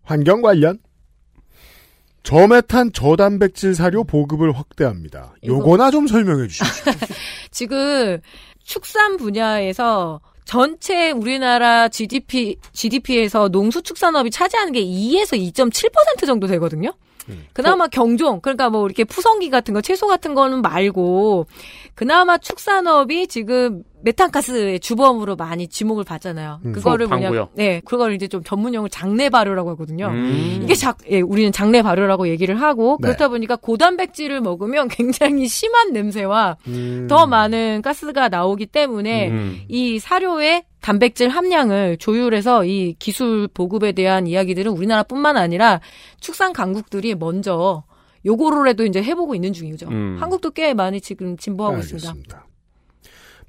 [0.05, 0.79] 환경 관련
[2.23, 5.35] 저메탄 저단백질 사료 보급을 확대합니다.
[5.45, 6.65] 요거나 좀 설명해 주시죠.
[7.51, 8.19] 지금
[8.63, 16.93] 축산 분야에서 전체 우리나라 GDP GDP에서 농수축산업이 차지하는 게 2에서 2.7% 정도 되거든요.
[17.53, 21.47] 그나마 경종 그러니까 뭐 이렇게 푸성기 같은 거 채소 같은 거는 말고
[21.95, 26.59] 그나마 축산업이 지금 메탄가스의 주범으로 많이 지목을 받잖아요.
[26.65, 27.49] 음, 그거를 소, 뭐냐 방구요.
[27.55, 30.07] 네 그걸 이제 좀 전문용어 장내 발효라고 하거든요.
[30.09, 30.59] 음.
[30.61, 33.07] 이게 작 예, 우리는 장내 발효라고 얘기를 하고 네.
[33.07, 37.07] 그렇다 보니까 고단백질을 먹으면 굉장히 심한 냄새와 음.
[37.09, 39.61] 더 많은 가스가 나오기 때문에 음.
[39.69, 45.79] 이 사료의 단백질 함량을 조율해서 이 기술 보급에 대한 이야기들은 우리나라뿐만 아니라
[46.19, 47.83] 축산 강국들이 먼저
[48.25, 49.87] 요거로라도 이제 해보고 있는 중이죠.
[49.89, 50.17] 음.
[50.19, 52.07] 한국도 꽤 많이 지금 진보하고 알겠습니다.
[52.09, 52.47] 있습니다.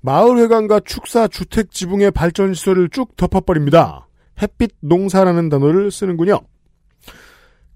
[0.02, 4.06] 마을 회관과 축사 주택 지붕의 발전 시설을 쭉 덮어버립니다.
[4.40, 6.40] 햇빛 농사라는 단어를 쓰는군요.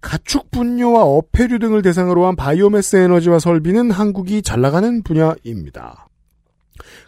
[0.01, 6.10] 가축 분뇨와 어패류 등을 대상으로 한 바이오매스 에너지와 설비는 한국이 잘 나가는 분야입니다.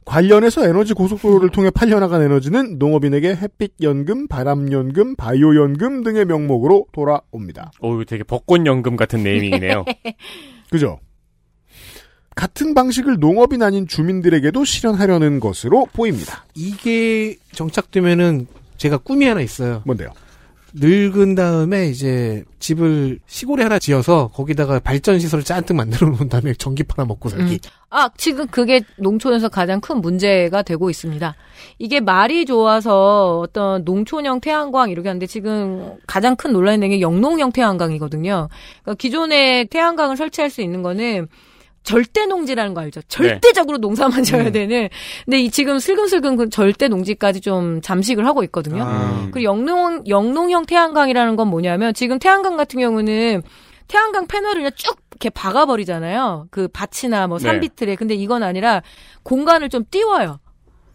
[0.05, 7.73] 관련해서 에너지 고속도로를 통해 팔려나간 에너지는 농업인에게 햇빛연금, 바람연금, 바이오연금 등의 명목으로 돌아옵니다.
[7.81, 9.85] 오, 이거 되게 벚꽃연금 같은 네이밍이네요.
[10.71, 10.99] 그죠?
[12.35, 16.45] 같은 방식을 농업인 아닌 주민들에게도 실현하려는 것으로 보입니다.
[16.55, 18.47] 이게 정착되면은
[18.79, 19.83] 제가 꿈이 하나 있어요.
[19.85, 20.13] 뭔데요?
[20.75, 26.83] 늙은 다음에 이제 집을 시골에 하나 지어서 거기다가 발전 시설을 잔뜩 만들어 놓은 다음에 전기
[26.83, 27.55] 팔아 먹고 살기.
[27.55, 27.59] 음.
[27.91, 31.35] 아, 지금 그게 농촌에서 가장 큰 문제가 되고 있습니다.
[31.79, 37.53] 이게 말이 좋아서 어떤 농촌형 태양광 이렇게 하는데 지금 가장 큰 논란이 되는 게 영농형
[37.53, 38.49] 태양광이거든요.
[38.83, 41.29] 그러니까 기존에 태양광을 설치할 수 있는 거는
[41.83, 43.03] 절대 농지라는 거 알죠?
[43.09, 44.53] 절대적으로 농사만 져야 음.
[44.53, 44.89] 되는.
[45.25, 48.85] 근데 이 지금 슬금슬금 그 절대 농지까지 좀 잠식을 하고 있거든요.
[48.85, 49.29] 아.
[49.33, 53.43] 그리고 영농 영농형 태양광이라는 건 뭐냐면 지금 태양광 같은 경우는
[53.89, 56.49] 태양광 패널을 그냥 쭉 이렇게 박아버리잖아요.
[56.51, 57.45] 그 밭이나 뭐 네.
[57.45, 57.97] 산비틀에.
[57.97, 58.83] 근데 이건 아니라
[59.23, 60.39] 공간을 좀 띄워요.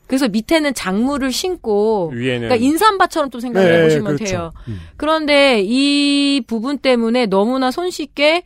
[0.08, 4.26] 그래서 밑에는 작물을 심고 위에는 그러니까 인삼밭처럼 좀 생각해 네, 보시면 그렇죠.
[4.26, 4.52] 돼요.
[4.70, 4.80] 음.
[4.96, 8.44] 그런데 이 부분 때문에 너무나 손쉽게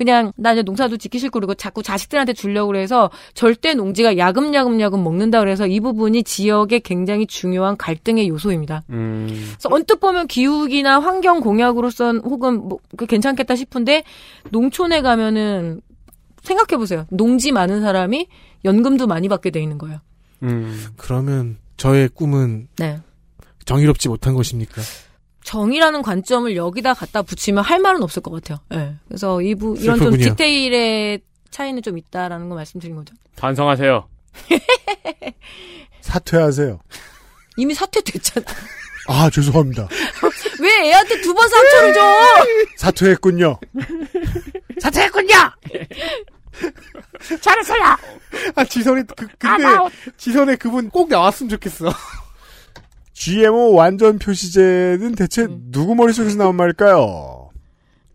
[0.00, 5.40] 그냥 나 이제 농사도 짓기 싫고 그리고 자꾸 자식들한테 주려고 그래서 절대 농지가 야금야금야금 먹는다
[5.40, 8.82] 그래서 이 부분이 지역에 굉장히 중요한 갈등의 요소입니다.
[8.88, 14.04] 음, 그래서 언뜻 보면 기후기나 환경 공약으로선 혹은 뭐그 괜찮겠다 싶은데
[14.48, 15.82] 농촌에 가면은
[16.44, 17.04] 생각해 보세요.
[17.10, 18.26] 농지 많은 사람이
[18.64, 19.98] 연금도 많이 받게 돼 있는 거예요.
[20.44, 20.82] 음.
[20.96, 23.00] 그러면 저의 꿈은 네.
[23.66, 24.80] 정의롭지 못한 것입니까?
[25.44, 28.58] 정이라는 관점을 여기다 갖다 붙이면 할 말은 없을 것 같아요.
[28.74, 28.94] 예.
[29.08, 30.30] 그래서 이부 이런 좀 슬프군요.
[30.30, 31.20] 디테일의
[31.50, 33.14] 차이는 좀 있다라는 거 말씀드린 거죠.
[33.36, 34.08] 반성하세요.
[36.00, 36.78] 사퇴하세요.
[37.56, 38.46] 이미 사퇴됐잖아.
[39.08, 39.88] 아, 죄송합니다.
[40.60, 42.00] 왜 애한테 두 번 상처를 줘?
[42.76, 43.58] 사퇴했군요.
[44.80, 45.34] 사퇴했군요.
[47.40, 47.82] 잘했어요.
[48.54, 49.64] 아 지선이 그 근데
[50.16, 51.92] 지선에 그분 꼭 나왔으면 좋겠어.
[53.30, 57.50] GMO 완전 표시제는 대체 누구 머릿속에서 나온 말일까요?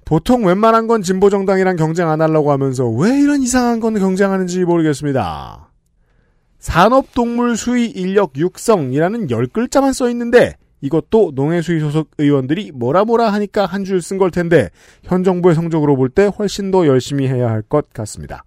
[0.03, 5.69] 보통 웬만한 건 진보 정당이랑 경쟁 안 하려고 하면서 왜 이런 이상한 건 경쟁하는지 모르겠습니다.
[6.57, 13.67] 산업동물 수의 인력 육성이라는 열 글자만 써 있는데 이것도 농해수위 소속 의원들이 뭐라 뭐라 하니까
[13.67, 14.69] 한 줄 쓴 걸 텐데
[15.03, 18.43] 현 정부의 성적으로 볼 때 훨씬 더 열심히 해야 할 것 같습니다.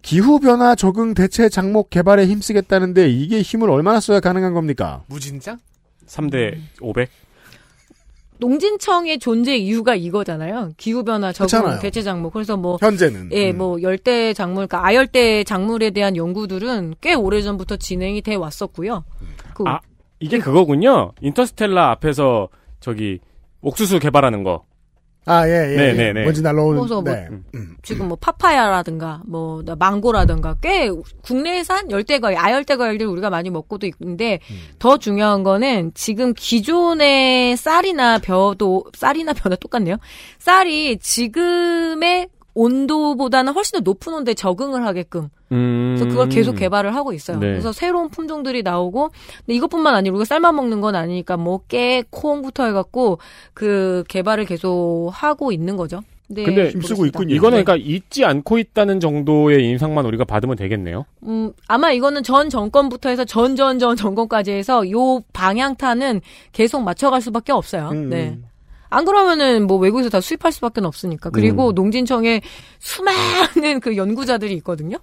[0.00, 5.04] 기후변화 적응 대체 장목 개발에 힘쓰겠다는데 이게 힘을 얼마나 써야 가능한 겁니까?
[5.08, 5.58] 무진장?
[6.08, 7.08] 3대 500?
[8.40, 10.72] 농진청의 존재 이유가 이거잖아요.
[10.76, 11.78] 기후변화 적응.
[11.80, 12.30] 대체 작물.
[12.30, 13.58] 그래서 뭐 현재는 예, 음.
[13.58, 19.04] 뭐 열대 작물, 그러니까 아열대 작물에 대한 연구들은 꽤 오래 전부터 진행이 돼 왔었고요.
[19.54, 19.80] 그 아,
[20.20, 21.12] 이게 그거군요.
[21.20, 22.48] 인터스텔라 앞에서
[22.80, 23.18] 저기
[23.60, 24.64] 옥수수 개발하는 거.
[25.28, 25.76] 아, 예, 예.
[25.76, 25.92] 네, 예.
[25.92, 26.24] 네, 네.
[26.24, 26.80] 먼지 날라오는.
[26.80, 27.28] 그래서 뭐 네.
[27.82, 30.90] 지금 뭐 파파야라든가 뭐 망고라든가 꽤
[31.22, 34.40] 국내산 열대과일, 아열대 과일들 우리가 많이 먹고도 있는데
[34.78, 39.96] 더 중요한 거는 지금 기존의 쌀이나 벼도 쌀이나 벼나 똑같네요.
[40.38, 42.28] 쌀이 지금의
[42.58, 45.94] 온도보다는 훨씬 더 높은 온도에 적응을 하게끔 음.
[45.96, 47.38] 그래서 그걸 계속 개발을 하고 있어요.
[47.38, 47.46] 네.
[47.46, 52.66] 그래서 새로운 품종들이 나오고, 근데 이것뿐만 아니고 우리가 쌀만 먹는 건 아니니까 뭐 깨, 콩부터
[52.66, 53.18] 해갖고
[53.54, 56.02] 그 개발을 계속 하고 있는 거죠.
[56.30, 57.20] 네, 근데 그렇습니다.
[57.26, 61.06] 이거는 그러니까 잊지 않고 있다는 정도의 인상만 우리가 받으면 되겠네요.
[61.22, 66.20] 음, 아마 이거는 전 정권부터 해서 전전전 정권까지 해서 요 방향타는
[66.52, 67.88] 계속 맞춰갈 수밖에 없어요.
[67.92, 68.10] 음.
[68.10, 68.38] 네.
[68.90, 71.30] 안 그러면은 뭐 외국에서 다 수입할 수밖에 없으니까.
[71.30, 71.74] 그리고 음.
[71.74, 72.40] 농진청에
[72.78, 74.98] 수많은 그 연구자들이 있거든요.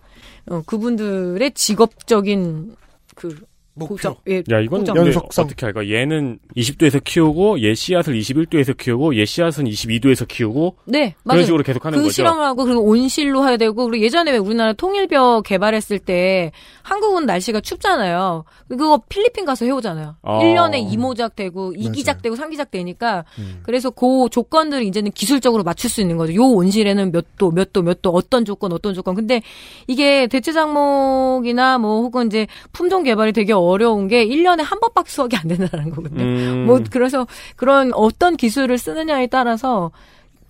[0.47, 2.75] 어, 그분들의 직업적인
[3.15, 3.35] 그
[3.75, 4.15] 목표.
[4.29, 4.95] 예, 야, 이건 고정.
[4.95, 5.87] 근데 어떻게 할까?
[5.87, 11.43] 얘는 20도에서 키우고, 얘 씨앗을 21도에서 키우고, 얘 씨앗은 22도에서 키우고, 네, 그런 맞아요.
[11.43, 12.13] 식으로 계속 하는 그 거죠.
[12.13, 16.51] 실험을 하고 그리고 온실로 해야 되고 그리고 예전에 왜 우리나라 통일벼 개발했을 때
[16.83, 18.45] 한국은 날씨가 춥잖아요.
[18.69, 20.15] 그거 필리핀 가서 해오잖아요.
[20.21, 20.39] 아.
[20.39, 23.25] 1년에 2모작 되고 2기작 되고 3기작 되니까
[23.63, 26.33] 그래서 그 조건들을 이제는 기술적으로 맞출 수 있는 거죠.
[26.35, 29.15] 요 온실에는 몇 도, 몇 도, 몇 도, 어떤 조건, 어떤 조건.
[29.15, 29.41] 근데
[29.87, 35.35] 이게 대체 작목이나 뭐 혹은 이제 품종 개발이 되게 어려운 게 1년에 한 번밖에 수확이
[35.37, 36.23] 안 된다는 거거든요.
[36.23, 36.65] 음.
[36.65, 39.91] 뭐 그래서 그런 어떤 기술을 쓰느냐에 따라서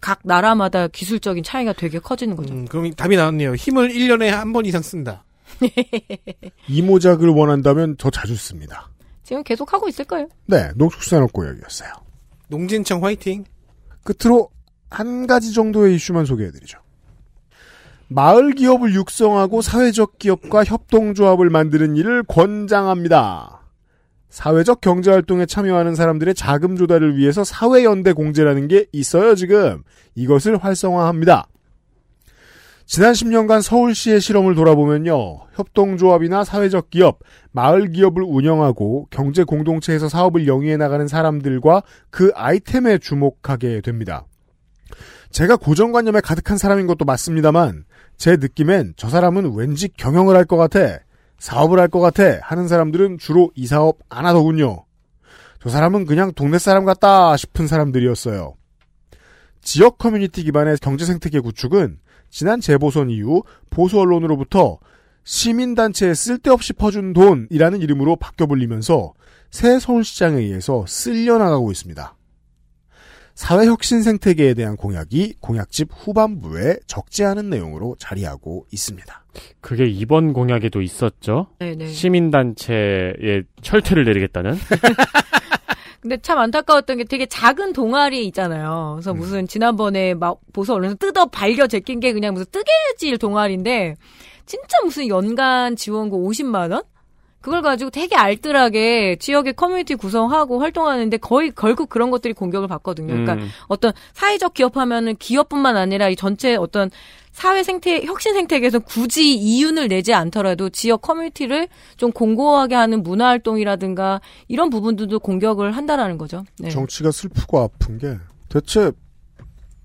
[0.01, 2.53] 각 나라마다 기술적인 차이가 되게 커지는 거죠.
[2.53, 3.55] 음, 그럼 답이 나왔네요.
[3.55, 5.23] 힘을 1년에 한 번 이상 쓴다.
[6.69, 8.89] 이모작을 원한다면 더 자주 씁니다.
[9.23, 10.27] 지금 계속 하고 있을 거예요.
[10.45, 11.89] 네, 농축산업고역이었어요.
[12.49, 13.43] 농진청 화이팅.
[14.03, 14.49] 끝으로
[14.89, 16.77] 한 가지 정도의 이슈만 소개해드리죠.
[18.07, 23.61] 마을 기업을 육성하고 사회적 기업과 협동조합을 만드는 일을 권장합니다.
[24.29, 29.81] 사회적 경제 활동에 참여하는 사람들의 자금 조달을 위해서 사회 연대 공제라는 게 있어요, 지금.
[30.13, 31.47] 이것을 활성화합니다.
[32.85, 35.39] 지난 10년간 서울시의 실험을 돌아보면요.
[35.53, 37.19] 협동조합이나 사회적 기업,
[37.51, 44.25] 마을 기업을 운영하고 경제 공동체에서 사업을 영위해 나가는 사람들과 그 아이템에 주목하게 됩니다.
[45.31, 47.85] 제가 고정관념에 가득한 사람인 것도 맞습니다만
[48.17, 50.99] 제 느낌엔 저 사람은 왠지 경영을 할 것 같아,
[51.39, 54.85] 사업을 할 것 같아 하는 사람들은 주로 이 사업 안 하더군요.
[55.61, 58.55] 저 사람은 그냥 동네 사람 같다 싶은 사람들이었어요.
[59.61, 61.97] 지역 커뮤니티 기반의 경제 생태계 구축은
[62.29, 64.77] 지난 재보선 이후 보수 언론으로부터
[65.23, 69.13] 시민단체에 쓸데없이 퍼준 돈이라는 이름으로 바뀌어 불리면서
[69.49, 72.15] 새 서울시장에 의해서 쓸려나가고 있습니다.
[73.35, 79.25] 사회혁신 생태계에 대한 공약이 공약집 후반부에 적지 않은 내용으로 자리하고 있습니다.
[79.59, 81.47] 그게 이번 공약에도 있었죠.
[81.59, 81.87] 네네.
[81.87, 84.55] 시민단체에 철퇴를 내리겠다는.
[85.99, 88.93] 근데 참 안타까웠던 게 되게 작은 동아리 있잖아요.
[88.95, 89.17] 그래서 음.
[89.17, 93.95] 무슨 지난번에 막 보수 언론에서 뜯어 발겨 제낀 게 그냥 무슨 뜨개질 동아리인데
[94.45, 96.83] 진짜 무슨 연간 지원금 50만 원?
[97.45, 103.09] 그걸 가지고 되게 알뜰하게 지역의 커뮤니티 구성하고 활동하는데 거의 결국 그런 것들이 공격을 받거든요.
[103.13, 103.49] 그러니까 음.
[103.67, 106.89] 어떤 사회적 기업하면은 기업뿐만 아니라 이 전체 어떤
[107.31, 111.67] 사회 생태 혁신 생태계에서 굳이 이윤을 내지 않더라도 지역 커뮤니티를
[111.97, 116.45] 좀 공고하게 하는 문화 활동이라든가 이런 부분들도 공격을 한다라는 거죠.
[116.57, 116.69] 네.
[116.69, 118.17] 정치가 슬프고 아픈 게
[118.49, 118.91] 대체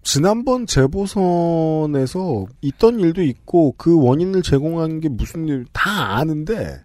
[0.02, 6.80] 지난번 재보선에서 있던 일도 있고 그 원인을 제공한 게 무슨 일 다 아는데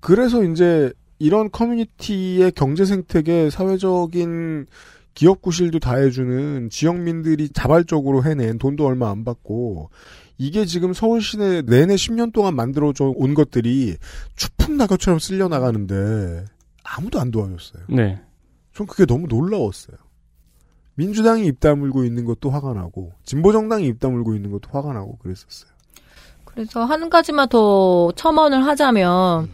[0.00, 4.66] 그래서 이제 이런 커뮤니티의 경제 생태계 사회적인
[5.14, 9.90] 기업 구실도 다 해주는 지역민들이 자발적으로 해낸 돈도 얼마 안 받고
[10.38, 13.96] 이게 지금 서울 시내 내내 10년 동안 만들어져 온 것들이
[14.36, 16.44] 추풍 낙엽처럼 쓸려 나가는데
[16.84, 17.84] 아무도 안 도와줬어요.
[17.88, 18.20] 네.
[18.74, 19.96] 전 그게 너무 놀라웠어요.
[20.96, 25.16] 민주당이 입 다물고 있는 것도 화가 나고 진보 정당이 입 다물고 있는 것도 화가 나고
[25.18, 25.70] 그랬었어요.
[26.44, 29.50] 그래서 한 가지만 더 첨언을 하자면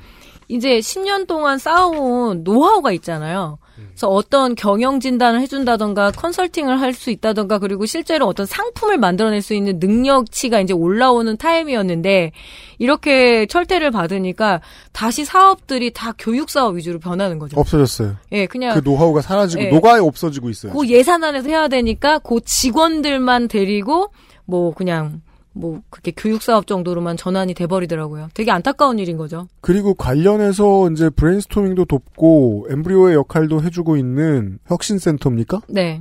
[0.52, 3.56] 이제 10년 동안 쌓아온 노하우가 있잖아요.
[3.74, 9.54] 그래서 어떤 경영 진단을 해준다던가 컨설팅을 할 수 있다던가 그리고 실제로 어떤 상품을 만들어낼 수
[9.54, 12.32] 있는 능력치가 이제 올라오는 타임이었는데
[12.78, 14.60] 이렇게 철퇴를 받으니까
[14.92, 17.58] 다시 사업들이 다 교육 사업 위주로 변하는 거죠.
[17.58, 18.16] 없어졌어요.
[18.32, 19.70] 예, 그냥 그 노하우가 사라지고 예.
[19.70, 20.74] 녹아 없어지고 있어요.
[20.74, 24.12] 그 예산 안에서 해야 되니까 그 직원들만 데리고
[24.44, 25.22] 뭐 그냥
[25.52, 28.28] 뭐 그게 교육 사업 정도로만 전환이 돼 버리더라고요.
[28.34, 29.48] 되게 안타까운 일인 거죠.
[29.60, 35.62] 그리고 관련해서 이제 브레인스토밍도 돕고 embryo의 역할도 해주고 있는 혁신센터입니까?
[35.68, 36.00] 네.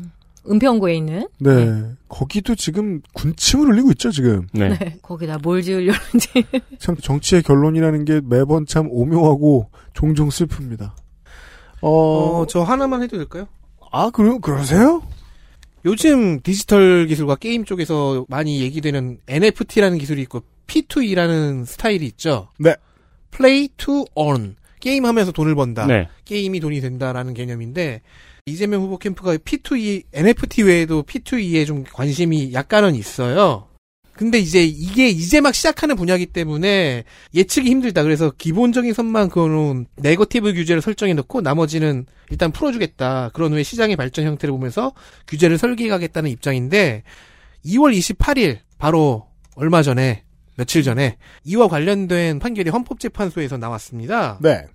[0.50, 1.84] 은평구에 있는 네.
[2.10, 4.48] 거기도 지금 군침을 흘리고 있죠, 지금.
[4.54, 4.98] 네.
[5.04, 6.30] 거기다 뭘 지으려는지.
[6.80, 10.92] 참 정치의 결론이라는 게 매번 참 오묘하고 종종 슬픕니다.
[11.82, 13.48] 어, 저 하나만 해도 될까요?
[13.92, 15.04] 아, 그럼 그러세요?
[15.86, 22.50] 요즘 디지털 기술과 게임 쪽에서 많이 얘기되는 NFT라는 기술이 있고 P2E라는 스타일이 있죠.
[22.58, 22.76] 네.
[23.32, 24.56] Play to Earn.
[24.80, 25.86] 게임하면서 돈을 번다.
[25.88, 26.08] 네.
[26.26, 28.02] 게임이 돈이 된다라는 개념인데
[28.46, 33.68] 이재명 후보 캠프가 P2E, NFT 외에도 P2E에 좀 관심이 약간은 있어요.
[34.14, 38.04] 근데 이제 이게 이제 막 시작하는 분야이기 때문에 예측이 힘들다.
[38.04, 43.32] 그래서 기본적인 선만 그거는 네거티브 규제를 설정해 놓고 나머지는 일단 풀어주겠다.
[43.34, 44.94] 그런 후에 시장의 발전 형태를 보면서
[45.28, 47.04] 규제를 설계하겠다는 입장인데
[47.66, 50.24] 2월 28일 바로 얼마 전에
[50.56, 54.38] 며칠 전에 이와 관련된 판결이 헌법재판소에서 나왔습니다.
[54.42, 54.66] 네.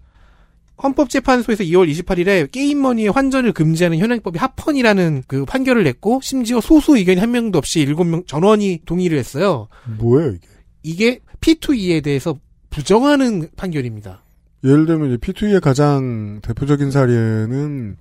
[0.83, 7.31] 헌법재판소에서 2월 28일에 게임머니의 환전을 금지하는 현행법이 합헌이라는 그 판결을 냈고 심지어 소수 의견이 한
[7.31, 9.69] 명도 없이 7명 전원이 동의를 했어요.
[9.99, 10.49] 뭐예요, 이게?
[10.83, 12.39] 이게 P2E에 대해서
[12.71, 14.23] 부정하는 판결입니다.
[14.65, 17.97] 예를 들면 이제 P2E의 가장 대표적인 사례는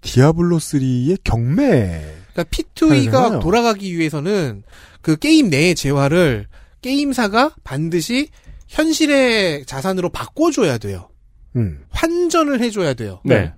[0.00, 2.04] 디아블로 3의 경매.
[2.32, 3.40] 그러니까 P2E가 사례잖아요.
[3.40, 4.62] 돌아가기 위해서는
[5.00, 6.46] 그 게임 내의 재화를
[6.82, 8.28] 게임사가 반드시
[8.68, 11.08] 현실의 자산으로 바꿔줘야 돼요.
[11.56, 11.84] 음.
[11.90, 13.20] 환전을 해줘야 돼요.
[13.24, 13.52] 네.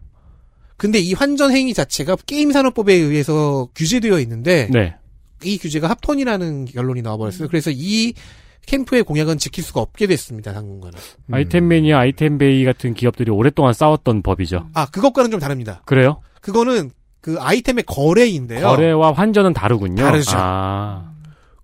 [0.76, 4.96] 근데 이 환전 행위 자체가 게임 산업법에 의해서 규제되어 있는데 네.
[5.44, 7.48] 이 규제가 합헌이라는 결론이 나와버렸어요.
[7.48, 8.14] 그래서 이
[8.66, 10.52] 캠프의 공약은 지킬 수가 없게 됐습니다.
[10.52, 10.98] 당분간은.
[11.26, 11.34] 음.
[11.34, 14.68] 아이템 매니아, 아이템 베이 같은 기업들이 오랫동안 싸웠던 법이죠.
[14.74, 15.82] 아 그것과는 좀 다릅니다.
[15.86, 16.20] 그래요?
[16.40, 18.66] 그거는 그 아이템의 거래인데요.
[18.66, 20.02] 거래와 환전은 다르군요.
[20.02, 20.32] 다르죠.
[20.36, 21.12] 아.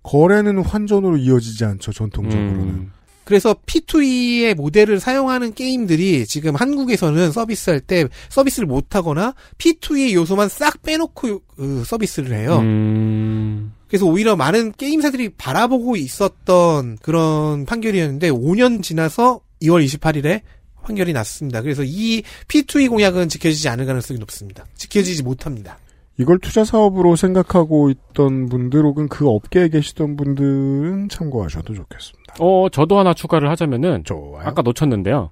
[0.03, 2.59] 거래는 환전으로 이어지지 않죠, 전통적으로는.
[2.59, 2.91] 음.
[3.27, 11.41] 그래서 P2E의 모델을 사용하는 게임들이 지금 한국에서는 서비스할 때 서비스를 못하거나 P2E 요소만 싹 빼놓고
[11.57, 12.59] 그 서비스를 해요.
[12.59, 13.73] 음.
[13.89, 20.43] 그래서 오히려 많은 게임사들이 바라보고 있었던 그런 판결이었는데 5년 지나서 2월 28일에
[20.83, 21.61] 판결이 났습니다.
[21.61, 24.65] 그래서 이 P2E 공약은 지켜지지 않을 가능성이 높습니다.
[24.75, 25.79] 지켜지지 못합니다.
[26.17, 32.16] 이걸 투자 사업으로 생각하고 있던 분들 혹은 그 업계에 계시던 분들은 참고하셔도 좋겠습니다.
[32.39, 34.03] 어, 저도 하나 추가를 하자면은
[34.39, 35.31] 아까 놓쳤는데요.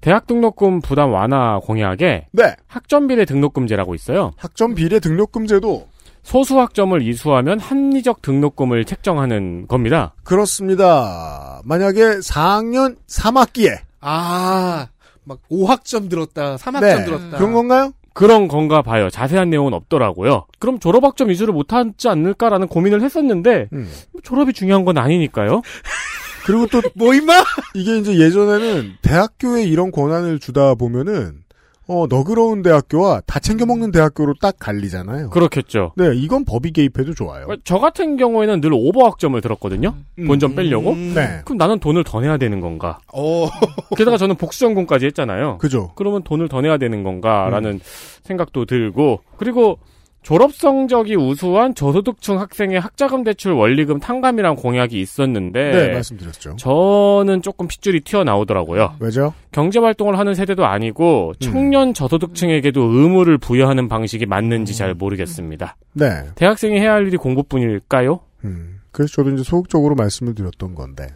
[0.00, 2.56] 대학 등록금 부담 완화 공약에 네.
[2.66, 4.32] 학점 비례 등록금제라고 있어요.
[4.36, 5.86] 학점 비례 등록금제도
[6.22, 10.14] 소수 학점을 이수하면 합리적 등록금을 책정하는 겁니다.
[10.22, 11.60] 그렇습니다.
[11.64, 14.88] 만약에 4학년 3학기에 아,
[15.24, 17.04] 막 5학점 들었다, 3학점 네.
[17.04, 17.36] 들었다.
[17.36, 17.92] 그런 건가요?
[18.12, 19.08] 그런 건가 봐요.
[19.08, 20.46] 자세한 내용은 없더라고요.
[20.58, 23.90] 그럼 졸업학점 이수를 못하지 않을까라는 고민을 했었는데 음.
[24.22, 25.62] 졸업이 중요한 건 아니니까요.
[26.50, 27.44] 그리고 또 뭐 임마?
[27.74, 31.44] 이게 이제 예전에는 대학교에 이런 권한을 주다 보면은
[31.86, 35.30] 어 너그러운 대학교와 다 챙겨 먹는 대학교로 딱 갈리잖아요.
[35.30, 35.92] 그렇겠죠.
[35.96, 37.48] 네, 이건 법이 개입해도 좋아요.
[37.64, 39.94] 저 같은 경우에는 늘 오버학점을 들었거든요.
[40.24, 40.94] 본점 빼려고.
[40.94, 41.40] 네.
[41.44, 43.00] 그럼 나는 돈을 더 내야 되는 건가?
[43.12, 43.48] 어.
[43.96, 45.58] 게다가 저는 복수전공까지 했잖아요.
[45.58, 45.90] 그죠.
[45.96, 47.80] 그러면 돈을 더 내야 되는 건가라는 음.
[48.22, 49.80] 생각도 들고 그리고
[50.22, 56.56] 졸업 성적이 우수한 저소득층 학생의 학자금 대출 원리금 탕감이란 공약이 있었는데 네, 말씀드렸죠.
[56.56, 58.96] 저는 조금 핏줄이 튀어나오더라고요.
[59.00, 59.32] 왜죠?
[59.50, 65.76] 경제 활동을 하는 세대도 아니고 청년 저소득층에게도 의무를 부여하는 방식이 맞는지 잘 모르겠습니다.
[65.94, 66.26] 네.
[66.34, 68.20] 대학생이 해야 할 일이 공부뿐일까요?
[68.44, 68.80] 음.
[68.92, 71.08] 그래서 저도 이제 소극적으로 말씀을 드렸던 건데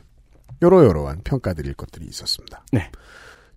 [0.62, 2.64] 여러 여러한 평가드릴 것들이 있었습니다.
[2.72, 2.90] 네.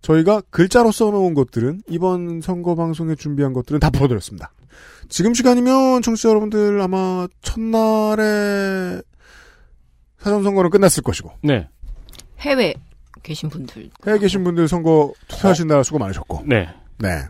[0.02, 4.52] 저희가 글자로 써놓은 것들은 이번 선거 방송에 준비한 것들은 다 풀어드렸습니다.
[5.10, 9.02] 지금 시간이면 청취자 여러분들 아마 첫날에
[10.20, 11.68] 사전 선거는 끝났을 것이고 네.
[12.40, 12.74] 해외
[13.24, 13.90] 계신 분들.
[14.06, 16.68] 해외 계신 분들 선거 투표하시느라 수고 많으셨고 네.
[16.98, 17.24] 네.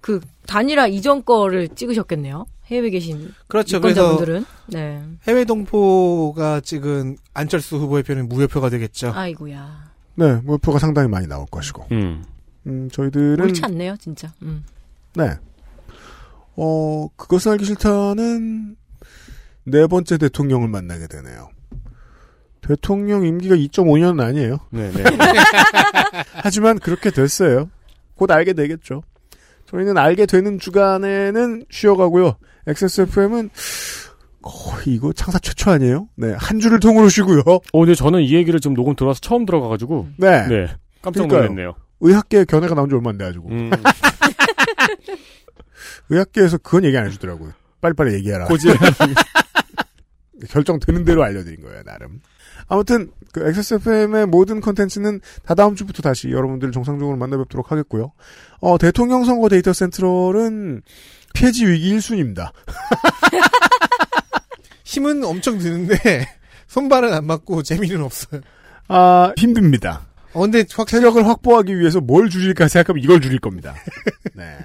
[0.00, 2.46] 그 단일화 이전 거를 찍으셨겠네요.
[2.66, 3.78] 해외 계신 그렇죠.
[3.78, 4.44] 유권자분들은.
[4.68, 5.02] 네.
[5.26, 9.12] 해외 동포가 찍은 안철수 후보의 표는 무효표가 되겠죠.
[9.14, 9.90] 아이고야.
[10.16, 11.86] 네, 무표가 상당히 많이 나올 것이고.
[11.92, 12.24] 음.
[12.66, 14.32] 음, 저희들은 옳지 않네요, 진짜.
[14.42, 14.64] 음.
[15.14, 15.30] 네.
[16.56, 18.76] 어, 그것은 알기 싫다는
[19.64, 21.50] 네 번째 대통령을 만나게 되네요.
[22.60, 24.58] 대통령 임기가 2.5년은 아니에요.
[24.70, 25.02] 네, 네.
[26.34, 27.70] 하지만 그렇게 됐어요.
[28.14, 29.02] 곧 알게 되겠죠.
[29.66, 32.36] 저희는 알게 되는 주간에는 쉬어가고요.
[32.66, 33.50] XSFM은
[34.42, 36.08] 거의 이거 창사 최초 아니에요?
[36.16, 37.42] 네, 한 주를 통으로 쉬고요.
[37.46, 40.08] 어, 근데 저는 이 얘기를 지금 녹음 들어와서 처음 들어가가지고.
[40.16, 40.46] 네.
[40.48, 40.66] 네.
[41.02, 41.42] 깜짝 그러니까요.
[41.42, 41.74] 놀랐네요.
[42.00, 43.48] 의학계 견해가 나온 지 얼마 안 돼가지고.
[43.48, 43.70] 음.
[46.10, 47.52] 의학계에서 그건 얘기 안 해주더라고요.
[47.80, 48.46] 빨리빨리 얘기해라.
[48.46, 48.68] 고지.
[50.48, 52.20] 결정 되는 대로 알려드린 거예요, 나름.
[52.66, 58.12] 아무튼, 그 XSFM의 모든 컨텐츠는 다 다음 주부터 다시 여러분들 정상적으로 만나뵙도록 하겠고요.
[58.60, 60.82] 어, 대통령 선거 데이터 센트럴은
[61.34, 62.52] 폐지 위기 1순위입니다.
[64.84, 66.26] 힘은 엄청 드는데
[66.66, 68.40] 손발은 안 맞고 재미는 없어요.
[68.88, 70.06] 아, 힘듭니다.
[70.32, 73.74] 어, 근데 확 세력을 확보하기 위해서 뭘 줄일까 생각하면 이걸 줄일 겁니다.
[74.34, 74.58] 네.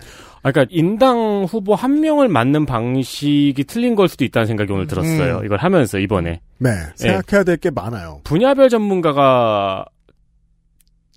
[0.46, 5.40] 아, 그러니까 인당 후보 한 명을 맞는 방식이 틀린 걸 수도 있다는 생각이 오늘 들었어요.
[5.40, 5.46] 음.
[5.46, 8.22] 이걸 하면서 이번에 네, 생각해야 될 게 많아요.
[8.24, 9.86] 분야별 전문가가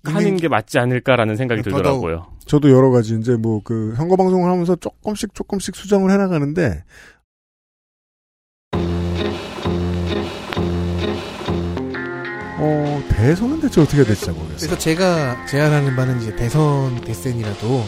[0.03, 2.25] 하는 게 맞지 않을까라는 생각이 들더라고요.
[2.47, 6.83] 저도 여러 가지 이제 뭐 그 선거 방송을 하면서 조금씩 조금씩 수정을 해 나가는데
[12.61, 14.57] 어 대선은 대체 어떻게 될지 모르겠어요.
[14.57, 17.83] 그래서 제가 제안하는 바는 이제 대선 대센이라도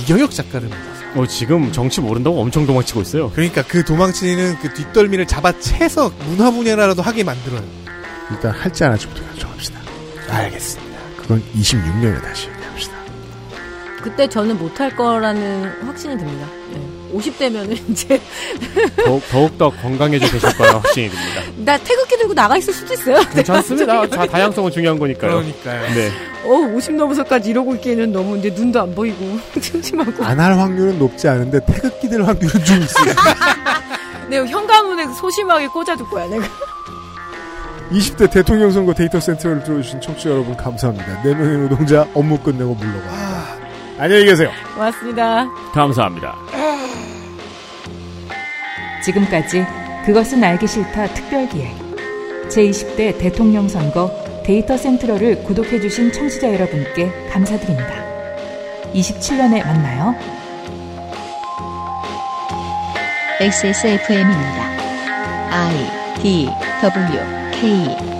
[0.00, 3.30] 이경혁 작가를 만나서 어, 지금 정치 모른다고 엄청 도망치고 있어요.
[3.30, 7.62] 그러니까 그 도망치는 그 뒷덜미를 잡아채서 문화 분야라도 하게 만들어요.
[8.30, 9.80] 일단 할지 안 할지부터 결정합시다.
[10.28, 10.98] 알겠습니다.
[11.18, 12.94] 그건 26년에 다시 얘기합시다.
[14.02, 16.46] 그때 저는 못할 거라는 확신이 듭니다.
[17.14, 17.30] 네.
[17.30, 18.20] 50대면은 이제
[19.04, 21.42] 더욱, 더욱더 건강해져 계실 거라 확신이 듭니다.
[21.64, 23.20] 나 태극기 들고 나가 있을 수도 있어요.
[23.34, 24.08] 괜찮습니다.
[24.08, 25.30] 자, 다양성은 중요한 거니까요.
[25.36, 25.94] 그러니까요.
[25.94, 26.10] 네.
[26.44, 30.24] 어, 50 넘어서까지 이러고 있기에는 너무 이제 눈도 안 보이고 심심하고.
[30.24, 33.14] 안 할 확률은 높지 않은데 태극기 될 확률은 좀 있어요.
[34.28, 36.44] 내가 현관문에 소심하게 꽂아둘 거야, 내가.
[37.92, 41.22] 20대 대통령 선거 데이터 센트럴을 들어주신 청취자 여러분 감사합니다.
[41.22, 43.54] 4명의 노동자 업무 끝내고 물러가.
[43.98, 44.50] 안녕히 계세요.
[44.74, 45.46] 고맙습니다.
[45.72, 47.03] 감사합니다.
[49.04, 49.64] 지금까지
[50.04, 51.84] 그것은 알기 싫다 특별기획
[52.48, 54.10] 제20대 대통령 선거
[54.44, 58.04] 데이터 센트럴을 구독해주신 청취자 여러분께 감사드립니다.
[58.94, 60.14] 27년에 만나요.
[63.40, 64.64] XSFM입니다.
[65.50, 66.48] I D
[66.82, 67.18] W
[67.52, 68.13] K